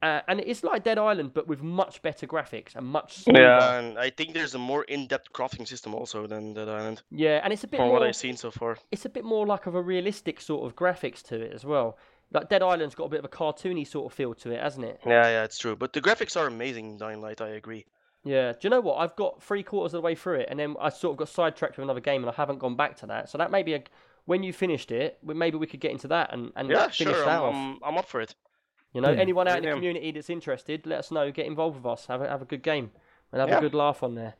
Uh, 0.00 0.20
and 0.28 0.38
it's 0.40 0.62
like 0.62 0.84
Dead 0.84 0.96
Island, 0.98 1.32
but 1.34 1.48
with 1.48 1.60
much 1.62 2.02
better 2.02 2.24
graphics 2.26 2.76
and 2.76 2.86
much 2.86 3.18
smoother. 3.18 3.40
yeah, 3.42 3.78
and 3.80 3.98
I 3.98 4.10
think 4.10 4.32
there's 4.32 4.54
a 4.54 4.58
more 4.58 4.84
in-depth 4.84 5.32
crafting 5.32 5.66
system 5.66 5.92
also 5.94 6.26
than 6.28 6.54
Dead 6.54 6.68
Island, 6.68 7.02
Yeah, 7.10 7.40
and 7.42 7.52
it's 7.52 7.64
a 7.64 7.66
bit 7.66 7.78
from 7.78 7.88
more. 7.88 7.98
what 7.98 8.06
I've 8.06 8.14
seen 8.14 8.36
so 8.36 8.50
far. 8.52 8.78
It's 8.92 9.04
a 9.06 9.08
bit 9.08 9.24
more 9.24 9.44
like 9.46 9.66
of 9.66 9.74
a 9.74 9.82
realistic 9.82 10.40
sort 10.40 10.64
of 10.66 10.76
graphics 10.76 11.20
to 11.24 11.40
it 11.40 11.52
as 11.52 11.64
well. 11.64 11.98
Like 12.30 12.48
Dead 12.48 12.62
Island's 12.62 12.94
got 12.94 13.04
a 13.04 13.08
bit 13.08 13.18
of 13.20 13.24
a 13.24 13.28
cartoony 13.28 13.84
sort 13.86 14.12
of 14.12 14.16
feel 14.16 14.34
to 14.34 14.50
it, 14.52 14.62
hasn't 14.62 14.84
it? 14.86 15.00
Yeah, 15.04 15.24
yeah, 15.24 15.44
it's 15.44 15.58
true. 15.58 15.74
But 15.74 15.92
the 15.94 16.00
graphics 16.00 16.36
are 16.40 16.46
amazing 16.46 16.90
in 16.90 16.96
Dying 16.98 17.20
Light. 17.20 17.40
I 17.40 17.48
agree. 17.48 17.84
Yeah. 18.22 18.52
Do 18.52 18.58
you 18.62 18.70
know 18.70 18.80
what? 18.80 18.96
I've 18.98 19.16
got 19.16 19.42
three 19.42 19.62
quarters 19.62 19.94
of 19.94 19.98
the 19.98 20.04
way 20.04 20.14
through 20.14 20.40
it, 20.40 20.48
and 20.50 20.60
then 20.60 20.76
I 20.80 20.90
sort 20.90 21.12
of 21.14 21.16
got 21.18 21.28
sidetracked 21.28 21.76
with 21.76 21.84
another 21.84 22.00
game, 22.00 22.22
and 22.22 22.30
I 22.30 22.34
haven't 22.34 22.58
gone 22.58 22.76
back 22.76 22.96
to 22.98 23.06
that. 23.06 23.30
So 23.30 23.38
that 23.38 23.50
may 23.50 23.62
be 23.64 23.74
a. 23.74 23.82
When 24.26 24.42
you 24.42 24.52
finished 24.52 24.90
it, 24.92 25.18
maybe 25.24 25.56
we 25.56 25.66
could 25.66 25.80
get 25.80 25.90
into 25.90 26.06
that 26.08 26.34
and, 26.34 26.52
and 26.54 26.68
Yeah, 26.68 26.88
finish 26.88 27.14
sure. 27.14 27.24
that 27.24 27.38
I'm, 27.40 27.42
off. 27.42 27.54
I'm 27.54 27.78
I'm 27.82 27.98
up 27.98 28.06
for 28.06 28.20
it. 28.20 28.34
You 28.92 29.00
know, 29.00 29.10
Yeah. 29.10 29.20
anyone 29.20 29.46
out 29.48 29.58
in 29.58 29.64
the 29.64 29.72
community 29.72 30.10
that's 30.12 30.30
interested, 30.30 30.86
let 30.86 31.00
us 31.00 31.10
know. 31.10 31.30
Get 31.30 31.46
involved 31.46 31.76
with 31.76 31.86
us. 31.86 32.06
Have 32.06 32.22
a, 32.22 32.28
have 32.28 32.42
a 32.42 32.46
good 32.46 32.62
game 32.62 32.90
and 33.32 33.40
have 33.40 33.48
Yeah. 33.48 33.58
a 33.58 33.60
good 33.60 33.74
laugh 33.74 34.02
on 34.02 34.14
there. 34.14 34.34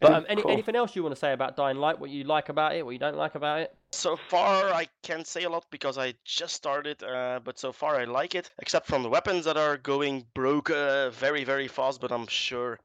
But 0.00 0.12
um, 0.12 0.26
any, 0.28 0.42
cool. 0.42 0.52
anything 0.52 0.76
else 0.76 0.94
you 0.94 1.02
want 1.02 1.14
to 1.14 1.18
say 1.18 1.32
about 1.32 1.56
Dying 1.56 1.78
Light? 1.78 1.98
What 1.98 2.10
you 2.10 2.22
like 2.22 2.48
about 2.50 2.74
it? 2.76 2.84
What 2.84 2.92
you 2.92 3.00
don't 3.00 3.16
like 3.16 3.34
about 3.34 3.60
it? 3.60 3.74
So 3.90 4.14
far, 4.16 4.72
I 4.72 4.86
can't 5.02 5.26
say 5.26 5.42
a 5.42 5.50
lot 5.50 5.66
because 5.70 5.98
I 5.98 6.14
just 6.24 6.54
started. 6.54 7.02
Uh, 7.02 7.40
but 7.42 7.58
so 7.58 7.72
far, 7.72 7.96
I 7.96 8.04
like 8.04 8.36
it, 8.36 8.50
except 8.60 8.86
from 8.86 9.02
the 9.02 9.08
weapons 9.08 9.44
that 9.46 9.56
are 9.56 9.76
going 9.76 10.24
broke 10.34 10.70
uh, 10.70 11.10
very, 11.10 11.42
very 11.42 11.66
fast. 11.66 12.00
But 12.00 12.12
I'm 12.12 12.28
sure 12.28 12.78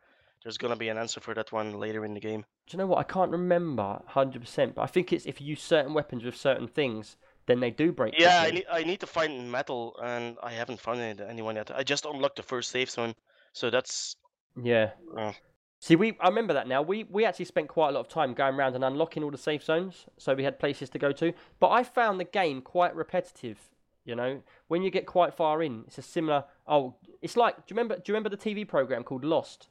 there's 0.43 0.57
gonna 0.57 0.75
be 0.75 0.89
an 0.89 0.97
answer 0.97 1.19
for 1.19 1.35
that 1.35 1.51
one 1.51 1.79
later 1.79 2.03
in 2.03 2.15
the 2.15 2.19
game. 2.19 2.45
Do 2.65 2.75
you 2.75 2.79
know 2.79 2.87
what? 2.87 2.97
I 2.97 3.03
can't 3.03 3.31
remember 3.31 4.01
hundred 4.07 4.41
percent, 4.41 4.73
but 4.73 4.81
I 4.81 4.87
think 4.87 5.13
it's 5.13 5.27
if 5.27 5.39
you 5.39 5.47
use 5.47 5.61
certain 5.61 5.93
weapons 5.93 6.23
with 6.23 6.35
certain 6.35 6.67
things, 6.67 7.15
then 7.45 7.59
they 7.59 7.71
do 7.71 7.91
break. 7.91 8.15
Yeah, 8.17 8.41
I 8.41 8.51
need 8.51 8.65
I 8.71 8.83
need 8.83 8.99
to 9.01 9.07
find 9.07 9.51
metal, 9.51 9.95
and 10.03 10.37
I 10.43 10.51
haven't 10.51 10.79
found 10.79 10.99
anyone 11.21 11.55
yet. 11.55 11.71
I 11.75 11.83
just 11.83 12.05
unlocked 12.05 12.37
the 12.37 12.43
first 12.43 12.69
save 12.71 12.89
zone, 12.89 13.15
so 13.53 13.69
that's 13.69 14.15
Yeah. 14.61 14.91
Oh. 15.17 15.33
See, 15.79 15.97
we 15.97 16.17
I 16.21 16.29
remember 16.29 16.53
that 16.53 16.67
now. 16.67 16.81
We 16.81 17.03
we 17.05 17.25
actually 17.25 17.45
spent 17.45 17.67
quite 17.67 17.89
a 17.89 17.91
lot 17.91 17.99
of 18.01 18.07
time 18.07 18.33
going 18.33 18.55
around 18.55 18.75
and 18.75 18.83
unlocking 18.83 19.23
all 19.23 19.31
the 19.31 19.37
safe 19.37 19.63
zones, 19.63 20.05
so 20.17 20.33
we 20.33 20.43
had 20.43 20.57
places 20.59 20.89
to 20.91 20.99
go 20.99 21.11
to. 21.11 21.33
But 21.59 21.69
I 21.71 21.83
found 21.83 22.19
the 22.19 22.25
game 22.25 22.61
quite 22.61 22.95
repetitive. 22.95 23.57
You 24.05 24.15
know, 24.15 24.41
when 24.67 24.81
you 24.81 24.89
get 24.91 25.05
quite 25.05 25.33
far 25.33 25.63
in, 25.63 25.83
it's 25.87 25.97
a 25.97 26.01
similar. 26.01 26.45
Oh, 26.67 26.95
it's 27.21 27.35
like. 27.37 27.55
Do 27.55 27.63
you 27.67 27.75
remember? 27.75 27.95
Do 27.95 28.03
you 28.07 28.13
remember 28.15 28.29
the 28.29 28.37
TV 28.37 28.65
program 28.67 29.03
called 29.03 29.23
Lost? 29.25 29.67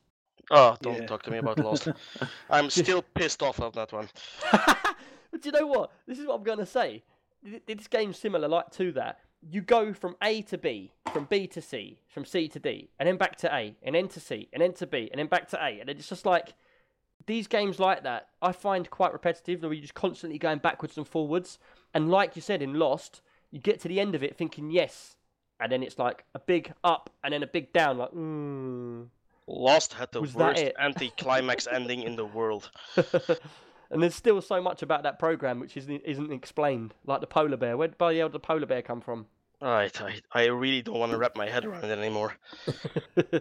oh, 0.51 0.77
don't 0.83 1.01
Yeah. 1.01 1.07
talk 1.07 1.23
to 1.23 1.31
me 1.31 1.39
about 1.39 1.59
Lost. 1.59 1.89
I'm 2.51 2.69
still 2.83 3.03
pissed 3.15 3.43
off 3.43 3.61
of 3.61 3.73
that 3.75 3.93
one. 3.93 4.09
But 5.31 5.41
do 5.41 5.49
you 5.49 5.53
know 5.59 5.67
what? 5.67 5.93
This 6.07 6.19
is 6.19 6.27
what 6.27 6.35
I'm 6.37 6.43
going 6.43 6.59
to 6.59 6.67
say. 6.67 7.03
Th- 7.45 7.63
This 7.67 7.89
game's 7.89 8.19
similar 8.19 8.49
like 8.49 8.71
to 8.73 8.93
that. 8.93 9.21
You 9.51 9.61
go 9.61 9.93
from 9.93 10.17
A 10.23 10.43
to 10.43 10.59
B, 10.59 10.93
from 11.13 11.25
B 11.25 11.47
to 11.49 11.61
C, 11.61 11.99
from 12.09 12.25
C 12.25 12.47
to 12.49 12.61
D, 12.61 12.91
and 12.99 13.09
then 13.09 13.17
back 13.17 13.37
to 13.39 13.53
A, 13.53 13.75
and 13.83 13.95
then 13.95 14.09
to 14.09 14.21
C, 14.21 14.49
and 14.53 14.63
then 14.63 14.73
to 14.75 14.87
B, 14.87 15.09
and 15.11 15.19
then 15.19 15.27
back 15.27 15.49
to 15.49 15.57
A, 15.57 15.81
and 15.81 15.91
it's 15.91 16.09
just 16.09 16.25
like 16.25 16.55
these 17.27 17.49
games 17.49 17.81
like 17.81 18.05
that. 18.05 18.29
I 18.41 18.53
find 18.53 18.89
quite 18.89 19.13
repetitive. 19.13 19.63
Where 19.63 19.73
you're 19.73 19.83
just 19.83 19.95
constantly 19.95 20.39
going 20.39 20.59
backwards 20.59 20.97
and 20.97 21.07
forwards, 21.07 21.59
and 21.93 22.11
like 22.11 22.37
you 22.37 22.43
said 22.43 22.63
in 22.63 22.75
Lost, 22.75 23.21
you 23.51 23.59
get 23.59 23.81
to 23.81 23.89
the 23.89 24.01
end 24.01 24.15
of 24.15 24.23
it 24.23 24.37
thinking 24.37 24.71
yes, 24.71 25.17
and 25.61 25.71
then 25.71 25.83
it's 25.83 25.99
like 25.99 26.25
a 26.35 26.39
big 26.39 26.73
up 26.85 27.11
and 27.25 27.33
then 27.33 27.43
a 27.43 27.47
big 27.47 27.73
down. 27.73 27.99
Like, 27.99 28.13
mm. 28.13 29.07
Lost 29.47 29.93
had 29.93 30.11
the 30.13 30.21
Was 30.21 30.35
worst 30.35 30.65
anti-climax 30.79 31.67
ending 31.71 32.03
in 32.03 32.17
the 32.17 32.25
world. 32.25 32.71
and 33.93 34.03
there's 34.03 34.15
still 34.15 34.41
so 34.41 34.61
much 34.61 34.83
about 34.83 35.03
that 35.05 35.19
program 35.19 35.61
which 35.61 35.77
isn't 35.77 36.03
isn't 36.05 36.33
explained. 36.33 36.95
Like 37.05 37.21
the 37.21 37.27
polar 37.27 37.57
bear. 37.57 37.77
Where 37.77 37.89
the 37.89 37.95
hell 37.99 38.29
did 38.29 38.33
the 38.33 38.41
polar 38.41 38.67
bear 38.67 38.83
come 38.83 39.01
from? 39.01 39.27
Right, 39.63 40.03
I, 40.03 40.21
I 40.33 40.47
really 40.47 40.83
don't 40.83 40.99
want 40.99 41.13
to 41.13 41.19
wrap 41.19 41.37
my 41.37 41.49
head 41.49 41.65
around 41.65 41.85
it 41.85 41.97
anymore. 41.97 42.37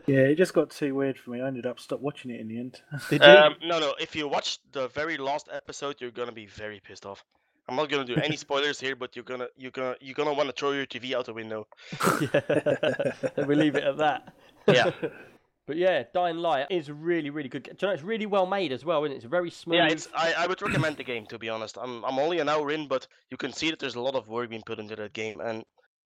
Yeah, 0.06 0.20
it 0.20 0.36
just 0.36 0.54
got 0.54 0.70
too 0.70 0.94
weird 0.94 1.18
for 1.18 1.32
me. 1.32 1.42
I 1.42 1.48
ended 1.48 1.66
up 1.66 1.80
stopped 1.80 2.02
watching 2.02 2.32
it 2.32 2.40
in 2.40 2.48
the 2.48 2.60
end. 2.60 2.82
Did 3.10 3.22
you? 3.22 3.28
Um, 3.28 3.56
no, 3.64 3.80
no. 3.80 3.94
If 4.00 4.16
you 4.16 4.28
watch 4.28 4.60
the 4.72 4.90
very 4.90 5.18
last 5.18 5.50
episode, 5.52 5.96
you're 6.00 6.12
gonna 6.12 6.32
be 6.32 6.46
very 6.46 6.80
pissed 6.80 7.06
off. 7.06 7.24
I'm 7.68 7.76
not 7.76 7.90
gonna 7.90 8.06
do 8.06 8.16
any 8.16 8.36
spoilers 8.46 8.80
here, 8.80 8.96
but 8.96 9.16
you're 9.16 9.26
gonna 9.26 9.48
you're 9.58 9.72
gonna 9.72 9.96
you're 10.02 10.14
gonna 10.14 10.34
want 10.34 10.50
to 10.50 10.54
throw 10.54 10.72
your 10.72 10.86
TV 10.86 11.16
out 11.16 11.26
the 11.26 11.34
window. 11.34 11.68
yeah. 12.22 13.46
we 13.46 13.56
leave 13.56 13.76
it 13.76 13.84
at 13.84 13.98
that. 13.98 14.34
Yeah. 14.68 14.92
But 15.68 15.78
yeah, 15.78 16.04
Dying 16.14 16.38
Light 16.38 16.68
is 16.70 16.90
really, 16.92 17.30
really 17.30 17.50
good. 17.50 17.64
Do 17.64 17.72
you 17.80 17.88
know, 17.88 17.94
it's 17.94 18.04
really 18.04 18.26
well 18.26 18.46
made 18.46 18.72
as 18.72 18.84
well, 18.84 19.04
isn't 19.04 19.14
it? 19.14 19.18
It's 19.18 19.26
very 19.26 19.52
smooth. 19.52 19.78
Yeah, 19.78 19.88
it's 19.88 20.08
I, 20.16 20.34
I 20.38 20.48
would 20.48 20.62
recommend 20.62 20.98
the 20.98 21.04
game 21.04 21.26
to 21.28 21.38
be 21.38 21.50
honest. 21.50 21.78
I'm 21.80 22.04
I'm 22.04 22.20
only 22.20 22.40
an 22.40 22.50
hour 22.50 22.72
in, 22.72 22.88
but 22.88 23.08
you 23.30 23.38
can 23.38 23.54
see 23.54 23.70
that 23.70 23.80
there's 23.80 23.96
a 23.96 24.02
lot 24.02 24.16
of 24.16 24.28
work 24.28 24.50
being 24.50 24.64
put 24.66 24.80
into 24.80 24.96
that 24.96 25.14
game, 25.14 25.40
and 25.40 25.64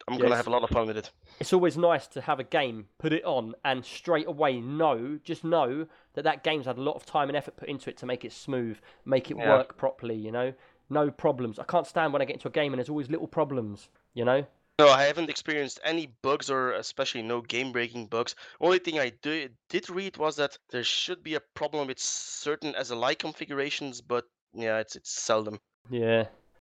I'm 0.07 0.17
gonna 0.17 0.35
have 0.35 0.47
a 0.47 0.51
lot 0.51 0.63
of 0.63 0.69
fun 0.69 0.87
with 0.87 0.97
it. 0.97 1.09
it's 1.39 1.53
always 1.53 1.77
nice 1.77 2.05
to 2.07 2.21
have 2.21 2.39
a 2.39 2.43
game, 2.43 2.87
put 2.99 3.13
it 3.13 3.23
on, 3.23 3.55
and 3.63 3.83
straight 3.83 4.27
away 4.27 4.59
know, 4.59 5.17
just 5.23 5.43
know 5.43 5.87
that 6.13 6.23
that 6.25 6.43
game's 6.43 6.65
had 6.65 6.77
a 6.77 6.81
lot 6.81 6.95
of 6.95 7.05
time 7.05 7.29
and 7.29 7.37
effort 7.37 7.55
put 7.55 7.69
into 7.69 7.89
it 7.89 7.97
to 7.97 8.05
make 8.05 8.23
it 8.25 8.33
smooth, 8.33 8.77
make 9.05 9.31
it 9.31 9.37
Yeah. 9.37 9.49
work 9.49 9.77
properly. 9.77 10.15
You 10.15 10.31
know, 10.31 10.53
no 10.89 11.09
problems. 11.09 11.57
I 11.59 11.63
can't 11.63 11.87
stand 11.87 12.13
when 12.13 12.21
I 12.21 12.25
get 12.25 12.35
into 12.35 12.49
a 12.49 12.51
game 12.51 12.73
and 12.73 12.79
there's 12.79 12.89
always 12.89 13.09
little 13.09 13.27
problems. 13.27 13.89
You 14.13 14.25
know. 14.25 14.45
No, 14.77 14.89
I 14.89 15.03
haven't 15.03 15.29
experienced 15.29 15.79
any 15.85 16.07
bugs 16.21 16.49
or 16.49 16.73
especially 16.73 17.21
no 17.21 17.39
game-breaking 17.39 18.07
bugs. 18.07 18.35
Only 18.59 18.79
thing 18.79 18.99
I 18.99 19.13
do, 19.21 19.47
did 19.69 19.89
read 19.89 20.17
was 20.17 20.35
that 20.35 20.57
there 20.69 20.83
should 20.83 21.23
be 21.23 21.35
a 21.35 21.39
problem 21.39 21.87
with 21.87 21.97
certain 21.97 22.73
SLI 22.73 23.17
configurations, 23.17 24.01
but 24.01 24.25
yeah, 24.53 24.79
it's 24.79 24.97
it's 24.97 25.11
seldom. 25.11 25.61
Yeah. 25.89 26.25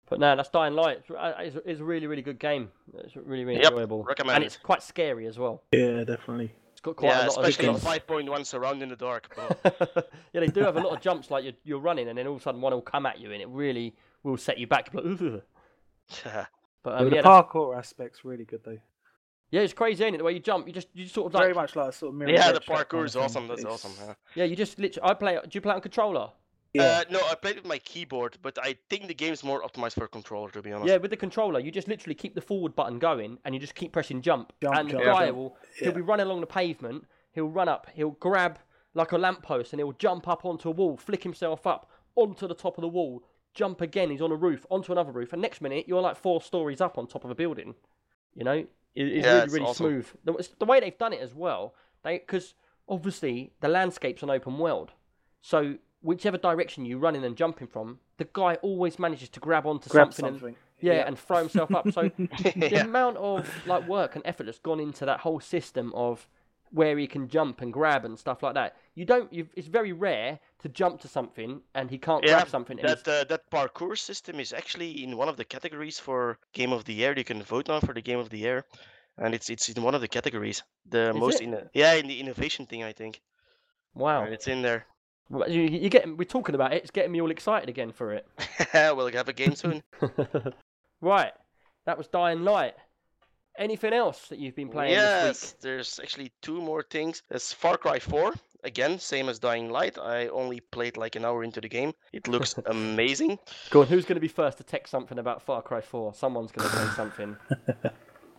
But 0.09 0.19
no, 0.19 0.35
that's 0.35 0.49
Dying 0.49 0.73
Light. 0.73 0.97
It's, 0.99 1.11
uh, 1.11 1.33
it's, 1.39 1.57
it's 1.65 1.79
a 1.79 1.83
really, 1.83 2.07
really 2.07 2.21
good 2.21 2.39
game. 2.39 2.69
It's 2.97 3.15
really, 3.15 3.45
really 3.45 3.61
Yep, 3.61 3.71
enjoyable. 3.71 4.03
recommend 4.03 4.35
and 4.35 4.43
it's 4.43 4.57
quite 4.57 4.83
scary 4.83 5.25
as 5.27 5.39
well. 5.39 5.63
yeah, 5.71 6.03
definitely. 6.03 6.51
It's 6.73 6.81
got 6.81 6.97
quite 6.97 7.07
yeah, 7.07 7.19
a 7.19 7.27
lot 7.29 7.37
especially 7.45 7.67
of 7.67 7.81
jumps. 7.81 8.05
5.1 8.05 8.45
surround 8.45 8.83
in 8.83 8.89
the 8.89 8.97
dark. 8.97 9.33
But 9.33 10.11
yeah, 10.33 10.41
they 10.41 10.47
do 10.47 10.59
have 10.59 10.75
a 10.75 10.81
lot 10.81 10.93
of 10.93 10.99
jumps. 10.99 11.31
Like 11.31 11.45
you're, 11.45 11.53
you're 11.63 11.79
running, 11.79 12.09
and 12.09 12.17
then 12.17 12.27
all 12.27 12.35
of 12.35 12.41
a 12.41 12.43
sudden 12.43 12.59
one 12.59 12.73
will 12.73 12.81
come 12.81 13.05
at 13.05 13.21
you, 13.21 13.31
and 13.31 13.41
it 13.41 13.47
really 13.47 13.95
will 14.23 14.35
set 14.35 14.57
you 14.57 14.67
back. 14.67 14.89
You're 14.93 15.03
Like, 15.03 15.43
"Ugh." 16.85 16.91
yeah, 16.91 16.91
but 16.91 16.91
Yeah, 16.91 16.97
um, 16.99 17.09
the 17.09 17.15
yeah, 17.15 17.21
that's- 17.21 17.45
parkour 17.45 17.77
aspect's 17.77 18.25
really 18.25 18.45
good 18.45 18.61
though. 18.63 18.77
yeah, 19.51 19.61
it's 19.61 19.73
crazy, 19.73 20.03
ain't 20.03 20.15
it? 20.15 20.17
The 20.19 20.23
way 20.23 20.33
you 20.33 20.39
jump, 20.39 20.67
you 20.67 20.73
just 20.73 20.87
you 20.93 21.03
just 21.03 21.15
sort 21.15 21.27
of 21.27 21.33
like 21.33 21.43
Very 21.43 21.53
much 21.53 21.75
like 21.75 21.89
a 21.89 21.91
sort 21.91 22.09
of 22.13 22.15
mirror 22.15 22.31
yeah, 22.31 22.37
the 22.37 22.47
edge, 22.47 22.53
that 22.53 22.65
kind 22.65 22.89
parkour 22.89 23.05
is 23.05 23.15
awesome. 23.15 23.47
That's 23.47 23.61
It's- 23.61 23.73
awesome. 23.85 23.91
Yeah. 24.07 24.13
yeah, 24.35 24.43
you 24.45 24.55
just 24.55 24.79
literally. 24.79 25.09
I 25.09 25.13
play. 25.13 25.33
Do 25.35 25.49
you 25.51 25.61
play 25.61 25.73
on 25.73 25.81
controller? 25.81 26.31
Yeah, 26.75 27.03
Uh, 27.07 27.11
no, 27.11 27.19
I 27.29 27.35
played 27.35 27.57
with 27.57 27.65
my 27.67 27.77
keyboard, 27.77 28.39
but 28.41 28.57
I 28.59 28.75
think 28.89 29.05
the 29.07 29.13
game's 29.13 29.43
more 29.43 29.61
optimized 29.61 29.93
for 29.93 30.05
a 30.05 30.07
controller, 30.07 30.49
to 30.49 30.61
be 30.63 30.71
honest. 30.71 30.87
Yeah, 30.89 30.97
with 30.97 31.11
the 31.11 31.17
controller, 31.17 31.59
you 31.59 31.69
just 31.69 31.87
literally 31.87 32.15
keep 32.15 32.33
the 32.33 32.41
forward 32.41 32.75
button 32.75 32.97
going, 32.97 33.37
and 33.45 33.53
you 33.53 33.61
just 33.61 33.75
keep 33.75 33.91
pressing 33.91 34.23
jump. 34.23 34.53
Jump, 34.59 34.75
and 34.77 34.89
jump, 34.89 35.03
the 35.03 35.07
guy 35.11 35.25
jump. 35.27 35.37
will 35.37 35.57
he'll 35.77 35.91
be 35.91 36.01
running 36.01 36.25
along 36.25 36.41
the 36.41 36.47
pavement. 36.47 37.05
He'll 37.31 37.47
run 37.47 37.69
up. 37.69 37.85
He'll 37.93 38.11
grab 38.19 38.57
like 38.95 39.11
a 39.11 39.19
lamppost, 39.19 39.71
and 39.73 39.79
he'll 39.79 39.91
jump 39.91 40.27
up 40.27 40.45
onto 40.45 40.67
a 40.67 40.71
wall, 40.71 40.97
flick 40.97 41.21
himself 41.21 41.67
up 41.67 41.91
onto 42.15 42.47
the 42.47 42.55
top 42.55 42.79
of 42.79 42.81
the 42.81 42.87
wall, 42.87 43.21
jump 43.53 43.81
again. 43.81 44.09
He's 44.09 44.21
on 44.21 44.31
a 44.31 44.35
roof, 44.35 44.65
onto 44.69 44.91
another 44.91 45.11
roof, 45.11 45.33
and 45.33 45.41
next 45.41 45.61
minute 45.61 45.85
you're 45.87 46.01
like 46.01 46.17
four 46.17 46.41
stories 46.41 46.81
up 46.81 46.97
on 46.97 47.07
top 47.07 47.23
of 47.23 47.31
a 47.31 47.35
building. 47.35 47.75
You 48.35 48.43
know, 48.43 48.53
it, 48.53 48.67
it's 48.95 49.25
Yeah, 49.25 49.33
really 49.33 49.43
it's 49.45 49.53
really 49.53 49.65
awesome. 49.65 49.85
smooth. 49.87 50.07
The, 50.23 50.49
the 50.59 50.65
way 50.65 50.79
they've 50.79 50.97
done 50.97 51.13
it 51.13 51.21
as 51.21 51.33
well, 51.33 51.73
they 52.03 52.17
because 52.17 52.53
obviously 52.89 53.53
the 53.61 53.67
landscape's 53.67 54.23
an 54.23 54.29
open 54.29 54.57
world, 54.57 54.91
so 55.41 55.75
whichever 56.01 56.37
direction 56.37 56.85
you're 56.85 56.99
running 56.99 57.23
and 57.23 57.37
jumping 57.37 57.67
from, 57.67 57.99
the 58.17 58.27
guy 58.33 58.55
always 58.55 58.99
manages 58.99 59.29
to 59.29 59.39
grab 59.39 59.65
onto 59.65 59.89
grab 59.89 60.13
something, 60.13 60.25
and 60.25 60.39
something. 60.39 60.55
yeah, 60.81 61.05
and 61.07 61.17
throw 61.17 61.37
himself 61.39 61.73
up. 61.73 61.91
So 61.91 62.11
the 62.55 62.81
amount 62.81 63.17
of 63.17 63.47
like 63.65 63.87
work 63.87 64.15
and 64.15 64.25
effort 64.25 64.45
that's 64.45 64.59
gone 64.59 64.79
into 64.79 65.05
that 65.05 65.21
whole 65.21 65.39
system 65.39 65.93
of 65.95 66.27
where 66.73 66.97
he 66.97 67.07
can 67.07 67.27
jump 67.29 67.61
and 67.61 67.71
grab 67.71 68.03
and 68.03 68.17
stuff 68.17 68.43
like 68.43 68.55
that. 68.55 68.75
You 68.95 69.05
don't. 69.05 69.29
It's 69.31 69.67
very 69.67 69.93
rare 69.93 70.39
to 70.59 70.69
jump 70.69 70.99
to 71.01 71.07
something 71.07 71.61
and 71.75 71.89
he 71.89 71.97
can't 71.97 72.23
Yeah, 72.25 72.35
grab 72.35 72.49
something. 72.49 72.77
That 72.77 73.07
uh, 73.07 73.23
that 73.25 73.49
parkour 73.51 73.97
system 73.97 74.39
is 74.39 74.53
actually 74.53 75.03
in 75.03 75.17
one 75.17 75.29
of 75.29 75.37
the 75.37 75.45
categories 75.45 75.99
for 75.99 76.37
Game 76.53 76.73
of 76.73 76.83
the 76.85 76.93
Year. 76.93 77.13
You 77.17 77.23
can 77.23 77.43
vote 77.43 77.67
now 77.67 77.79
for 77.79 77.93
the 77.93 78.01
Game 78.01 78.19
of 78.19 78.29
the 78.29 78.39
Year, 78.39 78.65
and 79.17 79.33
it's 79.35 79.49
it's 79.49 79.69
in 79.69 79.83
one 79.83 79.95
of 79.95 80.01
the 80.01 80.07
categories. 80.07 80.63
The 80.89 81.13
Is 81.13 81.15
most 81.15 81.41
in 81.41 81.69
yeah 81.73 81.93
in 81.93 82.07
the 82.07 82.19
innovation 82.19 82.65
thing 82.65 82.83
I 82.83 82.93
think. 82.93 83.21
wow. 83.93 84.23
And 84.23 84.33
it's 84.33 84.47
in 84.47 84.61
there. 84.61 84.85
You, 85.47 85.61
you 85.61 85.89
get. 85.89 86.05
We're 86.17 86.25
talking 86.25 86.55
about 86.55 86.73
it. 86.73 86.81
It's 86.83 86.91
getting 86.91 87.11
me 87.11 87.21
all 87.21 87.31
excited 87.31 87.69
again 87.69 87.91
for 87.91 88.13
it. 88.13 88.27
we'll 88.73 89.11
have 89.11 89.29
a 89.29 89.33
game 89.33 89.55
soon. 89.55 89.83
right. 91.01 91.33
That 91.85 91.97
was 91.97 92.07
Dying 92.07 92.43
Light. 92.43 92.75
Anything 93.57 93.93
else 93.93 94.27
that 94.29 94.39
you've 94.39 94.55
been 94.55 94.69
playing 94.69 94.95
this 94.95 94.99
yes, 94.99 95.55
there's 95.61 95.99
actually 95.99 96.31
two 96.41 96.59
more 96.59 96.83
things. 96.89 97.21
There's 97.29 97.53
Far 97.53 97.77
Cry 97.77 97.99
4. 97.99 98.33
Again, 98.63 98.97
same 98.97 99.29
as 99.29 99.37
Dying 99.39 99.69
Light. 99.69 99.97
I 99.99 100.27
only 100.27 100.59
played 100.59 100.97
like 100.97 101.15
an 101.15 101.23
hour 101.25 101.43
into 101.43 101.61
the 101.61 101.69
game. 101.69 101.93
It 102.13 102.27
looks 102.27 102.55
amazing. 102.65 103.37
Go 103.69 103.81
on. 103.81 103.87
Who's 103.87 104.05
going 104.05 104.15
to 104.15 104.21
be 104.21 104.27
first 104.27 104.57
to 104.57 104.63
text 104.63 104.89
something 104.89 105.19
about 105.19 105.43
Far 105.43 105.61
Cry 105.61 105.81
4? 105.81 106.13
Someone's 106.15 106.51
going 106.51 106.67
to 106.69 106.75
say 106.75 106.87
something. 106.95 107.37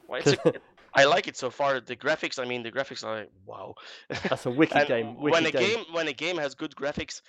Well, 0.09 0.21
it's 0.25 0.33
a, 0.33 0.55
I 0.95 1.05
like 1.05 1.29
it 1.29 1.37
so 1.37 1.51
far. 1.51 1.81
The 1.81 1.97
graphics, 1.97 2.39
I 2.39 2.45
mean, 2.45 2.63
the 2.63 2.71
graphics 2.71 3.05
are 3.05 3.21
like, 3.21 3.31
wow. 3.45 3.75
That's 4.09 4.47
a 4.47 4.51
wicked 4.51 4.87
game. 4.89 5.21
when 5.21 5.47
a 5.47 5.51
game. 5.51 5.77
game 5.77 5.85
when 5.93 6.09
a 6.09 6.13
game 6.13 6.39
has 6.39 6.55
good 6.55 6.75
graphics, 6.75 7.21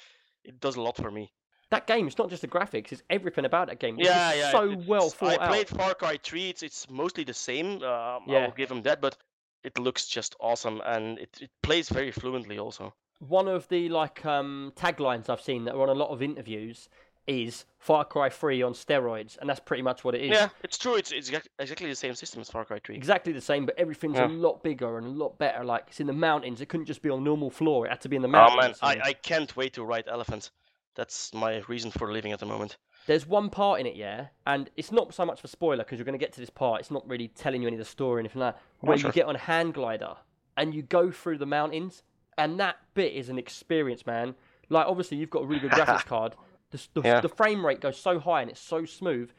it 0.44 0.60
does 0.60 0.76
a 0.76 0.82
lot 0.82 0.98
for 0.98 1.12
me. 1.12 1.32
That 1.72 1.88
game, 1.88 2.08
it's 2.08 2.18
not 2.18 2.30
just 2.30 2.42
the 2.42 2.48
graphics, 2.48 2.92
it's 2.92 3.02
everything 3.10 3.44
about 3.46 3.68
that 3.68 3.80
game. 3.80 3.98
It's 4.00 4.08
yeah, 4.08 4.34
yeah. 4.34 4.52
so 4.52 4.72
it's- 4.72 4.88
well 4.88 5.10
thought 5.10 5.34
out. 5.34 5.42
I 5.42 5.48
played 5.48 5.68
Far 5.70 5.96
Cry 5.96 6.18
3. 6.22 6.50
It's 6.50 6.64
it's 6.64 6.90
mostly 6.90 7.24
the 7.24 7.34
same. 7.34 7.82
Um, 7.84 8.24
Yeah. 8.28 8.46
I'll 8.46 8.52
give 8.52 8.70
them 8.70 8.84
that, 8.84 9.02
but 9.02 9.18
it 9.64 9.78
looks 9.80 10.06
just 10.08 10.36
awesome 10.40 10.82
and 10.86 11.18
it, 11.18 11.38
it 11.42 11.50
plays 11.64 11.90
very 11.90 12.12
fluently 12.12 12.60
also. 12.60 12.94
One 13.20 13.48
of 13.48 13.68
the 13.70 13.90
like 13.90 14.24
um, 14.26 14.74
taglines 14.76 15.30
I've 15.30 15.42
seen 15.42 15.66
that 15.66 15.74
are 15.74 15.82
on 15.82 15.90
a 15.90 15.94
lot 15.94 16.10
of 16.10 16.22
interviews 16.22 16.88
is 17.28 17.66
Far 17.80 18.06
Cry 18.06 18.30
3 18.30 18.62
on 18.62 18.74
steroids, 18.74 19.36
and 19.40 19.50
that's 19.50 19.60
pretty 19.60 19.82
much 19.82 20.04
what 20.04 20.14
it 20.14 20.22
is. 20.22 20.30
Yeah, 20.32 20.50
it's 20.64 20.78
true. 20.78 20.94
It's 20.96 21.12
it's 21.12 21.32
exactly 21.58 21.90
the 21.90 21.96
same 21.96 22.14
system 22.14 22.42
as 22.42 22.50
Far 22.52 22.66
Cry 22.66 22.78
3. 22.86 22.96
Exactly 22.96 23.34
the 23.34 23.42
same, 23.42 23.66
but 23.66 23.74
everything's 23.80 24.18
Yeah. 24.18 24.28
a 24.28 24.30
lot 24.30 24.62
bigger 24.62 25.00
and 25.00 25.08
a 25.08 25.10
lot 25.10 25.40
better. 25.40 25.64
Like 25.64 25.86
it's 25.88 26.00
in 26.00 26.06
the 26.06 26.14
mountains. 26.14 26.62
It 26.62 26.68
couldn't 26.70 26.86
just 26.86 27.02
be 27.02 27.10
on 27.10 27.24
normal 27.24 27.50
floor. 27.50 27.88
It 27.88 27.90
had 27.90 28.02
to 28.02 28.10
be 28.10 28.16
in 28.18 28.22
the 28.22 28.28
mountains. 28.28 28.78
Oh 28.84 28.88
man, 28.88 29.02
I, 29.04 29.10
I 29.10 29.14
can't 29.14 29.56
wait 29.58 29.74
to 29.74 29.84
ride 29.84 30.08
elephants. 30.08 30.52
That's 30.96 31.34
my 31.34 31.62
reason 31.68 31.92
for 31.92 32.12
living 32.12 32.32
at 32.32 32.40
the 32.40 32.46
moment. 32.46 32.78
There's 33.06 33.28
one 33.28 33.50
part 33.50 33.80
in 33.80 33.86
it, 33.86 33.96
yeah, 33.96 34.28
and 34.48 34.70
it's 34.78 34.92
not 34.92 35.14
so 35.14 35.26
much 35.26 35.42
for 35.42 35.48
spoiler 35.48 35.84
because 35.84 36.00
you're 36.00 36.06
going 36.06 36.18
to 36.18 36.24
get 36.24 36.34
to 36.34 36.40
this 36.40 36.50
part. 36.50 36.80
It's 36.80 36.90
not 36.90 37.08
really 37.08 37.28
telling 37.28 37.62
you 37.62 37.68
any 37.68 37.76
of 37.76 37.80
the 37.80 37.86
story 37.86 38.16
or 38.18 38.20
anything 38.20 38.42
like 38.42 38.56
that. 38.56 38.62
Where 38.80 38.98
sure. 38.98 39.10
you 39.10 39.14
get 39.14 39.26
on 39.28 39.36
a 39.36 39.40
hand 39.40 39.76
glider 39.76 40.16
and 40.58 40.74
you 40.74 40.82
go 40.82 41.12
through 41.12 41.38
the 41.38 41.46
mountains, 41.46 42.02
and 42.38 42.60
that 42.60 42.78
bit 42.94 43.14
is 43.14 43.30
an 43.30 43.38
experience, 43.38 44.06
man. 44.06 44.34
Like 44.70 44.88
obviously 44.88 45.18
you've 45.18 45.30
got 45.30 45.44
a 45.44 45.46
really 45.46 45.62
good 45.62 45.72
graphics 45.72 46.06
card. 46.14 46.34
The, 46.72 46.82
the, 46.96 47.02
Yeah. 47.02 47.22
the 47.22 47.30
frame 47.30 47.64
rate 47.66 47.80
goes 47.82 48.00
so 48.00 48.18
high 48.20 48.42
and 48.42 48.50
it's 48.50 48.60
so 48.60 48.86
smooth. 48.86 49.32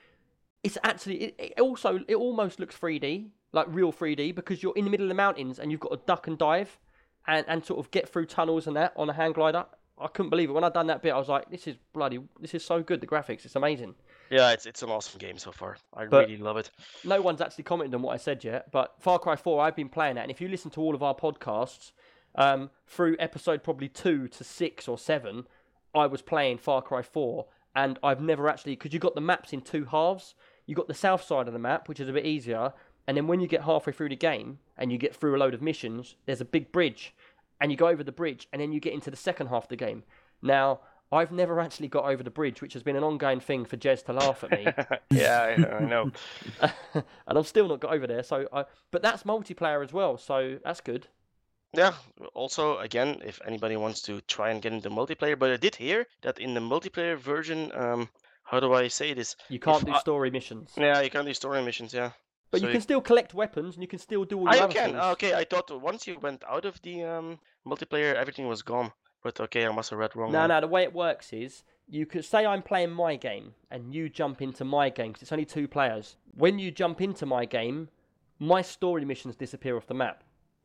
It's 0.62 0.78
actually 0.84 1.16
it, 1.24 1.34
it 1.56 1.60
also 1.60 2.00
it 2.06 2.14
almost 2.14 2.60
looks 2.60 2.76
3D, 2.76 3.28
like 3.52 3.66
real 3.70 3.92
3D, 3.92 4.34
because 4.34 4.62
you're 4.62 4.74
in 4.76 4.84
the 4.84 4.90
middle 4.90 5.06
of 5.06 5.08
the 5.08 5.14
mountains 5.14 5.58
and 5.58 5.72
you've 5.72 5.80
got 5.80 5.90
to 5.90 6.00
duck 6.06 6.26
and 6.28 6.38
dive, 6.38 6.78
and 7.26 7.44
and 7.48 7.64
sort 7.64 7.80
of 7.80 7.90
get 7.90 8.08
through 8.08 8.26
tunnels 8.26 8.66
and 8.68 8.76
that 8.76 8.92
on 8.96 9.08
a 9.10 9.12
hand 9.12 9.34
glider. 9.34 9.64
I 9.98 10.08
couldn't 10.08 10.30
believe 10.30 10.50
it 10.50 10.52
when 10.52 10.64
I 10.64 10.68
done 10.68 10.86
that 10.88 11.02
bit. 11.02 11.12
I 11.12 11.18
was 11.18 11.28
like, 11.28 11.50
this 11.50 11.66
is 11.66 11.76
bloody, 11.92 12.20
this 12.40 12.54
is 12.54 12.64
so 12.64 12.82
good. 12.82 13.00
The 13.00 13.06
graphics, 13.06 13.44
it's 13.44 13.56
amazing. 13.56 13.94
Yeah, 14.30 14.50
it's 14.52 14.66
it's 14.66 14.82
an 14.82 14.90
awesome 14.90 15.18
game 15.18 15.38
so 15.38 15.52
far. 15.52 15.76
I 15.94 16.06
But- 16.06 16.28
really 16.28 16.36
love 16.38 16.56
it. 16.56 16.70
no 17.04 17.20
one's 17.22 17.40
actually 17.40 17.64
commented 17.64 17.94
on 17.94 18.02
what 18.02 18.12
I 18.12 18.16
said 18.18 18.44
yet, 18.44 18.70
but 18.72 18.94
Far 19.00 19.18
Cry 19.18 19.36
4, 19.36 19.62
I've 19.62 19.76
been 19.76 19.88
playing 19.88 20.16
that. 20.16 20.22
And 20.22 20.30
if 20.30 20.40
you 20.40 20.48
listen 20.48 20.70
to 20.72 20.80
all 20.80 20.94
of 20.94 21.02
our 21.02 21.14
podcasts, 21.14 21.92
um, 22.34 22.70
through 22.86 23.16
episode 23.18 23.62
probably 23.62 23.88
two 23.88 24.28
to 24.28 24.44
six 24.44 24.86
or 24.88 24.98
seven, 24.98 25.46
I 25.94 26.06
was 26.06 26.20
playing 26.22 26.58
Far 26.58 26.82
Cry 26.82 27.02
4. 27.02 27.46
And 27.74 27.98
I've 28.02 28.20
never 28.20 28.48
actually, 28.48 28.72
because 28.72 28.92
you 28.92 28.98
got 28.98 29.14
the 29.14 29.20
maps 29.20 29.52
in 29.52 29.60
two 29.60 29.84
halves. 29.86 30.34
You 30.66 30.74
got 30.74 30.88
the 30.88 30.94
south 30.94 31.22
side 31.22 31.46
of 31.46 31.52
the 31.52 31.58
map, 31.58 31.88
which 31.88 32.00
is 32.00 32.08
a 32.08 32.12
bit 32.12 32.26
easier. 32.26 32.72
And 33.06 33.16
then 33.16 33.26
when 33.28 33.40
you 33.40 33.46
get 33.46 33.62
halfway 33.62 33.92
through 33.92 34.08
the 34.08 34.16
game 34.16 34.58
and 34.76 34.90
you 34.90 34.98
get 34.98 35.14
through 35.14 35.36
a 35.36 35.38
load 35.38 35.54
of 35.54 35.62
missions, 35.62 36.16
there's 36.26 36.40
a 36.40 36.44
big 36.46 36.72
bridge. 36.72 37.14
And 37.60 37.70
you 37.70 37.76
go 37.76 37.88
over 37.88 38.04
the 38.04 38.12
bridge 38.12 38.48
and 38.52 38.60
then 38.60 38.72
you 38.72 38.80
get 38.80 38.92
into 38.92 39.10
the 39.10 39.16
second 39.16 39.46
half 39.48 39.64
of 39.64 39.68
the 39.68 39.76
game. 39.76 40.04
Now, 40.42 40.80
I've 41.12 41.30
never 41.32 41.60
actually 41.60 41.88
got 41.88 42.04
over 42.04 42.22
the 42.22 42.30
bridge, 42.30 42.60
which 42.60 42.72
has 42.74 42.82
been 42.82 42.96
an 42.96 43.04
ongoing 43.04 43.40
thing 43.40 43.64
for 43.64 43.76
Jez 43.76 44.04
to 44.06 44.12
laugh 44.12 44.42
at 44.44 44.50
me. 44.50 44.66
yeah, 45.10 45.54
I, 45.70 45.76
I 45.76 45.80
know. 45.84 46.10
and 46.94 47.38
I've 47.38 47.46
still 47.46 47.68
not 47.68 47.80
got 47.80 47.94
over 47.94 48.06
there. 48.06 48.22
So, 48.22 48.46
I, 48.52 48.64
but 48.90 49.02
that's 49.02 49.22
multiplayer 49.22 49.84
as 49.84 49.92
well, 49.92 50.18
so 50.18 50.58
that's 50.64 50.80
good. 50.80 51.06
Yeah. 51.72 51.94
Also, 52.34 52.78
again, 52.78 53.20
if 53.24 53.40
anybody 53.46 53.76
wants 53.76 54.02
to 54.02 54.20
try 54.22 54.50
and 54.50 54.60
get 54.60 54.72
into 54.72 54.90
multiplayer, 54.90 55.38
but 55.38 55.50
I 55.50 55.56
did 55.56 55.76
hear 55.76 56.06
that 56.22 56.38
in 56.38 56.54
the 56.54 56.60
multiplayer 56.60 57.16
version, 57.16 57.70
um, 57.74 58.08
how 58.42 58.60
do 58.60 58.72
I 58.74 58.88
say 58.88 59.14
this? 59.14 59.36
You 59.48 59.58
can't 59.58 59.82
If 59.82 59.86
do 59.86 59.92
I- 59.92 59.98
story 60.00 60.30
missions, 60.30 60.72
Yeah, 60.76 61.00
you 61.00 61.10
can't 61.10 61.26
do 61.26 61.34
story 61.34 61.62
missions. 61.62 61.94
Yeah. 61.94 62.12
But 62.50 62.60
so 62.60 62.66
you 62.66 62.72
can 62.72 62.80
still 62.80 63.00
collect 63.00 63.34
weapons 63.34 63.74
and 63.74 63.82
you 63.82 63.88
can 63.88 63.98
still 63.98 64.24
do 64.24 64.38
all 64.38 64.48
Ah, 64.48 64.52
the 64.52 64.56
you 64.58 64.62
other 64.64 64.72
can. 64.74 64.90
things. 64.90 65.02
Okay, 65.14 65.34
I 65.34 65.44
thought 65.44 65.70
once 65.80 66.06
you 66.06 66.18
went 66.20 66.42
out 66.48 66.64
of 66.64 66.80
the 66.82 67.02
um, 67.04 67.38
multiplayer, 67.66 68.14
everything 68.14 68.46
was 68.48 68.62
gone. 68.62 68.92
But 69.22 69.40
okay, 69.40 69.66
I 69.66 69.72
must 69.72 69.90
have 69.90 69.98
read 69.98 70.14
wrong. 70.14 70.30
No, 70.30 70.40
then. 70.40 70.48
no. 70.50 70.60
The 70.60 70.68
way 70.68 70.84
it 70.84 70.92
works 70.94 71.32
is 71.32 71.64
you 71.88 72.06
could 72.06 72.24
say 72.24 72.46
I'm 72.46 72.62
playing 72.62 72.90
my 72.90 73.16
game 73.16 73.54
and 73.70 73.92
you 73.92 74.08
jump 74.08 74.40
into 74.40 74.64
my 74.64 74.88
game 74.88 75.08
because 75.08 75.22
it's 75.22 75.32
only 75.32 75.44
two 75.44 75.66
players. 75.66 76.16
When 76.34 76.58
you 76.60 76.70
jump 76.70 77.00
into 77.00 77.26
my 77.26 77.44
game, 77.44 77.88
my 78.38 78.62
story 78.62 79.04
missions 79.04 79.34
disappear 79.34 79.76
off 79.76 79.86
the 79.86 79.94
map, 79.94 80.22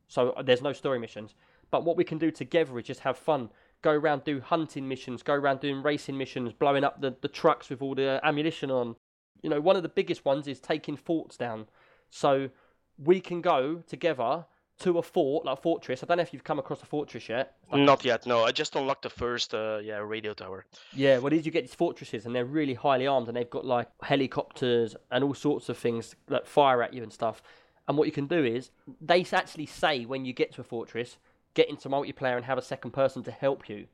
so 0.07 0.32
uh, 0.32 0.41
there's 0.43 0.61
no 0.61 0.73
story 0.73 0.99
missions. 0.99 1.34
But 1.71 1.86
what 1.86 1.95
we 1.97 2.03
can 2.03 2.17
do 2.19 2.29
together 2.29 2.77
is 2.77 2.86
just 2.86 2.99
have 2.99 3.17
fun. 3.17 3.49
Go 3.82 3.91
around, 3.91 4.25
do 4.25 4.41
hunting 4.41 4.88
missions. 4.88 5.23
Go 5.23 5.34
around 5.34 5.61
doing 5.61 5.82
racing 5.82 6.17
missions, 6.17 6.53
blowing 6.53 6.84
up 6.84 7.01
the, 7.01 7.15
the 7.21 7.29
trucks 7.29 7.69
with 7.69 7.82
all 7.82 7.95
the 7.95 8.19
ammunition 8.23 8.69
on. 8.69 8.95
You 9.41 9.49
know, 9.49 9.59
one 9.59 9.75
of 9.75 9.84
the 9.84 9.89
biggest 9.89 10.25
ones 10.25 10.47
is 10.47 10.59
taking 10.59 10.95
forts 10.95 11.38
down. 11.38 11.67
So 12.09 12.49
we 12.97 13.19
can 13.19 13.41
go 13.41 13.84
together 13.88 14.45
to 14.82 14.97
a 14.97 15.03
fort, 15.03 15.45
like 15.45 15.59
a 15.59 15.61
fortress. 15.61 16.03
I 16.03 16.07
don't 16.07 16.17
know 16.17 16.23
if 16.23 16.34
you've 16.34 16.43
come 16.43 16.59
across 16.59 16.82
a 16.82 16.86
fortress 16.86 17.29
yet. 17.29 17.55
Not 17.71 18.03
yet. 18.03 18.25
No, 18.25 18.43
I 18.43 18.51
just 18.51 18.75
unlocked 18.75 19.03
the 19.03 19.09
first, 19.09 19.53
uh, 19.53 19.79
yeah, 19.82 19.97
radio 19.97 20.34
tower. 20.34 20.65
Yeah, 20.93 21.19
well, 21.19 21.29
these 21.29 21.45
you 21.45 21.51
get 21.51 21.61
these 21.61 21.75
fortresses, 21.75 22.25
and 22.25 22.36
they're 22.36 22.45
really 22.45 22.73
highly 22.73 23.05
armed, 23.05 23.27
and 23.27 23.38
they've 23.38 23.49
got 23.49 23.65
like 23.65 23.88
helicopters 24.01 24.95
and 25.11 25.23
all 25.23 25.34
sorts 25.34 25.69
of 25.69 25.77
things 25.77 26.15
that 26.27 26.47
fire 26.47 26.82
at 26.82 26.93
you 26.93 27.03
and 27.03 27.13
stuff. 27.13 27.43
And 27.88 27.97
what 27.97 28.07
you 28.07 28.11
can 28.11 28.25
do 28.25 28.43
is 28.43 28.71
they 28.99 29.25
actually 29.32 29.65
say 29.67 30.05
when 30.05 30.25
you 30.25 30.34
get 30.34 30.53
to 30.53 30.61
a 30.61 30.63
fortress, 30.63 31.17
get 31.53 31.69
into 31.69 31.89
multiplayer 31.89 32.36
and 32.36 32.45
have 32.45 32.57
a 32.57 32.63
second 32.63 32.91
person 32.91 33.23
to 33.23 33.32
help 33.32 33.69
you. 33.69 33.88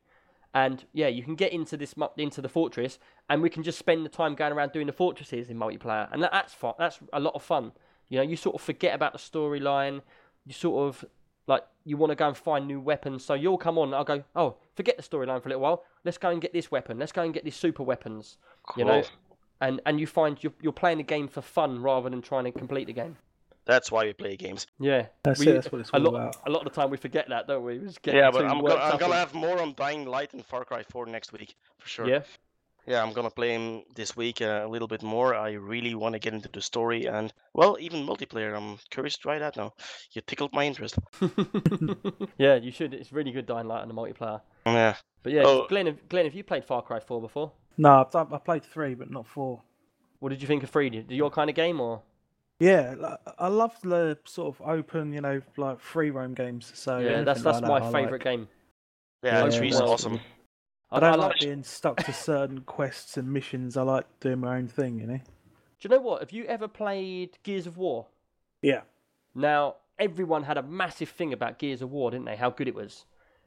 And 0.57 0.83
yeah, 0.91 1.07
you 1.07 1.21
can 1.21 1.35
get 1.35 1.53
into 1.53 1.77
this 1.77 1.93
into 2.17 2.41
the 2.41 2.49
fortress, 2.49 2.97
and 3.29 3.43
we 3.43 3.49
can 3.49 3.61
just 3.61 3.77
spend 3.77 4.03
the 4.03 4.09
time 4.09 4.33
going 4.33 4.51
around 4.51 4.71
doing 4.71 4.87
the 4.87 4.91
fortresses 4.93 5.51
in 5.51 5.57
multiplayer, 5.57 6.11
and 6.11 6.23
that, 6.23 6.31
that's 6.31 6.51
fun. 6.51 6.73
That's 6.79 6.97
a 7.13 7.19
lot 7.19 7.35
of 7.35 7.43
fun. 7.43 7.73
You 8.09 8.17
know, 8.17 8.23
you 8.23 8.35
sort 8.35 8.55
of 8.55 8.61
forget 8.61 8.95
about 8.95 9.13
the 9.13 9.19
storyline. 9.19 10.01
You 10.47 10.53
sort 10.53 10.87
of 10.87 11.05
like 11.45 11.63
you 11.85 11.95
want 11.95 12.09
to 12.09 12.15
go 12.15 12.27
and 12.27 12.35
find 12.35 12.65
new 12.65 12.79
weapons. 12.79 13.23
So 13.23 13.35
you'll 13.35 13.59
come 13.59 13.77
on. 13.77 13.93
I'll 13.93 14.03
go. 14.03 14.23
Oh, 14.35 14.55
forget 14.75 14.97
the 14.97 15.03
storyline 15.03 15.43
for 15.43 15.49
a 15.49 15.51
little 15.51 15.61
while. 15.61 15.83
Let's 16.03 16.17
go 16.17 16.31
and 16.31 16.41
get 16.41 16.53
this 16.53 16.71
weapon. 16.71 16.97
Let's 16.97 17.11
go 17.11 17.21
and 17.21 17.35
get 17.35 17.43
these 17.43 17.55
super 17.55 17.83
weapons. 17.83 18.39
Cool. 18.63 18.79
You 18.79 18.85
know, 18.85 19.03
and 19.61 19.79
and 19.85 19.99
you 19.99 20.07
find 20.07 20.43
you're 20.43 20.53
you're 20.59 20.73
playing 20.73 20.97
the 20.97 21.03
game 21.03 21.27
for 21.27 21.43
fun 21.43 21.83
rather 21.83 22.09
than 22.09 22.23
trying 22.23 22.45
to 22.45 22.51
complete 22.51 22.87
the 22.87 22.93
game. 22.93 23.17
That's 23.67 23.91
why 23.91 24.05
we 24.05 24.13
play 24.13 24.35
games. 24.37 24.65
Yeah, 24.79 25.07
That's 25.23 25.39
we, 25.39 25.49
it. 25.49 25.53
That's 25.53 25.71
what 25.71 25.81
it's 25.81 25.89
a 25.91 25.95
all 25.95 26.01
lot. 26.01 26.13
about. 26.15 26.35
A 26.47 26.49
lot 26.49 26.65
of 26.65 26.73
the 26.73 26.81
time 26.81 26.89
we 26.89 26.97
forget 26.97 27.27
that, 27.29 27.47
don't 27.47 27.63
we? 27.63 27.77
We 27.79 27.85
just 27.85 28.01
get 28.01 28.15
Yeah, 28.15 28.31
but 28.31 28.45
I'm, 28.45 28.61
worked 28.61 28.77
gonna, 28.77 28.91
I'm 28.93 28.97
gonna 28.97 29.13
have 29.15 29.33
more 29.33 29.59
on 29.61 29.73
Dying 29.75 30.05
Light 30.05 30.33
and 30.33 30.43
Far 30.45 30.63
Cry 30.65 30.83
4 30.83 31.05
next 31.05 31.33
week 31.33 31.55
for 31.77 31.87
sure. 31.87 32.07
Yeah, 32.07 32.21
Yeah, 32.85 33.03
I'm 33.03 33.13
gonna 33.13 33.29
play 33.29 33.53
him 33.53 33.83
this 33.93 34.15
week 34.15 34.41
uh, 34.41 34.61
a 34.65 34.67
little 34.69 34.87
bit 34.87 35.03
more. 35.03 35.35
I 35.35 35.51
really 35.51 35.93
want 35.95 36.13
to 36.13 36.19
get 36.19 36.33
into 36.33 36.49
the 36.51 36.61
story 36.61 37.05
and, 37.05 37.33
well, 37.53 37.77
even 37.79 38.05
multiplayer. 38.07 38.55
I'm 38.55 38.77
curious 38.89 39.15
to 39.15 39.21
try 39.21 39.37
that 39.39 39.57
now. 39.57 39.73
You 40.13 40.21
tickled 40.25 40.53
my 40.53 40.65
interest. 40.65 40.97
yeah, 42.37 42.55
you 42.55 42.71
should. 42.71 42.93
It's 42.93 43.11
really 43.11 43.31
good 43.31 43.45
Dying 43.45 43.67
Light 43.67 43.81
on 43.81 43.87
the 43.89 43.93
multiplayer. 43.93 44.41
Yeah. 44.65 44.95
But 45.23 45.33
yeah, 45.33 45.43
Oh. 45.45 45.65
Glenn, 45.67 45.87
have, 45.87 46.07
Glenn, 46.09 46.25
have 46.25 46.33
you 46.35 46.43
played 46.43 46.63
Far 46.63 46.81
Cry 46.81 46.99
4 46.99 47.21
before? 47.21 47.51
No, 47.77 48.07
I've 48.13 48.33
I 48.33 48.37
played 48.37 48.63
three, 48.63 48.95
but 48.95 49.11
not 49.11 49.27
four. 49.27 49.61
What 50.19 50.29
did 50.29 50.41
you 50.41 50.47
think 50.47 50.63
of 50.63 50.69
3? 50.71 50.89
Did 50.89 51.11
your 51.11 51.29
kind 51.29 51.49
of 51.49 51.55
game 51.55 51.79
or? 51.79 52.01
Yeah, 52.59 52.95
like, 52.97 53.19
I 53.37 53.47
love 53.49 53.75
the 53.83 54.17
sort 54.25 54.55
of 54.55 54.67
open, 54.67 55.13
you 55.13 55.21
know, 55.21 55.41
like 55.57 55.79
free 55.79 56.09
roam 56.09 56.33
games. 56.33 56.71
So 56.73 56.97
yeah, 56.99 57.21
that's 57.21 57.41
that's 57.43 57.61
like 57.61 57.69
my 57.69 57.79
that 57.79 57.91
favourite 57.91 58.11
like. 58.13 58.23
game. 58.23 58.47
Yeah, 59.23 59.45
Yeah, 59.45 59.49
three's 59.51 59.75
well, 59.75 59.91
awesome. 59.91 60.19
I 60.91 60.97
I, 60.97 60.99
don't 60.99 61.09
I 61.13 61.15
like 61.15 61.19
love- 61.31 61.39
being 61.41 61.63
stuck 61.63 61.97
to 62.05 62.13
certain 62.13 62.61
quests 62.61 63.17
and 63.17 63.31
missions. 63.31 63.77
I 63.77 63.83
like 63.83 64.05
doing 64.19 64.39
my 64.39 64.57
own 64.57 64.67
thing, 64.67 64.99
you 64.99 65.07
know. 65.07 65.17
Do 65.17 65.23
you 65.81 65.89
know 65.89 65.99
what? 66.01 66.21
Have 66.21 66.31
you 66.31 66.45
ever 66.45 66.67
played 66.67 67.37
Gears 67.43 67.67
of 67.67 67.77
War? 67.77 68.07
Yeah, 68.63 68.81
Now, 69.35 69.75
everyone 69.99 70.43
had 70.43 70.57
a 70.57 70.63
massive 70.63 71.09
thing 71.09 71.31
about 71.33 71.59
Gears 71.59 71.83
of 71.83 71.91
War, 71.91 72.09
didn't 72.09 72.25
they? 72.25 72.35
How 72.35 72.49
good 72.49 72.67
it 72.67 72.73
was. 72.73 73.05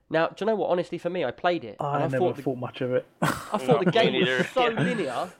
Now, 0.09 0.29
do 0.29 0.45
you 0.45 0.47
know 0.47 0.55
what? 0.55 0.71
Honestly, 0.71 0.99
for 0.99 1.11
me, 1.11 1.25
I 1.25 1.33
played 1.33 1.65
it. 1.65 1.77
I 1.81 2.03
and 2.03 2.13
never 2.13 2.19
thought 2.27 2.37
the, 2.37 2.43
thought 2.43 2.59
much 2.59 2.81
of 2.81 2.93
it. 2.93 3.07
I 3.21 3.59
thought 3.59 3.85
the 3.85 3.91
game 3.91 4.15
was 4.15 4.23
neither. 4.29 4.45
so 4.45 4.69
Yeah. 4.71 4.81
linear. 4.83 5.31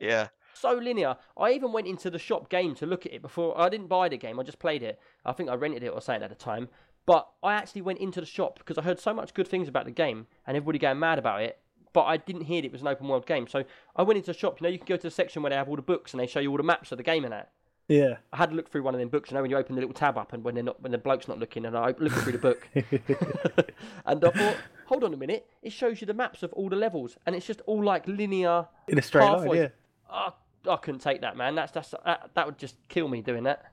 Yeah. 0.00 0.28
So 0.60 0.74
linear. 0.74 1.16
I 1.38 1.52
even 1.52 1.72
went 1.72 1.86
into 1.86 2.10
the 2.10 2.18
shop 2.18 2.50
game 2.50 2.74
to 2.76 2.86
look 2.86 3.06
at 3.06 3.14
it 3.14 3.22
before. 3.22 3.58
I 3.58 3.70
didn't 3.70 3.86
buy 3.86 4.10
the 4.10 4.18
game. 4.18 4.38
I 4.38 4.42
just 4.42 4.58
played 4.58 4.82
it. 4.82 5.00
I 5.24 5.32
think 5.32 5.48
I 5.48 5.54
rented 5.54 5.82
it 5.82 5.88
or 5.88 6.02
something 6.02 6.22
at 6.22 6.28
the 6.28 6.36
time. 6.36 6.68
But 7.06 7.28
I 7.42 7.54
actually 7.54 7.80
went 7.82 7.98
into 7.98 8.20
the 8.20 8.26
shop 8.26 8.58
because 8.58 8.76
I 8.76 8.82
heard 8.82 9.00
so 9.00 9.14
much 9.14 9.32
good 9.32 9.48
things 9.48 9.68
about 9.68 9.86
the 9.86 9.90
game 9.90 10.26
and 10.46 10.56
everybody 10.56 10.78
going 10.78 10.98
mad 10.98 11.18
about 11.18 11.40
it. 11.42 11.58
But 11.92 12.02
I 12.02 12.18
didn't 12.18 12.42
hear 12.42 12.62
it 12.62 12.72
was 12.72 12.82
an 12.82 12.88
open 12.88 13.08
world 13.08 13.26
game. 13.26 13.48
So 13.48 13.64
I 13.96 14.02
went 14.02 14.18
into 14.18 14.32
the 14.32 14.38
shop. 14.38 14.60
You 14.60 14.64
know, 14.66 14.70
you 14.70 14.78
can 14.78 14.86
go 14.86 14.96
to 14.96 15.02
the 15.02 15.10
section 15.10 15.42
where 15.42 15.50
they 15.50 15.56
have 15.56 15.68
all 15.68 15.76
the 15.76 15.82
books 15.82 16.12
and 16.12 16.20
they 16.20 16.26
show 16.26 16.40
you 16.40 16.50
all 16.50 16.58
the 16.58 16.62
maps 16.62 16.92
of 16.92 16.98
the 16.98 17.04
game 17.04 17.24
and 17.24 17.32
that. 17.32 17.50
yeah, 17.88 18.18
I 18.32 18.36
had 18.36 18.50
to 18.50 18.54
look 18.54 18.70
through 18.70 18.82
one 18.82 18.94
of 18.94 19.00
them 19.00 19.08
books. 19.08 19.30
You 19.30 19.36
know, 19.36 19.42
when 19.42 19.50
you 19.50 19.56
open 19.56 19.74
the 19.74 19.80
little 19.80 19.94
tab 19.94 20.16
up 20.18 20.32
and 20.34 20.44
when 20.44 20.54
they're 20.54 20.62
not, 20.62 20.80
when 20.82 20.92
the 20.92 20.98
bloke's 20.98 21.26
not 21.26 21.38
looking, 21.38 21.64
and 21.64 21.76
I 21.76 21.94
looked 21.98 22.16
through 22.16 22.32
the 22.32 22.38
book, 22.38 22.68
and 24.06 24.24
I 24.24 24.30
thought, 24.30 24.56
hold 24.86 25.02
on 25.02 25.12
a 25.12 25.16
minute, 25.16 25.48
it 25.62 25.72
shows 25.72 26.00
you 26.00 26.06
the 26.06 26.14
maps 26.14 26.44
of 26.44 26.52
all 26.52 26.68
the 26.68 26.76
levels, 26.76 27.16
and 27.26 27.34
it's 27.34 27.46
just 27.46 27.60
all 27.66 27.82
like 27.82 28.06
linear. 28.06 28.68
in 28.86 28.98
a 28.98 29.02
straight 29.02 29.24
line. 29.24 29.38
Pathways. 29.38 29.60
Yeah, 29.62 29.68
Oh, 30.12 30.34
I 30.68 30.76
couldn't 30.76 31.00
take 31.00 31.20
that, 31.22 31.36
man. 31.36 31.54
That's 31.54 31.72
that's 31.72 31.94
that, 32.04 32.30
that 32.34 32.46
would 32.46 32.58
just 32.58 32.76
kill 32.88 33.08
me 33.08 33.22
doing 33.22 33.44
that. 33.44 33.72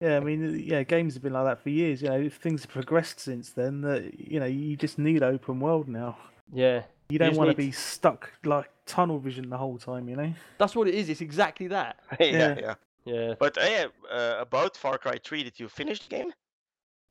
yeah. 0.00 0.16
I 0.16 0.20
mean, 0.20 0.62
yeah, 0.64 0.82
games 0.82 1.14
have 1.14 1.22
been 1.22 1.32
like 1.32 1.44
that 1.46 1.62
for 1.62 1.70
years. 1.70 2.02
You 2.02 2.08
know, 2.10 2.20
if 2.20 2.36
things 2.36 2.62
have 2.62 2.70
progressed 2.70 3.20
since 3.20 3.50
then. 3.50 3.80
That 3.82 4.18
you 4.18 4.40
know, 4.40 4.46
you 4.46 4.76
just 4.76 4.98
need 4.98 5.22
open 5.22 5.60
world 5.60 5.88
now. 5.88 6.16
Yeah, 6.52 6.82
You 7.08 7.18
don't 7.18 7.36
want 7.36 7.50
to 7.50 7.56
need- 7.56 7.66
be 7.68 7.72
stuck 7.72 8.30
like 8.44 8.70
tunnel 8.86 9.18
vision 9.18 9.48
the 9.48 9.56
whole 9.58 9.78
time. 9.78 10.08
You 10.08 10.16
know. 10.16 10.32
that's 10.58 10.76
what 10.76 10.88
it 10.88 10.94
is. 10.94 11.08
It's 11.08 11.20
exactly 11.22 11.68
that. 11.68 11.96
yeah, 12.20 12.26
Yeah. 12.26 12.54
yeah. 12.60 12.74
Yeah, 13.06 13.34
But 13.38 13.58
uh, 13.58 13.66
yeah, 13.68 13.86
uh, 14.10 14.36
about 14.40 14.78
Far 14.78 14.96
Cry 14.96 15.18
3, 15.22 15.42
did 15.44 15.60
you 15.60 15.68
finish 15.68 16.00
the 16.00 16.08
game? 16.08 16.32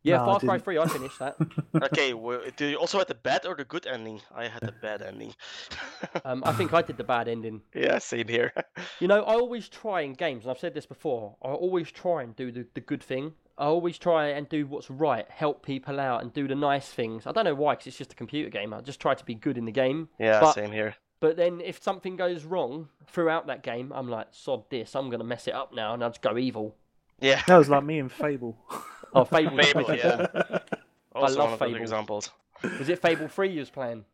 Yeah. 0.04 0.18
No, 0.18 0.24
I 0.24 0.26
Far 0.26 0.40
Cry 0.40 0.54
didn't. 0.56 0.64
Three, 0.66 0.78
I 0.80 0.88
finished 0.88 1.20
that. 1.20 1.36
okay, 1.84 2.14
well, 2.14 2.42
do 2.58 2.66
you 2.66 2.78
also 2.78 2.98
have 3.00 3.08
the 3.08 3.16
bad 3.16 3.46
or 3.46 3.56
the 3.56 3.64
good 3.66 3.88
ending? 3.88 4.22
I 4.36 4.48
had 4.48 4.62
the 4.62 4.72
bad 4.82 5.02
ending. 5.02 5.34
Um, 6.26 6.44
I 6.46 6.52
think 6.54 6.74
I 6.74 6.82
did 6.82 6.98
the 6.98 7.04
bad 7.04 7.28
ending. 7.28 7.62
yeah, 7.74 7.98
same 7.98 8.28
here. 8.28 8.54
You 9.00 9.08
know, 9.08 9.24
I 9.24 9.34
always 9.34 9.68
try 9.68 10.02
in 10.02 10.14
games, 10.14 10.44
and 10.44 10.52
I've 10.52 10.60
said 10.60 10.74
this 10.74 10.86
before. 10.86 11.36
I 11.42 11.48
always 11.50 11.92
try 11.92 12.22
and 12.24 12.36
do 12.36 12.52
the, 12.52 12.66
the 12.76 12.82
good 12.82 13.02
thing. 13.04 13.34
I 13.58 13.66
always 13.66 13.98
try 13.98 14.28
and 14.28 14.48
do 14.48 14.66
what's 14.68 14.90
right, 14.90 15.30
help 15.30 15.66
people 15.66 16.00
out, 16.00 16.22
and 16.22 16.32
do 16.34 16.48
the 16.48 16.56
nice 16.56 16.88
things. 16.90 17.26
I 17.28 17.32
don't 17.32 17.46
know 17.46 17.56
why, 17.56 17.74
because 17.74 17.88
it's 17.88 17.98
just 17.98 18.14
a 18.14 18.16
computer 18.16 18.50
game. 18.50 18.74
I 18.74 18.82
just 18.82 19.00
try 19.00 19.16
to 19.16 19.26
be 19.26 19.34
good 19.36 19.58
in 19.58 19.66
the 19.66 19.72
game. 19.72 20.10
yeah, 20.20 20.40
But- 20.40 20.54
same 20.54 20.72
here. 20.72 20.96
But 21.20 21.38
then 21.38 21.62
if 21.62 21.82
something 21.82 22.18
goes 22.18 22.44
wrong 22.44 22.90
throughout 23.08 23.48
that 23.48 23.64
game, 23.64 23.92
I'm 23.96 24.10
like, 24.10 24.28
sod 24.32 24.70
this, 24.70 24.94
I'm 24.96 25.10
gonna 25.10 25.24
mess 25.24 25.48
it 25.48 25.54
up 25.54 25.74
now, 25.74 25.94
and 25.94 26.04
I'll 26.04 26.10
just 26.10 26.22
go 26.22 26.38
evil. 26.38 26.76
Yeah, 27.22 27.42
That 27.48 27.58
was 27.58 27.70
like 27.70 27.84
me 27.86 28.00
in 28.00 28.10
Fable. 28.10 28.58
Oh, 29.14 29.24
Fable. 29.26 29.58
Fable, 29.62 29.96
yeah. 29.96 30.28
Also 31.16 31.38
love 31.40 31.50
one 31.52 31.60
Fable. 31.60 31.76
examples. 31.82 32.32
Was 32.80 32.90
it 32.90 33.00
Fable 33.02 33.28
Three 33.28 33.52
you 33.52 33.60
was 33.60 33.70
playing, 33.70 34.06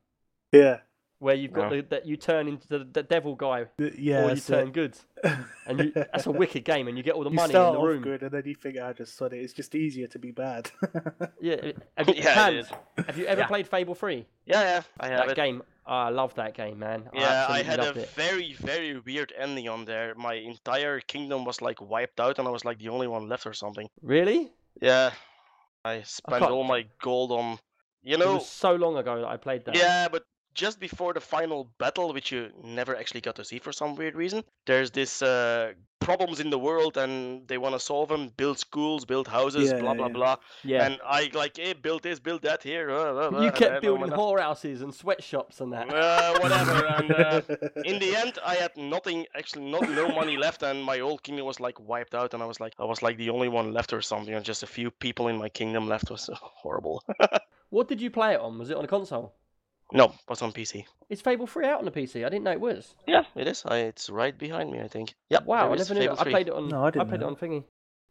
yeah, 0.51 0.79
where 1.19 1.35
you've 1.35 1.53
got 1.53 1.69
No. 1.71 1.77
the, 1.77 1.87
that 1.89 2.05
you 2.07 2.17
turn 2.17 2.47
into 2.47 2.67
the, 2.67 2.79
the 2.79 3.03
devil 3.03 3.35
guy, 3.35 3.65
th- 3.77 3.93
yeah. 3.95 4.25
or 4.25 4.31
you 4.31 4.41
turn 4.41 4.67
it. 4.69 4.73
good, 4.73 4.97
and 5.67 5.79
you, 5.79 5.91
that's 5.95 6.25
a 6.25 6.31
wicked 6.31 6.65
game, 6.65 6.87
and 6.87 6.97
you 6.97 7.03
get 7.03 7.13
all 7.13 7.23
the 7.23 7.29
You 7.29 7.35
money 7.35 7.51
start 7.51 7.67
in 7.69 7.73
the 7.75 7.79
off 7.79 7.85
room. 7.87 8.01
good, 8.01 8.23
and 8.23 8.31
then 8.31 8.41
you 8.45 8.55
figure, 8.55 8.83
I 8.83 8.93
just 8.93 9.15
sod 9.15 9.33
it. 9.33 9.37
It's 9.37 9.53
just 9.53 9.75
easier 9.75 10.07
to 10.07 10.19
be 10.19 10.31
bad. 10.31 10.71
Yeah, 11.41 11.71
have 11.95 12.07
you, 12.09 12.15
Yeah, 12.17 12.47
it 12.49 12.65
Hans, 12.65 12.67
have 13.07 13.17
you 13.17 13.25
ever 13.27 13.41
Yeah. 13.41 13.47
played 13.47 13.67
Fable 13.67 13.95
Three? 13.95 14.25
Yeah, 14.45 14.61
yeah, 14.61 14.81
I 14.99 15.07
have 15.09 15.17
That 15.19 15.29
it. 15.31 15.35
game, 15.35 15.61
oh, 15.85 15.93
I 15.93 16.09
love 16.09 16.33
that 16.35 16.53
game, 16.55 16.79
man. 16.79 17.07
Yeah, 17.13 17.21
I 17.47 17.59
absolutely 17.59 17.63
had 17.65 17.79
a 17.97 17.99
it. 18.01 18.09
very, 18.09 18.53
very 18.53 18.99
weird 18.99 19.31
ending 19.37 19.69
on 19.69 19.85
there. 19.85 20.15
My 20.15 20.33
entire 20.33 20.99
kingdom 21.01 21.45
was 21.45 21.61
like 21.61 21.79
wiped 21.79 22.19
out, 22.19 22.39
and 22.39 22.47
I 22.47 22.51
was 22.51 22.65
like 22.65 22.79
the 22.79 22.89
only 22.89 23.07
one 23.07 23.29
left 23.29 23.45
or 23.45 23.53
something. 23.53 23.87
Really? 24.01 24.51
Yeah, 24.81 25.11
I 25.83 26.01
spent 26.03 26.39
can't- 26.39 26.51
all 26.51 26.63
my 26.63 26.85
gold 27.01 27.31
on, 27.31 27.59
you 28.01 28.15
It 28.15 28.19
know, 28.19 28.35
was 28.35 28.49
so 28.49 28.73
long 28.75 28.97
ago 28.97 29.21
that 29.21 29.27
I 29.27 29.37
played 29.37 29.65
that. 29.65 29.75
yeah, 29.75 30.07
but 30.09 30.23
just 30.53 30.79
before 30.79 31.13
the 31.13 31.21
final 31.21 31.69
battle, 31.77 32.13
which 32.13 32.31
you 32.31 32.49
never 32.63 32.95
actually 32.95 33.21
got 33.21 33.35
to 33.35 33.43
see 33.45 33.59
for 33.59 33.71
some 33.71 33.95
weird 33.95 34.15
reason, 34.15 34.43
there's 34.65 34.91
this 34.91 35.21
uh, 35.21 35.73
problems 35.99 36.39
in 36.39 36.49
the 36.49 36.57
world, 36.59 36.97
and 36.97 37.47
they 37.47 37.57
want 37.57 37.75
to 37.75 37.79
solve 37.79 38.09
them. 38.09 38.29
Build 38.37 38.57
schools, 38.59 39.05
build 39.05 39.27
houses, 39.27 39.69
Yeah, 39.71 39.79
blah 39.79 39.93
blah 39.93 40.07
yeah. 40.07 40.13
blah. 40.13 40.35
Yeah. 40.63 40.85
And 40.85 40.99
I 41.05 41.29
like, 41.33 41.57
hey, 41.57 41.73
build 41.73 42.03
this, 42.03 42.19
build 42.19 42.41
that 42.43 42.63
here. 42.63 42.89
uh, 42.91 43.29
uh, 43.29 43.41
you 43.43 43.51
kept 43.51 43.81
building 43.81 44.09
whorehouses 44.11 44.81
and 44.81 44.93
sweatshops 44.93 45.61
and 45.61 45.71
that. 45.73 45.93
uh, 45.93 46.39
whatever. 46.39 46.85
and 46.97 47.11
uh, 47.11 47.41
in 47.85 47.99
the 47.99 48.15
end, 48.15 48.39
I 48.45 48.55
had 48.55 48.75
nothing, 48.75 49.25
actually, 49.35 49.65
not 49.69 49.89
no 49.89 50.09
money 50.09 50.35
left, 50.37 50.63
and 50.63 50.83
my 50.83 50.97
whole 50.99 51.17
kingdom 51.19 51.45
was 51.45 51.59
like 51.59 51.79
wiped 51.79 52.15
out, 52.15 52.33
and 52.33 52.41
I 52.41 52.45
was 52.45 52.59
like, 52.59 52.73
I 52.79 52.85
was 52.85 53.01
like 53.01 53.17
the 53.17 53.29
only 53.29 53.47
one 53.49 53.71
left 53.73 53.93
or 53.93 54.01
something, 54.01 54.33
and 54.33 54.43
just 54.43 54.63
a 54.63 54.67
few 54.67 54.89
people 54.91 55.27
in 55.27 55.37
my 55.37 55.49
kingdom 55.49 55.87
left 55.87 56.09
was 56.09 56.29
horrible. 56.33 57.03
What 57.71 57.87
did 57.87 58.01
you 58.01 58.09
play 58.09 58.33
it 58.33 58.39
on? 58.39 58.57
Was 58.57 58.71
it 58.71 58.77
on 58.77 58.83
a 58.83 58.87
console? 58.87 59.35
No, 59.91 60.13
was 60.27 60.41
on 60.41 60.51
PC. 60.51 60.85
Is 61.09 61.21
Fable 61.21 61.47
3 61.47 61.65
out 61.65 61.79
on 61.79 61.85
the 61.85 61.91
PC? 61.91 62.25
I 62.25 62.29
didn't 62.29 62.43
know 62.43 62.51
it 62.51 62.61
was. 62.61 62.93
Yeah, 63.07 63.23
it 63.35 63.47
is. 63.47 63.63
I, 63.65 63.77
it's 63.79 64.09
right 64.09 64.37
behind 64.37 64.71
me, 64.71 64.79
I 64.81 64.87
think. 64.87 65.15
Yep. 65.29 65.45
Wow, 65.45 65.71
I 65.71 65.73
is 65.73 65.89
never 65.89 65.99
knew. 65.99 66.01
Fable 66.07 66.15
That. 66.17 66.27
I 66.27 66.31
played 66.31 66.47
it 66.47 66.53
on. 66.53 66.67
No, 66.69 66.83
I 66.85 66.91
didn't 66.91 67.01
I 67.07 67.09
played 67.09 67.21
know 67.21 67.27
it 67.27 67.29
on 67.31 67.35
thingy. 67.37 67.63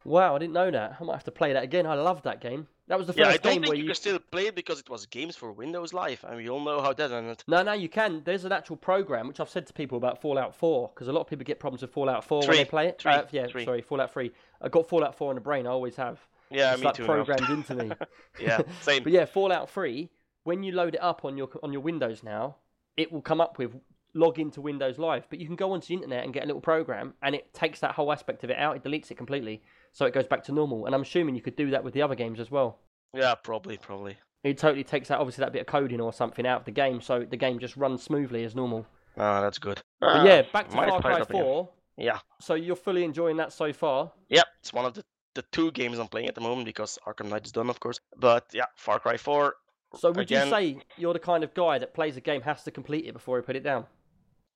Wow, 0.05 0.35
I 0.35 0.39
didn't 0.39 0.55
know 0.55 0.70
that. 0.70 0.97
I 1.01 1.05
might 1.05 1.12
have 1.14 1.24
to 1.24 1.31
play 1.31 1.53
that 1.53 1.62
again. 1.62 1.87
I 1.87 1.95
loved 1.95 2.24
that 2.24 2.41
game. 2.41 2.66
That 2.87 2.99
was 2.99 3.07
the 3.09 3.14
Yeah, 3.14 3.26
first 3.26 3.35
I 3.35 3.43
don't 3.43 3.53
game 3.53 3.62
think 3.62 3.68
where 3.70 3.76
you 3.76 3.83
you. 3.83 3.89
can 3.91 3.95
still 3.97 4.18
play 4.18 4.47
it 4.47 4.55
because 4.55 4.81
it 4.81 4.89
was 4.89 5.05
games 5.07 5.37
for 5.37 5.53
Windows 5.53 5.93
Live, 5.93 6.24
and 6.26 6.37
we 6.37 6.49
all 6.49 6.61
know 6.61 6.81
how 6.81 6.93
that 6.95 7.12
ended. 7.12 7.43
No, 7.47 7.62
no, 7.62 7.72
you 7.74 7.89
can. 7.89 8.22
There's 8.24 8.45
an 8.45 8.53
actual 8.53 8.76
program 8.76 9.29
which 9.29 9.39
I've 9.41 9.51
said 9.51 9.66
to 9.66 9.72
people 9.72 9.99
about 9.99 10.20
Fallout 10.20 10.55
4 10.55 10.91
because 10.95 11.09
a 11.09 11.12
lot 11.12 11.20
of 11.22 11.26
people 11.26 11.45
get 11.45 11.59
problems 11.61 11.83
with 11.83 11.91
Fallout 11.93 12.24
4 12.24 12.41
when 12.41 12.51
they 12.57 12.64
play 12.64 12.89
it. 12.89 12.99
three, 13.01 13.12
Uh, 13.12 13.24
yeah, 13.33 13.47
three. 13.47 13.64
sorry, 13.64 13.83
Fallout 13.83 14.12
3. 14.12 14.33
I 14.62 14.68
got 14.68 14.89
Fallout 14.89 15.14
4 15.16 15.33
in 15.33 15.35
the 15.37 15.41
brain. 15.41 15.66
I 15.66 15.70
always 15.70 15.97
have. 15.97 16.18
Yeah, 16.51 16.72
it's 16.72 16.81
me 16.81 16.87
like 16.87 16.95
too. 16.95 17.03
now. 17.07 17.12
programmed 17.24 17.51
into 17.51 17.74
me. 17.74 17.91
Yeah, 18.41 18.62
same. 18.81 19.03
But 19.03 19.12
yeah, 19.12 19.26
Fallout 19.26 19.68
3, 19.68 20.09
when 20.49 20.63
you 20.63 20.73
load 20.73 20.95
it 20.95 21.03
up 21.03 21.25
on 21.25 21.37
your 21.37 21.49
on 21.63 21.73
your 21.73 21.83
Windows 21.83 22.23
now, 22.23 22.57
it 22.97 23.13
will 23.13 23.23
come 23.23 23.41
up 23.41 23.59
with 23.59 23.73
log 24.15 24.39
into 24.39 24.61
Windows 24.61 24.99
Live. 24.99 25.27
But 25.31 25.39
you 25.39 25.47
can 25.47 25.57
go 25.57 25.73
onto 25.73 25.89
the 25.89 25.95
internet 25.95 26.25
and 26.25 26.33
get 26.35 26.43
a 26.45 26.47
little 26.47 26.61
program, 26.73 27.15
and 27.23 27.35
it 27.35 27.53
takes 27.55 27.81
that 27.81 27.93
whole 27.95 28.11
aspect 28.13 28.43
of 28.45 28.51
it 28.51 28.59
out. 28.59 28.77
It 28.77 28.83
deletes 28.83 29.11
it 29.11 29.17
completely, 29.17 29.63
so 29.93 30.07
it 30.07 30.15
goes 30.15 30.27
back 30.27 30.43
to 30.45 30.53
normal. 30.53 30.87
And 30.87 30.95
I'm 30.95 31.03
assuming 31.03 31.35
you 31.37 31.43
could 31.43 31.57
do 31.57 31.71
that 31.71 31.85
with 31.85 31.95
the 31.95 32.03
other 32.03 32.15
games 32.15 32.41
as 32.41 32.51
well. 32.51 32.79
Yeah, 33.15 33.35
probably, 33.37 33.77
probably. 33.77 34.17
It 34.45 34.57
totally 34.59 34.85
takes 34.85 35.11
out 35.11 35.21
obviously 35.21 35.43
that 35.43 35.53
bit 35.53 35.61
of 35.63 35.67
coding 35.67 36.01
or 36.01 36.13
something 36.13 36.47
out 36.47 36.61
of 36.61 36.65
the 36.65 36.71
game, 36.73 37.01
so 37.01 37.25
the 37.25 37.37
game 37.37 37.59
just 37.59 37.77
runs 37.77 38.03
smoothly 38.03 38.45
as 38.45 38.55
normal. 38.55 38.87
Ah, 39.17 39.41
that's 39.41 39.59
good. 39.59 39.81
But 40.01 40.09
Ah, 40.09 40.25
yeah, 40.25 40.43
back 40.53 40.69
to 40.71 40.77
might 40.77 40.89
Far 40.89 41.01
Cry 41.03 41.21
up 41.21 41.29
again. 41.31 41.43
4. 41.43 41.69
Yeah, 41.99 42.19
So 42.41 42.55
you're 42.55 42.77
fully 42.77 43.03
enjoying 43.05 43.37
that 43.39 43.53
so 43.53 43.73
far. 43.73 44.13
yeah. 44.29 44.43
It's 44.61 44.73
one 44.73 44.85
of 44.87 44.95
the 44.95 45.03
the 45.35 45.43
two 45.53 45.71
games 45.73 45.99
I'm 45.99 46.09
playing 46.09 46.27
at 46.29 46.35
the 46.35 46.41
moment 46.41 46.65
because 46.67 46.99
Arkham 47.07 47.29
Knight 47.29 47.47
is 47.47 47.53
done, 47.53 47.71
of 47.71 47.79
course. 47.79 48.01
But 48.17 48.47
yeah, 48.53 48.65
Far 48.77 48.99
Cry 48.99 49.17
4. 49.17 49.55
So 49.97 50.11
would 50.11 50.20
Again- 50.20 50.47
you 50.49 50.53
say 50.53 50.78
you're 50.97 51.12
the 51.14 51.18
kind 51.18 51.43
of 51.45 51.55
guy 51.55 51.78
that 51.78 51.95
plays 51.95 52.16
a 52.16 52.20
game 52.20 52.43
has 52.43 52.62
to 52.64 52.70
complete 52.70 53.07
it 53.07 53.12
before 53.12 53.39
he 53.39 53.43
put 53.43 53.57
it 53.57 53.62
down? 53.62 53.86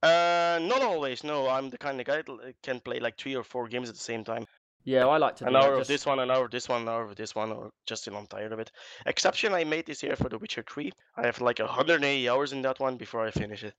Uh, 0.03 0.59
not 0.63 0.83
always. 0.83 1.23
No, 1.25 1.49
I'm 1.49 1.71
the 1.71 1.79
kind 1.79 2.01
of 2.01 2.07
guy 2.07 2.23
that 2.23 2.55
can 2.63 2.81
play 2.81 2.99
like 3.01 3.17
three 3.17 3.37
or 3.37 3.45
four 3.45 3.69
games 3.69 3.89
at 3.89 3.95
the 3.95 4.01
same 4.01 4.25
time. 4.25 4.47
Yeah, 4.85 5.07
I 5.07 5.17
like 5.17 5.37
to 5.37 5.47
An 5.47 5.55
hour 5.55 5.75
of 5.75 5.81
just- 5.81 5.89
this 5.89 6.07
one, 6.07 6.19
an 6.19 6.31
hour 6.31 6.45
of 6.45 6.51
this 6.51 6.69
one, 6.69 6.83
an 6.83 6.89
hour 6.89 7.05
of 7.05 7.15
this 7.15 7.35
one, 7.37 7.53
or 7.53 7.71
just 7.87 8.03
till 8.05 8.17
I'm 8.17 8.27
tired 8.27 8.53
of 8.53 8.59
it. 8.59 8.73
Exception 9.07 9.55
I 9.55 9.63
made 9.63 9.87
this 9.87 10.03
year 10.03 10.17
for 10.17 10.29
The 10.29 10.39
Witcher 10.39 10.65
3. 10.69 10.93
I 11.17 11.25
have 11.25 11.41
like 11.41 11.61
180 11.61 12.29
hours 12.29 12.53
in 12.53 12.63
that 12.63 12.81
one 12.81 12.97
before 12.97 13.25
I 13.25 13.31
finish 13.31 13.63
it. 13.63 13.75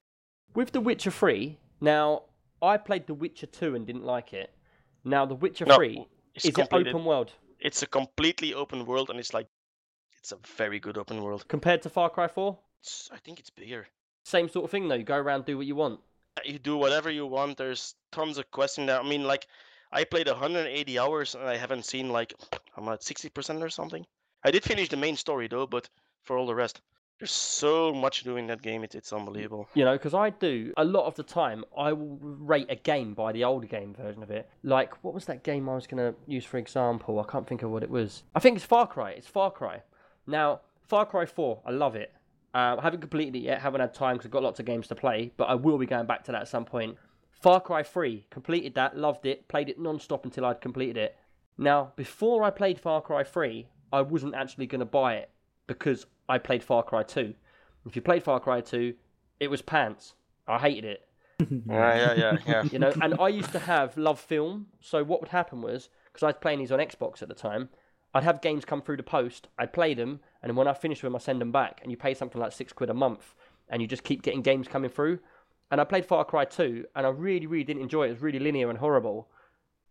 With 0.55 0.71
The 0.71 0.79
Witcher 0.79 1.11
3, 1.11 1.59
now 1.81 2.23
I 2.61 2.77
played 2.77 3.07
The 3.07 3.13
Witcher 3.13 3.47
2 3.47 3.75
and 3.75 3.85
didn't 3.85 4.05
like 4.05 4.31
it. 4.31 4.55
Now 5.03 5.25
The 5.25 5.35
Witcher 5.35 5.65
No, 5.65 5.75
3 5.75 6.07
It's 6.35 6.45
is 6.45 6.57
it 6.57 6.67
open 6.71 7.03
world 7.03 7.33
It's 7.59 7.81
a 7.83 7.87
completely 7.87 8.53
open 8.53 8.85
world, 8.85 9.09
and 9.09 9.19
it's 9.19 9.33
like 9.33 9.47
it's 10.24 10.32
a 10.32 10.38
very 10.55 10.80
good 10.80 10.97
open 10.97 11.21
world. 11.21 11.45
compared 11.49 11.82
to 11.82 11.89
Far 11.89 12.09
Cry 12.09 12.30
4? 12.30 12.57
It's, 12.82 13.09
I 13.11 13.17
think 13.17 13.39
it's 13.39 13.49
bigger. 13.49 13.88
Same 14.24 14.47
sort 14.47 14.63
of 14.63 14.71
thing 14.71 14.88
though. 14.88 14.95
You 14.95 15.03
go 15.03 15.17
around 15.17 15.43
do 15.43 15.57
what 15.57 15.65
you 15.65 15.76
want. 15.76 15.99
Uh, 16.38 16.41
you 16.45 16.59
do 16.59 16.78
whatever 16.78 17.11
you 17.11 17.26
want. 17.26 17.57
There's 17.57 17.95
tons 18.13 18.38
of 18.38 18.49
quests 18.51 18.78
in 18.78 18.86
there. 18.86 19.01
I 19.01 19.03
mean, 19.03 19.26
like 19.26 19.47
I 19.91 20.05
played 20.05 20.28
180 20.28 20.97
hours, 20.97 21.36
and 21.36 21.43
I 21.43 21.57
haven't 21.57 21.84
seen 21.84 22.09
like 22.09 22.34
I'm 22.78 22.88
at 22.88 23.01
60% 23.01 23.61
or 23.61 23.69
something. 23.69 24.05
I 24.45 24.51
did 24.51 24.63
finish 24.63 24.88
the 24.88 24.95
main 24.95 25.17
story 25.17 25.49
though, 25.49 25.67
but 25.67 25.89
for 26.21 26.38
all 26.38 26.47
the 26.47 26.55
rest, 26.55 26.80
there's 27.19 27.32
so 27.32 27.93
much 27.93 28.19
to 28.19 28.24
do 28.24 28.38
in 28.38 28.47
that 28.47 28.61
game. 28.61 28.86
It, 28.86 28.95
it's 28.95 29.11
unbelievable. 29.11 29.67
You 29.74 29.84
know, 29.84 29.93
because 29.93 30.13
I 30.13 30.30
do 30.30 30.71
a 30.78 30.86
lot 30.86 31.05
of 31.05 31.15
the 31.15 31.24
time. 31.24 31.65
I 31.78 31.91
will 31.91 32.17
rate 32.21 32.67
a 32.69 32.76
game 32.76 33.13
by 33.13 33.34
the 33.34 33.43
older 33.43 33.67
game 33.67 33.93
version 33.93 34.24
of 34.24 34.32
it. 34.32 34.49
Like, 34.63 35.03
what 35.03 35.13
was 35.13 35.26
that 35.26 35.43
game 35.43 35.67
I 35.67 35.76
was 35.76 35.86
going 35.86 36.13
to 36.13 36.17
use 36.28 36.45
for 36.45 36.59
example? 36.59 37.19
I 37.19 37.30
can't 37.30 37.45
think 37.45 37.61
of 37.61 37.71
what 37.71 37.84
it 37.84 37.89
was. 37.89 38.24
I 38.34 38.39
think 38.39 38.55
it's 38.55 38.65
Far 38.65 38.88
Cry. 38.88 39.11
It's 39.11 39.28
Far 39.28 39.51
Cry. 39.51 39.82
Now, 40.28 40.61
Far 40.88 41.05
Cry 41.05 41.26
4, 41.26 41.61
I 41.65 41.71
love 41.71 41.95
it. 41.95 42.13
Uh, 42.53 42.76
I 42.78 42.82
haven't 42.82 43.01
completed 43.01 43.36
it 43.36 43.39
yet. 43.39 43.61
Haven't 43.61 43.82
had 43.82 43.93
time 43.93 44.15
because 44.15 44.28
I've 44.28 44.32
got 44.32 44.43
lots 44.43 44.59
of 44.59 44.65
games 44.65 44.88
to 44.88 44.95
play. 44.95 45.32
But 45.38 45.45
I 45.45 45.55
will 45.55 45.78
be 45.78 45.86
going 45.86 46.05
back 46.05 46.24
to 46.26 46.32
that 46.32 46.41
at 46.41 46.47
some 46.47 46.65
point. 46.65 46.97
Far 47.32 47.59
Cry 47.59 47.84
3, 47.84 48.26
completed 48.30 48.76
that, 48.76 48.97
loved 48.97 49.26
it, 49.26 49.47
played 49.47 49.69
it 49.69 49.80
non-stop 49.80 50.24
until 50.24 50.45
I'd 50.45 50.61
completed 50.61 50.97
it. 50.97 51.17
Now, 51.57 51.91
before 51.95 52.43
I 52.43 52.49
played 52.51 52.80
Far 52.80 53.01
Cry 53.01 53.24
3, 53.24 53.67
I 53.91 54.01
wasn't 54.01 54.36
actually 54.36 54.67
going 54.67 54.80
to 54.80 54.86
buy 54.86 55.15
it 55.15 55.30
because 55.67 56.05
I 56.30 56.38
played 56.38 56.63
Far 56.63 56.84
Cry 56.84 57.03
2. 57.03 57.34
If 57.86 57.95
you 57.95 58.01
played 58.01 58.24
Far 58.24 58.39
Cry 58.39 58.61
2, 58.61 58.93
it 59.39 59.49
was 59.49 59.61
pants. 59.61 60.13
I 60.47 60.57
hated 60.57 60.86
it. 60.86 61.01
Yeah, 61.67 61.95
yeah, 61.95 62.13
yeah, 62.13 62.38
yeah. 62.47 62.63
You 62.71 62.80
know, 62.80 62.93
and 63.01 63.15
I 63.19 63.28
used 63.28 63.51
to 63.51 63.59
have 63.59 63.95
LoveFilm. 63.95 64.65
So 64.80 65.03
what 65.03 65.19
would 65.19 65.30
happen 65.30 65.61
was, 65.61 65.89
because 66.05 66.24
I 66.24 66.28
was 66.28 66.36
playing 66.39 66.59
these 66.59 66.71
on 66.71 66.80
Xbox 66.80 67.21
at 67.21 67.28
the 67.28 67.34
time, 67.34 67.69
I'd 68.14 68.24
have 68.24 68.41
games 68.41 68.66
come 68.66 68.82
through 68.82 68.97
the 68.97 69.03
post, 69.03 69.47
I'd 69.57 69.74
play 69.74 69.93
them, 69.93 70.20
and 70.41 70.55
when 70.55 70.68
I 70.68 70.74
finish 70.74 71.01
them, 71.01 71.16
I 71.16 71.20
send 71.20 71.41
them 71.41 71.51
back, 71.51 71.80
and 71.82 71.89
you 71.91 71.97
pay 71.97 72.14
something 72.14 72.39
like 72.39 72.51
six 72.51 72.72
quid 72.72 72.89
a 72.89 72.93
month, 72.93 73.34
and 73.70 73.82
you 73.82 73.88
just 73.88 74.03
keep 74.03 74.22
getting 74.22 74.41
games 74.41 74.68
coming 74.68 74.89
through. 74.89 75.20
And 75.72 75.82
I 75.82 75.86
played 75.86 76.05
Far 76.05 76.24
Cry 76.24 76.45
2, 76.45 76.86
and 76.95 77.05
I 77.07 77.09
really, 77.09 77.47
really 77.47 77.64
didn't 77.64 77.82
enjoy 77.82 78.03
it. 78.03 78.07
It 78.09 78.14
was 78.14 78.22
really 78.22 78.38
linear 78.39 78.70
and 78.70 78.78
horrible. 78.78 79.30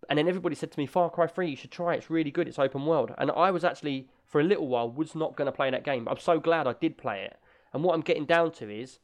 And 0.08 0.18
then 0.18 0.28
everybody 0.28 0.54
said 0.54 0.70
to 0.70 0.78
me, 0.78 0.86
Far 0.86 1.10
Cry 1.10 1.26
3, 1.26 1.50
you 1.50 1.56
should 1.56 1.72
try 1.72 1.94
it. 1.94 1.98
It's 1.98 2.10
really 2.10 2.30
good. 2.30 2.46
It's 2.46 2.58
open 2.58 2.86
world. 2.86 3.12
And 3.18 3.30
I 3.32 3.50
was 3.50 3.64
actually, 3.64 4.08
for 4.26 4.40
a 4.40 4.44
little 4.44 4.68
while, 4.68 4.88
was 4.90 5.14
not 5.16 5.36
going 5.36 5.46
to 5.46 5.52
play 5.52 5.70
that 5.70 5.84
game. 5.84 6.06
I'm 6.08 6.18
so 6.18 6.38
glad 6.38 6.66
I 6.68 6.74
did 6.74 6.96
play 6.98 7.22
it. 7.24 7.36
And 7.72 7.82
what 7.82 7.94
I'm 7.94 8.00
getting 8.02 8.26
down 8.26 8.52
to 8.52 8.70
is, 8.70 9.00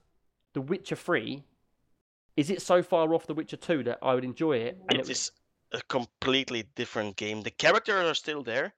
The 0.54 0.60
Witcher 0.60 0.96
3, 0.96 1.42
is 2.36 2.50
it 2.50 2.62
so 2.62 2.82
far 2.82 3.12
off 3.14 3.26
The 3.26 3.34
Witcher 3.34 3.56
2 3.56 3.82
that 3.84 3.98
I 4.02 4.14
would 4.14 4.24
enjoy 4.24 4.58
it? 4.58 4.78
And 4.88 4.98
It 4.98 5.08
was- 5.08 5.10
is 5.10 5.32
a 5.72 5.82
completely 5.88 6.62
different 6.76 7.16
game. 7.16 7.42
The 7.42 7.50
characters 7.50 8.08
are 8.08 8.14
still 8.14 8.42
there, 8.42 8.74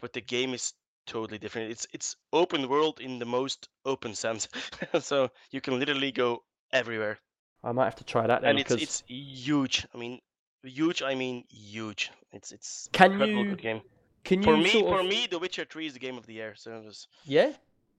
but 0.00 0.12
the 0.12 0.20
game 0.20 0.54
is 0.54 0.72
totally 1.06 1.38
different. 1.38 1.70
It's 1.70 1.86
it's 1.92 2.16
open 2.32 2.68
world 2.68 3.00
in 3.00 3.18
the 3.18 3.24
most 3.26 3.68
open 3.84 4.14
sense. 4.14 4.48
so 5.00 5.30
you 5.50 5.60
can 5.60 5.78
literally 5.78 6.12
go 6.12 6.42
everywhere. 6.72 7.18
I 7.64 7.72
might 7.72 7.84
have 7.86 7.96
to 7.96 8.04
try 8.04 8.26
that 8.26 8.42
then. 8.42 8.50
and 8.50 8.58
it's 8.60 8.68
'cause- 8.68 8.82
it's 8.82 9.02
huge. 9.06 9.86
I 9.94 9.98
mean 9.98 10.20
huge 10.62 11.02
I 11.02 11.14
mean 11.14 11.44
huge. 11.50 12.10
It's 12.32 12.52
it's 12.52 12.88
Can 12.92 13.12
incredible 13.12 13.44
you- 13.44 13.50
good 13.50 13.62
game. 13.62 13.80
Can 14.24 14.38
you 14.42 14.44
For 14.44 14.56
me 14.56 14.70
for 14.82 15.00
of- 15.00 15.06
me 15.06 15.26
The 15.26 15.38
Witcher 15.38 15.64
3 15.64 15.86
is 15.86 15.92
the 15.94 15.98
game 16.00 16.18
of 16.18 16.26
the 16.26 16.34
year. 16.34 16.54
So 16.56 16.72
it 16.76 16.84
was 16.84 17.08
Yeah? 17.24 17.52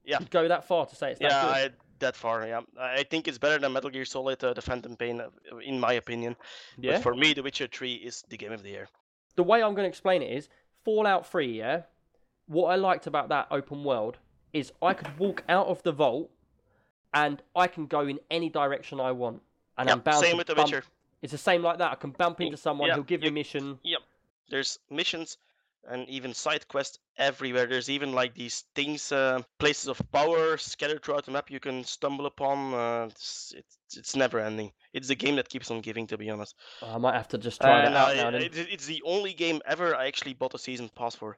Yeah. 0.05 0.19
You'd 0.19 0.29
go 0.31 0.47
that 0.47 0.65
far 0.65 0.85
to 0.85 0.95
say 0.95 1.11
it's 1.11 1.19
that 1.19 1.31
yeah, 1.31 1.41
good? 1.43 1.71
I, 1.71 1.75
that 1.99 2.15
far. 2.15 2.45
Yeah, 2.47 2.61
I 2.79 3.03
think 3.03 3.27
it's 3.27 3.37
better 3.37 3.57
than 3.59 3.73
Metal 3.73 3.89
Gear 3.89 4.05
Solid: 4.05 4.41
uh, 4.43 4.53
The 4.53 4.61
Phantom 4.61 4.95
Pain, 4.95 5.19
uh, 5.21 5.57
in 5.57 5.79
my 5.79 5.93
opinion. 5.93 6.35
yeah? 6.77 6.93
But 6.93 7.03
for 7.03 7.13
me, 7.15 7.33
The 7.33 7.43
Witcher 7.43 7.67
3 7.67 7.93
is 7.95 8.23
the 8.29 8.37
game 8.37 8.51
of 8.53 8.61
the 8.63 8.69
year. 8.69 8.87
the 9.35 9.43
way 9.43 9.61
I'm 9.63 9.73
going 9.75 9.85
to 9.85 9.89
explain 9.89 10.21
it 10.21 10.31
is 10.31 10.47
Fallout 10.85 11.25
3, 11.27 11.57
yeah? 11.57 11.81
What 12.49 12.69
I 12.71 12.75
liked 12.77 13.05
about 13.05 13.29
that 13.29 13.47
open 13.51 13.83
world 13.83 14.17
is 14.53 14.71
I 14.81 14.95
could 14.95 15.17
walk 15.19 15.43
out 15.47 15.67
of 15.67 15.83
the 15.83 15.91
vault 15.91 16.31
and 17.13 17.41
I 17.55 17.67
can 17.67 17.85
go 17.85 18.01
in 18.07 18.19
any 18.31 18.49
direction 18.49 18.99
I 18.99 19.11
want. 19.11 19.41
And 19.77 19.87
Yeah, 19.87 19.93
I'm 19.93 19.99
bound 20.01 20.17
same 20.17 20.31
to 20.31 20.37
with 20.37 20.47
The 20.47 20.55
bump- 20.55 20.71
Witcher. 20.71 20.83
It's 21.21 21.31
the 21.31 21.37
same 21.37 21.61
like 21.61 21.77
that. 21.77 21.91
I 21.91 21.95
can 21.95 22.09
bump 22.09 22.41
into 22.41 22.57
someone 22.57 22.87
yeah, 22.87 22.95
who'll 22.95 23.03
give 23.03 23.21
me 23.21 23.27
a 23.27 23.29
you- 23.29 23.33
mission. 23.35 23.79
There's 24.49 24.79
missions 24.89 25.37
and 25.87 26.09
even 26.09 26.33
side 26.33 26.67
quests 26.67 26.97
everywhere. 27.17 27.67
There's 27.67 27.87
even 27.87 28.13
like 28.13 28.33
these 28.33 28.63
things, 28.73 29.11
uh, 29.11 29.43
places 29.59 29.87
of 29.87 30.01
power 30.11 30.57
scattered 30.57 31.03
throughout 31.03 31.25
the 31.25 31.31
map 31.31 31.51
you 31.51 31.59
can 31.59 31.83
stumble 31.83 32.25
upon. 32.25 32.73
Uh, 32.73 33.07
it's, 33.11 33.53
it's 33.55 33.77
it's 33.95 34.15
never 34.15 34.39
ending. 34.39 34.71
It's 34.93 35.07
the 35.07 35.15
game 35.15 35.35
that 35.35 35.49
keeps 35.49 35.69
on 35.69 35.81
giving, 35.81 36.07
to 36.07 36.17
be 36.17 36.31
honest. 36.31 36.55
I 36.81 36.97
might 36.97 37.13
have 37.15 37.27
to 37.29 37.37
just 37.37 37.61
try 37.61 37.83
And 37.83 37.93
that 37.93 38.17
out 38.17 38.17
I- 38.17 38.29
now 38.31 38.37
it- 38.37 38.57
it's 38.57 38.87
the 38.87 39.03
only 39.05 39.33
game 39.33 39.61
ever 39.67 39.95
I 39.95 40.07
actually 40.07 40.33
bought 40.33 40.55
a 40.55 40.59
season 40.59 40.89
pass 40.95 41.13
for. 41.13 41.37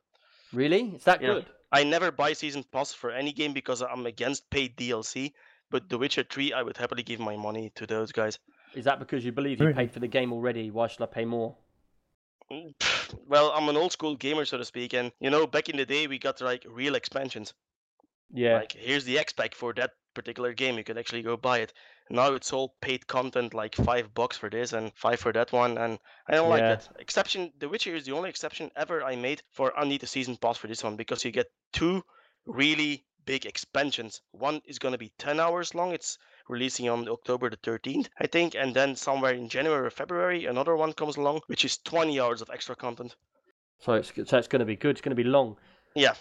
Really? 0.53 0.91
It's 0.95 1.06
that 1.06 1.22
Yeah. 1.22 1.34
good? 1.36 1.45
I 1.72 1.84
never 1.84 2.11
buy 2.11 2.34
season 2.34 2.64
pass 2.64 2.94
for 2.94 3.11
any 3.11 3.32
game 3.32 3.53
because 3.53 3.82
I'm 3.82 4.06
against 4.06 4.49
paid 4.49 4.76
DLC. 4.76 5.34
But 5.69 5.88
The 5.88 5.98
Witcher 5.98 6.23
3, 6.23 6.52
I 6.52 6.61
would 6.64 6.76
happily 6.76 7.02
give 7.03 7.19
my 7.22 7.38
money 7.38 7.72
to 7.76 7.88
those 7.88 8.11
guys. 8.11 8.38
Is 8.76 8.84
that 8.86 8.99
because 8.99 9.23
you 9.23 9.32
believe 9.32 9.60
you 9.60 9.68
Really? 9.68 9.78
paid 9.78 9.91
for 9.91 9.99
the 9.99 10.07
game 10.07 10.34
already? 10.34 10.69
Why 10.69 10.88
should 10.88 11.02
I 11.02 11.06
pay 11.06 11.23
more? 11.26 11.56
Mm, 12.52 12.73
Well, 13.28 13.52
I'm 13.52 13.69
an 13.69 13.78
old 13.78 13.94
school 13.94 14.15
gamer, 14.15 14.44
so 14.45 14.57
to 14.57 14.65
speak, 14.65 14.94
and 14.94 15.11
you 15.22 15.30
know, 15.30 15.48
back 15.48 15.69
in 15.69 15.78
the 15.78 15.86
day, 15.86 16.07
we 16.07 16.19
got 16.19 16.41
like 16.41 16.65
real 16.68 16.95
expansions. 16.95 17.53
Yeah. 18.34 18.57
Like, 18.57 18.73
here's 18.73 19.06
the 19.06 19.18
X 19.19 19.32
pack 19.34 19.56
for 19.56 19.73
that 19.76 19.91
particular 20.13 20.53
game. 20.53 20.77
You 20.77 20.83
could 20.83 20.97
actually 20.97 21.21
go 21.21 21.38
buy 21.38 21.59
it. 21.59 21.73
Now 22.09 22.33
it's 22.33 22.51
all 22.51 22.75
paid 22.81 23.07
content, 23.07 23.53
like 23.53 23.75
five 23.75 24.13
bucks 24.13 24.38
for 24.38 24.49
this 24.49 24.73
and 24.73 24.91
five 24.95 25.19
for 25.19 25.31
that 25.33 25.51
one, 25.51 25.77
and 25.77 25.99
I 26.27 26.35
don't 26.35 26.49
like 26.49 26.61
that. 26.61 26.88
Exception: 26.99 27.53
The 27.59 27.69
Witcher 27.69 27.95
is 27.95 28.05
the 28.05 28.13
only 28.13 28.29
exception 28.29 28.71
ever 28.75 29.03
I 29.03 29.15
made 29.15 29.41
for 29.51 29.77
I 29.77 29.85
need 29.85 30.03
a 30.03 30.07
season 30.07 30.38
pass 30.38 30.57
for 30.57 30.67
this 30.67 30.83
one 30.83 30.95
because 30.95 31.23
you 31.23 31.31
get 31.31 31.51
two 31.71 32.03
really 32.45 33.05
big 33.25 33.45
expansions. 33.45 34.21
One 34.31 34.61
is 34.65 34.79
gonna 34.79 34.97
be 34.97 35.13
10 35.17 35.39
hours 35.39 35.73
long. 35.73 35.93
It's 35.93 36.17
releasing 36.47 36.89
on 36.89 37.07
October 37.07 37.49
the 37.49 37.57
13th, 37.57 38.09
I 38.19 38.27
think, 38.27 38.55
and 38.55 38.73
then 38.73 38.95
somewhere 38.95 39.33
in 39.33 39.47
January 39.47 39.88
or 39.88 39.89
February, 39.89 40.45
another 40.45 40.75
one 40.75 40.93
comes 40.93 41.17
along, 41.17 41.41
which 41.47 41.65
is 41.65 41.77
20 41.77 42.19
hours 42.19 42.41
of 42.41 42.49
extra 42.49 42.75
content. 42.75 43.15
So 43.79 43.93
it's 43.93 44.11
so 44.25 44.38
it's 44.38 44.47
going 44.47 44.59
to 44.59 44.65
be 44.65 44.75
good. 44.75 44.91
It's 44.91 45.01
going 45.01 45.15
to 45.15 45.23
be 45.23 45.27
long. 45.27 45.57
Yeah. 45.95 46.13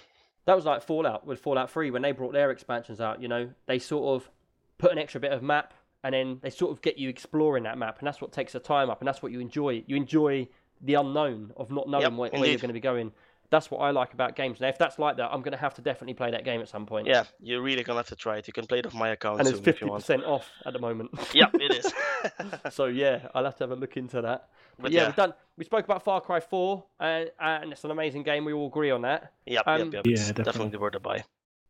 That 0.46 0.56
was 0.56 0.64
like 0.64 0.82
Fallout 0.82 1.26
with 1.26 1.40
Fallout 1.40 1.70
3 1.70 1.90
when 1.90 2.02
they 2.02 2.12
brought 2.12 2.32
their 2.32 2.50
expansions 2.50 3.00
out. 3.00 3.20
You 3.22 3.28
know, 3.28 3.50
they 3.66 3.78
sort 3.78 4.20
of 4.20 4.30
put 4.78 4.92
an 4.92 4.98
extra 4.98 5.20
bit 5.20 5.32
of 5.32 5.42
map, 5.42 5.74
and 6.02 6.14
then 6.14 6.38
they 6.42 6.50
sort 6.50 6.72
of 6.72 6.80
get 6.82 6.98
you 6.98 7.08
exploring 7.08 7.64
that 7.64 7.78
map, 7.78 7.98
and 7.98 8.06
that's 8.06 8.20
what 8.20 8.32
takes 8.32 8.52
the 8.52 8.60
time 8.60 8.90
up, 8.90 9.00
and 9.00 9.08
that's 9.08 9.22
what 9.22 9.32
you 9.32 9.40
enjoy. 9.40 9.84
You 9.86 9.96
enjoy 9.96 10.48
the 10.80 10.94
unknown 10.94 11.52
of 11.56 11.70
not 11.70 11.88
knowing 11.88 12.02
Yep, 12.02 12.12
where, 12.14 12.30
where 12.30 12.48
you're 12.48 12.58
going 12.58 12.68
to 12.68 12.74
be 12.74 12.80
going. 12.80 13.12
That's 13.51 13.70
what 13.70 13.78
I 13.78 13.90
like 13.90 14.12
about 14.14 14.36
games. 14.36 14.60
Now, 14.60 14.68
if 14.68 14.78
that's 14.78 14.98
like 14.98 15.16
that, 15.16 15.31
I'm 15.32 15.43
going 15.43 15.52
to 15.52 15.59
have 15.59 15.74
to 15.74 15.82
definitely 15.82 16.14
play 16.14 16.31
that 16.31 16.44
game 16.44 16.60
at 16.60 16.68
some 16.68 16.86
point. 16.86 17.06
Yeah, 17.06 17.24
you're 17.40 17.60
really 17.62 17.82
gonna 17.82 17.98
have 17.98 18.09
to 18.09 18.16
try 18.16 18.36
it. 18.39 18.47
You 18.47 18.52
can 18.52 18.66
play 18.66 18.78
it 18.78 18.86
off 18.86 18.94
my 18.94 19.09
account 19.10 19.40
and 19.40 19.48
it's 19.48 19.59
soon 19.59 19.62
if 19.62 19.66
you 19.66 19.72
fifty 19.72 19.85
want. 19.86 20.02
percent 20.02 20.24
off 20.24 20.48
at 20.64 20.72
the 20.72 20.78
moment. 20.78 21.10
Yeah, 21.35 21.47
it 21.55 21.85
is. 21.85 21.93
so 22.74 22.86
yeah, 22.86 23.28
I'll 23.35 23.44
have 23.44 23.56
to 23.56 23.64
have 23.64 23.70
a 23.72 23.77
look 23.77 23.97
into 23.97 24.20
that. 24.22 24.48
But, 24.77 24.85
But 24.85 24.93
yeah, 24.93 25.01
yeah. 25.01 25.06
we've 25.09 25.16
done. 25.16 25.35
We 25.59 25.64
spoke 25.64 25.85
about 25.85 26.02
Far 26.05 26.20
Cry 26.22 26.40
4, 26.40 26.82
and, 27.01 27.31
and 27.39 27.72
it's 27.72 27.85
an 27.85 27.90
amazing 27.90 28.22
game. 28.22 28.47
We 28.47 28.52
all 28.55 28.68
agree 28.68 28.90
on 28.90 29.02
that. 29.02 29.32
yep, 29.44 29.64
Um, 29.66 29.93
yep, 29.93 29.93
yep. 29.93 30.06
Yeah, 30.06 30.14
definitely. 30.16 30.44
definitely 30.44 30.78
worth 30.78 30.94
a 30.94 31.01
buy. 31.01 31.24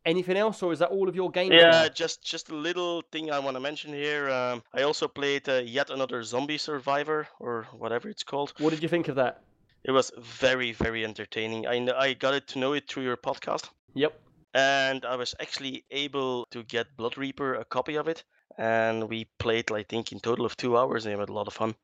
Anything 0.05 0.37
else, 0.37 0.63
or 0.63 0.71
is 0.73 0.79
that 0.79 0.89
all 0.89 1.07
of 1.09 1.15
your 1.15 1.29
games? 1.29 1.53
Yeah, 1.53 1.87
just 1.89 2.23
just 2.23 2.49
a 2.49 2.55
little 2.55 3.03
thing 3.11 3.29
I 3.31 3.37
want 3.39 3.55
to 3.55 3.59
mention 3.59 3.93
here. 3.93 4.29
Um, 4.29 4.63
I 4.73 4.81
also 4.83 5.07
played 5.07 5.47
uh, 5.49 5.61
yet 5.63 5.89
another 5.89 6.23
Zombie 6.23 6.57
Survivor 6.57 7.27
or 7.39 7.67
whatever 7.77 8.09
it's 8.09 8.23
called. 8.23 8.53
What 8.57 8.71
did 8.71 8.81
you 8.81 8.89
think 8.89 9.09
of 9.09 9.15
that? 9.17 9.41
It 9.83 9.91
was 9.91 10.11
very 10.17 10.71
very 10.73 11.03
entertaining. 11.03 11.67
I 11.67 11.77
kn- 11.77 11.89
I 11.97 12.13
got 12.13 12.33
it 12.33 12.47
to 12.49 12.59
know 12.59 12.73
it 12.73 12.87
through 12.87 13.03
your 13.03 13.17
podcast, 13.17 13.69
Yep. 13.95 14.13
and 14.53 15.05
I 15.05 15.15
was 15.15 15.33
actually 15.39 15.85
able 15.91 16.45
to 16.51 16.63
get 16.63 16.95
Blood 16.97 17.17
Reaper 17.17 17.55
a 17.55 17.65
copy 17.65 17.95
of 17.95 18.07
it, 18.07 18.23
and 18.57 19.09
we 19.09 19.25
played 19.39 19.71
I 19.71 19.83
think 19.83 20.11
in 20.11 20.19
total 20.19 20.45
of 20.45 20.55
two 20.57 20.77
hours, 20.77 21.05
and 21.05 21.15
we 21.15 21.19
had 21.19 21.29
a 21.29 21.33
lot 21.33 21.47
of 21.47 21.53
fun. 21.53 21.75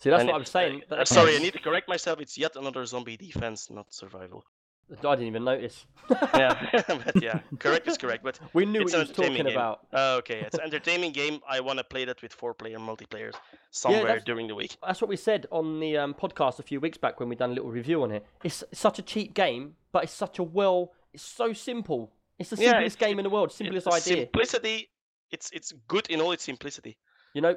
See, 0.00 0.10
that's 0.10 0.20
And 0.20 0.30
what 0.30 0.36
I'm 0.38 0.44
saying. 0.44 0.82
uh, 0.90 1.04
sorry, 1.04 1.34
I 1.36 1.38
need 1.38 1.54
to 1.54 1.58
correct 1.60 1.88
myself. 1.88 2.20
It's 2.20 2.38
yet 2.38 2.54
another 2.56 2.84
zombie 2.86 3.16
defense, 3.16 3.68
not 3.70 3.92
survival. 3.92 4.44
I 4.90 5.14
didn't 5.14 5.26
even 5.28 5.44
notice. 5.44 5.86
Yeah, 6.34 6.82
but 6.88 7.22
yeah, 7.22 7.40
correct 7.58 7.86
is 7.86 7.98
correct. 7.98 8.24
But 8.24 8.40
we 8.54 8.64
knew 8.64 8.80
it's 8.80 8.92
what 8.94 9.00
an 9.02 9.06
you 9.06 9.08
was 9.08 9.16
talking 9.16 9.24
entertaining 9.32 9.46
game. 9.52 9.56
about. 9.56 9.80
Uh, 9.92 10.16
okay, 10.20 10.40
it's 10.40 10.54
an 10.54 10.62
entertaining 10.62 11.12
game. 11.12 11.40
I 11.46 11.60
want 11.60 11.78
to 11.78 11.84
play 11.84 12.06
that 12.06 12.22
with 12.22 12.32
four-player 12.32 12.78
multiplayer 12.78 13.34
somewhere 13.70 14.04
that's- 14.04 14.24
during 14.24 14.46
the 14.48 14.54
week. 14.54 14.76
That's 14.86 15.02
what 15.02 15.10
we 15.10 15.16
said 15.16 15.46
on 15.52 15.80
the 15.80 15.98
um, 15.98 16.14
podcast 16.14 16.58
a 16.60 16.62
few 16.62 16.80
weeks 16.80 16.96
back 16.96 17.20
when 17.20 17.28
we 17.28 17.36
done 17.36 17.50
a 17.50 17.52
little 17.52 17.70
review 17.70 18.02
on 18.02 18.10
it. 18.12 18.24
It's 18.42 18.64
such 18.72 18.98
a 18.98 19.02
cheap 19.02 19.34
game, 19.34 19.74
but 19.92 20.04
it's 20.04 20.12
such 20.14 20.38
a 20.38 20.42
well. 20.42 20.92
It's 21.12 21.22
so 21.24 21.52
simple. 21.52 22.10
It's 22.38 22.48
the 22.50 22.56
Yeah, 22.56 22.70
simplest 22.70 22.96
it's- 22.96 23.08
game 23.10 23.18
in 23.18 23.24
the 23.24 23.30
world. 23.30 23.52
Simplest 23.52 23.86
It's 23.86 24.06
idea. 24.08 24.22
Simplicity. 24.24 24.88
It's 25.30 25.50
it's 25.52 25.72
good 25.88 26.06
in 26.08 26.22
all 26.22 26.32
its 26.32 26.44
simplicity. 26.44 26.96
You 27.34 27.42
know, 27.42 27.56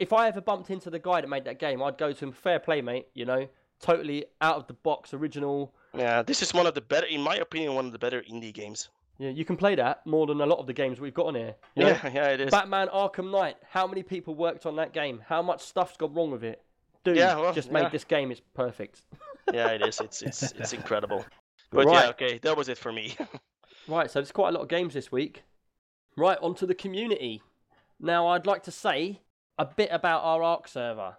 if 0.00 0.12
I 0.12 0.26
ever 0.26 0.40
bumped 0.40 0.70
into 0.70 0.90
the 0.90 0.98
guy 0.98 1.20
that 1.20 1.28
made 1.28 1.44
that 1.44 1.60
game, 1.60 1.80
I'd 1.84 1.96
go 1.98 2.12
to 2.12 2.24
him, 2.24 2.32
fair 2.32 2.58
play, 2.58 2.82
mate. 2.82 3.06
You 3.14 3.26
know, 3.26 3.46
totally 3.80 4.24
out 4.40 4.56
of 4.56 4.66
the 4.66 4.74
box, 4.74 5.14
original. 5.14 5.72
Yeah, 5.96 6.22
this 6.22 6.42
is 6.42 6.54
one 6.54 6.66
of 6.66 6.74
the 6.74 6.80
better, 6.80 7.06
in 7.06 7.20
my 7.20 7.36
opinion, 7.36 7.74
one 7.74 7.86
of 7.86 7.92
the 7.92 7.98
better 7.98 8.22
indie 8.22 8.52
games. 8.52 8.88
Yeah, 9.18 9.30
you 9.30 9.44
can 9.44 9.56
play 9.56 9.74
that 9.74 10.04
more 10.06 10.26
than 10.26 10.40
a 10.40 10.46
lot 10.46 10.58
of 10.58 10.66
the 10.66 10.72
games 10.72 10.98
we've 10.98 11.14
got 11.14 11.26
on 11.26 11.34
here. 11.34 11.54
You 11.76 11.84
know? 11.84 11.88
Yeah, 11.90 12.10
yeah, 12.12 12.28
it 12.30 12.40
is. 12.40 12.50
Batman 12.50 12.88
Arkham 12.88 13.30
Knight. 13.30 13.56
How 13.68 13.86
many 13.86 14.02
people 14.02 14.34
worked 14.34 14.64
on 14.66 14.76
that 14.76 14.92
game? 14.92 15.22
How 15.28 15.42
much 15.42 15.62
stuff's 15.62 15.96
gone 15.96 16.14
wrong 16.14 16.30
with 16.30 16.42
it? 16.42 16.62
Dude, 17.04 17.16
Yeah, 17.16 17.36
well, 17.36 17.52
just 17.52 17.68
yeah. 17.68 17.82
made 17.82 17.92
this 17.92 18.04
game. 18.04 18.30
It's 18.30 18.40
perfect. 18.54 19.02
yeah, 19.52 19.68
it 19.68 19.82
is. 19.82 20.00
It's 20.00 20.22
it's 20.22 20.42
it's 20.52 20.72
incredible. 20.72 21.24
But 21.70 21.86
yeah, 21.86 21.92
Right. 22.00 22.08
okay, 22.10 22.38
that 22.42 22.54
was 22.54 22.68
it 22.68 22.76
for 22.78 22.92
me. 22.92 23.16
Right, 23.88 24.08
so 24.10 24.20
there's 24.20 24.30
quite 24.30 24.50
a 24.50 24.52
lot 24.52 24.60
of 24.62 24.68
games 24.68 24.94
this 24.94 25.10
week. 25.10 25.42
Right, 26.16 26.38
onto 26.40 26.66
the 26.66 26.74
community. 26.74 27.42
Now, 27.98 28.28
I'd 28.28 28.46
like 28.46 28.62
to 28.64 28.70
say 28.70 29.20
a 29.58 29.64
bit 29.64 29.88
about 29.90 30.22
our 30.22 30.42
Ark 30.42 30.68
server. 30.68 31.16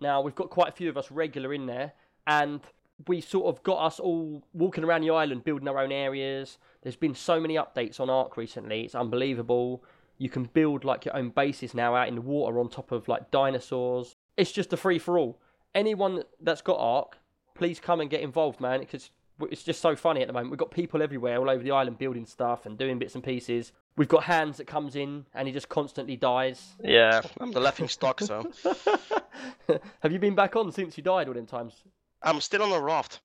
Now, 0.00 0.20
we've 0.20 0.34
got 0.34 0.50
quite 0.50 0.68
a 0.68 0.72
few 0.72 0.88
of 0.90 0.96
us 0.98 1.10
regular 1.10 1.54
in 1.54 1.66
there, 1.66 1.92
and 2.26 2.60
we 3.08 3.20
sort 3.20 3.46
of 3.46 3.62
got 3.62 3.84
us 3.84 3.98
all 3.98 4.42
walking 4.52 4.84
around 4.84 5.02
the 5.02 5.10
island, 5.10 5.44
building 5.44 5.68
our 5.68 5.78
own 5.78 5.92
areas. 5.92 6.58
There's 6.82 6.96
been 6.96 7.14
so 7.14 7.40
many 7.40 7.54
updates 7.54 8.00
on 8.00 8.10
Ark 8.10 8.36
recently, 8.36 8.82
it's 8.82 8.94
unbelievable. 8.94 9.82
You 10.18 10.28
can 10.28 10.44
build 10.44 10.84
like 10.84 11.04
your 11.04 11.16
own 11.16 11.30
bases 11.30 11.74
now 11.74 11.94
out 11.96 12.08
in 12.08 12.14
the 12.14 12.20
water 12.20 12.60
on 12.60 12.68
top 12.68 12.92
of 12.92 13.08
like 13.08 13.30
dinosaurs. 13.30 14.14
It's 14.36 14.52
just 14.52 14.72
a 14.72 14.76
free 14.76 14.98
for 14.98 15.18
all. 15.18 15.40
Anyone 15.74 16.22
that's 16.40 16.62
got 16.62 16.78
Ark, 16.78 17.18
please 17.54 17.80
come 17.80 18.00
and 18.00 18.10
get 18.10 18.20
involved, 18.20 18.60
man, 18.60 18.80
because 18.80 19.10
it's 19.50 19.62
just 19.62 19.80
so 19.80 19.96
funny 19.96 20.20
at 20.20 20.26
the 20.26 20.32
moment. 20.32 20.50
We've 20.50 20.58
got 20.58 20.70
people 20.70 21.02
everywhere, 21.02 21.38
all 21.38 21.50
over 21.50 21.62
the 21.62 21.72
island, 21.72 21.98
building 21.98 22.26
stuff 22.26 22.66
and 22.66 22.78
doing 22.78 22.98
bits 22.98 23.14
and 23.14 23.24
pieces. 23.24 23.72
We've 23.96 24.08
got 24.08 24.24
hands 24.24 24.58
that 24.58 24.66
comes 24.66 24.96
in 24.96 25.26
and 25.34 25.48
he 25.48 25.52
just 25.52 25.68
constantly 25.68 26.16
dies. 26.16 26.76
yeah, 26.82 27.22
I'm 27.40 27.50
the 27.50 27.60
laughing 27.60 27.88
stock, 27.88 28.20
so 28.20 28.50
Have 30.00 30.12
you 30.12 30.18
been 30.18 30.34
back 30.34 30.56
on 30.56 30.72
since 30.72 30.96
you 30.96 31.02
died 31.02 31.28
all 31.28 31.34
them 31.34 31.46
times? 31.46 31.82
I'm 32.24 32.40
still 32.40 32.62
on 32.62 32.72
a 32.72 32.80
raft. 32.80 33.20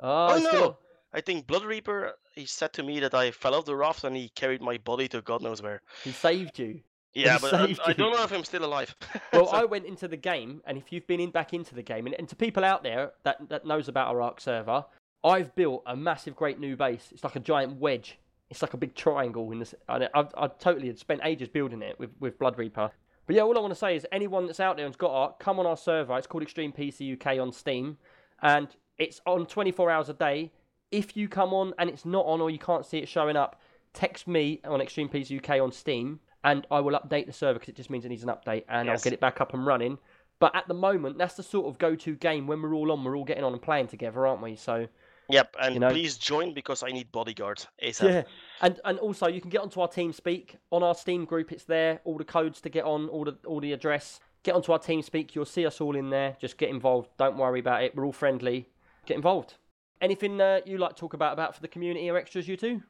Oh, 0.00 0.28
Oh, 0.34 0.38
still. 0.38 0.52
no! 0.52 0.76
I 1.12 1.20
think 1.20 1.46
Blood 1.46 1.64
Reaper. 1.64 2.12
He 2.34 2.44
said 2.44 2.72
to 2.74 2.82
me 2.82 3.00
that 3.00 3.14
I 3.14 3.30
fell 3.30 3.54
off 3.54 3.64
the 3.64 3.74
raft 3.76 4.04
and 4.04 4.14
he 4.14 4.28
carried 4.30 4.60
my 4.60 4.76
body 4.78 5.08
to 5.08 5.22
God 5.22 5.40
knows 5.42 5.62
where. 5.62 5.80
He 6.04 6.12
saved 6.12 6.58
you. 6.58 6.80
Yeah, 7.14 7.36
He 7.38 7.40
but 7.40 7.54
I, 7.54 7.66
saved 7.68 7.80
I 7.86 7.92
don't 7.94 8.12
know 8.12 8.22
if 8.24 8.30
I'm 8.32 8.44
still 8.44 8.62
alive. 8.66 8.94
Well, 9.32 9.46
So- 9.46 9.52
I 9.56 9.64
went 9.64 9.86
into 9.86 10.06
the 10.06 10.18
game, 10.18 10.60
and 10.66 10.76
if 10.76 10.92
you've 10.92 11.06
been 11.06 11.18
in 11.20 11.30
back 11.30 11.54
into 11.54 11.74
the 11.74 11.82
game, 11.82 12.04
and, 12.04 12.14
and 12.18 12.28
to 12.28 12.36
people 12.36 12.62
out 12.62 12.82
there 12.82 13.12
that, 13.24 13.48
that 13.48 13.64
knows 13.64 13.88
about 13.88 14.08
our 14.08 14.20
Ark 14.20 14.38
server, 14.38 14.84
I've 15.24 15.54
built 15.54 15.82
a 15.86 15.96
massive, 15.96 16.36
great 16.36 16.60
new 16.60 16.76
base. 16.76 17.08
It's 17.12 17.24
like 17.24 17.34
a 17.36 17.40
giant 17.40 17.80
wedge. 17.80 18.18
It's 18.50 18.60
like 18.60 18.74
a 18.74 18.76
big 18.76 18.94
triangle 18.94 19.50
in 19.50 19.60
this. 19.60 19.74
And 19.88 20.10
I've, 20.14 20.28
I've 20.36 20.58
totally 20.58 20.88
had 20.88 20.98
spent 20.98 21.22
ages 21.24 21.48
building 21.48 21.80
it 21.80 21.98
with, 21.98 22.10
with 22.20 22.38
Blood 22.38 22.58
Reaper. 22.58 22.90
But 23.26 23.34
yeah, 23.34 23.42
all 23.42 23.56
I 23.56 23.62
want 23.62 23.72
to 23.72 23.78
say 23.78 23.96
is 23.96 24.06
anyone 24.12 24.44
that's 24.46 24.60
out 24.60 24.76
there 24.76 24.84
and's 24.84 24.96
got 24.98 25.10
Ark, 25.12 25.38
come 25.40 25.58
on 25.58 25.64
our 25.64 25.78
server. 25.78 26.18
It's 26.18 26.26
called 26.26 26.42
Extreme 26.42 26.72
PC 26.74 27.14
UK 27.18 27.40
on 27.40 27.50
Steam, 27.50 27.96
and 28.42 28.68
it's 28.98 29.20
on 29.26 29.46
24 29.46 29.90
hours 29.90 30.08
a 30.08 30.14
day. 30.14 30.52
If 30.90 31.16
you 31.16 31.28
come 31.28 31.52
on 31.52 31.74
and 31.78 31.90
it's 31.90 32.04
not 32.04 32.24
on 32.26 32.40
or 32.40 32.50
you 32.50 32.58
can't 32.58 32.86
see 32.86 32.98
it 32.98 33.08
showing 33.08 33.36
up, 33.36 33.60
text 33.92 34.28
me 34.28 34.60
on 34.64 34.80
Extreme 34.80 35.08
PC 35.08 35.38
UK 35.38 35.60
on 35.60 35.72
Steam, 35.72 36.20
and 36.44 36.66
I 36.70 36.80
will 36.80 36.92
update 36.98 37.26
the 37.26 37.32
server 37.32 37.58
because 37.58 37.70
it 37.70 37.76
just 37.76 37.90
means 37.90 38.04
it 38.04 38.08
needs 38.08 38.22
an 38.22 38.28
update, 38.28 38.64
and 38.68 38.88
I'll 38.88 38.98
get 38.98 39.12
it 39.12 39.20
back 39.20 39.40
up 39.40 39.52
and 39.54 39.66
running. 39.66 39.98
But 40.38 40.54
at 40.54 40.68
the 40.68 40.74
moment, 40.74 41.18
that's 41.18 41.34
the 41.34 41.42
sort 41.42 41.66
of 41.66 41.78
go-to 41.78 42.14
game 42.14 42.46
when 42.46 42.60
we're 42.62 42.74
all 42.74 42.92
on. 42.92 43.02
We're 43.02 43.16
all 43.16 43.24
getting 43.24 43.42
on 43.44 43.52
and 43.54 43.62
playing 43.62 43.88
together, 43.88 44.26
aren't 44.26 44.42
we? 44.42 44.54
So 44.54 44.86
Yep, 45.28 45.56
and 45.60 45.74
You 45.74 45.80
know? 45.80 45.88
please 45.90 46.16
join 46.18 46.54
because 46.54 46.82
I 46.82 46.90
need 46.90 47.10
bodyguards 47.10 47.66
ASAP. 47.82 48.08
yeah, 48.08 48.22
and 48.60 48.80
and 48.84 48.98
also 49.00 49.26
you 49.26 49.40
can 49.40 49.50
get 49.50 49.60
onto 49.60 49.80
our 49.80 49.88
TeamSpeak 49.88 50.56
on 50.70 50.82
our 50.82 50.94
Steam 50.94 51.24
group. 51.24 51.52
It's 51.52 51.64
there, 51.64 52.00
all 52.04 52.16
the 52.16 52.24
codes 52.24 52.60
to 52.60 52.68
get 52.68 52.84
on, 52.84 53.08
all 53.08 53.24
the 53.24 53.36
all 53.44 53.60
the 53.60 53.72
address. 53.72 54.20
Get 54.46 54.54
onto 54.54 54.70
our 54.70 54.78
TeamSpeak. 54.78 55.34
You'll 55.34 55.44
see 55.44 55.66
us 55.66 55.80
all 55.80 55.96
in 55.96 56.08
there. 56.08 56.36
Just 56.40 56.56
get 56.56 56.68
involved. 56.68 57.08
Don't 57.18 57.36
worry 57.36 57.58
about 57.58 57.82
it. 57.82 57.96
We're 57.96 58.06
all 58.06 58.12
friendly. 58.12 58.68
Get 59.04 59.16
involved. 59.16 59.54
Anything 60.00 60.40
uh, 60.40 60.60
you 60.64 60.78
like 60.78 60.90
to 60.90 61.00
talk 61.00 61.14
about 61.14 61.32
about 61.32 61.56
for 61.56 61.62
the 61.62 61.66
community 61.66 62.08
or 62.08 62.16
extras, 62.16 62.46
you 62.46 62.56
two? 62.56 62.80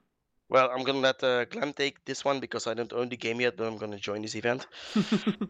Well, 0.51 0.71
I'm 0.71 0.85
gonna 0.85 0.99
let 0.99 1.25
uh, 1.25 1.47
Glenn 1.47 1.73
take 1.73 2.05
this 2.05 2.27
one 2.27 2.41
because 2.41 2.67
I 2.67 2.75
don't 2.75 2.93
own 2.93 3.09
the 3.09 3.17
game 3.17 3.41
yet, 3.41 3.57
but 3.57 3.69
I'm 3.69 3.79
gonna 3.79 3.97
join 3.97 4.21
this 4.21 4.37
event. 4.37 4.67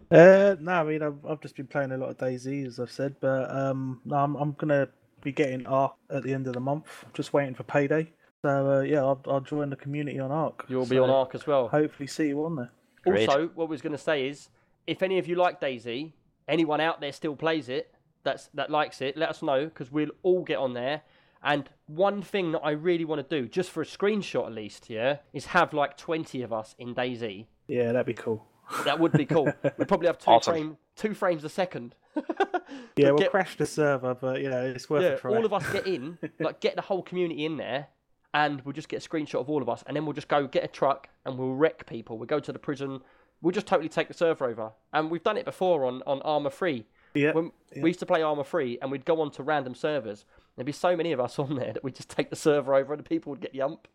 Uh, 0.09 0.55
no, 0.61 0.73
I 0.73 0.85
mean 0.85 1.03
I've, 1.03 1.27
I've 1.28 1.41
just 1.41 1.57
been 1.57 1.66
playing 1.66 1.91
a 1.91 1.97
lot 1.97 2.11
of 2.11 2.19
DayZ, 2.19 2.69
as 2.69 2.78
I've 2.78 2.93
said, 2.93 3.16
but 3.20 3.51
um, 3.51 4.01
no, 4.05 4.15
I'm 4.15 4.37
I'm 4.37 4.53
gonna 4.53 4.87
be 5.23 5.33
getting 5.33 5.66
Ark 5.66 5.97
at 6.11 6.23
the 6.23 6.33
end 6.33 6.47
of 6.47 6.53
the 6.53 6.61
month. 6.61 7.05
Just 7.15 7.33
waiting 7.33 7.57
for 7.57 7.65
payday. 7.65 8.12
So 8.43 8.78
uh, 8.78 8.81
yeah, 8.83 9.01
I'll, 9.01 9.20
I'll 9.27 9.41
join 9.41 9.70
the 9.70 9.77
community 9.77 10.20
on 10.20 10.31
Ark. 10.31 10.66
You'll 10.69 10.87
be 10.87 11.01
on 11.01 11.11
Ark 11.11 11.35
as 11.35 11.49
well. 11.49 11.66
Hopefully, 11.66 12.07
see 12.07 12.28
you 12.28 12.45
on 12.45 12.55
there. 12.55 12.70
Great. 13.03 13.28
Also, 13.28 13.51
what 13.57 13.69
we 13.69 13.73
was 13.73 13.83
going 13.83 13.93
to 13.93 13.99
say 13.99 14.28
is, 14.28 14.51
if 14.87 15.03
any 15.03 15.19
of 15.19 15.27
you 15.29 15.35
like 15.37 15.61
DayZ, 15.61 16.13
anyone 16.49 16.81
out 16.81 17.01
there 17.01 17.13
still 17.13 17.37
plays 17.37 17.69
it, 17.69 17.95
that's 18.23 18.49
that 18.55 18.71
likes 18.71 19.01
it, 19.01 19.17
let 19.17 19.29
us 19.29 19.43
know 19.43 19.65
because 19.67 19.91
we'll 19.93 20.11
all 20.23 20.43
get 20.43 20.59
on 20.59 20.75
there. 20.75 21.03
And 21.43 21.69
one 21.87 22.23
thing 22.23 22.53
that 22.53 22.61
I 22.61 22.73
really 22.73 23.05
want 23.05 23.29
to 23.29 23.41
do, 23.41 23.47
just 23.49 23.71
for 23.71 23.83
a 23.83 23.87
screenshot 23.87 24.47
at 24.47 24.53
least, 24.53 24.91
yeah, 24.91 25.19
is 25.33 25.47
have 25.47 25.73
like 25.73 25.97
twenty 25.97 26.43
of 26.43 26.53
us 26.53 26.75
in 26.79 26.95
DayZ. 26.95 27.47
Yeah, 27.69 27.93
that'd 27.93 28.07
be 28.07 28.15
cool. 28.15 28.45
That 28.85 28.99
would 28.99 29.13
be 29.13 29.27
cool. 29.27 29.45
We'd 29.79 29.87
probably 29.87 30.09
have 30.09 30.19
two 30.19 30.31
Awesome. 30.31 30.53
frame, 30.53 30.77
two 30.97 31.15
frames 31.15 31.45
a 31.45 31.49
second. 31.49 31.95
Yeah, 32.97 33.11
we'll 33.11 33.19
get- 33.19 33.31
crash 33.31 33.57
the 33.57 33.67
server, 33.67 34.15
but 34.15 34.41
you 34.41 34.49
know 34.49 34.65
it's 34.65 34.89
worth 34.91 35.03
yeah, 35.03 35.11
a 35.11 35.19
try. 35.19 35.37
all 35.37 35.45
of 35.45 35.53
us 35.53 35.71
get 35.71 35.87
in, 35.87 36.19
like 36.41 36.61
get 36.61 36.75
the 36.75 36.83
whole 36.83 37.03
community 37.03 37.45
in 37.45 37.59
there, 37.59 37.89
and 38.35 38.61
we'll 38.63 38.73
just 38.73 38.89
get 38.89 39.05
a 39.05 39.09
screenshot 39.09 39.39
of 39.41 39.51
all 39.51 39.61
of 39.63 39.69
us, 39.69 39.85
and 39.87 39.95
then 39.95 40.05
we'll 40.07 40.15
just 40.15 40.27
go 40.29 40.47
get 40.47 40.65
a 40.65 40.69
truck 40.69 41.09
and 41.25 41.39
we'll 41.39 41.55
wreck 41.55 41.87
people. 41.87 42.17
We'll 42.19 42.27
go 42.27 42.41
to 42.41 42.53
the 42.53 42.59
prison. 42.59 43.03
We'll 43.43 43.53
just 43.53 43.67
totally 43.67 43.89
take 43.89 44.09
the 44.09 44.15
server 44.15 44.47
over, 44.47 44.73
and 44.93 45.11
we've 45.11 45.23
done 45.23 45.37
it 45.37 45.45
before 45.45 45.85
on 45.85 46.03
on 46.07 46.23
Arma 46.23 46.51
3. 46.51 46.85
Yeah, 47.15 47.33
When 47.33 47.53
yeah. 47.75 47.83
we 47.83 47.91
used 47.91 48.01
to 48.01 48.07
play 48.07 48.23
Arma 48.23 48.45
3, 48.45 48.79
and 48.83 48.91
we'd 48.91 49.05
go 49.07 49.21
on 49.21 49.31
to 49.33 49.43
random 49.43 49.75
servers. 49.75 50.25
There'd 50.55 50.67
be 50.67 50.73
so 50.73 50.97
many 50.97 51.13
of 51.13 51.21
us 51.21 51.39
on 51.45 51.55
there 51.57 51.73
that 51.73 51.85
we'd 51.85 51.95
just 51.95 52.11
take 52.11 52.31
the 52.31 52.37
server 52.37 52.75
over, 52.75 52.93
and 52.93 53.01
the 53.01 53.09
people 53.09 53.31
would 53.31 53.41
get 53.41 53.53
the 53.53 53.63
ump. 53.63 53.89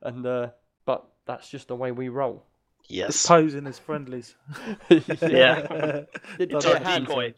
And 0.00 0.24
uh, 0.26 0.48
but 0.84 1.06
that's 1.26 1.48
just 1.48 1.68
the 1.68 1.76
way 1.76 1.92
we 1.92 2.08
roll. 2.08 2.44
Just 2.82 2.90
Yes. 2.90 3.26
posing 3.26 3.66
as 3.66 3.78
friendlies. 3.78 4.34
Yeah. 4.90 6.02
Did- 6.38 6.50
Does 6.50 6.64
yeah, 6.64 6.72
that 6.74 6.82
Hans, 6.82 7.06
decoy. 7.08 7.34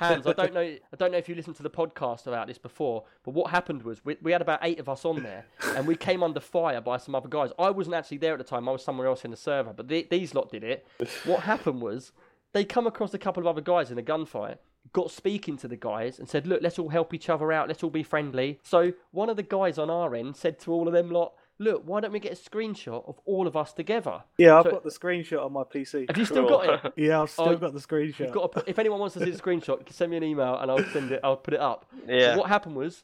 Hans, 0.00 0.26
I 0.26 0.32
don't 0.32 0.52
know. 0.54 0.60
I 0.60 0.96
don't 0.96 1.12
know 1.12 1.18
if 1.18 1.28
you 1.28 1.34
listened 1.34 1.56
to 1.56 1.62
the 1.62 1.70
podcast 1.70 2.26
about 2.26 2.46
this 2.46 2.58
before, 2.58 3.04
but 3.24 3.32
what 3.32 3.50
happened 3.50 3.82
was 3.84 4.04
we, 4.04 4.16
we 4.22 4.32
had 4.32 4.42
about 4.42 4.60
eight 4.62 4.80
of 4.80 4.88
us 4.88 5.04
on 5.04 5.22
there, 5.22 5.46
and 5.76 5.86
we 5.86 5.94
came 5.96 6.22
under 6.22 6.40
fire 6.40 6.80
by 6.80 6.96
some 6.98 7.14
other 7.14 7.28
guys. 7.28 7.50
I 7.58 7.70
wasn't 7.70 7.94
actually 7.96 8.18
there 8.18 8.32
at 8.32 8.38
the 8.38 8.44
time; 8.44 8.68
I 8.68 8.72
was 8.72 8.82
somewhere 8.84 9.06
else 9.06 9.24
in 9.24 9.30
the 9.30 9.36
server. 9.36 9.72
But 9.72 9.88
the, 9.88 10.06
these 10.10 10.34
lot 10.34 10.50
did 10.50 10.64
it. 10.64 10.86
What 11.24 11.40
happened 11.44 11.80
was 11.80 12.12
they 12.52 12.64
come 12.64 12.86
across 12.86 13.14
a 13.14 13.18
couple 13.18 13.42
of 13.42 13.46
other 13.46 13.60
guys 13.62 13.90
in 13.90 13.98
a 13.98 14.02
gunfight, 14.02 14.56
got 14.92 15.10
speaking 15.10 15.56
to 15.58 15.68
the 15.68 15.76
guys, 15.76 16.18
and 16.18 16.28
said, 16.28 16.46
"Look, 16.46 16.60
let's 16.62 16.78
all 16.78 16.88
help 16.88 17.14
each 17.14 17.28
other 17.30 17.52
out. 17.52 17.68
Let's 17.68 17.82
all 17.84 17.90
be 17.90 18.02
friendly." 18.02 18.58
So 18.64 18.92
one 19.12 19.30
of 19.30 19.36
the 19.36 19.42
guys 19.44 19.78
on 19.78 19.90
our 19.90 20.14
end 20.14 20.36
said 20.36 20.58
to 20.60 20.72
all 20.72 20.88
of 20.88 20.92
them 20.92 21.10
lot. 21.10 21.34
Look, 21.60 21.82
why 21.84 22.00
don't 22.00 22.12
we 22.12 22.20
get 22.20 22.32
a 22.32 22.36
screenshot 22.50 23.08
of 23.08 23.18
all 23.24 23.48
of 23.48 23.56
us 23.56 23.72
together? 23.72 24.22
Yeah, 24.36 24.58
I've 24.58 24.64
So- 24.64 24.70
got 24.70 24.84
the 24.84 24.90
screenshot 24.90 25.44
on 25.44 25.52
my 25.52 25.64
PC. 25.64 26.06
Have 26.08 26.16
you 26.16 26.24
still 26.24 26.46
Cool. 26.46 26.58
got 26.66 26.84
it? 26.84 26.92
Yeah, 26.96 27.22
I've 27.22 27.30
still 27.30 27.48
Oh, 27.48 27.56
got 27.56 27.72
the 27.72 27.80
screenshot. 27.80 28.18
You've 28.20 28.32
got 28.32 28.42
to 28.42 28.48
put, 28.60 28.68
if 28.68 28.78
anyone 28.78 29.00
wants 29.00 29.14
to 29.14 29.24
see 29.24 29.30
the 29.30 29.38
screenshot, 29.38 29.90
send 29.92 30.10
me 30.12 30.16
an 30.18 30.22
email 30.22 30.56
and 30.56 30.70
I'll 30.70 30.84
send 30.84 31.10
it. 31.10 31.20
I'll 31.24 31.36
put 31.36 31.54
it 31.54 31.60
up. 31.60 31.86
Yeah. 32.06 32.34
So 32.34 32.38
what 32.40 32.48
happened 32.48 32.76
was 32.76 33.02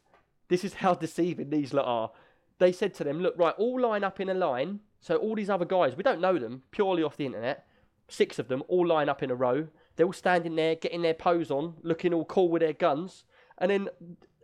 this 0.49 0.63
is 0.65 0.75
how 0.75 0.95
deceiving 1.07 1.51
these 1.51 1.75
lot 1.75 1.87
are. 1.87 2.11
They 2.59 2.71
said 2.71 2.95
to 2.95 3.05
them, 3.05 3.21
look, 3.21 3.35
right, 3.37 3.55
all 3.59 3.81
line 3.81 4.05
up 4.05 4.21
in 4.21 4.29
a 4.29 4.35
line. 4.35 4.81
So 5.01 5.17
all 5.17 5.35
these 5.35 5.51
other 5.51 5.65
guys, 5.65 5.97
we 5.97 6.05
don't 6.05 6.21
know 6.21 6.39
them, 6.39 6.63
purely 6.71 7.03
off 7.03 7.17
the 7.17 7.27
internet. 7.27 7.67
Six 8.09 8.39
of 8.39 8.47
them 8.47 8.63
all 8.69 8.87
line 8.87 9.09
up 9.09 9.23
in 9.23 9.31
a 9.31 9.35
row. 9.35 9.67
They're 9.97 10.07
all 10.07 10.13
standing 10.13 10.55
there, 10.55 10.77
getting 10.77 11.03
their 11.03 11.15
pose 11.15 11.51
on, 11.51 11.75
looking 11.83 12.15
all 12.15 12.25
cool 12.25 12.49
with 12.49 12.61
their 12.63 12.73
guns. 12.73 13.25
And 13.59 13.71
then, 13.71 13.89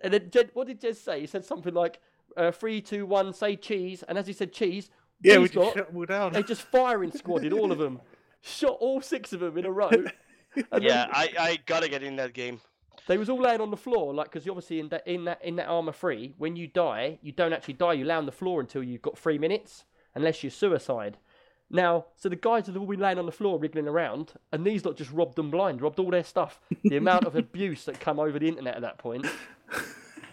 and 0.02 0.12
then 0.12 0.30
Jed, 0.30 0.50
what 0.54 0.66
did 0.66 0.80
Jed 0.80 0.96
say? 0.96 1.20
He 1.20 1.26
said 1.26 1.44
something 1.44 1.74
like, 1.74 2.00
uh, 2.36 2.50
three, 2.52 2.80
two, 2.80 3.06
one, 3.06 3.32
say 3.32 3.56
cheese. 3.56 4.02
And 4.08 4.16
as 4.18 4.26
he 4.26 4.32
said 4.32 4.52
cheese, 4.52 4.90
Yeah, 5.22 5.36
we 5.38 5.44
these 5.44 5.50
just 5.50 5.56
lot, 5.64 5.74
shut 5.74 5.86
them 5.88 5.96
all 5.96 6.04
down. 6.06 6.32
they 6.32 6.42
just 6.42 6.62
firing 6.62 7.10
squadded 7.12 7.52
all 7.52 7.72
of 7.72 7.78
them. 7.78 8.00
Shot 8.42 8.76
all 8.80 9.02
six 9.02 9.34
of 9.34 9.40
them 9.40 9.58
in 9.58 9.66
a 9.66 9.70
row. 9.70 9.90
Yeah, 10.56 10.62
then 10.72 11.08
I, 11.12 11.28
I 11.38 11.58
gotta 11.66 11.88
get 11.90 12.02
in 12.02 12.16
that 12.16 12.32
game. 12.32 12.60
they 13.06 13.18
was 13.18 13.28
all 13.28 13.38
laying 13.40 13.60
on 13.60 13.70
the 13.70 13.76
floor, 13.76 14.14
like 14.14 14.32
because 14.32 14.48
obviously 14.48 14.80
in 14.80 14.88
that 14.88 15.06
in 15.06 15.24
that 15.26 15.44
in 15.44 15.56
that 15.56 15.66
Arma 15.66 15.92
3, 15.92 16.34
when 16.38 16.56
you 16.56 16.66
die, 16.66 17.18
you 17.22 17.32
don't 17.32 17.52
actually 17.52 17.74
die. 17.74 17.92
You 17.92 18.06
lay 18.06 18.14
on 18.14 18.24
the 18.26 18.32
floor 18.32 18.60
until 18.60 18.82
you've 18.82 19.02
got 19.02 19.18
three 19.18 19.36
minutes, 19.38 19.84
unless 20.14 20.42
you're 20.42 20.50
suicide. 20.50 21.18
Now, 21.72 22.06
so 22.16 22.28
the 22.30 22.34
guys 22.36 22.66
have 22.66 22.76
all 22.78 22.86
been 22.86 22.98
laying 22.98 23.18
on 23.18 23.26
the 23.26 23.30
floor 23.32 23.58
wriggling 23.58 23.86
around, 23.86 24.32
and 24.52 24.64
these 24.66 24.84
lot 24.86 24.96
just 24.96 25.12
robbed 25.12 25.36
them 25.36 25.50
blind, 25.50 25.82
robbed 25.82 26.00
all 26.00 26.10
their 26.10 26.24
stuff. 26.24 26.60
The 26.82 26.96
amount 26.96 27.26
of 27.26 27.36
abuse 27.44 27.84
that 27.84 28.00
come 28.00 28.18
over 28.18 28.38
the 28.38 28.48
internet 28.48 28.74
at 28.74 28.80
that 28.82 28.98
point. 28.98 29.26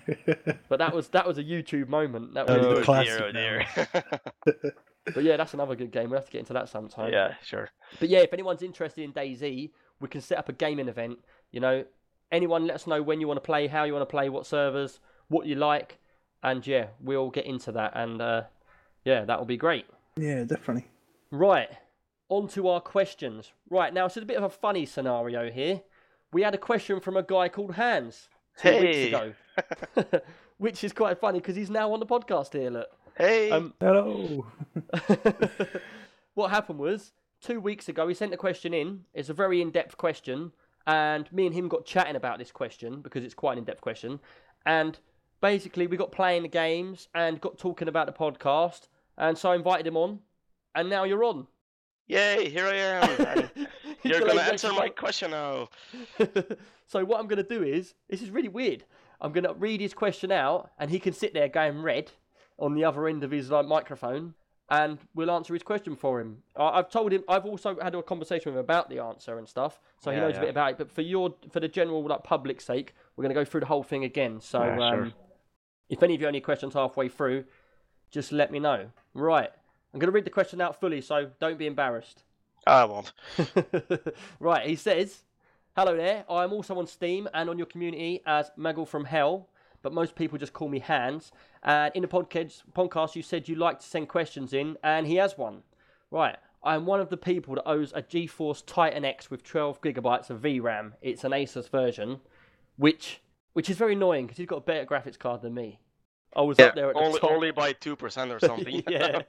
But 0.69 0.79
that 0.79 0.93
was 0.93 1.09
that 1.09 1.27
was 1.27 1.37
a 1.37 1.43
YouTube 1.43 1.87
moment. 1.87 2.33
That 2.33 2.47
was, 2.47 2.57
Oh, 2.65 2.73
dear, 2.75 2.83
classic 2.83 3.21
oh 3.21 3.31
dear. 3.31 3.65
but 5.13 5.23
yeah, 5.23 5.37
that's 5.37 5.53
another 5.53 5.75
good 5.75 5.91
game. 5.91 6.09
We'll 6.09 6.19
have 6.19 6.25
to 6.25 6.31
get 6.31 6.39
into 6.39 6.53
that 6.53 6.69
sometime. 6.69 7.11
yeah, 7.13 7.35
sure. 7.43 7.69
But 7.99 8.09
yeah, 8.09 8.19
if 8.19 8.33
anyone's 8.33 8.61
interested 8.61 9.03
in 9.03 9.13
DayZ, 9.13 9.71
we 9.99 10.07
can 10.07 10.21
set 10.21 10.37
up 10.37 10.49
a 10.49 10.53
gaming 10.53 10.87
event. 10.87 11.19
You 11.51 11.59
know, 11.59 11.85
anyone 12.31 12.67
let 12.67 12.75
us 12.75 12.87
know 12.87 13.01
when 13.01 13.21
you 13.21 13.27
want 13.27 13.37
to 13.37 13.41
play, 13.45 13.67
how 13.67 13.83
you 13.83 13.93
want 13.93 14.01
to 14.07 14.11
play, 14.11 14.29
what 14.29 14.45
servers, 14.45 14.99
what 15.29 15.45
you 15.45 15.55
like, 15.55 15.99
and 16.43 16.65
yeah, 16.65 16.87
we'll 17.01 17.29
get 17.29 17.45
into 17.45 17.71
that. 17.73 17.93
And 17.95 18.21
uh, 18.21 18.43
yeah, 19.05 19.25
that 19.25 19.39
will 19.39 19.45
be 19.45 19.57
great. 19.57 19.85
Yeah, 20.17 20.43
definitely. 20.43 20.87
Right, 21.31 21.69
on 22.29 22.47
to 22.49 22.67
our 22.69 22.81
questions. 22.81 23.51
Right 23.69 23.93
now, 23.93 24.05
it's 24.05 24.17
a 24.17 24.21
bit 24.21 24.37
of 24.37 24.43
a 24.43 24.49
funny 24.49 24.85
scenario 24.85 25.49
here. 25.51 25.81
We 26.33 26.41
had 26.41 26.53
a 26.53 26.57
question 26.57 26.99
from 26.99 27.15
a 27.17 27.23
guy 27.23 27.47
called 27.49 27.75
Hans 27.75 28.29
two 28.61 28.79
weeks 28.79 29.07
ago, 29.07 29.33
which 30.57 30.83
is 30.83 30.93
quite 30.93 31.19
funny 31.19 31.39
because 31.39 31.55
he's 31.55 31.69
now 31.69 31.91
on 31.93 31.99
the 31.99 32.05
podcast 32.05 32.53
here. 32.53 32.69
Look. 32.69 32.89
Hey. 33.17 33.51
Um, 33.51 33.73
Hello. 33.79 34.45
what 36.33 36.51
happened 36.51 36.79
was 36.79 37.13
two 37.41 37.59
weeks 37.59 37.89
ago 37.89 38.07
he 38.07 38.13
sent 38.13 38.33
a 38.33 38.37
question 38.37 38.73
in. 38.73 39.01
It's 39.13 39.29
a 39.29 39.33
very 39.33 39.61
in-depth 39.61 39.97
question, 39.97 40.51
and 40.85 41.31
me 41.31 41.45
and 41.45 41.55
him 41.55 41.67
got 41.67 41.85
chatting 41.85 42.15
about 42.15 42.39
this 42.39 42.51
question 42.51 43.01
because 43.01 43.23
it's 43.23 43.33
quite 43.33 43.53
an 43.53 43.59
in-depth 43.59 43.81
question. 43.81 44.19
And 44.65 44.99
basically, 45.41 45.87
we 45.87 45.97
got 45.97 46.11
playing 46.11 46.43
the 46.43 46.49
games 46.49 47.07
and 47.15 47.39
got 47.41 47.57
talking 47.57 47.87
about 47.87 48.07
the 48.07 48.13
podcast, 48.13 48.87
and 49.17 49.37
so 49.37 49.51
I 49.51 49.55
invited 49.55 49.87
him 49.87 49.97
on, 49.97 50.19
and 50.75 50.89
now 50.89 51.03
you're 51.03 51.23
on. 51.23 51.47
Yay, 52.07 52.49
here 52.49 52.65
I 52.65 52.75
am. 52.75 53.49
You're 54.03 54.21
gonna 54.21 54.39
answer 54.39 54.71
my 54.71 54.87
question 54.87 55.31
now. 55.31 55.67
so 56.87 57.03
what 57.03 57.19
I'm 57.19 57.27
going 57.27 57.43
to 57.43 57.43
do 57.43 57.63
is 57.63 57.95
this 58.09 58.21
is 58.21 58.29
really 58.29 58.47
weird. 58.47 58.85
I'm 59.19 59.31
going 59.31 59.43
to 59.45 59.53
read 59.53 59.81
his 59.81 59.93
question 59.93 60.31
out, 60.31 60.71
and 60.77 60.91
he 60.91 60.99
can 60.99 61.13
sit 61.13 61.33
there 61.33 61.47
going 61.47 61.81
red 61.81 62.11
on 62.59 62.75
the 62.75 62.83
other 62.85 63.07
end 63.07 63.23
of 63.23 63.31
his 63.31 63.49
like 63.49 63.65
microphone, 63.65 64.33
and 64.69 64.99
we'll 65.15 65.31
answer 65.31 65.53
his 65.53 65.63
question 65.63 65.95
for 65.95 66.19
him. 66.19 66.43
I- 66.55 66.79
I've 66.79 66.89
told 66.89 67.11
him. 67.13 67.23
I've 67.27 67.45
also 67.45 67.77
had 67.81 67.95
a 67.95 68.03
conversation 68.03 68.51
with 68.51 68.57
him 68.59 68.63
about 68.65 68.89
the 68.89 68.99
answer 68.99 69.37
and 69.37 69.47
stuff, 69.47 69.79
so 69.99 70.11
he 70.11 70.17
Yeah, 70.17 70.23
knows 70.27 70.37
a 70.37 70.41
bit 70.41 70.49
about 70.49 70.71
it. 70.71 70.77
But 70.77 70.91
for 70.91 71.01
your 71.01 71.33
for 71.51 71.59
the 71.59 71.67
general 71.67 72.03
like 72.05 72.23
public 72.23 72.61
sake, 72.61 72.93
we're 73.15 73.23
going 73.23 73.33
to 73.35 73.39
go 73.41 73.45
through 73.45 73.61
the 73.61 73.67
whole 73.67 73.83
thing 73.83 74.03
again. 74.03 74.39
So 74.41 74.63
Yeah, 74.63 74.75
sure. 74.91 75.03
um, 75.03 75.13
if 75.89 76.03
any 76.03 76.15
of 76.15 76.21
you 76.21 76.27
have 76.27 76.31
any 76.31 76.41
questions 76.41 76.73
halfway 76.73 77.07
through, 77.09 77.45
just 78.11 78.31
let 78.31 78.51
me 78.51 78.59
know. 78.59 78.89
Right. 79.13 79.49
I'm 79.93 79.99
going 79.99 80.09
to 80.11 80.15
read 80.15 80.25
the 80.25 80.29
question 80.31 80.59
out 80.61 80.79
fully, 80.79 81.01
so 81.01 81.31
don't 81.39 81.57
be 81.57 81.65
embarrassed. 81.65 82.23
I 82.67 82.83
won't. 82.83 83.13
right, 84.39 84.67
he 84.67 84.75
says, 84.75 85.23
Hello 85.77 85.95
there, 85.95 86.25
I 86.27 86.43
am 86.43 86.53
also 86.53 86.79
on 86.79 86.87
Steam 86.87 87.29
and 87.35 87.51
on 87.51 87.59
your 87.59 87.67
community 87.67 88.23
as 88.25 88.49
Maggle 88.57 88.87
from 88.87 89.05
Hell, 89.05 89.47
but 89.83 89.93
most 89.93 90.15
people 90.15 90.39
just 90.39 90.51
call 90.51 90.69
me 90.69 90.79
Hans. 90.79 91.31
And 91.61 91.91
in 91.93 92.01
the 92.01 92.07
podcast, 92.07 92.63
podcast, 92.75 93.15
you 93.15 93.21
said 93.21 93.47
you 93.47 93.53
like 93.53 93.81
to 93.81 93.85
send 93.85 94.09
questions 94.09 94.53
in, 94.53 94.77
and 94.83 95.05
he 95.05 95.17
has 95.17 95.37
one. 95.37 95.61
Right, 96.09 96.35
I 96.63 96.73
am 96.73 96.87
one 96.87 96.99
of 96.99 97.09
the 97.09 97.15
people 97.15 97.53
that 97.53 97.69
owes 97.69 97.93
a 97.93 98.01
GeForce 98.01 98.63
Titan 98.65 99.05
X 99.05 99.29
with 99.29 99.43
12 99.43 99.79
gigabytes 99.79 100.31
of 100.31 100.41
VRAM. 100.41 100.93
It's 101.03 101.23
an 101.23 101.31
Asus 101.31 101.69
version, 101.69 102.21
which 102.77 103.21
which 103.53 103.69
is 103.69 103.77
very 103.77 103.93
annoying 103.93 104.25
because 104.25 104.39
he's 104.39 104.47
got 104.47 104.57
a 104.57 104.61
better 104.61 104.83
graphics 104.83 105.19
card 105.19 105.43
than 105.43 105.53
me. 105.53 105.79
I 106.35 106.41
was 106.41 106.57
up 106.57 106.73
there 106.73 106.89
at 106.89 106.95
the 106.95 107.01
only, 107.01 107.19
top. 107.19 107.29
only 107.29 107.51
by 107.51 107.73
2% 107.73 108.35
or 108.35 108.39
something. 108.47 108.83
yeah. 108.89 109.21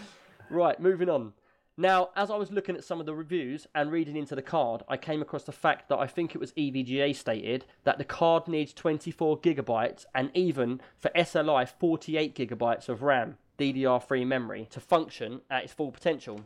right, 0.50 0.78
moving 0.78 1.08
on. 1.08 1.32
Now, 1.78 2.08
as 2.16 2.30
I 2.30 2.36
was 2.36 2.50
looking 2.50 2.74
at 2.74 2.84
some 2.84 3.00
of 3.00 3.06
the 3.06 3.14
reviews 3.14 3.66
and 3.74 3.92
reading 3.92 4.16
into 4.16 4.34
the 4.34 4.40
card, 4.40 4.82
I 4.88 4.96
came 4.96 5.20
across 5.20 5.44
the 5.44 5.52
fact 5.52 5.90
that 5.90 5.98
I 5.98 6.06
think 6.06 6.34
it 6.34 6.38
was 6.38 6.52
EVGA 6.52 7.14
stated 7.14 7.66
that 7.84 7.98
the 7.98 8.04
card 8.04 8.48
needs 8.48 8.72
24 8.72 9.40
gigabytes 9.40 10.06
and 10.14 10.30
even 10.32 10.80
for 10.96 11.10
SLI 11.14 11.68
48 11.68 12.34
gigabytes 12.34 12.88
of 12.88 13.02
RAM, 13.02 13.36
DDR3 13.58 14.26
memory, 14.26 14.66
to 14.70 14.80
function 14.80 15.42
at 15.50 15.64
its 15.64 15.74
full 15.74 15.90
potential. 15.90 16.40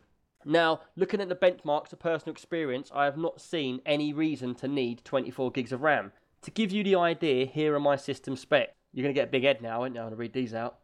Now, 0.45 0.81
looking 0.97 1.21
at 1.21 1.29
the 1.29 1.37
benchmarks 1.37 1.93
of 1.93 2.01
personal 2.01 2.33
experience, 2.33 2.91
I 2.93 3.05
have 3.05 3.17
not 3.17 3.41
seen 3.41 3.83
any 3.87 4.13
reason 4.13 4.57
to 4.57 4.67
need 4.67 5.05
24 5.05 5.53
gigs 5.53 5.71
of 5.71 5.83
RAM. 5.83 6.11
To 6.43 6.51
give 6.51 6.73
you 6.73 6.83
the 6.83 6.97
idea, 6.97 7.47
here 7.47 7.77
are 7.77 7.81
my 7.81 7.95
system 7.95 8.35
specs. 8.35 8.73
You're 8.93 9.05
going 9.05 9.15
to 9.15 9.21
get 9.21 9.29
a 9.29 9.31
big 9.31 9.45
head 9.45 9.63
now, 9.63 9.83
aren't 9.83 9.95
you? 9.95 10.01
I'm 10.01 10.07
going 10.07 10.17
to 10.17 10.21
read 10.21 10.33
these 10.33 10.55
out. 10.55 10.79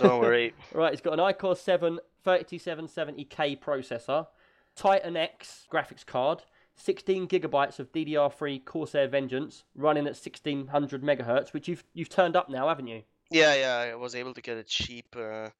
Don't 0.00 0.20
worry. 0.20 0.54
Right, 0.72 0.92
it's 0.92 1.02
got 1.02 1.18
an 1.18 1.18
iCore 1.18 1.56
7 1.56 1.98
3770K 2.24 3.60
processor, 3.60 4.26
Titan 4.76 5.16
X 5.16 5.66
graphics 5.72 6.04
card, 6.04 6.42
16 6.76 7.28
gigabytes 7.28 7.78
of 7.78 7.92
DDR3 7.92 8.64
Corsair 8.64 9.08
Vengeance 9.08 9.64
running 9.74 10.06
at 10.06 10.16
1600 10.16 11.02
megahertz, 11.02 11.52
which 11.52 11.68
you've 11.68 11.84
you've 11.92 12.08
turned 12.08 12.36
up 12.36 12.48
now, 12.48 12.68
haven't 12.68 12.86
you? 12.86 13.02
Yeah, 13.30 13.54
yeah, 13.54 13.92
I 13.92 13.94
was 13.94 14.14
able 14.14 14.34
to 14.34 14.40
get 14.40 14.56
a 14.56 14.64
cheap 14.64 15.14
uh, 15.16 15.50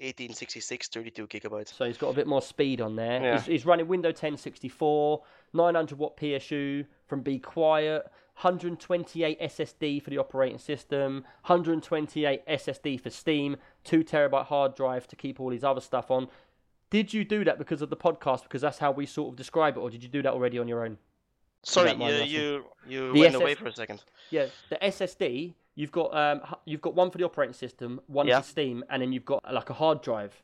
1866 0.00 0.88
32 0.88 1.26
gigabytes. 1.26 1.74
So 1.76 1.84
he's 1.84 1.98
got 1.98 2.08
a 2.08 2.14
bit 2.14 2.26
more 2.26 2.42
speed 2.42 2.80
on 2.80 2.96
there. 2.96 3.22
Yeah. 3.22 3.38
He's, 3.38 3.46
he's 3.46 3.66
running 3.66 3.86
Windows 3.88 4.14
10 4.18 4.36
64, 4.36 5.22
900 5.52 5.98
watt 5.98 6.16
PSU 6.16 6.86
from 7.06 7.20
Be 7.20 7.38
Quiet, 7.38 8.02
128 8.34 9.40
SSD 9.40 10.02
for 10.02 10.10
the 10.10 10.18
operating 10.18 10.58
system, 10.58 11.24
128 11.46 12.46
SSD 12.46 13.00
for 13.00 13.10
Steam, 13.10 13.56
2 13.84 14.02
terabyte 14.02 14.46
hard 14.46 14.74
drive 14.74 15.06
to 15.08 15.16
keep 15.16 15.38
all 15.38 15.50
his 15.50 15.64
other 15.64 15.80
stuff 15.80 16.10
on. 16.10 16.28
Did 16.88 17.12
you 17.14 17.24
do 17.24 17.44
that 17.44 17.58
because 17.58 17.82
of 17.82 17.90
the 17.90 17.96
podcast? 17.96 18.44
Because 18.44 18.62
that's 18.62 18.78
how 18.78 18.90
we 18.90 19.06
sort 19.06 19.30
of 19.32 19.36
describe 19.36 19.76
it, 19.76 19.80
or 19.80 19.90
did 19.90 20.02
you 20.02 20.08
do 20.08 20.22
that 20.22 20.32
already 20.32 20.58
on 20.58 20.66
your 20.66 20.84
own? 20.84 20.98
Sorry, 21.62 21.92
you 21.92 22.24
you, 22.24 22.64
you 22.88 23.12
The 23.12 23.20
went 23.20 23.34
SS 23.34 23.40
away 23.42 23.54
for 23.54 23.68
a 23.68 23.72
second. 23.74 24.02
Yeah, 24.30 24.46
the 24.70 24.76
SSD 24.76 25.54
you've 25.80 25.92
got 26.00 26.08
um 26.22 26.38
you've 26.70 26.82
got 26.86 26.94
one 26.94 27.10
for 27.10 27.18
the 27.18 27.24
operating 27.24 27.54
system, 27.64 28.00
one 28.06 28.26
Yeah. 28.26 28.40
for 28.40 28.48
Steam, 28.54 28.84
and 28.90 29.00
then 29.02 29.12
you've 29.12 29.24
got 29.24 29.40
like 29.60 29.70
a 29.70 29.74
hard 29.82 30.02
drive. 30.02 30.34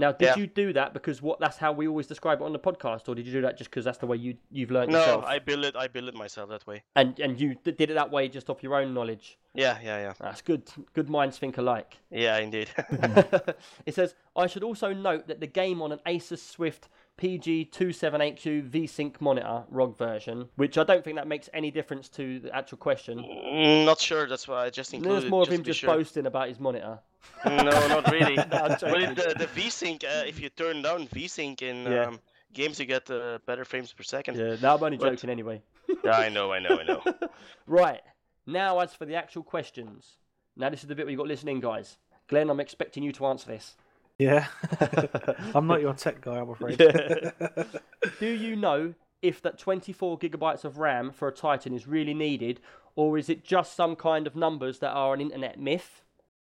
Now, 0.00 0.12
did 0.12 0.26
Yeah. 0.26 0.36
you 0.36 0.46
do 0.46 0.72
that 0.74 0.94
because 0.94 1.20
what 1.20 1.40
that's 1.40 1.56
how 1.64 1.72
we 1.72 1.88
always 1.88 2.06
describe 2.06 2.40
it 2.40 2.44
on 2.44 2.52
the 2.52 2.58
podcast, 2.70 3.08
or 3.08 3.16
did 3.16 3.26
you 3.26 3.32
do 3.32 3.42
that 3.46 3.58
just 3.58 3.68
because 3.68 3.84
that's 3.84 3.98
the 3.98 4.06
way 4.06 4.16
you 4.16 4.36
you've 4.56 4.70
learned 4.70 4.92
No, 4.92 4.98
yourself? 5.00 5.24
I 5.24 5.40
build 5.40 5.64
it. 5.64 5.74
I 5.76 5.88
build 5.88 6.08
it 6.08 6.14
myself 6.14 6.48
that 6.50 6.64
way. 6.68 6.84
And 6.94 7.18
and 7.18 7.40
you 7.40 7.56
did 7.64 7.80
it 7.80 7.94
that 7.94 8.10
way 8.12 8.28
just 8.28 8.48
off 8.48 8.62
your 8.62 8.76
own 8.80 8.94
knowledge. 8.94 9.38
Yeah, 9.54 9.76
yeah, 9.82 9.98
yeah, 10.04 10.12
That's 10.20 10.40
good. 10.50 10.62
Good 10.94 11.08
minds 11.10 11.36
think 11.38 11.58
alike. 11.58 11.96
yeah. 12.10 12.38
Indeed. 12.38 12.68
it 13.86 13.94
says 13.94 14.14
I 14.36 14.46
should 14.46 14.62
also 14.62 14.92
note 14.92 15.26
that 15.26 15.40
the 15.40 15.46
game 15.62 15.82
on 15.82 15.90
an 15.92 16.00
Asus 16.06 16.38
Swift 16.38 16.88
PG278Q 17.18 18.70
VSync 18.70 19.20
monitor 19.20 19.64
ROG 19.70 19.96
version, 19.98 20.48
which 20.56 20.78
I 20.78 20.84
don't 20.84 21.04
think 21.04 21.16
that 21.16 21.26
makes 21.26 21.48
any 21.52 21.70
difference 21.70 22.08
to 22.10 22.38
the 22.40 22.54
actual 22.54 22.78
question. 22.78 23.18
Mm, 23.18 23.84
Not 23.84 24.00
sure. 24.00 24.26
That's 24.28 24.46
why 24.48 24.64
I 24.64 24.70
just 24.70 24.94
included. 24.94 25.22
There's 25.22 25.30
more 25.30 25.42
of 25.42 25.48
him 25.48 25.62
just 25.62 25.80
sure. 25.80 25.94
boasting 25.94 26.26
about 26.26 26.48
his 26.48 26.58
monitor. 26.60 26.98
No, 27.44 27.62
not 27.62 28.10
really. 28.10 28.38
I'm 28.38 28.48
But 28.48 28.80
the, 28.80 29.34
the 29.38 29.48
VSync, 29.60 30.04
uh, 30.04 30.24
if 30.26 30.40
you 30.40 30.48
turn 30.48 30.82
down 30.82 31.08
VSync 31.08 31.60
in 31.62 31.90
Yeah. 31.90 32.06
um, 32.06 32.20
games, 32.52 32.78
you 32.80 32.86
get 32.86 33.10
uh, 33.10 33.38
better 33.46 33.64
frames 33.64 33.92
per 33.92 34.02
second. 34.04 34.36
Yeah, 34.38 34.56
no, 34.62 34.74
I'm 34.76 34.82
only 34.82 34.96
But- 34.96 35.10
joking 35.10 35.30
anyway. 35.30 35.62
Yeah, 36.04 36.12
I 36.18 36.28
know, 36.28 36.52
I 36.52 36.58
know, 36.60 36.78
I 36.78 36.84
know. 36.84 37.02
Right, 37.66 38.00
now 38.46 38.78
as 38.78 38.94
for 38.94 39.04
the 39.06 39.14
actual 39.14 39.42
questions. 39.42 40.16
Now 40.56 40.68
this 40.70 40.82
is 40.82 40.88
the 40.88 40.94
bit 40.94 41.06
where 41.06 41.10
you've 41.10 41.18
got 41.18 41.28
listening, 41.28 41.60
guys. 41.60 41.98
Glenn, 42.28 42.50
I'm 42.50 42.60
expecting 42.60 43.02
you 43.02 43.12
to 43.12 43.26
answer 43.26 43.46
this. 43.48 43.76
Yeah. 44.18 44.46
I'm 45.54 45.66
not 45.66 45.80
your 45.80 45.94
tech 45.94 46.20
guy, 46.20 46.38
I'm 46.38 46.50
afraid. 46.50 46.78
Do 48.20 48.26
you 48.26 48.56
know 48.56 48.94
if 49.22 49.40
that 49.42 49.58
24 49.58 50.18
gigabytes 50.18 50.64
of 50.64 50.78
RAM 50.78 51.12
for 51.12 51.28
a 51.28 51.32
Titan 51.32 51.72
is 51.72 51.86
really 51.86 52.14
needed, 52.14 52.60
or 52.96 53.16
is 53.16 53.28
it 53.28 53.44
just 53.44 53.76
some 53.76 53.94
kind 53.94 54.26
of 54.26 54.34
numbers 54.34 54.80
that 54.80 54.90
are 54.90 55.14
an 55.14 55.20
internet 55.20 55.58
myth? 55.58 56.02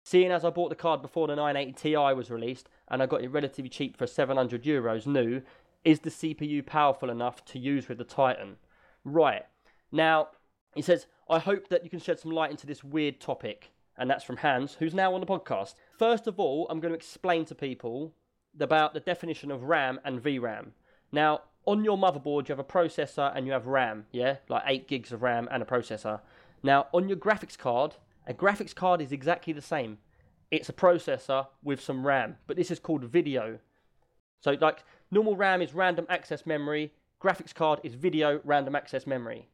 Seeing 0.04 0.32
as 0.32 0.44
I 0.44 0.50
bought 0.50 0.70
the 0.70 0.74
card 0.74 1.02
before 1.02 1.28
the 1.28 1.36
980 1.36 1.80
Ti 1.80 2.14
was 2.14 2.30
released 2.30 2.68
and 2.88 3.02
I 3.02 3.06
got 3.06 3.22
it 3.22 3.28
relatively 3.28 3.68
cheap 3.68 3.96
for 3.96 4.06
700 4.06 4.64
euros 4.64 5.06
new, 5.06 5.42
is 5.84 6.00
the 6.00 6.10
CPU 6.10 6.64
powerful 6.64 7.10
enough 7.10 7.44
to 7.46 7.58
use 7.58 7.88
with 7.88 7.98
the 7.98 8.04
Titan? 8.04 8.56
Right. 9.04 9.44
Now, 9.92 10.28
he 10.74 10.82
says, 10.82 11.06
I 11.28 11.38
hope 11.38 11.68
that 11.68 11.84
you 11.84 11.90
can 11.90 12.00
shed 12.00 12.18
some 12.18 12.32
light 12.32 12.50
into 12.50 12.66
this 12.66 12.82
weird 12.82 13.20
topic. 13.20 13.70
And 14.00 14.10
that's 14.10 14.24
from 14.24 14.38
Hans, 14.38 14.76
who's 14.78 14.94
now 14.94 15.14
on 15.14 15.20
the 15.20 15.26
podcast. 15.26 15.74
First 15.98 16.26
of 16.26 16.40
all, 16.40 16.66
I'm 16.70 16.80
going 16.80 16.92
to 16.92 16.96
explain 16.98 17.44
to 17.44 17.54
people 17.54 18.14
about 18.58 18.94
the 18.94 19.00
definition 19.00 19.50
of 19.50 19.64
RAM 19.64 20.00
and 20.04 20.22
VRAM. 20.22 20.70
Now, 21.12 21.42
on 21.66 21.84
your 21.84 21.98
motherboard, 21.98 22.48
you 22.48 22.52
have 22.52 22.58
a 22.58 22.64
processor 22.64 23.30
and 23.36 23.46
you 23.46 23.52
have 23.52 23.66
RAM, 23.66 24.06
yeah, 24.10 24.36
like 24.48 24.62
8 24.66 24.88
gigs 24.88 25.12
of 25.12 25.22
RAM 25.22 25.48
and 25.52 25.62
a 25.62 25.66
processor. 25.66 26.20
Now, 26.62 26.86
on 26.92 27.08
your 27.08 27.18
graphics 27.18 27.58
card, 27.58 27.96
a 28.26 28.32
graphics 28.32 28.74
card 28.74 29.02
is 29.02 29.12
exactly 29.12 29.52
the 29.52 29.60
same. 29.60 29.98
It's 30.50 30.70
a 30.70 30.72
processor 30.72 31.48
with 31.62 31.80
some 31.80 32.06
RAM, 32.06 32.38
but 32.46 32.56
this 32.56 32.70
is 32.70 32.78
called 32.78 33.04
video. 33.04 33.58
So, 34.40 34.56
like, 34.62 34.82
normal 35.10 35.36
RAM 35.36 35.60
is 35.60 35.74
random 35.74 36.06
access 36.08 36.46
memory, 36.46 36.94
graphics 37.22 37.54
card 37.54 37.80
is 37.84 37.94
video 37.94 38.40
random 38.44 38.74
access 38.74 39.06
memory. 39.06 39.48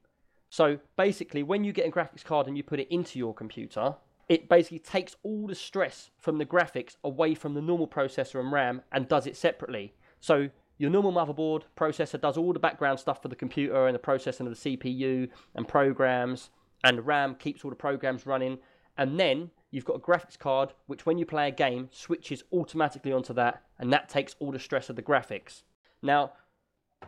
So, 0.50 0.78
basically, 0.96 1.42
when 1.42 1.64
you 1.64 1.72
get 1.72 1.88
a 1.88 1.90
graphics 1.90 2.24
card 2.24 2.46
and 2.46 2.56
you 2.56 2.62
put 2.62 2.78
it 2.78 2.88
into 2.92 3.18
your 3.18 3.34
computer, 3.34 3.96
it 4.28 4.48
basically 4.48 4.78
takes 4.78 5.14
all 5.22 5.46
the 5.46 5.54
stress 5.54 6.10
from 6.18 6.38
the 6.38 6.46
graphics 6.46 6.96
away 7.04 7.34
from 7.34 7.54
the 7.54 7.62
normal 7.62 7.86
processor 7.86 8.40
and 8.40 8.50
RAM 8.50 8.82
and 8.90 9.08
does 9.08 9.26
it 9.26 9.36
separately. 9.36 9.94
So, 10.20 10.50
your 10.78 10.90
normal 10.90 11.12
motherboard 11.12 11.62
processor 11.76 12.20
does 12.20 12.36
all 12.36 12.52
the 12.52 12.58
background 12.58 12.98
stuff 12.98 13.22
for 13.22 13.28
the 13.28 13.36
computer 13.36 13.86
and 13.86 13.94
the 13.94 14.00
processing 14.00 14.46
of 14.46 14.60
the 14.60 14.76
CPU 14.76 15.28
and 15.54 15.66
programs, 15.66 16.50
and 16.84 17.06
RAM 17.06 17.34
keeps 17.36 17.64
all 17.64 17.70
the 17.70 17.76
programs 17.76 18.26
running. 18.26 18.58
And 18.98 19.18
then 19.18 19.50
you've 19.70 19.86
got 19.86 19.96
a 19.96 20.00
graphics 20.00 20.38
card 20.38 20.74
which, 20.86 21.06
when 21.06 21.16
you 21.16 21.24
play 21.24 21.48
a 21.48 21.52
game, 21.52 21.88
switches 21.92 22.44
automatically 22.52 23.12
onto 23.12 23.32
that, 23.34 23.62
and 23.78 23.90
that 23.92 24.10
takes 24.10 24.36
all 24.38 24.52
the 24.52 24.58
stress 24.58 24.90
of 24.90 24.96
the 24.96 25.02
graphics. 25.02 25.62
Now, 26.02 26.32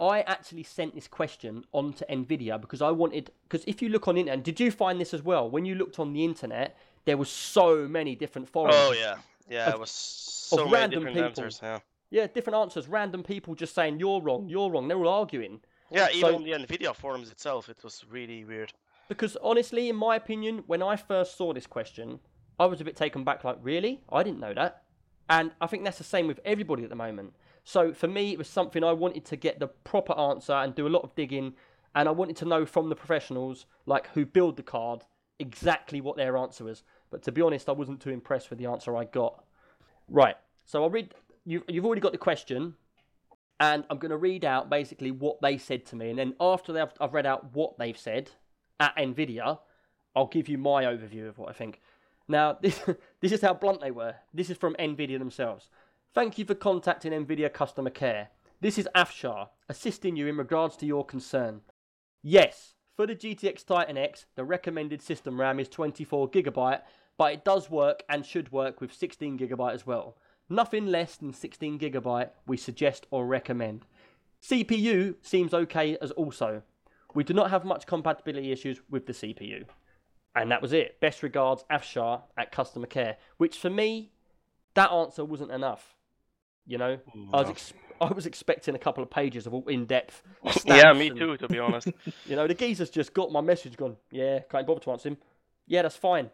I 0.01 0.21
actually 0.23 0.63
sent 0.63 0.95
this 0.95 1.09
question 1.09 1.65
on 1.73 1.93
to 1.95 2.07
Nvidia 2.09 2.61
because 2.61 2.81
I 2.81 2.91
wanted 2.91 3.33
because 3.49 3.65
if 3.67 3.83
you 3.83 3.89
look 3.89 4.07
on 4.07 4.17
internet, 4.17 4.45
did 4.45 4.61
you 4.61 4.71
find 4.71 5.01
this 5.01 5.13
as 5.13 5.23
well? 5.23 5.51
When 5.51 5.65
you 5.65 5.75
looked 5.75 5.99
on 5.99 6.13
the 6.13 6.25
internet, 6.25 6.77
there 7.09 7.17
was 7.17 7.31
so 7.31 7.89
many 7.89 8.15
different 8.15 8.47
forums. 8.49 8.75
Oh 8.77 8.93
yeah, 8.93 9.17
yeah, 9.49 9.69
Of- 9.69 9.75
it 9.75 9.81
was 9.81 9.91
so 9.91 10.57
many 10.59 10.73
random 10.73 10.99
different 11.01 11.17
people. 11.17 11.29
answers. 11.29 11.61
Yeah, 11.63 11.79
Yeah, 12.11 12.27
different 12.27 12.57
answers. 12.59 12.87
Random 12.87 13.23
people 13.23 13.55
just 13.55 13.75
saying 13.75 13.99
you're 13.99 14.21
wrong, 14.21 14.49
you're 14.49 14.71
wrong. 14.71 14.89
They're 14.89 14.99
all 15.05 15.09
arguing. 15.21 15.61
yeah. 15.91 16.09
Even 16.11 16.21
So- 16.21 16.35
on 16.37 16.45
the 16.45 16.53
Nvidia 16.53 16.95
forums 16.95 17.31
itself, 17.31 17.69
it 17.71 17.83
was 17.83 18.05
really 18.11 18.45
weird. 18.45 18.73
Because 19.09 19.37
honestly, 19.43 19.89
in 19.89 19.97
my 19.97 20.17
opinion, 20.17 20.65
when 20.67 20.83
I 20.83 20.97
first 20.97 21.37
saw 21.39 21.55
this 21.55 21.67
question, 21.67 22.21
I 22.61 22.67
was 22.67 22.81
a 22.83 22.85
bit 22.85 22.95
taken 22.97 23.25
back. 23.25 23.43
Like, 23.43 23.59
really? 23.63 24.03
I 24.13 24.23
didn't 24.23 24.41
know 24.41 24.53
that. 24.53 24.83
And 25.31 25.53
I 25.63 25.67
think 25.67 25.85
that's 25.85 25.97
the 25.99 26.05
same 26.05 26.27
with 26.27 26.41
everybody 26.45 26.83
at 26.85 26.91
the 26.91 26.97
moment. 27.07 27.35
So 27.65 27.95
for 27.95 28.09
me, 28.09 28.33
it 28.33 28.39
was 28.39 28.49
something 28.49 28.85
I 28.85 28.93
wanted 28.93 29.25
to 29.27 29.37
get 29.37 29.61
the 29.61 29.69
proper 29.69 30.13
answer 30.19 30.53
and 30.53 30.75
do 30.75 30.87
a 30.87 30.93
lot 30.97 31.05
of 31.05 31.15
digging. 31.15 31.55
And 31.95 32.07
I 32.07 32.13
wanted 32.13 32.37
to 32.39 32.45
know 32.45 32.67
from 32.67 32.91
the 32.91 32.97
professionals, 32.97 33.65
like 33.87 34.09
who 34.15 34.27
build 34.27 34.57
the 34.59 34.63
card, 34.63 35.05
exactly 35.39 36.01
what 36.01 36.17
their 36.17 36.37
answer 36.37 36.65
was. 36.65 36.83
But 37.11 37.23
to 37.25 37.33
be 37.33 37.43
honest, 37.43 37.69
I 37.69 37.73
wasn't 37.73 38.01
too 38.01 38.11
impressed 38.11 38.51
with 38.51 38.59
the 38.59 38.67
answer 38.67 38.97
I 38.97 39.05
got. 39.05 39.45
Right. 40.09 40.37
So 40.65 40.83
I'll 40.83 40.91
read. 40.91 41.15
You've, 41.45 41.65
you've 41.69 41.87
already 41.87 42.01
got 42.01 42.13
the 42.13 42.19
question, 42.19 42.75
and 43.61 43.85
I'm 43.89 43.99
going 43.99 44.11
to 44.11 44.17
read 44.17 44.45
out 44.45 44.69
basically 44.69 45.11
what 45.11 45.41
they 45.41 45.57
said 45.59 45.87
to 45.87 45.97
me. 45.97 46.11
And 46.11 46.19
then 46.19 46.35
after 46.41 46.73
they've, 46.73 46.93
I've 47.01 47.15
read 47.15 47.27
out 47.27 47.55
what 47.55 47.79
they've 47.79 47.99
said 47.99 48.31
at 48.79 48.97
Nvidia, 48.97 49.59
I'll 50.15 50.27
give 50.27 50.49
you 50.49 50.59
my 50.59 50.85
overview 50.85 51.29
of 51.29 51.39
what 51.39 51.49
I 51.49 51.53
think. 51.53 51.81
Now, 52.29 52.59
this, 52.63 52.81
this 53.21 53.33
is 53.33 53.41
how 53.41 53.55
blunt 53.55 53.81
they 53.81 53.91
were. 53.91 54.15
This 54.33 54.51
is 54.51 54.57
from 54.57 54.75
Nvidia 54.79 55.19
themselves. 55.19 55.71
Thank 56.15 56.39
you 56.39 56.45
for 56.45 56.55
contacting 56.55 57.13
Nvidia 57.13 57.53
customer 57.53 57.91
care. 57.91 58.29
This 58.61 58.79
is 58.79 58.89
Afshar, 58.95 59.49
assisting 59.69 60.17
you 60.17 60.27
in 60.27 60.37
regards 60.37 60.77
to 60.79 60.87
your 60.87 61.05
concern. 61.05 61.61
Yes, 62.23 62.75
for 62.97 63.07
the 63.07 63.15
GTX 63.15 63.65
Titan 63.65 63.97
X, 63.97 64.27
the 64.35 64.45
recommended 64.45 65.01
system 65.01 65.41
RAM 65.41 65.61
is 65.61 65.69
24GB, 65.69 66.81
but 67.19 67.33
it 67.35 67.45
does 67.45 67.69
work 67.69 68.03
and 68.09 68.25
should 68.25 68.51
work 68.53 68.81
with 68.81 68.99
16GB 68.99 69.75
as 69.75 69.87
well. 69.87 70.17
Nothing 70.49 70.87
less 70.87 71.17
than 71.17 71.33
16GB 71.33 72.31
we 72.47 72.57
suggest 72.57 73.07
or 73.11 73.27
recommend. 73.27 73.85
CPU 74.43 75.17
seems 75.21 75.53
okay 75.53 75.99
as 76.01 76.11
also. 76.13 76.63
We 77.15 77.25
do 77.25 77.35
not 77.35 77.51
have 77.51 77.65
much 77.65 77.87
compatibility 77.87 78.53
issues 78.53 78.81
with 78.89 79.07
the 79.07 79.13
CPU. 79.13 79.65
And 80.35 80.51
that 80.51 80.63
was 80.63 80.73
it. 80.73 81.01
Best 81.01 81.23
regards, 81.23 81.65
Afshar 81.71 82.23
at 82.39 82.53
customer 82.53 82.87
care. 82.87 83.17
Which 83.39 83.59
for 83.59 83.71
me, 83.71 84.13
that 84.75 84.91
answer 84.93 85.25
wasn't 85.25 85.51
enough. 85.51 85.97
You 86.67 86.79
know, 86.79 86.99
oh, 87.17 87.29
I 87.33 87.41
was 87.41 87.51
ex- 87.51 87.73
I 88.01 88.13
was 88.13 88.27
expecting 88.27 88.75
a 88.75 88.79
couple 88.79 89.03
of 89.03 89.11
pages 89.11 89.47
of 89.47 89.55
all 89.55 89.67
in-depth. 89.67 90.23
yeah, 90.45 90.53
stats 90.53 90.99
me 90.99 91.09
and- 91.09 91.19
too. 91.19 91.37
To 91.39 91.49
be 91.49 91.59
honest. 91.59 91.89
You 92.27 92.37
know, 92.37 92.47
the 92.47 92.55
geezer's 92.55 92.91
just 92.91 93.13
got 93.15 93.33
my 93.33 93.41
message. 93.41 93.77
Gone. 93.77 93.97
Yeah, 94.13 94.41
can't 94.51 94.67
bother 94.67 94.81
to 94.81 94.93
answer 94.93 95.09
him. 95.09 95.17
Yeah, 95.67 95.83
that's 95.83 95.97
fine. 95.97 96.31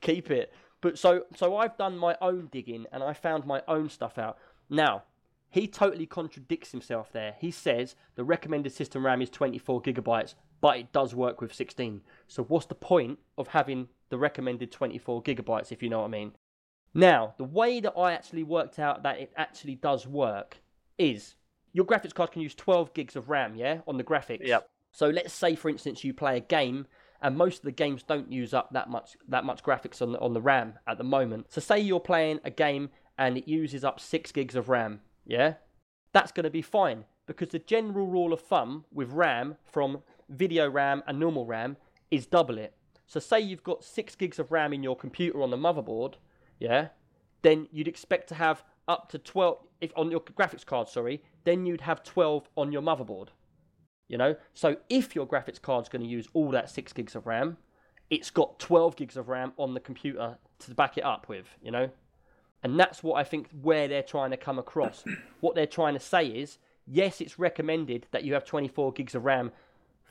Keep 0.00 0.30
it. 0.30 0.52
But 0.80 0.98
so 0.98 1.24
so 1.34 1.56
I've 1.56 1.76
done 1.76 1.96
my 1.96 2.16
own 2.20 2.48
digging 2.52 2.86
and 2.92 3.02
I 3.02 3.12
found 3.12 3.46
my 3.46 3.62
own 3.66 3.88
stuff 3.88 4.18
out. 4.18 4.38
Now, 4.68 5.04
he 5.50 5.66
totally 5.66 6.06
contradicts 6.06 6.72
himself 6.72 7.12
there. 7.12 7.36
He 7.38 7.50
says 7.50 7.94
the 8.14 8.24
recommended 8.24 8.72
system 8.72 9.06
RAM 9.06 9.22
is 9.22 9.30
24 9.30 9.82
gigabytes, 9.82 10.34
but 10.60 10.78
it 10.78 10.92
does 10.92 11.14
work 11.14 11.40
with 11.40 11.54
16. 11.54 12.02
So 12.26 12.44
what's 12.44 12.66
the 12.66 12.74
point 12.74 13.18
of 13.38 13.48
having 13.48 13.88
the 14.08 14.18
recommended 14.18 14.72
24 14.72 15.22
gigabytes 15.22 15.72
if 15.72 15.82
you 15.82 15.88
know 15.88 16.00
what 16.00 16.06
I 16.06 16.10
mean? 16.10 16.32
Now, 16.94 17.34
the 17.36 17.44
way 17.44 17.80
that 17.80 17.92
I 17.96 18.12
actually 18.12 18.42
worked 18.42 18.78
out 18.78 19.02
that 19.02 19.18
it 19.18 19.32
actually 19.36 19.74
does 19.74 20.06
work 20.06 20.58
is 20.98 21.34
your 21.72 21.84
graphics 21.84 22.14
card 22.14 22.32
can 22.32 22.40
use 22.40 22.54
12 22.54 22.94
gigs 22.94 23.16
of 23.16 23.28
RAM, 23.28 23.54
yeah, 23.54 23.80
on 23.86 23.98
the 23.98 24.04
graphics. 24.04 24.46
Yep. 24.46 24.66
So 24.92 25.08
let's 25.08 25.34
say, 25.34 25.54
for 25.54 25.68
instance, 25.68 26.04
you 26.04 26.14
play 26.14 26.38
a 26.38 26.40
game, 26.40 26.86
and 27.26 27.36
most 27.36 27.58
of 27.58 27.64
the 27.64 27.72
games 27.72 28.04
don't 28.04 28.30
use 28.30 28.54
up 28.54 28.72
that 28.72 28.88
much 28.88 29.16
that 29.26 29.44
much 29.44 29.60
graphics 29.64 30.00
on 30.00 30.12
the, 30.12 30.20
on 30.20 30.32
the 30.32 30.40
RAM 30.40 30.74
at 30.86 30.96
the 30.96 31.02
moment. 31.02 31.46
So 31.48 31.60
say 31.60 31.80
you're 31.80 31.98
playing 31.98 32.38
a 32.44 32.52
game 32.52 32.88
and 33.18 33.36
it 33.36 33.48
uses 33.48 33.82
up 33.82 33.98
six 33.98 34.30
gigs 34.30 34.54
of 34.54 34.68
RAM, 34.68 35.00
yeah, 35.26 35.54
that's 36.12 36.30
going 36.30 36.44
to 36.44 36.50
be 36.50 36.62
fine 36.62 37.04
because 37.26 37.48
the 37.48 37.58
general 37.58 38.06
rule 38.06 38.32
of 38.32 38.40
thumb 38.40 38.84
with 38.92 39.10
RAM 39.10 39.56
from 39.64 40.02
video 40.28 40.70
RAM 40.70 41.02
and 41.08 41.18
normal 41.18 41.46
RAM 41.46 41.76
is 42.12 42.26
double 42.26 42.58
it. 42.58 42.74
So 43.08 43.18
say 43.18 43.40
you've 43.40 43.64
got 43.64 43.82
six 43.82 44.14
gigs 44.14 44.38
of 44.38 44.52
RAM 44.52 44.72
in 44.72 44.84
your 44.84 44.94
computer 44.94 45.42
on 45.42 45.50
the 45.50 45.56
motherboard, 45.56 46.14
yeah, 46.60 46.90
then 47.42 47.66
you'd 47.72 47.88
expect 47.88 48.28
to 48.28 48.36
have 48.36 48.62
up 48.86 49.08
to 49.08 49.18
12 49.18 49.58
if 49.80 49.92
on 49.96 50.12
your 50.12 50.20
graphics 50.20 50.64
card, 50.64 50.88
sorry, 50.88 51.24
then 51.42 51.66
you'd 51.66 51.80
have 51.80 52.04
12 52.04 52.48
on 52.56 52.70
your 52.70 52.82
motherboard. 52.82 53.30
You 54.08 54.18
know, 54.18 54.36
so 54.54 54.76
if 54.88 55.16
your 55.16 55.26
graphics 55.26 55.60
card's 55.60 55.88
going 55.88 56.02
to 56.02 56.08
use 56.08 56.28
all 56.32 56.50
that 56.50 56.70
six 56.70 56.92
gigs 56.92 57.16
of 57.16 57.26
RAM, 57.26 57.56
it's 58.08 58.30
got 58.30 58.58
12 58.60 58.94
gigs 58.94 59.16
of 59.16 59.28
RAM 59.28 59.52
on 59.56 59.74
the 59.74 59.80
computer 59.80 60.38
to 60.60 60.74
back 60.74 60.96
it 60.96 61.04
up 61.04 61.28
with. 61.28 61.46
You 61.60 61.72
know, 61.72 61.90
and 62.62 62.78
that's 62.78 63.02
what 63.02 63.14
I 63.14 63.24
think 63.24 63.48
where 63.62 63.88
they're 63.88 64.02
trying 64.02 64.30
to 64.30 64.36
come 64.36 64.58
across. 64.58 65.04
what 65.40 65.54
they're 65.54 65.66
trying 65.66 65.94
to 65.94 66.00
say 66.00 66.26
is, 66.26 66.58
yes, 66.86 67.20
it's 67.20 67.38
recommended 67.38 68.06
that 68.12 68.22
you 68.22 68.34
have 68.34 68.44
24 68.44 68.92
gigs 68.92 69.14
of 69.14 69.24
RAM 69.24 69.50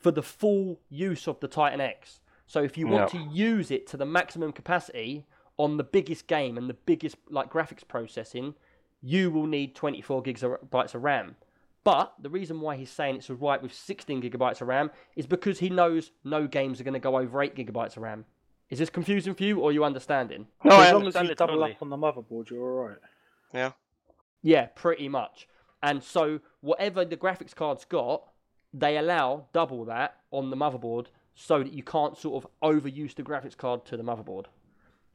for 0.01 0.11
the 0.11 0.21
full 0.23 0.79
use 0.89 1.27
of 1.27 1.39
the 1.39 1.47
Titan 1.47 1.79
X. 1.81 2.19
So 2.47 2.61
if 2.61 2.77
you 2.77 2.87
want 2.87 3.13
Yeah. 3.13 3.19
to 3.19 3.25
use 3.33 3.71
it 3.71 3.87
to 3.87 3.97
the 3.97 4.05
maximum 4.05 4.51
capacity 4.51 5.25
on 5.57 5.77
the 5.77 5.83
biggest 5.83 6.27
game 6.27 6.57
and 6.57 6.69
the 6.69 6.73
biggest 6.75 7.15
like 7.29 7.49
graphics 7.49 7.87
processing, 7.87 8.55
you 9.01 9.31
will 9.31 9.47
need 9.47 9.73
24 9.73 10.21
gigs 10.21 10.43
of 10.43 10.51
bytes 10.69 10.93
of 10.93 11.03
RAM. 11.03 11.37
But 11.85 12.15
the 12.19 12.29
reason 12.29 12.61
why 12.61 12.75
he's 12.75 12.89
saying 12.89 13.17
it's 13.17 13.29
alright 13.29 13.61
with 13.61 13.71
16 13.71 14.21
gigabytes 14.23 14.59
of 14.59 14.67
RAM 14.67 14.89
is 15.15 15.27
because 15.27 15.59
he 15.59 15.69
knows 15.69 16.11
no 16.23 16.47
games 16.47 16.81
are 16.81 16.83
going 16.83 16.95
to 16.95 16.99
go 16.99 17.17
over 17.17 17.41
8 17.41 17.55
gigabytes 17.55 17.95
of 17.95 18.03
RAM. 18.03 18.25
Is 18.71 18.79
this 18.79 18.89
confusing 18.89 19.35
for 19.35 19.43
you, 19.43 19.59
or 19.59 19.69
are 19.69 19.71
you 19.71 19.83
understanding? 19.83 20.47
No, 20.63 20.81
as 20.81 20.87
I 20.87 20.91
long 20.91 21.01
as 21.05 21.15
understand 21.15 21.29
you 21.29 21.35
double 21.35 21.53
totally. 21.53 21.71
up 21.73 21.81
on 21.83 21.89
the 21.89 21.97
motherboard, 21.97 22.49
you're 22.49 22.63
all 22.63 22.87
right. 22.87 22.97
Yeah. 23.53 23.71
Yeah, 24.41 24.65
pretty 24.73 25.07
much. 25.07 25.47
And 25.83 26.01
so 26.01 26.39
whatever 26.61 27.05
the 27.05 27.17
graphics 27.17 27.53
card's 27.53 27.85
got, 27.85 28.23
they 28.73 28.97
allow 28.97 29.45
double 29.53 29.85
that 29.85 30.17
on 30.31 30.49
the 30.49 30.57
motherboard 30.57 31.07
so 31.35 31.59
that 31.59 31.71
you 31.71 31.83
can't 31.83 32.17
sort 32.17 32.43
of 32.43 32.49
overuse 32.63 33.13
the 33.13 33.21
graphics 33.21 33.55
card 33.55 33.85
to 33.85 33.95
the 33.95 34.03
motherboard. 34.03 34.45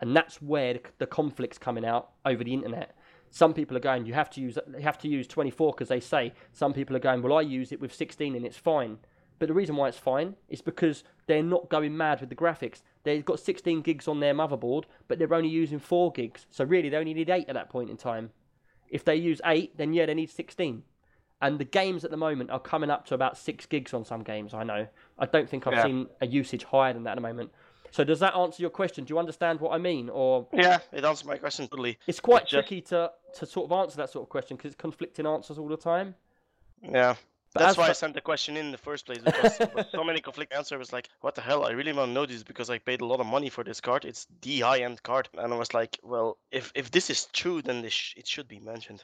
And 0.01 0.17
that's 0.17 0.41
where 0.41 0.75
the, 0.75 0.81
the 0.99 1.07
conflict's 1.07 1.59
coming 1.59 1.85
out 1.85 2.11
over 2.25 2.45
the 2.45 2.55
internet. 2.55 2.97
Some 3.31 3.55
people 3.55 3.77
are 3.77 3.81
going, 3.81 4.07
you 4.07 4.15
have 4.15 4.31
to 4.31 4.41
use 4.41 4.59
you 4.77 4.83
have 4.83 4.99
to 4.99 5.09
use 5.09 5.27
24 5.27 5.73
because 5.73 5.89
they 5.89 6.01
say. 6.01 6.33
Some 6.53 6.73
people 6.73 6.97
are 6.97 7.01
going, 7.01 7.23
well, 7.23 7.39
I 7.39 7.43
use 7.43 7.73
it 7.73 7.81
with 7.81 7.95
16 7.95 8.35
and 8.35 8.45
it's 8.45 8.57
fine. 8.57 8.99
But 9.39 9.49
the 9.49 9.55
reason 9.55 9.77
why 9.77 9.89
it's 9.89 9.97
fine 9.97 10.35
is 10.49 10.61
because 10.61 11.03
they're 11.27 11.43
not 11.43 11.71
going 11.71 11.97
mad 11.97 12.21
with 12.21 12.29
the 12.29 12.37
graphics. 12.37 12.83
They've 13.05 13.25
got 13.25 13.41
16 13.41 13.81
gigs 13.83 14.07
on 14.07 14.21
their 14.21 14.35
motherboard, 14.35 14.85
but 15.09 15.19
they're 15.19 15.33
only 15.33 15.49
using 15.49 15.79
4 15.79 16.13
gigs. 16.13 16.47
So 16.51 16.65
really, 16.65 16.91
they 16.91 16.97
only 16.99 17.15
need 17.15 17.31
8 17.31 17.49
at 17.49 17.55
that 17.55 17.71
point 17.71 17.89
in 17.89 17.97
time. 17.97 18.31
If 18.89 19.05
they 19.05 19.17
use 19.17 19.41
8, 19.45 19.79
then 19.79 19.95
yeah, 19.95 20.07
they 20.07 20.15
need 20.15 20.29
16. 20.31 20.83
And 21.41 21.59
the 21.59 21.65
games 21.65 22.05
at 22.05 22.11
the 22.11 22.19
moment 22.19 22.51
are 22.51 22.61
coming 22.61 22.91
up 22.91 23.07
to 23.07 23.15
about 23.15 23.39
6 23.39 23.65
gigs 23.67 23.95
on 23.95 24.05
some 24.05 24.23
games, 24.23 24.53
I 24.53 24.63
know. 24.65 24.89
I 25.19 25.25
don't 25.25 25.49
think 25.49 25.67
I've 25.67 25.73
Yeah. 25.75 25.85
seen 25.85 26.09
a 26.21 26.27
usage 26.27 26.65
higher 26.65 26.93
than 26.93 27.05
that 27.05 27.13
at 27.13 27.15
the 27.15 27.23
moment. 27.23 27.51
So 27.91 28.05
does 28.05 28.21
that 28.21 28.35
answer 28.37 28.63
your 28.63 28.71
question? 28.71 29.05
Do 29.05 29.13
you 29.15 29.19
understand 29.19 29.61
what 29.61 29.73
I 29.73 29.79
mean? 29.79 30.09
Or 30.09 30.47
Yeah, 30.53 30.79
it 30.93 31.05
answered 31.05 31.27
my 31.27 31.39
question 31.39 31.67
totally. 31.69 31.99
it's 32.07 32.21
quite 32.21 32.43
It's 32.43 32.51
just- 32.53 32.69
tricky 32.69 32.81
to, 32.83 33.11
to 33.35 33.47
sort 33.47 33.71
of 33.71 33.73
answer 33.79 33.97
that 33.99 34.11
sort 34.11 34.25
of 34.25 34.29
question 34.29 34.57
because 34.57 34.73
it's 34.73 34.81
conflicting 34.81 35.27
answers 35.27 35.59
all 35.59 35.69
the 35.69 35.77
time. 35.77 36.15
Yeah. 36.83 37.15
But 37.53 37.61
That's 37.61 37.77
why 37.77 37.89
I 37.89 37.93
sent 37.95 38.15
the 38.15 38.21
question 38.21 38.57
in 38.57 38.67
in 38.67 38.73
the 38.73 38.79
first 38.79 39.07
place 39.07 39.19
because 39.19 39.57
so 39.91 40.05
many 40.05 40.21
conflict 40.21 40.53
answers. 40.53 40.79
Was 40.79 40.93
like, 40.93 41.09
what 41.21 41.35
the 41.35 41.41
hell? 41.41 41.67
I 41.67 41.73
really 41.73 41.93
want 41.93 42.11
to 42.11 42.13
know 42.13 42.25
this 42.25 42.45
because 42.45 42.71
I 42.71 42.79
paid 42.79 43.01
a 43.01 43.05
lot 43.05 43.19
of 43.19 43.27
money 43.27 43.49
for 43.51 43.65
this 43.65 43.81
card. 43.81 44.05
It's 44.05 44.29
the 44.43 44.61
high-end 44.61 45.03
card, 45.03 45.29
and 45.37 45.53
I 45.53 45.57
was 45.57 45.75
like, 45.75 45.99
well, 46.05 46.39
if 46.53 46.71
if 46.77 46.93
this 46.93 47.11
is 47.11 47.27
true, 47.33 47.61
then 47.61 47.83
this 47.83 47.93
sh- 47.93 48.15
it 48.17 48.29
should 48.29 48.47
be 48.47 48.61
mentioned. 48.61 49.03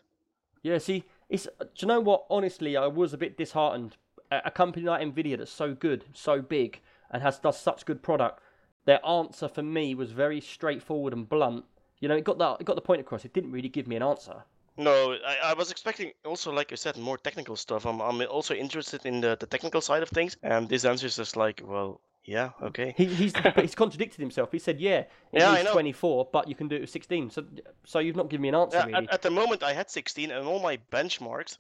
Yeah, 0.63 0.79
see, 0.79 1.03
it's 1.29 1.49
do 1.59 1.67
you 1.81 1.89
know 1.89 1.99
what? 1.99 2.25
Honestly, 2.31 2.77
I 2.77 2.87
was 2.87 3.13
a 3.13 3.19
bit 3.19 3.37
disheartened. 3.37 3.97
A, 4.31 4.43
a 4.45 4.51
company 4.53 4.87
like 4.87 5.03
Nvidia 5.03 5.37
that's 5.39 5.51
so 5.51 5.75
good, 5.75 6.05
so 6.13 6.41
big, 6.41 6.81
and 7.11 7.23
has 7.25 7.41
does 7.41 7.59
such 7.59 7.85
good 7.85 8.01
product. 8.01 8.41
Their 8.87 9.05
answer 9.07 9.49
for 9.49 9.63
me 9.63 9.95
was 9.95 10.13
very 10.13 10.41
straightforward 10.41 11.13
and 11.13 11.29
blunt. 11.29 11.65
You 12.01 12.09
know, 12.09 12.17
it 12.17 12.25
got 12.25 12.39
the 12.39 12.57
it 12.61 12.65
got 12.65 12.77
the 12.77 12.83
point 12.83 13.01
across. 13.01 13.25
It 13.25 13.33
didn't 13.33 13.53
really 13.53 13.69
give 13.69 13.87
me 13.87 13.97
an 13.97 14.03
answer. 14.03 14.45
No, 14.79 15.17
I, 15.27 15.51
I 15.51 15.55
was 15.55 15.71
expecting 15.71 16.13
also, 16.25 16.53
like 16.53 16.71
you 16.71 16.77
said, 16.77 16.97
more 16.97 17.19
technical 17.19 17.57
stuff. 17.57 17.87
I'm 17.87 18.01
I'm 18.01 18.21
also 18.23 18.55
interested 18.55 19.05
in 19.05 19.21
the, 19.21 19.37
the 19.39 19.47
technical 19.47 19.81
side 19.81 20.03
of 20.03 20.09
things, 20.11 20.37
and 20.43 20.69
this 20.69 20.85
answer 20.85 21.07
is 21.07 21.17
just 21.17 21.37
like, 21.37 21.63
well, 21.65 22.01
yeah, 22.25 22.51
okay. 22.61 22.95
He, 22.97 23.07
he's 23.07 23.33
he's 23.57 23.75
contradicted 23.75 24.21
himself. 24.21 24.53
He 24.53 24.59
said, 24.59 24.81
"Yeah, 24.81 24.99
it 24.99 25.09
Yeah, 25.33 25.51
I 25.51 25.63
needs 25.63 25.71
24, 25.71 26.29
but 26.33 26.49
you 26.49 26.55
can 26.55 26.69
do 26.69 26.77
it 26.77 26.81
with 26.83 26.91
16." 26.91 27.31
So, 27.31 27.45
so 27.85 27.99
you've 28.01 28.17
not 28.17 28.29
given 28.29 28.43
me 28.43 28.49
an 28.49 28.55
answer 28.55 28.79
Yeah, 28.79 28.87
really. 28.87 29.07
at, 29.09 29.15
at 29.15 29.23
the 29.23 29.31
moment, 29.31 29.63
I 29.63 29.73
had 29.73 29.91
16, 29.91 30.31
and 30.31 30.47
all 30.47 30.61
my 30.61 30.79
benchmarks 30.93 31.59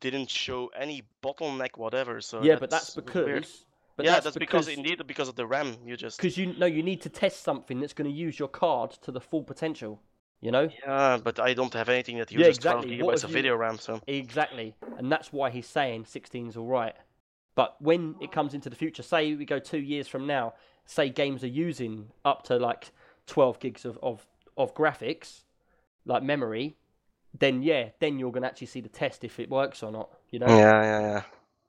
didn't 0.00 0.30
show 0.30 0.70
any 0.78 1.02
bottleneck 1.22 1.76
whatever. 1.76 2.20
So 2.20 2.42
yeah, 2.42 2.56
but 2.56 2.70
that's 2.70 2.96
weird. 2.96 3.46
Because. 4.02 4.04
But 4.04 4.04
yeah, 4.04 4.12
that's, 4.12 4.24
that's, 4.24 4.36
because, 4.38 4.68
indeed 4.68 5.06
because 5.06 5.28
of 5.28 5.36
the 5.36 5.46
RAM. 5.46 5.76
You 5.84 5.96
just 5.96 6.18
because 6.18 6.36
you 6.36 6.54
know 6.54 6.66
you 6.66 6.82
need 6.82 7.00
to 7.02 7.08
test 7.08 7.42
something 7.42 7.80
that's 7.80 7.92
going 7.92 8.10
to 8.10 8.16
use 8.16 8.38
your 8.38 8.48
card 8.48 8.90
to 9.02 9.10
the 9.10 9.20
full 9.20 9.42
potential. 9.42 10.00
You 10.40 10.50
know. 10.50 10.68
yeah, 10.84 11.18
but 11.22 11.38
I 11.38 11.54
don't 11.54 11.72
have 11.74 11.88
anything 11.88 12.18
that 12.18 12.32
uses 12.32 12.42
Yeah, 12.42 12.48
exactly. 12.48 12.96
12 12.96 13.06
What 13.06 13.14
gigabytes 13.14 13.24
of 13.24 13.30
you- 13.30 13.34
video 13.34 13.54
RAM. 13.56 13.78
So 13.78 14.00
Exactly, 14.08 14.74
and 14.98 15.10
that's 15.10 15.32
why 15.32 15.50
he's 15.50 15.68
saying 15.68 16.04
16's 16.04 16.56
all 16.56 16.66
right. 16.66 16.96
But 17.54 17.80
when 17.80 18.16
it 18.20 18.32
comes 18.32 18.52
into 18.52 18.68
the 18.68 18.74
future, 18.74 19.02
say 19.04 19.34
we 19.34 19.44
go 19.44 19.60
two 19.60 19.78
years 19.78 20.08
from 20.08 20.26
now, 20.26 20.54
say 20.84 21.10
games 21.10 21.44
are 21.44 21.48
using 21.48 22.08
up 22.24 22.42
to 22.44 22.56
like 22.56 22.90
12 23.26 23.60
gigs 23.60 23.84
of, 23.84 23.98
of, 24.02 24.26
of 24.56 24.74
graphics, 24.74 25.42
like 26.06 26.22
memory, 26.22 26.76
then 27.38 27.62
yeah, 27.62 27.90
then 28.00 28.18
you're 28.18 28.32
going 28.32 28.42
to 28.42 28.48
actually 28.48 28.66
see 28.66 28.80
the 28.80 28.88
test 28.88 29.22
if 29.22 29.38
it 29.38 29.48
works 29.48 29.82
or 29.82 29.92
not, 29.92 30.10
you 30.30 30.38
know? 30.38 30.46
yeah, 30.48 30.82
yeah, 30.82 31.00
yeah. 31.00 31.22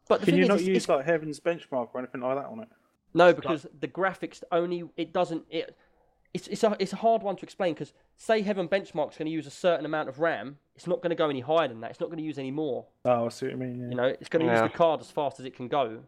But 0.08 0.20
the 0.22 0.26
Can 0.26 0.34
thing 0.34 0.36
you 0.38 0.44
is, 0.44 0.48
not 0.50 0.56
it's- 0.56 0.68
use 0.68 0.84
it's- 0.84 0.90
like 0.98 1.06
Heaven's 1.06 1.40
benchmark 1.40 1.90
or 1.94 2.00
anything 2.00 2.22
like 2.22 2.36
that 2.38 2.46
on 2.46 2.60
it? 2.62 2.70
no, 3.14 3.34
because 3.34 3.66
the 3.80 3.88
graphics 3.88 4.44
only, 4.52 4.84
it 4.98 5.14
doesn't, 5.14 5.46
it, 5.50 5.76
it's, 6.34 6.48
it's, 6.48 6.64
a, 6.64 6.76
it's 6.80 6.94
a 6.94 6.98
hard 6.98 7.22
one 7.22 7.36
to 7.36 7.44
explain 7.44 7.74
because 7.76 7.94
say 8.18 8.42
Heaven 8.42 8.68
Benchmark's 8.68 9.18
going 9.18 9.28
to 9.28 9.32
use 9.32 9.46
a 9.46 9.52
certain 9.52 9.86
amount 9.86 10.10
of 10.10 10.20
RAM, 10.20 10.58
it's 10.76 10.88
not 10.88 11.02
going 11.02 11.12
to 11.12 11.16
go 11.16 11.30
any 11.30 11.42
higher 11.42 11.68
than 11.68 11.80
that, 11.82 11.92
it's 11.92 12.00
not 12.00 12.08
going 12.08 12.18
to 12.18 12.24
use 12.24 12.40
any 12.40 12.50
more. 12.52 12.86
Oh, 13.06 13.26
I 13.28 13.30
see 13.30 13.46
what 13.46 13.52
you 13.52 13.58
mean. 13.58 13.80
Yeah. 13.82 13.90
You 13.90 13.96
know, 13.96 14.06
it's 14.06 14.30
going 14.30 14.46
to 14.46 14.52
Yeah. 14.52 14.64
use 14.64 14.72
the 14.72 14.76
card 14.78 15.00
as 15.00 15.12
fast 15.12 15.40
as 15.40 15.46
it 15.46 15.56
can 15.56 15.68
go, 15.68 16.00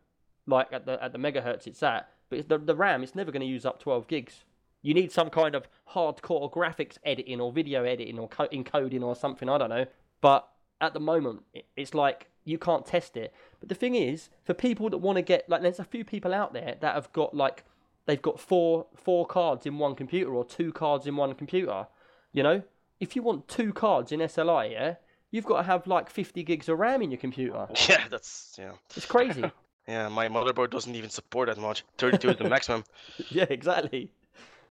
like 0.48 0.74
at 0.74 0.86
the 0.88 1.02
at 1.04 1.12
the 1.14 1.20
megahertz 1.20 1.68
it's 1.68 1.84
at. 1.84 2.10
But 2.30 2.40
it's 2.40 2.48
the 2.48 2.58
the 2.58 2.76
RAM, 2.76 3.04
it's 3.04 3.14
never 3.16 3.32
going 3.32 3.42
to 3.42 3.48
use 3.48 3.66
up 3.68 3.80
12 3.80 4.08
gigs. 4.08 4.44
You 4.82 4.94
need 4.96 5.12
some 5.12 5.30
kind 5.30 5.54
of 5.56 5.68
hardcore 5.94 6.52
graphics 6.52 6.98
editing 7.04 7.40
or 7.40 7.52
video 7.52 7.84
editing 7.84 8.18
or 8.20 8.28
co- 8.28 8.48
encoding 8.48 9.04
or 9.04 9.16
something. 9.16 9.48
I 9.48 9.58
don't 9.60 9.70
know. 9.70 9.86
But 10.22 10.48
at 10.82 10.94
the 10.94 11.00
moment, 11.00 11.44
it, 11.54 11.66
it's 11.78 11.94
like 11.94 12.30
you 12.46 12.58
can't 12.58 12.86
test 12.86 13.18
it. 13.18 13.34
But 13.60 13.70
the 13.70 13.76
thing 13.76 13.96
is, 13.96 14.30
for 14.44 14.54
people 14.54 14.90
that 14.92 15.00
want 15.00 15.18
to 15.18 15.22
get 15.22 15.50
like, 15.50 15.62
there's 15.62 15.80
a 15.80 15.84
few 15.84 16.06
people 16.06 16.34
out 16.34 16.54
there 16.54 16.76
that 16.80 16.96
have 16.96 17.12
got 17.12 17.36
like 17.36 17.66
they've 18.06 18.22
got 18.22 18.40
four 18.40 18.86
four 18.96 19.26
cards 19.26 19.66
in 19.66 19.78
one 19.78 19.96
computer 19.96 20.34
or 20.34 20.46
two 20.46 20.72
cards 20.72 21.08
in 21.08 21.16
one 21.18 21.34
computer. 21.34 21.88
You 22.32 22.44
know, 22.44 22.64
if 23.00 23.16
you 23.16 23.24
want 23.24 23.48
two 23.48 23.74
cards 23.74 24.12
in 24.12 24.20
SLI, 24.20 24.72
yeah, 24.72 24.96
you've 25.32 25.46
got 25.46 25.58
to 25.58 25.64
have 25.64 25.88
like 25.88 26.10
50 26.10 26.44
gigs 26.44 26.70
of 26.70 26.80
RAM 26.80 27.02
in 27.02 27.12
your 27.12 27.20
computer. 27.20 27.68
Yeah, 27.90 28.06
that's 28.10 28.56
yeah, 28.58 28.72
It's 28.96 29.06
crazy. 29.06 29.52
yeah. 29.88 30.08
My 30.10 30.28
motherboard 30.28 30.70
doesn't 30.70 30.96
even 30.96 31.10
support 31.10 31.48
that 31.48 31.58
much. 31.58 31.84
32 31.98 32.30
is 32.30 32.38
the 32.38 32.50
maximum. 32.50 32.84
yeah, 33.30 33.46
exactly. 33.50 34.12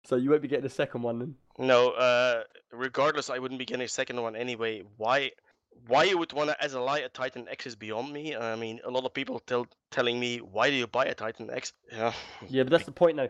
So 0.05 0.17
you 0.17 0.31
won't 0.31 0.43
be 0.43 0.49
getting 0.49 0.67
a 0.67 0.71
second 0.71 1.03
one 1.03 1.19
then. 1.19 1.35
No, 1.59 1.91
uh, 1.91 2.43
regardless, 2.73 3.31
I 3.31 3.39
wouldn't 3.39 3.59
be 3.59 3.65
getting 3.65 3.85
a 3.85 3.89
second 3.89 4.21
one 4.21 4.35
anyway. 4.35 4.83
Why? 4.97 5.31
Why 5.87 6.05
you 6.05 6.17
would 6.19 6.33
want 6.33 6.51
to 6.51 6.57
SLI, 6.69 7.05
a 7.05 7.09
Titan 7.09 7.49
X 7.49 7.67
is 7.67 7.75
beyond 7.75 8.13
me. 8.13 8.37
I 8.37 8.55
mean, 8.57 8.81
a 8.85 8.91
lot 8.91 9.05
of 9.05 9.13
people 9.13 9.41
tell 9.41 9.67
telling 9.91 10.19
me, 10.21 10.39
why 10.39 10.71
do 10.71 10.77
you 10.77 10.87
buy 10.87 11.07
a 11.07 11.15
Titan 11.15 11.51
X? 11.51 11.73
Yeah, 11.91 12.13
Yeah, 12.49 12.63
but 12.63 12.71
that's 12.71 12.85
the 12.85 12.93
point, 12.93 13.17
though. 13.17 13.29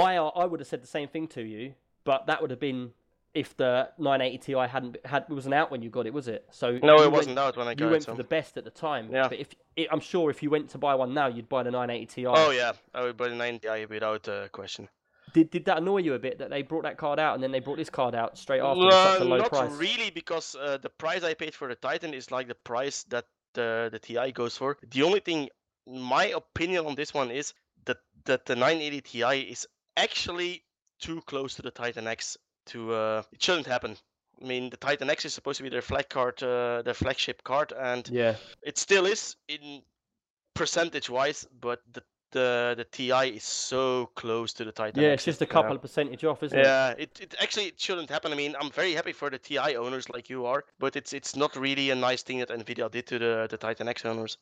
I 0.00 0.16
uh, 0.16 0.28
I 0.28 0.44
would 0.44 0.60
have 0.60 0.66
said 0.68 0.82
the 0.82 0.86
same 0.88 1.08
thing 1.08 1.26
to 1.28 1.42
you, 1.42 1.74
but 2.04 2.26
that 2.26 2.40
would 2.40 2.50
have 2.50 2.60
been 2.60 2.92
if 3.32 3.56
the 3.56 3.88
980 3.98 4.38
Ti 4.38 4.52
hadn't 4.68 4.96
had 5.04 5.28
wasn't 5.28 5.54
out 5.54 5.70
when 5.72 5.82
you 5.82 5.90
got 5.90 6.06
it, 6.06 6.12
was 6.14 6.28
it? 6.28 6.46
So 6.52 6.78
no, 6.82 6.94
it 6.96 7.00
went- 7.00 7.12
wasn't 7.12 7.38
out 7.38 7.56
when 7.56 7.66
I 7.66 7.70
You 7.70 7.76
got 7.76 7.90
went 7.90 8.02
it. 8.02 8.06
So. 8.06 8.12
for 8.12 8.16
the 8.18 8.24
best 8.28 8.56
at 8.56 8.62
the 8.64 8.70
time. 8.70 9.10
Yeah. 9.12 9.28
But 9.28 9.40
if 9.40 9.48
I'm 9.90 9.98
sure 10.00 10.30
if 10.30 10.42
you 10.42 10.50
went 10.50 10.70
to 10.70 10.78
buy 10.78 10.94
one 10.94 11.12
now, 11.14 11.26
you'd 11.26 11.48
buy 11.48 11.64
the 11.64 11.70
980 11.72 12.06
Ti. 12.22 12.26
Oh 12.28 12.50
yeah, 12.50 12.72
I 12.94 13.02
would 13.02 13.16
buy 13.16 13.28
the 13.28 13.34
90i 13.34 13.88
without 13.88 14.28
uh, 14.28 14.48
question. 14.48 14.88
Did 15.34 15.50
did 15.50 15.64
that 15.66 15.78
annoy 15.78 15.98
you 15.98 16.14
a 16.14 16.18
bit 16.18 16.38
that 16.38 16.48
they 16.50 16.62
brought 16.62 16.84
that 16.84 16.96
card 16.96 17.18
out 17.18 17.34
and 17.34 17.42
then 17.42 17.50
they 17.52 17.60
brought 17.60 17.76
this 17.76 17.90
card 17.90 18.14
out 18.14 18.38
straight 18.38 18.60
after 18.60 18.86
at 18.86 18.92
such 19.02 19.20
a 19.20 19.24
Uh, 19.24 19.28
low 19.28 19.38
not 19.38 19.50
price? 19.50 19.72
really, 19.72 20.10
because 20.10 20.54
uh, 20.54 20.78
the 20.78 20.88
price 20.88 21.22
I 21.24 21.34
paid 21.34 21.54
for 21.54 21.68
the 21.68 21.74
Titan 21.74 22.14
is 22.14 22.30
like 22.30 22.48
the 22.48 22.54
price 22.54 23.02
that 23.04 23.26
the 23.52 23.88
the 23.90 23.98
Ti 23.98 24.32
goes 24.32 24.56
for. 24.56 24.78
The 24.90 25.02
only 25.02 25.20
thing, 25.20 25.48
my 25.86 26.26
opinion 26.26 26.86
on 26.86 26.94
this 26.94 27.12
one 27.12 27.30
is 27.30 27.52
that 27.84 27.98
that 28.24 28.46
the 28.46 28.54
980 28.54 29.00
Ti 29.00 29.40
is 29.50 29.66
actually 29.96 30.64
too 31.00 31.20
close 31.26 31.54
to 31.56 31.62
the 31.62 31.70
Titan 31.72 32.06
X. 32.06 32.38
To 32.66 32.94
uh, 32.94 33.22
it 33.32 33.42
shouldn't 33.42 33.66
happen. 33.66 33.96
I 34.40 34.46
mean, 34.46 34.70
the 34.70 34.76
Titan 34.76 35.10
X 35.10 35.24
is 35.24 35.34
supposed 35.34 35.58
to 35.58 35.62
be 35.64 35.68
their 35.68 35.82
flag 35.82 36.08
card, 36.08 36.42
uh, 36.42 36.82
their 36.82 36.94
flagship 36.94 37.42
card, 37.42 37.72
and 37.72 38.08
Yeah. 38.08 38.36
it 38.62 38.78
still 38.78 39.06
is 39.06 39.36
in 39.48 39.82
percentage 40.54 41.10
wise, 41.10 41.46
but 41.60 41.80
the 41.92 42.02
the 42.34 42.74
the 42.76 42.84
Ti 42.84 43.36
is 43.36 43.44
so 43.44 44.10
close 44.14 44.52
to 44.54 44.64
the 44.64 44.72
Titan 44.72 45.02
Yeah, 45.02 45.12
it's 45.14 45.24
just 45.24 45.40
a 45.42 45.46
couple 45.46 45.74
of 45.76 45.82
percentage 45.82 46.24
off, 46.24 46.42
isn't 46.42 46.58
it? 46.58 46.62
yeah, 46.62 46.94
it, 47.04 47.20
it 47.20 47.34
actually 47.40 47.66
it 47.72 47.80
shouldn't 47.80 48.10
happen. 48.10 48.32
I 48.32 48.36
mean, 48.36 48.54
I'm 48.60 48.70
very 48.70 48.92
happy 48.94 49.12
for 49.12 49.30
the 49.30 49.38
TI 49.38 49.76
owners 49.76 50.08
like 50.10 50.28
you 50.30 50.44
are, 50.46 50.64
but 50.78 50.96
it's 50.96 51.12
it's 51.12 51.34
not 51.36 51.56
really 51.56 51.90
a 51.90 51.94
nice 51.94 52.22
thing 52.22 52.38
that 52.40 52.50
Nvidia 52.50 52.90
did 52.90 53.06
to 53.06 53.18
the 53.18 53.46
the 53.50 53.56
Titan 53.56 53.88
X 53.88 54.04
owners, 54.04 54.36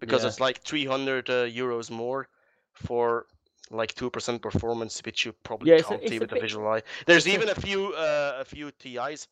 because 0.00 0.22
Yeah. 0.22 0.28
it's 0.28 0.40
like 0.40 0.58
300 0.62 1.28
uh, 1.30 1.32
euros 1.62 1.90
more 1.90 2.28
for 2.72 3.26
like 3.70 3.94
two 3.94 4.10
percent 4.10 4.42
performance, 4.42 5.02
which 5.04 5.24
you 5.24 5.32
probably 5.42 5.70
Yeah, 5.70 5.82
can't 5.82 6.08
see 6.08 6.18
with 6.18 6.28
the 6.30 6.34
bit- 6.36 6.42
visual 6.42 6.68
eye. 6.68 6.82
There's 7.06 7.26
even 7.28 7.48
a 7.48 7.54
few 7.54 7.92
uh, 7.94 8.38
a 8.40 8.44
few 8.44 8.70
TIs 8.82 9.28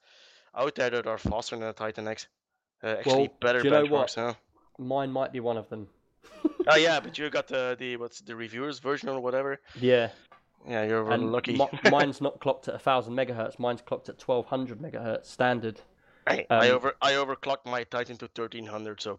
out 0.54 0.74
there 0.74 0.90
that 0.90 1.06
are 1.06 1.18
faster 1.18 1.56
than 1.56 1.66
the 1.66 1.72
Titan 1.72 2.08
X. 2.08 2.28
Uh, 2.82 2.86
actually, 2.98 3.28
Well, 3.28 3.36
better 3.40 3.62
do 3.62 3.68
you 3.68 3.74
know 3.74 3.86
what? 3.96 4.14
Huh? 4.14 4.34
Mine 4.78 5.10
might 5.12 5.32
be 5.32 5.40
one 5.40 5.58
of 5.58 5.68
them. 5.68 5.88
oh 6.68 6.76
yeah, 6.76 7.00
but 7.00 7.18
you 7.18 7.28
got 7.30 7.48
the 7.48 7.76
the 7.78 7.96
what's 7.96 8.20
the 8.20 8.36
reviewers 8.36 8.78
version 8.78 9.08
or 9.08 9.20
whatever. 9.20 9.60
Yeah. 9.80 10.10
Yeah, 10.68 10.84
you're 10.84 11.10
And 11.10 11.32
lucky. 11.32 11.56
mi- 11.56 11.68
mine's 11.90 12.20
not 12.20 12.40
clocked 12.40 12.68
at 12.68 12.74
a 12.74 12.78
thousand 12.78 13.14
megahertz. 13.14 13.58
Mine's 13.58 13.80
clocked 13.82 14.08
at 14.08 14.18
twelve 14.18 14.46
hundred 14.46 14.80
megahertz 14.80 15.26
standard. 15.26 15.80
I, 16.26 16.44
I 16.50 16.68
um, 16.70 16.76
over 16.76 16.94
I 17.00 17.12
overclocked 17.12 17.64
my 17.64 17.84
Titan 17.84 18.16
to 18.18 18.26
1300, 18.26 19.00
so 19.00 19.18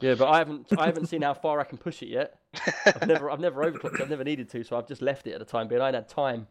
Yeah, 0.00 0.14
but 0.16 0.28
I 0.28 0.38
haven't 0.38 0.66
I 0.76 0.86
haven't 0.86 1.06
seen 1.06 1.22
how 1.22 1.34
far 1.34 1.60
I 1.60 1.64
can 1.64 1.78
push 1.78 2.02
it 2.02 2.08
yet. 2.08 2.38
I've 2.86 3.06
never 3.06 3.30
I've 3.30 3.38
never 3.40 3.62
overclocked. 3.70 3.94
it, 3.96 4.00
I've 4.00 4.10
never 4.10 4.24
needed 4.24 4.48
to, 4.50 4.64
so 4.64 4.76
I've 4.76 4.88
just 4.88 5.02
left 5.02 5.26
it 5.26 5.32
at 5.32 5.38
the 5.38 5.44
time 5.44 5.68
being. 5.68 5.80
I 5.82 5.92
had 5.92 6.08
time. 6.08 6.48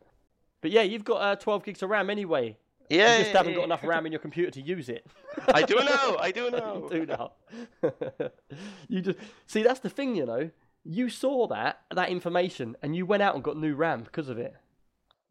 But 0.62 0.72
yeah, 0.72 0.84
you've 0.84 1.04
got 1.04 1.18
uh, 1.22 1.36
twelve 1.36 1.64
gigs 1.66 1.84
of 1.84 1.90
RAM 1.90 2.10
anyway. 2.10 2.58
Yeah, 2.90 3.18
You 3.18 3.24
just 3.24 3.36
haven't 3.36 3.56
got 3.56 3.64
enough 3.64 3.84
RAM 3.84 4.06
in 4.06 4.12
your 4.12 4.20
computer 4.20 4.52
to 4.52 4.62
use 4.62 4.90
it. 4.90 5.06
I 5.48 5.64
do 5.64 5.76
know, 5.76 6.18
I 6.20 6.32
do 6.32 6.52
know. 6.52 6.90
you 6.91 6.99
do 6.99 7.06
now. 7.06 7.32
you 8.88 9.02
just 9.02 9.20
see 9.48 9.64
that's 9.64 9.80
the 9.80 9.90
thing, 9.90 10.16
you 10.16 10.26
know. 10.26 10.49
You 10.84 11.10
saw 11.10 11.48
that 11.48 11.82
that 11.94 12.10
information 12.10 12.76
and 12.82 12.95
you 12.95 13.06
went 13.06 13.24
out 13.24 13.36
and 13.36 13.44
got 13.44 13.57
new 13.57 13.74
RAM 13.76 14.03
because 14.03 14.30
of 14.30 14.38
it. 14.38 14.56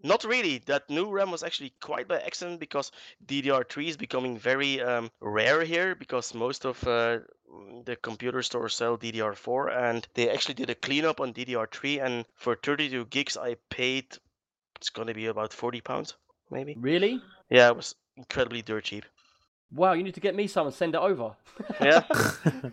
Not 0.02 0.24
really. 0.24 0.58
That 0.66 0.90
new 0.90 1.10
RAM 1.10 1.30
was 1.30 1.42
actually 1.42 1.72
quite 1.80 2.06
by 2.08 2.20
accident 2.20 2.60
because 2.60 2.92
DDR3 3.26 3.88
is 3.88 3.96
becoming 3.96 4.36
very 4.36 4.82
um, 4.82 5.10
rare 5.20 5.64
here 5.64 5.94
because 5.94 6.34
most 6.34 6.66
of 6.66 6.86
uh, 6.86 7.20
the 7.86 7.96
computer 7.96 8.42
stores 8.42 8.74
sell 8.74 8.98
DDR4 8.98 9.90
and 9.90 10.06
they 10.14 10.28
actually 10.28 10.54
did 10.54 10.68
a 10.68 10.74
cleanup 10.74 11.20
on 11.20 11.32
DDR3 11.32 12.04
and 12.04 12.24
for 12.34 12.54
32 12.56 13.06
gigs 13.06 13.36
I 13.38 13.56
paid 13.70 14.04
it's 14.76 14.90
gonna 14.90 15.14
be 15.14 15.26
about 15.26 15.54
40 15.54 15.80
pounds 15.80 16.14
maybe. 16.50 16.76
Really? 16.78 17.22
Yeah, 17.50 17.68
it 17.68 17.76
was 17.76 17.94
incredibly 18.16 18.62
dirt 18.62 18.84
cheap. 18.84 19.04
Wow, 19.72 19.92
you 19.94 20.02
need 20.04 20.14
to 20.14 20.20
get 20.20 20.34
me 20.36 20.46
some 20.46 20.66
and 20.66 20.74
send 20.74 20.94
it 20.94 21.00
over. 21.00 21.32
Yeah, 21.80 22.02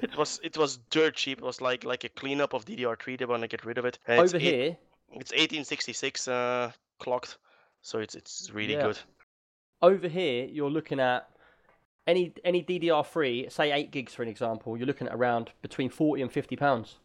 it 0.02 0.16
was 0.18 0.40
it 0.44 0.58
was 0.58 0.78
dirt 0.92 1.16
cheap. 1.16 1.40
It 1.40 1.44
was 1.44 1.60
like 1.62 1.84
like 1.84 2.04
a 2.04 2.10
cleanup 2.10 2.54
of 2.54 2.66
DDR3. 2.66 3.18
They 3.20 3.26
want 3.26 3.42
to 3.42 3.48
get 3.48 3.66
rid 3.66 3.78
of 3.78 3.86
it. 3.86 3.98
And 4.08 4.22
it's 4.22 4.34
over 4.34 4.38
eight- 4.38 4.54
here, 4.56 4.78
It's 5.14 5.32
1866 5.32 6.28
uh, 6.28 6.72
clocked, 7.00 7.38
so 7.82 8.00
it's 8.00 8.16
it's 8.16 8.52
really 8.54 8.74
Yeah. 8.74 8.84
good. 8.88 9.00
over 9.82 10.08
here, 10.08 10.46
you're 10.46 10.70
looking 10.70 11.00
at 11.00 11.28
any 12.08 12.34
any 12.44 12.62
DDR3, 12.64 13.52
say 13.52 13.72
eight 13.72 13.92
gigs 13.92 14.14
for 14.14 14.22
an 14.24 14.30
example. 14.30 14.78
You're 14.78 14.88
looking 14.88 15.08
at 15.08 15.16
around 15.16 15.52
between 15.62 15.90
forty 15.90 16.22
and 16.22 16.32
fifty 16.32 16.56
pounds. 16.56 16.98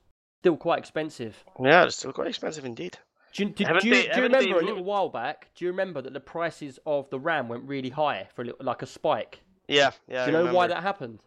Still 0.43 0.56
quite 0.59 0.78
expensive. 0.78 1.43
Yeah, 1.62 1.84
it's 1.84 1.97
still 1.97 2.12
quite 2.12 2.28
expensive 2.28 2.64
indeed. 2.66 2.98
Do 3.36 3.44
you, 3.44 3.48
do, 3.50 3.64
do 3.64 3.88
you, 3.88 3.94
they- 3.94 4.02
do 4.02 4.06
you 4.08 4.12
haven't 4.14 4.32
they 4.32 4.38
remember 4.46 4.60
a 4.60 4.64
little 4.64 4.84
while 4.84 5.08
back? 5.08 5.50
Do 5.54 5.64
you 5.64 5.70
remember 5.70 6.00
that 6.02 6.12
the 6.12 6.20
prices 6.20 6.78
of 6.86 7.08
the 7.10 7.18
RAM 7.20 7.48
went 7.48 7.64
really 7.64 7.90
high 7.90 8.28
for 8.34 8.42
a 8.42 8.46
little, 8.46 8.64
like 8.64 8.82
a 8.82 8.86
spike? 8.86 9.40
Yeah, 9.68 9.90
yeah. 10.08 10.26
do 10.26 10.32
you 10.32 10.38
I 10.38 10.42
know 10.44 10.54
why 10.54 10.66
that 10.68 10.82
happened? 10.82 11.20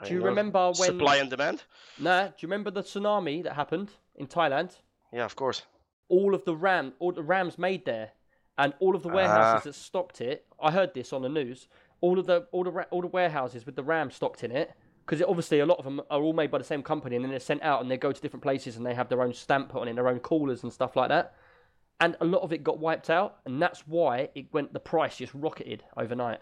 I 0.00 0.06
Do 0.08 0.14
you 0.14 0.20
know. 0.20 0.26
remember 0.26 0.66
when? 0.66 0.74
supply 0.74 1.16
and 1.16 1.30
demand? 1.30 1.64
Nah. 1.98 2.24
Do 2.28 2.32
you 2.40 2.48
remember 2.48 2.70
the 2.70 2.82
tsunami 2.82 3.42
that 3.44 3.54
happened 3.54 3.90
in 4.16 4.26
Thailand? 4.26 4.76
Yeah, 5.12 5.24
of 5.24 5.34
course. 5.36 5.62
all 6.08 6.34
of 6.34 6.44
the 6.44 6.54
ram 6.54 6.92
all 7.00 7.10
the 7.12 7.22
rams 7.22 7.58
made 7.58 7.84
there 7.84 8.10
and 8.58 8.72
all 8.78 8.94
of 8.94 9.02
the 9.02 9.08
warehouses 9.08 9.60
Ah. 9.60 9.64
that 9.64 9.74
stocked 9.74 10.20
it 10.20 10.44
i 10.62 10.70
heard 10.70 10.94
this 10.94 11.12
on 11.12 11.22
the 11.22 11.28
news 11.28 11.66
all 12.00 12.16
of 12.18 12.26
the 12.26 12.46
all 12.52 12.62
the 12.64 12.70
all 12.92 13.00
the 13.00 13.08
warehouses 13.08 13.66
with 13.66 13.74
the 13.74 13.82
ram 13.82 14.08
stocked 14.10 14.44
in 14.44 14.52
it 14.52 14.70
because 15.04 15.20
obviously 15.22 15.58
a 15.60 15.66
lot 15.66 15.78
of 15.80 15.84
them 15.84 16.00
are 16.10 16.20
all 16.20 16.32
made 16.32 16.50
by 16.50 16.58
the 16.58 16.64
same 16.72 16.82
company 16.82 17.16
and 17.16 17.24
then 17.24 17.30
they're 17.32 17.40
sent 17.40 17.60
out 17.62 17.80
and 17.82 17.90
they 17.90 17.96
go 17.96 18.12
to 18.12 18.20
different 18.20 18.42
places 18.42 18.76
and 18.76 18.84
they 18.86 18.94
have 18.94 19.08
their 19.08 19.20
own 19.22 19.32
stamp 19.34 19.68
put 19.70 19.80
on 19.82 19.88
it 19.88 19.94
their 19.96 20.06
own 20.08 20.20
coolers 20.20 20.62
and 20.62 20.72
stuff 20.72 20.94
like 20.94 21.08
that 21.08 21.34
and 22.00 22.16
a 22.20 22.24
lot 22.24 22.42
of 22.42 22.52
it 22.52 22.62
got 22.62 22.78
wiped 22.78 23.08
out 23.10 23.38
and 23.46 23.60
that's 23.60 23.80
why 23.86 24.28
it 24.34 24.46
went 24.52 24.72
the 24.72 24.80
price 24.80 25.16
just 25.16 25.32
rocketed 25.34 25.82
overnight 25.96 26.40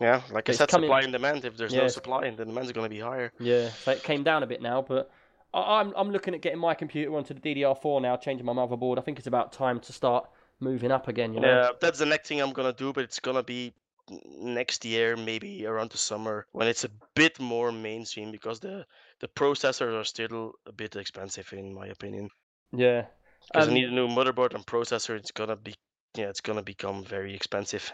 Yeah, 0.00 0.22
like 0.30 0.48
I 0.48 0.50
It's 0.52 0.58
said, 0.58 0.68
coming- 0.68 0.88
supply 0.88 1.00
and 1.02 1.12
demand. 1.12 1.44
If 1.44 1.56
there's 1.56 1.74
no 1.74 1.82
Yes. 1.82 1.94
supply, 1.94 2.30
the 2.30 2.44
demand's 2.44 2.70
going 2.72 2.84
to 2.88 2.94
be 2.94 3.00
higher. 3.00 3.32
Yeah, 3.40 3.68
so 3.70 3.90
it 3.90 4.02
came 4.04 4.22
down 4.22 4.42
a 4.44 4.46
bit 4.46 4.62
now, 4.62 4.80
but 4.82 5.10
I, 5.52 5.80
I'm 5.80 5.92
I'm 5.96 6.10
looking 6.12 6.34
at 6.34 6.40
getting 6.40 6.60
my 6.60 6.74
computer 6.74 7.16
onto 7.16 7.34
the 7.34 7.40
DDR4 7.40 8.00
now, 8.02 8.16
changing 8.16 8.46
my 8.46 8.52
motherboard. 8.52 8.98
I 8.98 9.02
think 9.02 9.18
it's 9.18 9.26
about 9.26 9.52
time 9.52 9.80
to 9.80 9.92
start 9.92 10.28
moving 10.60 10.92
up 10.92 11.08
again. 11.08 11.32
You 11.34 11.40
know. 11.40 11.48
Yeah, 11.48 11.70
that's 11.80 11.98
the 11.98 12.06
next 12.06 12.28
thing 12.28 12.40
I'm 12.40 12.52
gonna 12.52 12.72
do, 12.72 12.92
but 12.92 13.02
it's 13.04 13.18
gonna 13.18 13.42
be 13.42 13.72
next 14.38 14.84
year, 14.84 15.16
maybe 15.16 15.66
around 15.66 15.90
the 15.90 15.98
summer, 15.98 16.46
when 16.52 16.66
it's 16.68 16.84
a 16.84 16.90
bit 17.14 17.38
more 17.40 17.72
mainstream, 17.72 18.30
because 18.30 18.60
the 18.60 18.86
the 19.20 19.28
processors 19.28 19.94
are 20.00 20.04
still 20.04 20.52
a 20.66 20.72
bit 20.72 20.94
expensive, 20.96 21.52
in 21.52 21.74
my 21.74 21.86
opinion. 21.88 22.30
Yeah. 22.72 23.06
Because 23.52 23.68
Um, 23.68 23.72
I 23.72 23.74
need 23.74 23.88
a 23.88 23.92
new 23.92 24.08
motherboard 24.08 24.54
and 24.54 24.66
processor. 24.66 25.16
It's 25.16 25.30
gonna 25.30 25.56
be, 25.56 25.74
yeah, 26.16 26.26
it's 26.28 26.40
gonna 26.40 26.62
become 26.62 27.04
very 27.04 27.34
expensive. 27.34 27.92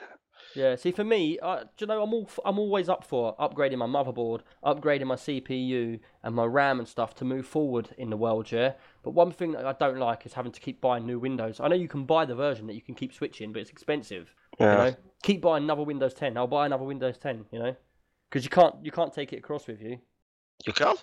Yeah. 0.54 0.76
See, 0.76 0.92
for 0.92 1.04
me, 1.04 1.38
uh, 1.40 1.64
do 1.64 1.68
you 1.80 1.86
know, 1.86 2.02
I'm 2.02 2.12
all 2.14 2.28
I'm 2.44 2.58
always 2.58 2.88
up 2.88 3.04
for 3.04 3.36
upgrading 3.36 3.78
my 3.78 3.86
motherboard, 3.86 4.40
upgrading 4.64 5.06
my 5.06 5.16
CPU 5.16 5.98
and 6.22 6.34
my 6.34 6.44
RAM 6.44 6.78
and 6.78 6.86
stuff 6.88 7.14
to 7.16 7.24
move 7.24 7.46
forward 7.46 7.88
in 7.98 8.10
the 8.10 8.16
world. 8.16 8.52
Yeah. 8.52 8.74
But 9.02 9.12
one 9.12 9.32
thing 9.32 9.52
that 9.52 9.66
I 9.66 9.72
don't 9.72 9.98
like 9.98 10.26
is 10.26 10.34
having 10.34 10.52
to 10.52 10.60
keep 10.60 10.80
buying 10.80 11.06
new 11.06 11.18
Windows. 11.18 11.60
I 11.60 11.68
know 11.68 11.74
you 11.74 11.88
can 11.88 12.04
buy 12.04 12.24
the 12.24 12.34
version 12.34 12.66
that 12.68 12.74
you 12.74 12.82
can 12.82 12.94
keep 12.94 13.12
switching, 13.12 13.52
but 13.52 13.62
it's 13.62 13.70
expensive. 13.70 14.34
Yeah. 14.60 14.70
You 14.72 14.90
know, 14.90 14.96
keep 15.22 15.40
buying 15.40 15.64
another 15.64 15.82
Windows 15.82 16.14
10. 16.14 16.36
I'll 16.36 16.46
buy 16.46 16.66
another 16.66 16.84
Windows 16.84 17.18
10. 17.18 17.46
You 17.50 17.58
know, 17.58 17.76
because 18.30 18.44
you 18.44 18.50
can't 18.50 18.76
you 18.84 18.92
can't 18.92 19.12
take 19.12 19.32
it 19.32 19.38
across 19.38 19.66
with 19.66 19.80
you. 19.80 19.98
You 20.66 20.72
can't. 20.72 21.02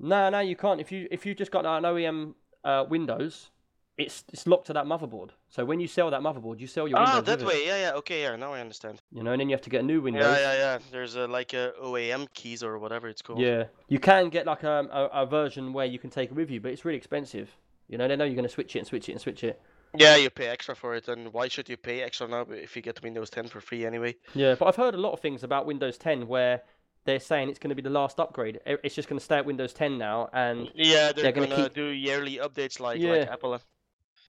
No, 0.00 0.28
no, 0.30 0.40
you 0.40 0.56
can't. 0.56 0.80
If 0.80 0.90
you 0.90 1.06
if 1.10 1.24
you 1.24 1.34
just 1.34 1.50
got 1.52 1.64
an 1.66 1.84
OEM 1.84 2.34
uh, 2.64 2.84
Windows, 2.88 3.50
it's 3.98 4.24
it's 4.32 4.46
locked 4.46 4.68
to 4.68 4.72
that 4.72 4.86
motherboard. 4.86 5.30
So 5.48 5.64
when 5.64 5.80
you 5.80 5.88
sell 5.88 6.10
that 6.10 6.20
motherboard, 6.22 6.60
you 6.60 6.66
sell 6.66 6.86
your 6.88 6.98
Ah, 6.98 7.16
Windows 7.16 7.26
that 7.26 7.42
it, 7.42 7.46
way. 7.46 7.66
Yeah, 7.66 7.80
yeah. 7.80 7.92
Okay, 7.96 8.22
yeah. 8.22 8.36
Now 8.36 8.54
I 8.54 8.60
understand. 8.60 9.02
you 9.12 9.22
know, 9.24 9.32
and 9.32 9.40
then 9.40 9.48
you 9.48 9.54
have 9.54 9.62
to 9.62 9.70
get 9.70 9.80
a 9.82 9.84
new 9.84 10.00
Windows. 10.00 10.22
Yeah, 10.24 10.38
yeah, 10.38 10.54
yeah. 10.54 10.78
There's 10.92 11.16
a, 11.16 11.26
like 11.26 11.52
a 11.52 11.72
OAM 11.82 12.28
keys 12.32 12.62
or 12.62 12.78
whatever 12.78 13.08
it's 13.08 13.22
called. 13.22 13.40
Yeah. 13.40 13.64
you 13.88 13.98
can 13.98 14.28
get 14.30 14.46
like 14.46 14.62
um, 14.64 14.88
a, 14.92 15.04
a 15.12 15.26
version 15.26 15.72
where 15.72 15.86
you 15.86 15.98
can 15.98 16.10
take 16.10 16.30
it 16.30 16.34
with 16.34 16.48
you, 16.50 16.60
but 16.60 16.70
it's 16.72 16.84
really 16.84 16.96
expensive. 16.98 17.50
You 17.88 17.98
know, 17.98 18.06
they 18.06 18.16
know 18.16 18.24
you're 18.24 18.34
going 18.36 18.46
to 18.46 18.54
switch 18.58 18.76
it 18.76 18.80
and 18.80 18.86
switch 18.88 19.08
it 19.08 19.12
and 19.12 19.20
switch 19.20 19.42
it. 19.44 19.60
Yeah, 19.96 20.16
you 20.16 20.28
pay 20.30 20.46
extra 20.48 20.76
for 20.76 20.94
it, 20.94 21.08
and 21.08 21.32
why 21.32 21.48
should 21.48 21.68
you 21.70 21.76
pay 21.78 22.02
extra 22.02 22.28
now 22.28 22.42
if 22.50 22.76
you 22.76 22.82
get 22.82 23.02
Windows 23.02 23.30
10 23.30 23.48
for 23.48 23.60
free 23.62 23.86
anyway? 23.86 24.14
Yeah, 24.34 24.54
but 24.54 24.66
I've 24.66 24.76
heard 24.76 24.94
a 24.94 24.98
lot 24.98 25.12
of 25.12 25.20
things 25.20 25.42
about 25.42 25.64
Windows 25.64 25.96
10 25.96 26.28
where 26.28 26.62
they're 27.06 27.18
saying 27.18 27.48
it's 27.48 27.58
going 27.58 27.70
to 27.70 27.74
be 27.74 27.80
the 27.80 27.88
last 27.88 28.20
upgrade. 28.20 28.60
It's 28.66 28.94
just 28.94 29.08
going 29.08 29.18
to 29.18 29.24
stay 29.24 29.38
at 29.38 29.46
Windows 29.46 29.72
10 29.72 29.96
now, 29.96 30.28
and 30.34 30.70
Yeah, 30.74 31.12
they're, 31.12 31.22
They're 31.24 31.32
gonna 31.32 31.46
gonna, 31.46 31.62
keep- 31.64 31.74
do 31.74 31.86
yearly 31.86 32.36
updates 32.36 32.78
like 32.80 33.00
like 33.00 33.26
Apple. 33.28 33.58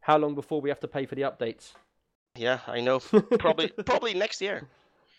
How 0.01 0.17
long 0.17 0.35
before 0.35 0.61
we 0.61 0.69
have 0.69 0.79
to 0.81 0.87
pay 0.87 1.05
for 1.05 1.15
the 1.15 1.23
updates? 1.23 1.73
Yeah, 2.35 2.59
I 2.67 2.79
know. 2.81 2.99
Probably 3.39 3.69
probably 3.69 4.13
next 4.13 4.41
year. 4.41 4.67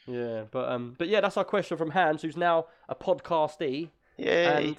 Yeah, 0.07 0.45
but 0.51 0.69
um, 0.71 0.95
but 0.99 1.09
yeah, 1.09 1.21
that's 1.21 1.37
our 1.37 1.45
question 1.45 1.77
from 1.77 1.91
Hans, 1.91 2.23
who's 2.23 2.37
now 2.37 2.67
a 2.89 2.95
podcastee. 2.95 3.91
Yay. 4.17 4.45
And 4.69 4.77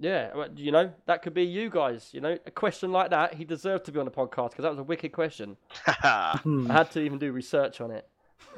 yeah, 0.00 0.30
well, 0.34 0.48
you 0.56 0.72
know, 0.72 0.90
that 1.06 1.22
could 1.22 1.34
be 1.34 1.42
you 1.44 1.68
guys. 1.68 2.10
You 2.12 2.20
know, 2.20 2.38
a 2.46 2.50
question 2.50 2.92
like 2.92 3.10
that, 3.10 3.34
he 3.34 3.44
deserved 3.44 3.84
to 3.86 3.92
be 3.92 3.98
on 3.98 4.04
the 4.06 4.10
podcast 4.10 4.50
because 4.50 4.62
that 4.62 4.70
was 4.70 4.78
a 4.78 4.82
wicked 4.84 5.12
question. 5.12 5.56
Hmm. 6.02 6.70
I 6.70 6.74
had 6.74 6.90
to 6.92 7.00
even 7.00 7.18
do 7.18 7.30
research 7.32 7.80
on 7.80 7.90
it. 7.90 8.08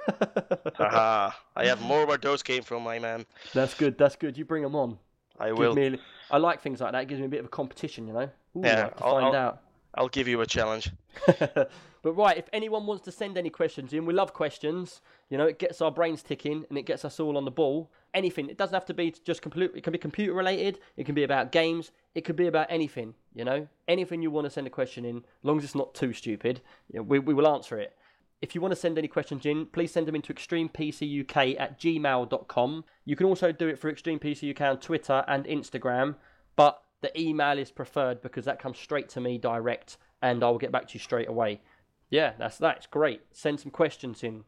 Haha. 0.76 1.30
I 1.56 1.66
have 1.66 1.82
more 1.82 2.06
where 2.06 2.18
those 2.18 2.42
came 2.42 2.62
from, 2.62 2.82
my 2.82 2.98
man. 2.98 3.26
that's 3.52 3.74
good. 3.74 3.98
That's 3.98 4.16
good. 4.16 4.36
You 4.38 4.44
bring 4.44 4.62
them 4.62 4.74
on. 4.76 4.98
I 5.38 5.48
Give 5.48 5.58
will. 5.58 5.74
me 5.74 5.86
a- 5.88 5.98
I 6.30 6.38
like 6.38 6.62
things 6.62 6.80
like 6.80 6.92
that. 6.92 7.02
It 7.02 7.08
gives 7.08 7.20
me 7.20 7.26
a 7.26 7.30
bit 7.30 7.40
of 7.40 7.46
a 7.46 7.50
competition. 7.50 8.06
You 8.06 8.12
know. 8.14 8.30
Ooh, 8.56 8.60
Yeah, 8.62 8.82
like 8.84 8.96
to 8.96 9.04
I'll- 9.04 9.12
find 9.20 9.26
I'll- 9.26 9.34
out. 9.36 9.60
I'll 9.96 10.08
give 10.08 10.28
you 10.28 10.40
a 10.40 10.46
challenge. 10.46 10.90
but 11.26 11.70
right, 12.02 12.36
if 12.36 12.48
anyone 12.52 12.86
wants 12.86 13.04
to 13.04 13.12
send 13.12 13.38
any 13.38 13.50
questions 13.50 13.92
in, 13.92 14.06
we 14.06 14.12
love 14.12 14.32
questions. 14.32 15.00
You 15.30 15.38
know, 15.38 15.46
it 15.46 15.58
gets 15.58 15.80
our 15.80 15.90
brains 15.90 16.22
ticking 16.22 16.64
and 16.68 16.78
it 16.78 16.82
gets 16.82 17.04
us 17.04 17.20
all 17.20 17.36
on 17.36 17.44
the 17.44 17.50
ball. 17.50 17.90
Anything. 18.12 18.48
It 18.48 18.58
doesn't 18.58 18.74
have 18.74 18.86
to 18.86 18.94
be 18.94 19.14
just 19.24 19.42
completely. 19.42 19.78
It 19.78 19.84
can 19.84 19.92
be 19.92 19.98
computer 19.98 20.34
related. 20.34 20.80
It 20.96 21.06
can 21.06 21.14
be 21.14 21.24
about 21.24 21.52
games. 21.52 21.92
It 22.14 22.24
could 22.24 22.36
be 22.36 22.46
about 22.46 22.66
anything. 22.70 23.14
You 23.34 23.44
know, 23.44 23.68
anything 23.88 24.22
you 24.22 24.30
want 24.30 24.46
to 24.46 24.50
send 24.50 24.66
a 24.66 24.70
question 24.70 25.04
in, 25.04 25.24
long 25.42 25.58
as 25.58 25.64
it's 25.64 25.74
not 25.74 25.94
too 25.94 26.12
stupid, 26.12 26.60
you 26.92 26.98
know, 26.98 27.02
we 27.02 27.18
we 27.18 27.34
will 27.34 27.48
answer 27.48 27.78
it. 27.78 27.96
If 28.44 28.54
you 28.54 28.60
want 28.60 28.72
to 28.72 28.76
send 28.76 28.98
any 28.98 29.08
questions 29.08 29.46
in, 29.46 29.66
please 29.66 29.90
send 29.90 30.06
them 30.06 30.14
into 30.14 30.34
extremepcuk 30.34 31.58
at 31.58 31.80
gmail.com. 31.80 32.84
You 33.06 33.16
can 33.16 33.26
also 33.26 33.52
do 33.52 33.68
it 33.68 33.78
for 33.78 33.88
Extreme 33.88 34.18
PC 34.18 34.50
UK 34.50 34.60
on 34.60 34.78
Twitter 34.80 35.24
and 35.26 35.46
Instagram, 35.46 36.16
but 36.54 36.83
the 37.04 37.20
email 37.20 37.58
is 37.58 37.70
preferred 37.70 38.20
because 38.22 38.44
that 38.46 38.58
comes 38.58 38.78
straight 38.78 39.08
to 39.10 39.20
me 39.20 39.38
direct 39.38 39.98
and 40.22 40.42
I 40.42 40.50
will 40.50 40.58
get 40.58 40.72
back 40.72 40.88
to 40.88 40.94
you 40.94 41.00
straight 41.00 41.28
away. 41.28 41.60
Yeah, 42.10 42.32
that's 42.38 42.58
that's 42.58 42.86
great. 42.86 43.22
Send 43.32 43.60
some 43.60 43.70
questions 43.70 44.22
in. 44.22 44.44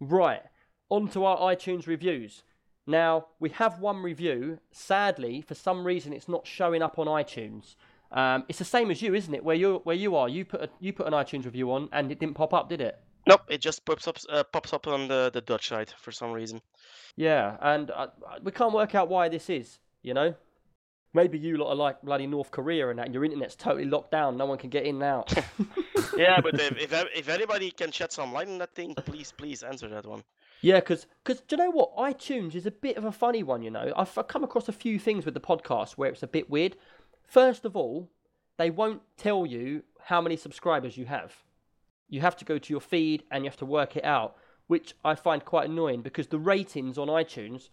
Right, 0.00 0.42
on 0.88 1.08
to 1.08 1.24
our 1.24 1.38
iTunes 1.54 1.86
reviews. 1.86 2.42
Now, 2.86 3.26
we 3.38 3.50
have 3.50 3.80
one 3.80 4.02
review. 4.02 4.58
Sadly, 4.72 5.42
for 5.42 5.54
some 5.54 5.84
reason, 5.84 6.12
it's 6.12 6.28
not 6.28 6.46
showing 6.46 6.80
up 6.80 6.98
on 6.98 7.06
iTunes. 7.06 7.74
Um, 8.10 8.44
it's 8.48 8.58
the 8.58 8.64
same 8.64 8.90
as 8.90 9.02
you, 9.02 9.14
isn't 9.14 9.34
it? 9.34 9.44
Where 9.44 9.56
you 9.56 9.80
where 9.84 9.96
you 9.96 10.16
are, 10.16 10.28
you 10.28 10.44
put 10.44 10.62
a, 10.62 10.70
you 10.80 10.92
put 10.92 11.06
an 11.06 11.12
iTunes 11.12 11.44
review 11.44 11.70
on, 11.72 11.88
and 11.92 12.10
it 12.10 12.18
didn't 12.18 12.36
pop 12.36 12.54
up, 12.54 12.70
did 12.70 12.80
it? 12.80 12.98
Nope, 13.26 13.42
it 13.48 13.60
just 13.60 13.84
pops 13.84 14.08
up 14.08 14.16
uh, 14.30 14.44
pops 14.44 14.72
up 14.72 14.86
on 14.86 15.08
the, 15.08 15.30
the 15.32 15.42
Dutch 15.42 15.68
side 15.68 15.92
for 15.98 16.12
some 16.12 16.32
reason. 16.32 16.62
Yeah, 17.16 17.58
and 17.60 17.90
uh, 17.90 18.06
we 18.42 18.52
can't 18.52 18.72
work 18.72 18.94
out 18.94 19.10
why 19.10 19.28
this 19.28 19.50
is. 19.50 19.78
You 20.02 20.14
know, 20.14 20.34
maybe 21.18 21.36
you 21.36 21.56
lot 21.56 21.70
are 21.70 21.74
like 21.74 22.00
bloody 22.02 22.28
North 22.28 22.52
Korea 22.52 22.90
and 22.90 22.98
that. 22.98 23.06
And 23.06 23.14
your 23.14 23.24
internet's 23.24 23.56
totally 23.56 23.84
locked 23.84 24.12
down. 24.12 24.36
No 24.36 24.46
one 24.46 24.56
can 24.56 24.70
get 24.70 24.84
in 24.84 24.96
and 24.96 25.04
out. 25.04 25.34
yeah, 26.16 26.40
but 26.40 26.54
if, 26.54 26.78
if 26.78 26.92
if 27.14 27.28
anybody 27.28 27.72
can 27.72 27.90
shed 27.90 28.12
some 28.12 28.32
light 28.32 28.48
on 28.48 28.58
that 28.58 28.74
thing, 28.74 28.94
please 28.94 29.32
please 29.32 29.62
answer 29.64 29.88
that 29.88 30.06
one. 30.06 30.22
Yeah, 30.60 30.76
because 30.76 31.06
cause, 31.24 31.40
do 31.40 31.56
you 31.56 31.62
know 31.62 31.70
what? 31.70 31.96
iTunes 31.96 32.54
is 32.54 32.66
a 32.66 32.70
bit 32.70 32.96
of 32.96 33.04
a 33.04 33.12
funny 33.12 33.42
one, 33.42 33.62
you 33.62 33.70
know. 33.70 33.92
I've, 33.96 34.16
I've 34.16 34.28
come 34.28 34.44
across 34.44 34.68
a 34.68 34.72
few 34.72 34.98
things 34.98 35.24
with 35.24 35.34
the 35.34 35.40
podcast 35.40 35.92
where 35.92 36.10
it's 36.10 36.22
a 36.22 36.28
bit 36.28 36.48
weird. 36.50 36.76
First 37.26 37.64
of 37.64 37.76
all, 37.76 38.08
they 38.56 38.70
won't 38.70 39.02
tell 39.16 39.46
you 39.46 39.82
how 40.04 40.20
many 40.20 40.36
subscribers 40.36 40.96
you 40.96 41.06
have. 41.06 41.32
You 42.08 42.20
have 42.20 42.36
to 42.36 42.44
go 42.44 42.58
to 42.58 42.72
your 42.72 42.80
feed 42.80 43.24
and 43.30 43.44
you 43.44 43.50
have 43.50 43.58
to 43.58 43.66
work 43.66 43.96
it 43.96 44.04
out, 44.04 44.36
which 44.66 44.94
I 45.04 45.14
find 45.14 45.44
quite 45.44 45.68
annoying 45.68 46.02
because 46.02 46.28
the 46.28 46.38
ratings 46.38 46.98
on 46.98 47.08
iTunes, 47.08 47.68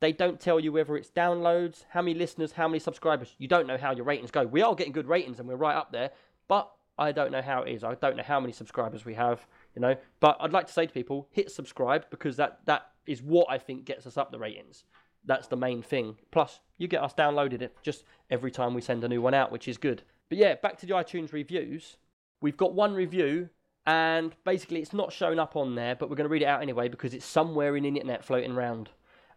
they 0.00 0.12
don't 0.12 0.40
tell 0.40 0.60
you 0.60 0.72
whether 0.72 0.96
it's 0.96 1.10
downloads, 1.10 1.84
how 1.90 2.02
many 2.02 2.18
listeners, 2.18 2.52
how 2.52 2.68
many 2.68 2.78
subscribers. 2.78 3.34
You 3.38 3.48
don't 3.48 3.66
know 3.66 3.78
how 3.78 3.92
your 3.92 4.04
ratings 4.04 4.30
go. 4.30 4.44
We 4.44 4.62
are 4.62 4.74
getting 4.74 4.92
good 4.92 5.08
ratings 5.08 5.38
and 5.38 5.48
we're 5.48 5.56
right 5.56 5.76
up 5.76 5.92
there, 5.92 6.10
but 6.48 6.70
I 6.98 7.12
don't 7.12 7.32
know 7.32 7.42
how 7.42 7.62
it 7.62 7.72
is. 7.72 7.84
I 7.84 7.94
don't 7.94 8.16
know 8.16 8.22
how 8.22 8.40
many 8.40 8.52
subscribers 8.52 9.04
we 9.04 9.14
have, 9.14 9.46
you 9.74 9.80
know. 9.80 9.96
But 10.20 10.36
I'd 10.40 10.52
like 10.52 10.66
to 10.66 10.72
say 10.72 10.86
to 10.86 10.92
people, 10.92 11.28
hit 11.30 11.50
subscribe 11.50 12.06
because 12.10 12.36
that 12.36 12.60
that 12.66 12.90
is 13.06 13.22
what 13.22 13.46
I 13.50 13.58
think 13.58 13.84
gets 13.84 14.06
us 14.06 14.16
up 14.16 14.30
the 14.30 14.38
ratings. 14.38 14.84
That's 15.24 15.48
the 15.48 15.56
main 15.56 15.82
thing. 15.82 16.16
Plus, 16.30 16.60
you 16.78 16.88
get 16.88 17.02
us 17.02 17.14
downloaded 17.14 17.60
it 17.62 17.76
just 17.82 18.04
every 18.30 18.50
time 18.50 18.74
we 18.74 18.80
send 18.80 19.02
a 19.04 19.08
new 19.08 19.20
one 19.20 19.34
out, 19.34 19.50
which 19.50 19.68
is 19.68 19.76
good. 19.76 20.02
But 20.28 20.38
yeah, 20.38 20.54
back 20.54 20.78
to 20.78 20.86
the 20.86 20.94
iTunes 20.94 21.32
reviews. 21.32 21.96
We've 22.40 22.56
got 22.56 22.74
one 22.74 22.94
review, 22.94 23.48
and 23.86 24.34
basically 24.44 24.80
it's 24.80 24.92
not 24.92 25.12
shown 25.12 25.38
up 25.38 25.56
on 25.56 25.74
there, 25.74 25.96
but 25.96 26.08
we're 26.08 26.16
going 26.16 26.28
to 26.28 26.32
read 26.32 26.42
it 26.42 26.46
out 26.46 26.62
anyway 26.62 26.88
because 26.88 27.14
it's 27.14 27.26
somewhere 27.26 27.76
in 27.76 27.82
the 27.82 27.88
internet 27.88 28.24
floating 28.24 28.52
around. 28.52 28.90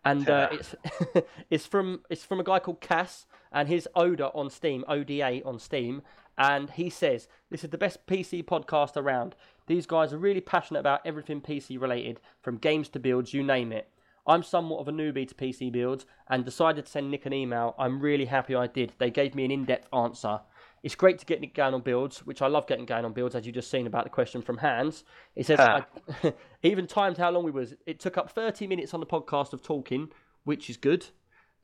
And 0.05 0.29
uh, 0.29 0.49
it's 0.51 0.75
it's 1.49 1.65
from 1.65 2.01
it's 2.09 2.23
from 2.23 2.39
a 2.39 2.43
guy 2.43 2.59
called 2.59 2.81
Cass, 2.81 3.25
and 3.51 3.67
his 3.67 3.87
Oda 3.95 4.31
on 4.33 4.49
Steam, 4.49 4.83
ODA 4.87 5.43
on 5.45 5.59
Steam, 5.59 6.01
and 6.37 6.69
he 6.71 6.89
says 6.89 7.27
this 7.49 7.63
is 7.63 7.69
the 7.69 7.77
best 7.77 8.05
PC 8.07 8.43
podcast 8.43 8.95
around. 8.95 9.35
These 9.67 9.85
guys 9.85 10.13
are 10.13 10.17
really 10.17 10.41
passionate 10.41 10.79
about 10.79 11.01
everything 11.05 11.41
PC 11.41 11.79
related, 11.79 12.19
from 12.41 12.57
games 12.57 12.89
to 12.89 12.99
builds, 12.99 13.33
you 13.33 13.43
name 13.43 13.71
it. 13.71 13.89
I'm 14.25 14.43
somewhat 14.43 14.79
of 14.79 14.87
a 14.87 14.91
newbie 14.91 15.27
to 15.27 15.35
PC 15.35 15.71
builds 15.71 16.05
and 16.27 16.45
decided 16.45 16.85
to 16.85 16.91
send 16.91 17.09
Nick 17.09 17.25
an 17.25 17.33
email. 17.33 17.75
I'm 17.79 17.99
really 17.99 18.25
happy 18.25 18.55
I 18.55 18.67
did. 18.67 18.93
They 18.99 19.09
gave 19.09 19.33
me 19.33 19.45
an 19.45 19.51
in 19.51 19.65
depth 19.65 19.87
answer. 19.93 20.41
It's 20.83 20.95
great 20.95 21.19
to 21.19 21.25
get 21.25 21.41
Nick 21.41 21.53
going 21.53 21.73
on 21.73 21.81
builds, 21.81 22.25
which 22.25 22.41
I 22.41 22.47
love 22.47 22.67
getting 22.67 22.85
going 22.85 23.05
on 23.05 23.13
builds, 23.13 23.35
as 23.35 23.45
you 23.45 23.51
just 23.51 23.69
seen 23.69 23.87
about 23.87 24.05
the 24.05 24.09
question 24.09 24.41
from 24.41 24.57
Hans. 24.57 25.03
He 25.35 25.43
says, 25.43 25.59
Ah. 25.59 25.85
I, 26.23 26.33
even 26.63 26.87
timed 26.87 27.17
how 27.17 27.31
long 27.31 27.43
we 27.43 27.51
was. 27.51 27.75
It 27.85 27.99
took 27.99 28.17
up 28.17 28.31
30 28.31 28.67
minutes 28.67 28.93
on 28.93 28.99
the 28.99 29.05
podcast 29.05 29.53
of 29.53 29.61
talking, 29.61 30.09
which 30.43 30.69
is 30.69 30.77
good, 30.77 31.05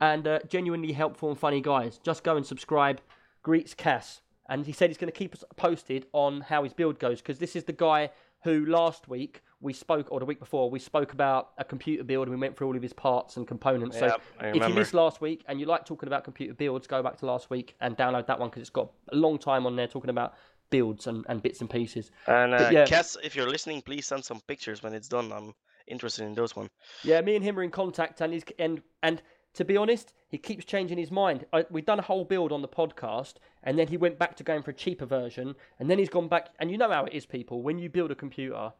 and 0.00 0.26
uh, 0.26 0.40
genuinely 0.48 0.92
helpful 0.92 1.30
and 1.30 1.38
funny 1.38 1.60
guys. 1.60 1.98
Just 1.98 2.24
go 2.24 2.36
and 2.36 2.44
subscribe. 2.44 3.00
Greets 3.42 3.74
Cass. 3.74 4.20
And 4.48 4.66
he 4.66 4.72
said 4.72 4.90
he's 4.90 4.98
going 4.98 5.12
to 5.12 5.18
keep 5.18 5.34
us 5.34 5.44
posted 5.56 6.06
on 6.12 6.40
how 6.42 6.64
his 6.64 6.72
build 6.72 6.98
goes, 6.98 7.20
because 7.20 7.38
this 7.38 7.56
is 7.56 7.64
the 7.64 7.72
guy 7.72 8.10
who 8.44 8.66
last 8.66 9.08
week 9.08 9.42
we 9.60 9.72
spoke, 9.72 10.08
or 10.10 10.20
the 10.20 10.26
week 10.26 10.38
before, 10.38 10.70
we 10.70 10.78
spoke 10.78 11.12
about 11.12 11.50
a 11.58 11.64
computer 11.64 12.04
build 12.04 12.28
and 12.28 12.36
we 12.36 12.40
went 12.40 12.56
through 12.56 12.66
all 12.66 12.76
of 12.76 12.82
his 12.82 12.92
parts 12.92 13.36
and 13.36 13.46
components. 13.46 13.96
Yeah, 14.00 14.10
so 14.10 14.18
if 14.40 14.68
you 14.68 14.74
missed 14.74 14.94
last 14.94 15.20
week 15.20 15.44
and 15.48 15.58
you 15.58 15.66
like 15.66 15.84
talking 15.86 16.08
about 16.08 16.24
computer 16.24 16.54
builds, 16.54 16.86
go 16.86 17.02
back 17.02 17.16
to 17.18 17.26
last 17.26 17.48
week 17.48 17.74
and 17.80 17.96
download 17.96 18.26
that 18.26 18.38
one 18.38 18.50
because 18.50 18.60
it's 18.60 18.70
got 18.70 18.90
a 19.12 19.16
long 19.16 19.38
time 19.38 19.66
on 19.66 19.74
there 19.74 19.86
talking 19.86 20.10
about 20.10 20.34
builds 20.70 21.06
and, 21.06 21.24
and 21.28 21.42
bits 21.42 21.60
and 21.60 21.70
pieces. 21.70 22.10
And 22.26 22.54
uh, 22.54 22.68
yeah. 22.70 22.84
Cass, 22.86 23.16
if 23.22 23.34
you're 23.34 23.48
listening, 23.48 23.82
please 23.82 24.06
send 24.06 24.24
some 24.24 24.40
pictures 24.40 24.82
when 24.82 24.92
it's 24.92 25.08
done. 25.08 25.32
I'm 25.32 25.54
interested 25.86 26.24
in 26.24 26.34
those 26.34 26.54
one. 26.54 26.68
Yeah, 27.02 27.20
me 27.20 27.36
and 27.36 27.44
him 27.44 27.58
are 27.58 27.62
in 27.62 27.70
contact, 27.70 28.20
and 28.20 28.32
he's 28.32 28.44
and 28.58 28.82
and 29.02 29.22
to 29.54 29.64
be 29.64 29.76
honest, 29.76 30.12
he 30.28 30.36
keeps 30.36 30.64
changing 30.64 30.98
his 30.98 31.10
mind. 31.10 31.46
I, 31.52 31.64
we've 31.70 31.86
done 31.86 31.98
a 31.98 32.02
whole 32.02 32.24
build 32.24 32.52
on 32.52 32.60
the 32.60 32.68
podcast, 32.68 33.34
and 33.62 33.78
then 33.78 33.88
he 33.88 33.96
went 33.96 34.18
back 34.18 34.36
to 34.36 34.44
going 34.44 34.62
for 34.62 34.70
a 34.70 34.74
cheaper 34.74 35.06
version, 35.06 35.54
and 35.78 35.90
then 35.90 35.98
he's 35.98 36.10
gone 36.10 36.28
back. 36.28 36.50
And 36.58 36.70
you 36.70 36.76
know 36.76 36.90
how 36.90 37.04
it 37.04 37.14
is, 37.14 37.24
people. 37.24 37.62
When 37.62 37.78
you 37.78 37.88
build 37.88 38.10
a 38.10 38.14
computer, 38.14 38.72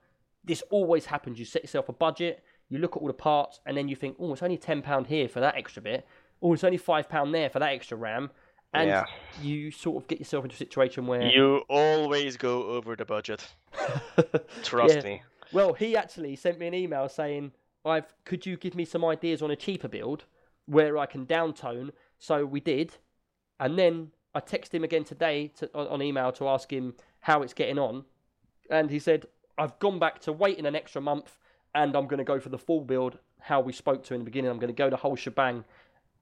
this 0.47 0.63
always 0.71 1.07
happens. 1.07 1.39
You 1.39 1.45
set 1.45 1.63
yourself 1.63 1.89
a 1.89 1.93
budget, 1.93 2.43
you 2.69 2.79
look 2.79 2.97
at 2.97 3.01
all 3.01 3.09
the 3.09 3.13
parts, 3.15 3.61
and 3.67 3.77
then 3.77 3.89
you 3.89 3.97
think, 3.97 4.17
oh, 4.19 4.33
it's 4.33 4.43
only 4.43 4.57
ten 4.57 4.81
pound 4.83 5.07
here 5.09 5.29
for 5.29 5.41
that 5.41 5.57
extra 5.57 5.83
bit. 5.83 6.07
Oh, 6.43 6.53
it's 6.55 6.65
only 6.65 6.79
five 6.79 7.09
pound 7.09 7.35
there 7.35 7.51
for 7.51 7.59
that 7.59 7.73
extra 7.73 7.97
RAM, 7.97 8.31
and 8.73 8.89
Yeah. 8.89 9.07
you 9.43 9.71
sort 9.71 10.03
of 10.03 10.09
get 10.09 10.19
yourself 10.19 10.45
into 10.45 10.55
a 10.55 10.59
situation 10.59 11.07
where 11.07 11.23
You 11.31 11.63
always 11.69 12.37
go 12.37 12.63
over 12.65 12.95
the 12.97 13.05
budget. 13.05 13.47
Trust 14.63 14.95
Yeah. 14.97 15.03
me. 15.03 15.23
Well, 15.53 15.75
he 15.75 15.97
actually 15.97 16.37
sent 16.37 16.59
me 16.59 16.67
an 16.67 16.75
email 16.75 17.09
saying, 17.09 17.53
"I've 17.85 18.15
could 18.25 18.47
you 18.47 18.57
give 18.57 18.75
me 18.75 18.85
some 18.85 19.05
ideas 19.05 19.43
on 19.43 19.51
a 19.51 19.57
cheaper 19.57 19.89
build 19.89 20.25
where 20.67 20.99
I 20.99 21.07
can 21.07 21.27
downtone?" 21.27 21.91
So 22.19 22.45
we 22.45 22.61
did, 22.61 22.97
and 23.61 23.79
then 23.79 24.13
I 24.35 24.41
texted 24.41 24.75
him 24.75 24.85
again 24.85 25.05
today 25.05 25.49
to, 25.59 25.71
on, 25.75 25.87
on 25.89 26.03
email 26.03 26.33
to 26.33 26.49
ask 26.49 26.73
him 26.73 26.95
how 27.21 27.43
it's 27.43 27.55
getting 27.55 27.79
on, 27.79 28.05
and 28.71 28.91
he 28.91 28.99
said, 28.99 29.27
"I've 29.59 29.79
gone 29.79 29.99
back 29.99 30.21
to 30.21 30.33
waiting 30.33 30.67
an 30.67 30.77
extra 30.77 31.01
month, 31.01 31.39
and 31.75 31.97
I'm 31.97 32.07
going 32.07 32.19
to 32.19 32.25
go 32.25 32.41
for 32.41 32.49
the 32.49 32.59
full 32.59 32.81
build 32.81 33.19
how 33.41 33.61
we 33.61 33.73
spoke 33.73 34.05
to 34.05 34.15
in 34.15 34.21
the 34.21 34.25
beginning. 34.25 34.51
I'm 34.51 34.59
going 34.59 34.75
to 34.75 34.75
go 34.75 34.91
the 34.91 34.97
whole 34.97 35.17
shebang 35.17 35.65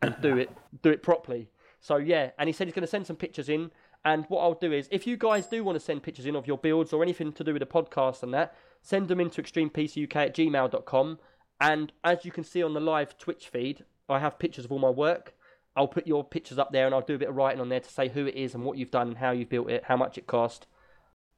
and 0.02 0.16
do 0.20 0.36
it 0.36 0.50
do 0.82 0.90
it 0.90 1.02
properly." 1.02 1.48
So 1.80 1.96
yeah, 1.96 2.30
and 2.38 2.48
he 2.48 2.52
said 2.52 2.66
he's 2.66 2.74
going 2.74 2.82
to 2.82 2.88
send 2.88 3.06
some 3.06 3.16
pictures 3.16 3.48
in. 3.48 3.70
And 4.06 4.26
what 4.28 4.42
I'll 4.42 4.54
do 4.54 4.70
is, 4.72 4.86
if 4.90 5.06
you 5.06 5.16
guys 5.16 5.46
do 5.46 5.64
want 5.64 5.76
to 5.76 5.84
send 5.84 6.02
pictures 6.02 6.26
in 6.26 6.36
of 6.36 6.46
your 6.46 6.58
builds 6.58 6.92
or 6.92 7.02
anything 7.02 7.32
to 7.32 7.44
do 7.44 7.54
with 7.54 7.60
the 7.60 7.66
podcast 7.66 8.22
and 8.22 8.34
that, 8.34 8.54
send 8.82 9.08
them 9.08 9.18
into 9.20 9.42
extremepcuk 9.42 10.14
at 10.14 10.34
gmail.com. 10.34 11.18
And 11.60 11.92
as 12.02 12.24
you 12.24 12.30
can 12.30 12.44
see 12.44 12.62
on 12.62 12.74
the 12.74 12.80
live 12.80 13.16
Twitch 13.16 13.48
feed, 13.48 13.84
I 14.08 14.18
have 14.18 14.38
pictures 14.38 14.66
of 14.66 14.72
all 14.72 14.78
my 14.78 14.90
work. 14.90 15.34
I'll 15.76 15.88
put 15.88 16.06
your 16.06 16.22
pictures 16.22 16.58
up 16.58 16.72
there 16.72 16.86
and 16.86 16.94
I'll 16.94 17.00
do 17.00 17.14
a 17.14 17.18
bit 17.18 17.30
of 17.30 17.36
writing 17.36 17.60
on 17.60 17.68
there 17.68 17.80
to 17.80 17.90
say 17.90 18.08
who 18.08 18.26
it 18.26 18.34
is 18.34 18.54
and 18.54 18.64
what 18.64 18.76
you've 18.76 18.90
done 18.90 19.08
and 19.08 19.18
how 19.18 19.30
you've 19.30 19.48
built 19.48 19.70
it, 19.70 19.84
how 19.84 19.96
much 19.96 20.18
it 20.18 20.26
cost. 20.26 20.66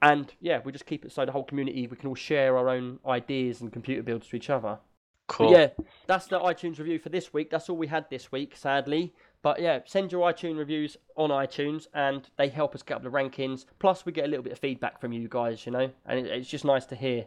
And 0.03 0.33
yeah, 0.41 0.61
we 0.65 0.73
just 0.73 0.87
keep 0.87 1.05
it 1.05 1.13
so 1.13 1.25
the 1.25 1.33
whole 1.33 1.45
community, 1.45 1.87
we 1.87 1.97
can 1.97 2.09
all 2.09 2.15
share 2.15 2.57
our 2.57 2.69
own 2.69 2.99
ideas 3.07 3.61
and 3.61 3.73
computer 3.73 4.03
builds 4.03 4.29
to 4.29 4.37
each 4.37 4.51
other. 4.51 4.79
Cool. 5.29 5.51
But 5.51 5.59
yeah, 5.59 5.85
that's 6.07 6.27
the 6.27 6.39
iTunes 6.39 6.79
review 6.79 6.99
for 6.99 7.09
this 7.09 7.33
week. 7.33 7.51
That's 7.51 7.69
all 7.69 7.77
we 7.77 7.89
had 7.89 8.09
this 8.11 8.31
week, 8.31 8.57
sadly. 8.57 9.13
But 9.43 9.61
yeah, 9.61 9.81
send 9.85 10.13
your 10.13 10.31
iTunes 10.31 10.59
reviews 10.59 10.97
on 11.17 11.31
iTunes, 11.31 11.87
and 11.95 12.29
they 12.37 12.49
help 12.49 12.75
us 12.75 12.83
get 12.83 12.97
up 12.97 13.03
the 13.03 13.11
rankings. 13.11 13.65
Plus, 13.79 14.07
we 14.07 14.13
get 14.13 14.25
a 14.25 14.29
little 14.29 14.43
bit 14.43 14.53
of 14.53 14.59
feedback 14.59 15.01
from 15.01 15.13
you 15.13 15.29
guys, 15.29 15.67
you 15.67 15.73
know, 15.73 15.91
and 16.05 16.27
it's 16.27 16.49
just 16.49 16.65
nice 16.65 16.87
to 16.87 16.97
hear. 16.97 17.27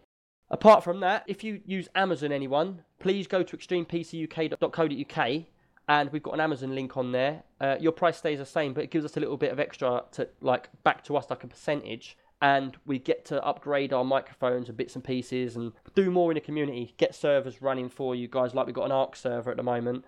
Apart 0.50 0.84
from 0.84 1.00
that, 1.02 1.24
if 1.28 1.44
you 1.44 1.62
use 1.66 1.90
Amazon, 1.94 2.32
anyone, 2.32 2.84
please 3.00 3.28
go 3.28 3.44
to 3.44 3.58
extremepcuk.co.uk, 3.58 5.44
and 5.88 6.12
we've 6.12 6.24
got 6.24 6.34
an 6.34 6.40
Amazon 6.40 6.74
link 6.74 6.98
on 6.98 7.12
there. 7.12 7.44
Uh, 7.60 7.76
your 7.80 7.92
price 7.92 8.18
stays 8.18 8.40
the 8.40 8.46
same, 8.46 8.74
but 8.74 8.84
it 8.84 8.92
gives 8.92 9.06
us 9.06 9.18
a 9.18 9.20
little 9.20 9.38
bit 9.38 9.52
of 9.52 9.60
extra 9.60 10.04
to 10.14 10.28
like 10.42 10.70
back 10.84 11.04
to 11.06 11.18
us, 11.18 11.30
like 11.30 11.44
a 11.44 11.48
percentage 11.48 12.18
and 12.42 12.78
we 12.86 13.00
get 13.00 13.26
to 13.26 13.44
upgrade 13.44 13.92
our 13.92 14.06
microphones 14.06 14.70
and 14.70 14.78
bits 14.78 14.96
and 14.96 15.04
pieces 15.04 15.56
and 15.56 15.74
do 15.94 16.10
more 16.10 16.32
in 16.32 16.36
the 16.36 16.42
community, 16.42 16.94
get 16.98 17.14
servers 17.14 17.62
running 17.62 17.90
for 17.90 18.16
you 18.16 18.28
guys 18.28 18.56
like 18.56 18.66
we've 18.66 18.76
got 18.76 18.86
an 18.86 18.92
Ark 18.92 19.16
server 19.16 19.52
at 19.52 19.58
the 19.58 19.64
moment. 19.64 20.06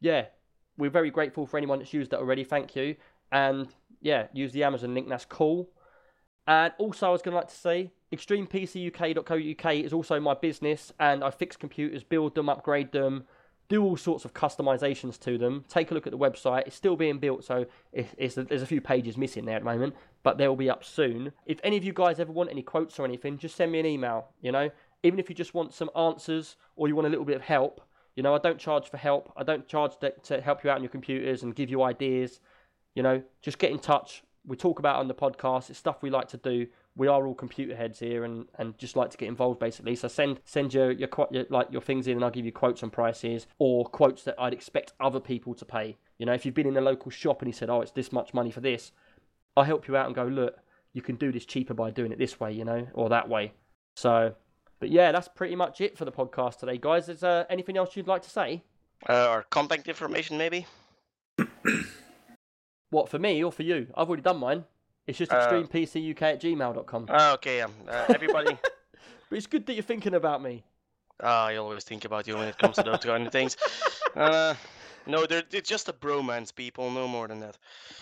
Yeah, 0.00 0.26
we're 0.78 0.90
very 0.90 1.10
grateful 1.10 1.46
for 1.46 1.58
anyone 1.58 1.78
that's 1.78 1.92
used 1.92 2.10
that 2.10 2.20
already, 2.20 2.44
thank 2.44 2.74
you. 2.74 2.96
And 3.30 3.68
yeah, 4.00 4.28
use 4.32 4.52
the 4.52 4.64
Amazon 4.64 4.94
link, 4.94 5.08
that's 5.08 5.24
cool. 5.24 5.70
And 6.46 6.72
also, 6.78 7.08
I 7.08 7.10
was 7.10 7.22
going 7.22 7.32
to 7.32 7.38
like 7.38 7.48
to 7.48 7.54
say, 7.54 7.90
extremepcuk.co.uk 8.12 9.74
is 9.74 9.92
also 9.92 10.20
my 10.20 10.34
business, 10.34 10.92
and 11.00 11.24
I 11.24 11.30
fix 11.30 11.56
computers, 11.56 12.04
build 12.04 12.34
them, 12.34 12.50
upgrade 12.50 12.92
them, 12.92 13.24
do 13.74 13.82
all 13.82 13.96
sorts 13.96 14.24
of 14.24 14.32
customizations 14.32 15.18
to 15.20 15.36
them. 15.36 15.64
Take 15.68 15.90
a 15.90 15.94
look 15.94 16.06
at 16.06 16.12
the 16.12 16.18
website; 16.18 16.66
it's 16.66 16.76
still 16.76 16.96
being 16.96 17.18
built, 17.18 17.44
so 17.44 17.66
it's, 17.92 18.14
it's 18.16 18.34
there's 18.36 18.62
a 18.62 18.66
few 18.66 18.80
pages 18.80 19.16
missing 19.16 19.44
there 19.44 19.56
at 19.56 19.62
the 19.62 19.70
moment, 19.70 19.94
but 20.22 20.38
they 20.38 20.46
will 20.46 20.56
be 20.56 20.70
up 20.70 20.84
soon. 20.84 21.32
If 21.46 21.58
any 21.64 21.76
of 21.76 21.84
you 21.84 21.92
guys 21.92 22.20
ever 22.20 22.32
want 22.32 22.50
any 22.50 22.62
quotes 22.62 22.98
or 22.98 23.04
anything, 23.04 23.38
just 23.38 23.56
send 23.56 23.72
me 23.72 23.80
an 23.80 23.86
email. 23.86 24.28
You 24.40 24.52
know, 24.52 24.70
even 25.02 25.18
if 25.18 25.28
you 25.28 25.34
just 25.34 25.54
want 25.54 25.74
some 25.74 25.90
answers 25.96 26.56
or 26.76 26.88
you 26.88 26.94
want 26.94 27.06
a 27.06 27.10
little 27.10 27.24
bit 27.24 27.36
of 27.36 27.42
help. 27.42 27.80
You 28.16 28.22
know, 28.22 28.32
I 28.32 28.38
don't 28.38 28.58
charge 28.58 28.88
for 28.88 28.96
help. 28.96 29.32
I 29.36 29.42
don't 29.42 29.66
charge 29.66 29.98
to, 29.98 30.12
to 30.24 30.40
help 30.40 30.62
you 30.62 30.70
out 30.70 30.76
on 30.76 30.82
your 30.82 30.90
computers 30.90 31.42
and 31.42 31.54
give 31.54 31.68
you 31.68 31.82
ideas. 31.82 32.40
You 32.94 33.02
know, 33.02 33.22
just 33.42 33.58
get 33.58 33.72
in 33.72 33.80
touch. 33.80 34.22
We 34.46 34.56
talk 34.56 34.78
about 34.78 35.00
on 35.00 35.08
the 35.08 35.14
podcast. 35.14 35.68
It's 35.68 35.80
stuff 35.80 36.00
we 36.00 36.10
like 36.10 36.28
to 36.28 36.36
do. 36.36 36.68
We 36.96 37.08
are 37.08 37.26
all 37.26 37.34
computer 37.34 37.74
heads 37.74 37.98
here, 37.98 38.24
and, 38.24 38.46
and 38.58 38.78
just 38.78 38.94
like 38.96 39.10
to 39.10 39.16
get 39.16 39.28
involved 39.28 39.58
basically. 39.58 39.96
So 39.96 40.08
send 40.08 40.40
send 40.44 40.72
your 40.72 40.92
your, 40.92 41.08
your 41.30 41.44
like 41.50 41.68
your 41.70 41.80
things 41.80 42.06
in, 42.06 42.14
and 42.14 42.24
I'll 42.24 42.30
give 42.30 42.44
you 42.44 42.52
quotes 42.52 42.82
on 42.82 42.90
prices 42.90 43.46
or 43.58 43.84
quotes 43.84 44.22
that 44.24 44.36
I'd 44.38 44.52
expect 44.52 44.92
other 45.00 45.20
people 45.20 45.54
to 45.54 45.64
pay. 45.64 45.96
You 46.18 46.26
know, 46.26 46.32
if 46.32 46.46
you've 46.46 46.54
been 46.54 46.68
in 46.68 46.76
a 46.76 46.80
local 46.80 47.10
shop 47.10 47.42
and 47.42 47.48
he 47.48 47.52
said, 47.52 47.68
"Oh, 47.70 47.80
it's 47.80 47.90
this 47.90 48.12
much 48.12 48.32
money 48.32 48.50
for 48.50 48.60
this," 48.60 48.92
I'll 49.56 49.64
help 49.64 49.88
you 49.88 49.96
out 49.96 50.06
and 50.06 50.14
go, 50.14 50.24
"Look, 50.24 50.58
you 50.92 51.02
can 51.02 51.16
do 51.16 51.32
this 51.32 51.44
cheaper 51.44 51.74
by 51.74 51.90
doing 51.90 52.12
it 52.12 52.18
this 52.18 52.38
way," 52.38 52.52
you 52.52 52.64
know, 52.64 52.86
or 52.94 53.08
that 53.08 53.28
way. 53.28 53.52
So, 53.96 54.34
but 54.78 54.90
yeah, 54.90 55.10
that's 55.10 55.28
pretty 55.28 55.56
much 55.56 55.80
it 55.80 55.98
for 55.98 56.04
the 56.04 56.12
podcast 56.12 56.58
today, 56.58 56.78
guys. 56.78 57.08
Is 57.08 57.20
there 57.20 57.46
anything 57.50 57.76
else 57.76 57.96
you'd 57.96 58.06
like 58.06 58.22
to 58.22 58.30
say? 58.30 58.62
Uh, 59.08 59.26
our 59.28 59.42
contact 59.50 59.88
information, 59.88 60.38
maybe. 60.38 60.66
What 62.90 63.08
for 63.08 63.18
me 63.18 63.42
or 63.42 63.50
for 63.50 63.64
you? 63.64 63.88
I've 63.96 64.06
already 64.08 64.22
done 64.22 64.38
mine. 64.38 64.64
It's 65.06 65.18
just 65.18 65.32
Uh, 65.32 65.36
extremepcuk 65.36 66.22
at 66.22 66.40
gmail.com. 66.40 67.06
Ah, 67.08 67.34
okay. 67.34 67.60
Um, 67.60 67.72
uh, 67.88 68.04
everybody. 68.08 68.58
But 69.30 69.38
it's 69.38 69.46
good 69.46 69.64
that 69.66 69.72
you're 69.72 69.82
thinking 69.82 70.14
about 70.14 70.42
me. 70.42 70.64
Ah, 71.22 71.46
I 71.46 71.56
always 71.56 71.82
think 71.84 72.04
about 72.04 72.26
you 72.26 72.36
when 72.36 72.46
it 72.46 72.58
comes 72.58 72.76
to 72.76 72.82
those 72.82 72.98
kind 72.98 73.26
of 73.26 73.32
things. 73.32 73.56
Uh, 74.14 74.54
no, 75.06 75.24
they're, 75.26 75.42
it's 75.50 75.68
just 75.68 75.88
a 75.88 75.92
bromance, 75.94 76.54
people. 76.54 76.90
No 76.90 77.08
more 77.08 77.26
than 77.26 77.40
that. 77.40 77.56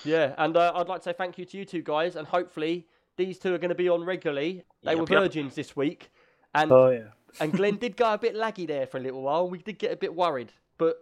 Yeah, 0.05 0.35
and 0.37 0.57
uh, 0.57 0.73
I'd 0.75 0.89
like 0.89 0.99
to 1.01 1.05
say 1.05 1.13
thank 1.13 1.39
you 1.39 1.45
to 1.45 1.57
you 1.59 1.65
two 1.65 1.81
guys, 1.83 2.17
and 2.17 2.27
hopefully 2.27 2.87
these 3.17 3.39
two 3.39 3.55
are 3.55 3.59
going 3.59 3.69
to 3.71 3.75
be 3.77 3.89
on 3.89 4.05
regularly. 4.05 4.65
They 4.83 4.91
Yep, 4.97 5.09
were 5.09 5.15
yep. 5.15 5.23
virgins 5.23 5.55
this 5.55 5.77
week, 5.77 6.11
and 6.55 6.73
Oh 6.73 6.91
yeah. 6.91 7.09
and 7.41 7.53
Glenn 7.53 7.77
did 7.77 7.97
go 7.97 8.13
a 8.13 8.19
bit 8.19 8.35
laggy 8.35 8.67
there 8.67 8.87
for 8.87 8.99
a 8.99 9.01
little 9.01 9.23
while. 9.23 9.49
We 9.49 9.59
did 9.59 9.79
get 9.79 9.93
a 9.93 9.97
bit 9.97 10.15
worried, 10.15 10.53
but 10.77 10.97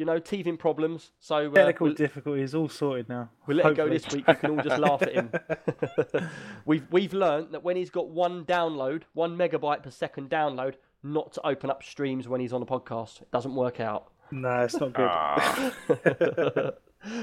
you 0.00 0.06
know, 0.06 0.18
teething 0.18 0.56
problems. 0.56 1.10
So 1.20 1.50
uh, 1.50 1.54
Technical 1.54 1.88
we'll, 1.88 1.94
difficulties 1.94 2.54
all 2.54 2.70
sorted 2.70 3.10
now. 3.10 3.28
we'll 3.46 3.58
let 3.58 3.66
it 3.66 3.76
go 3.76 3.86
this 3.86 4.08
week. 4.10 4.24
You 4.26 4.34
can 4.34 4.50
all 4.52 4.64
just 4.64 4.78
laugh 4.78 5.02
at 5.02 5.12
him. 5.12 5.30
we've 6.64 6.86
we've 6.90 7.12
learned 7.12 7.52
that 7.52 7.62
when 7.62 7.76
he's 7.76 7.90
got 7.90 8.08
one 8.08 8.46
download, 8.46 9.02
one 9.12 9.36
megabyte 9.36 9.82
per 9.82 9.90
second 9.90 10.30
download, 10.30 10.76
not 11.02 11.34
to 11.34 11.46
open 11.46 11.68
up 11.68 11.82
streams 11.82 12.26
when 12.28 12.40
he's 12.40 12.54
on 12.54 12.62
a 12.62 12.66
podcast. 12.66 13.20
It 13.20 13.30
doesn't 13.30 13.54
work 13.54 13.78
out. 13.78 14.10
No, 14.30 14.62
it's 14.62 14.80
not 14.80 14.94
good. 14.94 15.10
Ah, 15.10 15.70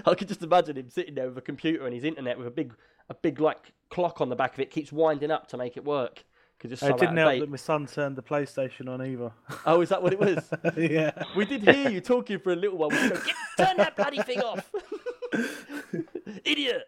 I 0.06 0.14
could 0.14 0.28
just 0.28 0.44
imagine 0.44 0.78
him 0.78 0.92
sitting 0.92 1.16
there 1.16 1.30
with 1.30 1.38
a 1.40 1.42
computer 1.42 1.84
and 1.86 1.96
his 1.96 2.04
internet 2.04 2.38
with 2.38 2.46
a 2.46 2.52
big, 2.52 2.76
a 3.10 3.16
big 3.16 3.40
like 3.40 3.74
clock 3.90 4.22
on 4.22 4.30
the 4.30 4.36
back 4.36 4.54
of 4.54 4.60
it, 4.60 4.70
keeps 4.70 4.92
winding 4.92 5.32
up 5.32 5.48
to 5.48 5.58
make 5.58 5.78
it 5.78 5.84
work. 5.84 6.26
Cause 6.60 6.72
it's 6.72 6.82
so 6.82 6.88
it 6.88 6.98
didn't 6.98 7.12
of 7.12 7.18
help 7.20 7.32
date. 7.34 7.40
that 7.42 7.50
my 7.52 7.56
son 7.58 7.86
turned 7.86 8.16
the 8.16 8.24
PlayStation 8.24 8.90
on 8.90 9.06
either. 9.06 9.32
Oh, 9.66 9.82
is 9.82 9.90
that 9.90 10.02
what 10.02 10.12
it 10.14 10.20
was? 10.20 10.50
yeah. 10.78 11.12
we 11.36 11.46
did 11.46 11.62
hear 11.62 11.90
you 11.90 12.02
talking 12.02 12.40
for 12.40 12.52
a 12.52 12.56
little 12.56 12.80
while. 12.80 12.90
We 12.90 13.10
go, 13.10 13.16
turn 13.58 13.78
that 13.78 13.96
bloody 13.96 14.24
thing 14.24 14.40
off, 14.42 14.72
idiot. 16.46 16.84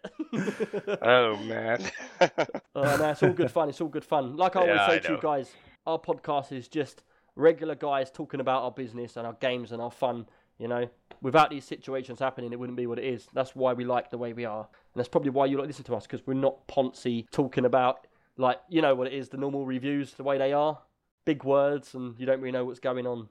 oh 1.02 1.38
man. 1.38 1.84
Oh, 2.76 2.96
no, 2.98 3.10
it's 3.10 3.22
all 3.24 3.34
good 3.34 3.52
fun. 3.52 3.68
It's 3.70 3.82
all 3.82 3.88
good 3.90 4.06
fun. 4.06 4.38
Like 4.38 4.56
I 4.56 4.62
always 4.62 4.76
Yeah, 4.76 4.88
say 4.88 4.96
I 4.96 5.00
to 5.00 5.12
you 5.14 5.20
guys, 5.22 5.52
our 5.86 6.00
podcast 6.00 6.52
is 6.54 6.68
just 6.68 7.04
regular 7.36 7.76
guys 7.76 8.10
talking 8.10 8.40
about 8.40 8.64
our 8.64 8.72
business 8.72 9.18
and 9.18 9.28
our 9.28 9.34
games 9.34 9.72
and 9.72 9.82
our 9.82 9.92
fun. 9.92 10.26
You 10.58 10.68
know, 10.68 10.90
without 11.22 11.50
these 11.50 11.66
situations 11.66 12.20
happening, 12.20 12.52
it 12.54 12.60
wouldn't 12.60 12.78
be 12.78 12.88
what 12.88 13.00
it 13.00 13.06
is. 13.06 13.28
That's 13.34 13.56
why 13.56 13.74
we 13.74 13.86
like 13.86 14.12
the 14.12 14.18
way 14.18 14.34
we 14.34 14.46
are, 14.46 14.62
and 14.62 14.96
that's 14.96 15.10
probably 15.10 15.30
why 15.32 15.46
you 15.46 15.58
like 15.58 15.68
listen 15.68 15.84
to 15.86 15.96
us 15.96 16.08
because 16.08 16.26
we're 16.26 16.34
not 16.36 16.68
poncy 16.68 17.30
talking 17.32 17.66
about 17.66 18.08
like 18.40 18.60
you 18.70 18.82
know 18.82 18.96
what 18.96 19.08
it 19.08 19.14
is, 19.14 19.30
the 19.30 19.38
normal 19.38 19.66
reviews, 19.66 20.14
the 20.14 20.24
way 20.24 20.38
they 20.38 20.54
are, 20.54 20.80
big 21.26 21.44
words, 21.44 21.94
and 21.94 22.16
you 22.20 22.26
don't 22.26 22.40
really 22.42 22.52
know 22.54 22.66
what's 22.66 22.80
going 22.80 23.06
on. 23.06 23.30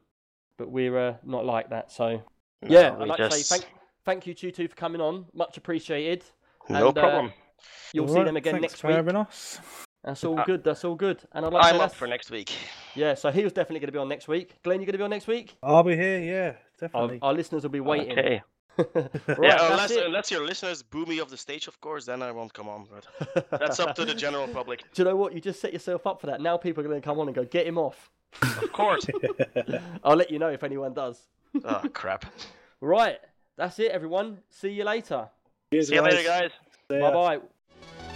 But 0.56 0.70
we're 0.70 0.97
uh, 0.98 1.14
not 1.24 1.44
like 1.44 1.70
that. 1.70 1.90
So 1.90 2.22
yeah, 2.66 2.90
No, 2.90 2.94
I'd 2.94 2.98
we 3.01 3.06
like 3.06 3.18
to 3.18 3.30
say 3.30 3.56
thank 3.59 3.72
thank 4.05 4.26
you 4.26 4.35
to 4.35 4.47
you 4.47 4.52
two 4.52 4.68
for 4.68 4.76
coming 4.76 5.01
on. 5.01 5.26
Much 5.35 5.56
appreciated. 5.56 6.24
No 6.68 6.89
and, 6.89 6.98
uh, 6.98 7.01
problem. 7.01 7.32
You'll 7.93 8.06
see 8.06 8.12
Alright, 8.12 8.26
them 8.26 8.36
again 8.36 8.52
thanks 8.55 8.62
next 8.72 8.80
for 8.80 8.89
week. 8.89 8.97
having 8.97 9.16
us. 9.16 9.59
That's 10.05 10.22
all 10.24 10.39
Uh, 10.39 10.44
good. 10.44 10.62
That's 10.62 10.85
all 10.85 10.94
good. 10.94 11.20
And 11.32 11.44
I'd 11.44 11.52
like 11.52 11.62
to 11.62 11.68
I'm 11.68 11.72
say 11.72 11.76
up 11.76 11.80
that's- 11.80 11.94
for 11.98 12.06
next 12.06 12.30
week. 12.30 12.52
Yeah, 12.94 13.14
so 13.14 13.30
he 13.30 13.43
was 13.43 13.52
definitely 13.52 13.80
going 13.80 13.89
to 13.89 13.93
be 13.93 13.98
on 13.98 14.09
next 14.09 14.28
week. 14.28 14.55
Glenn, 14.62 14.78
you're 14.80 14.86
going 14.86 14.93
to 14.93 14.98
be 14.98 15.05
on 15.05 15.10
next 15.10 15.26
week? 15.26 15.56
I'll 15.62 15.82
be 15.82 15.97
here. 15.97 16.20
Yeah, 16.20 16.47
Our, 16.48 16.55
definitely. 16.80 17.18
our 17.22 17.32
listeners 17.35 17.62
will 17.62 17.70
be 17.70 17.80
waiting. 17.80 18.12
Okay. 18.18 18.43
right, 18.95 19.11
oh, 19.29 19.43
yeah, 19.43 19.71
unless 19.73 19.91
unless 19.91 20.31
your 20.31 20.45
listeners 20.45 20.83
boo 20.83 21.05
me 21.07 21.21
off 21.21 21.29
the 21.29 21.37
stage, 21.37 21.67
of 21.67 21.81
course, 21.81 22.05
then 22.05 22.23
I 22.23 22.31
won't 22.31 22.53
come 22.53 22.69
on. 22.69 22.87
But 22.91 23.51
that's 23.51 23.81
up 23.81 23.97
to 23.97 24.05
the 24.05 24.15
general 24.15 24.47
public. 24.49 24.85
Do 24.95 25.03
you 25.03 25.09
know 25.09 25.17
what? 25.17 25.35
You 25.35 25.41
just 25.41 25.61
set 25.61 25.73
yourself 25.73 26.07
up 26.07 26.21
for 26.21 26.29
that. 26.29 26.41
Now 26.41 26.57
people 26.57 26.85
are 26.85 26.89
going 26.89 27.01
to 27.01 27.05
come 27.05 27.19
on 27.19 27.27
and 27.27 27.35
go, 27.35 27.45
get 27.45 27.67
him 27.67 27.77
off. 27.79 28.11
Of 28.43 28.73
course. 28.73 29.07
I'll 30.05 30.17
let 30.17 30.31
you 30.31 30.39
know 30.39 30.49
if 30.49 30.63
anyone 30.63 30.95
does. 30.95 31.27
oh 31.65 31.83
crap! 31.93 32.27
Right, 32.81 33.19
that's 33.57 33.79
it, 33.79 33.91
everyone. 33.91 34.39
See 34.51 34.71
you 34.71 34.85
later. 34.85 35.29
Cheers, 35.73 35.89
See 35.89 35.97
guys. 35.97 36.13
you 36.13 36.17
later, 36.17 36.29
guys. 36.29 36.51
Bye 36.89 37.13
bye. 37.13 38.15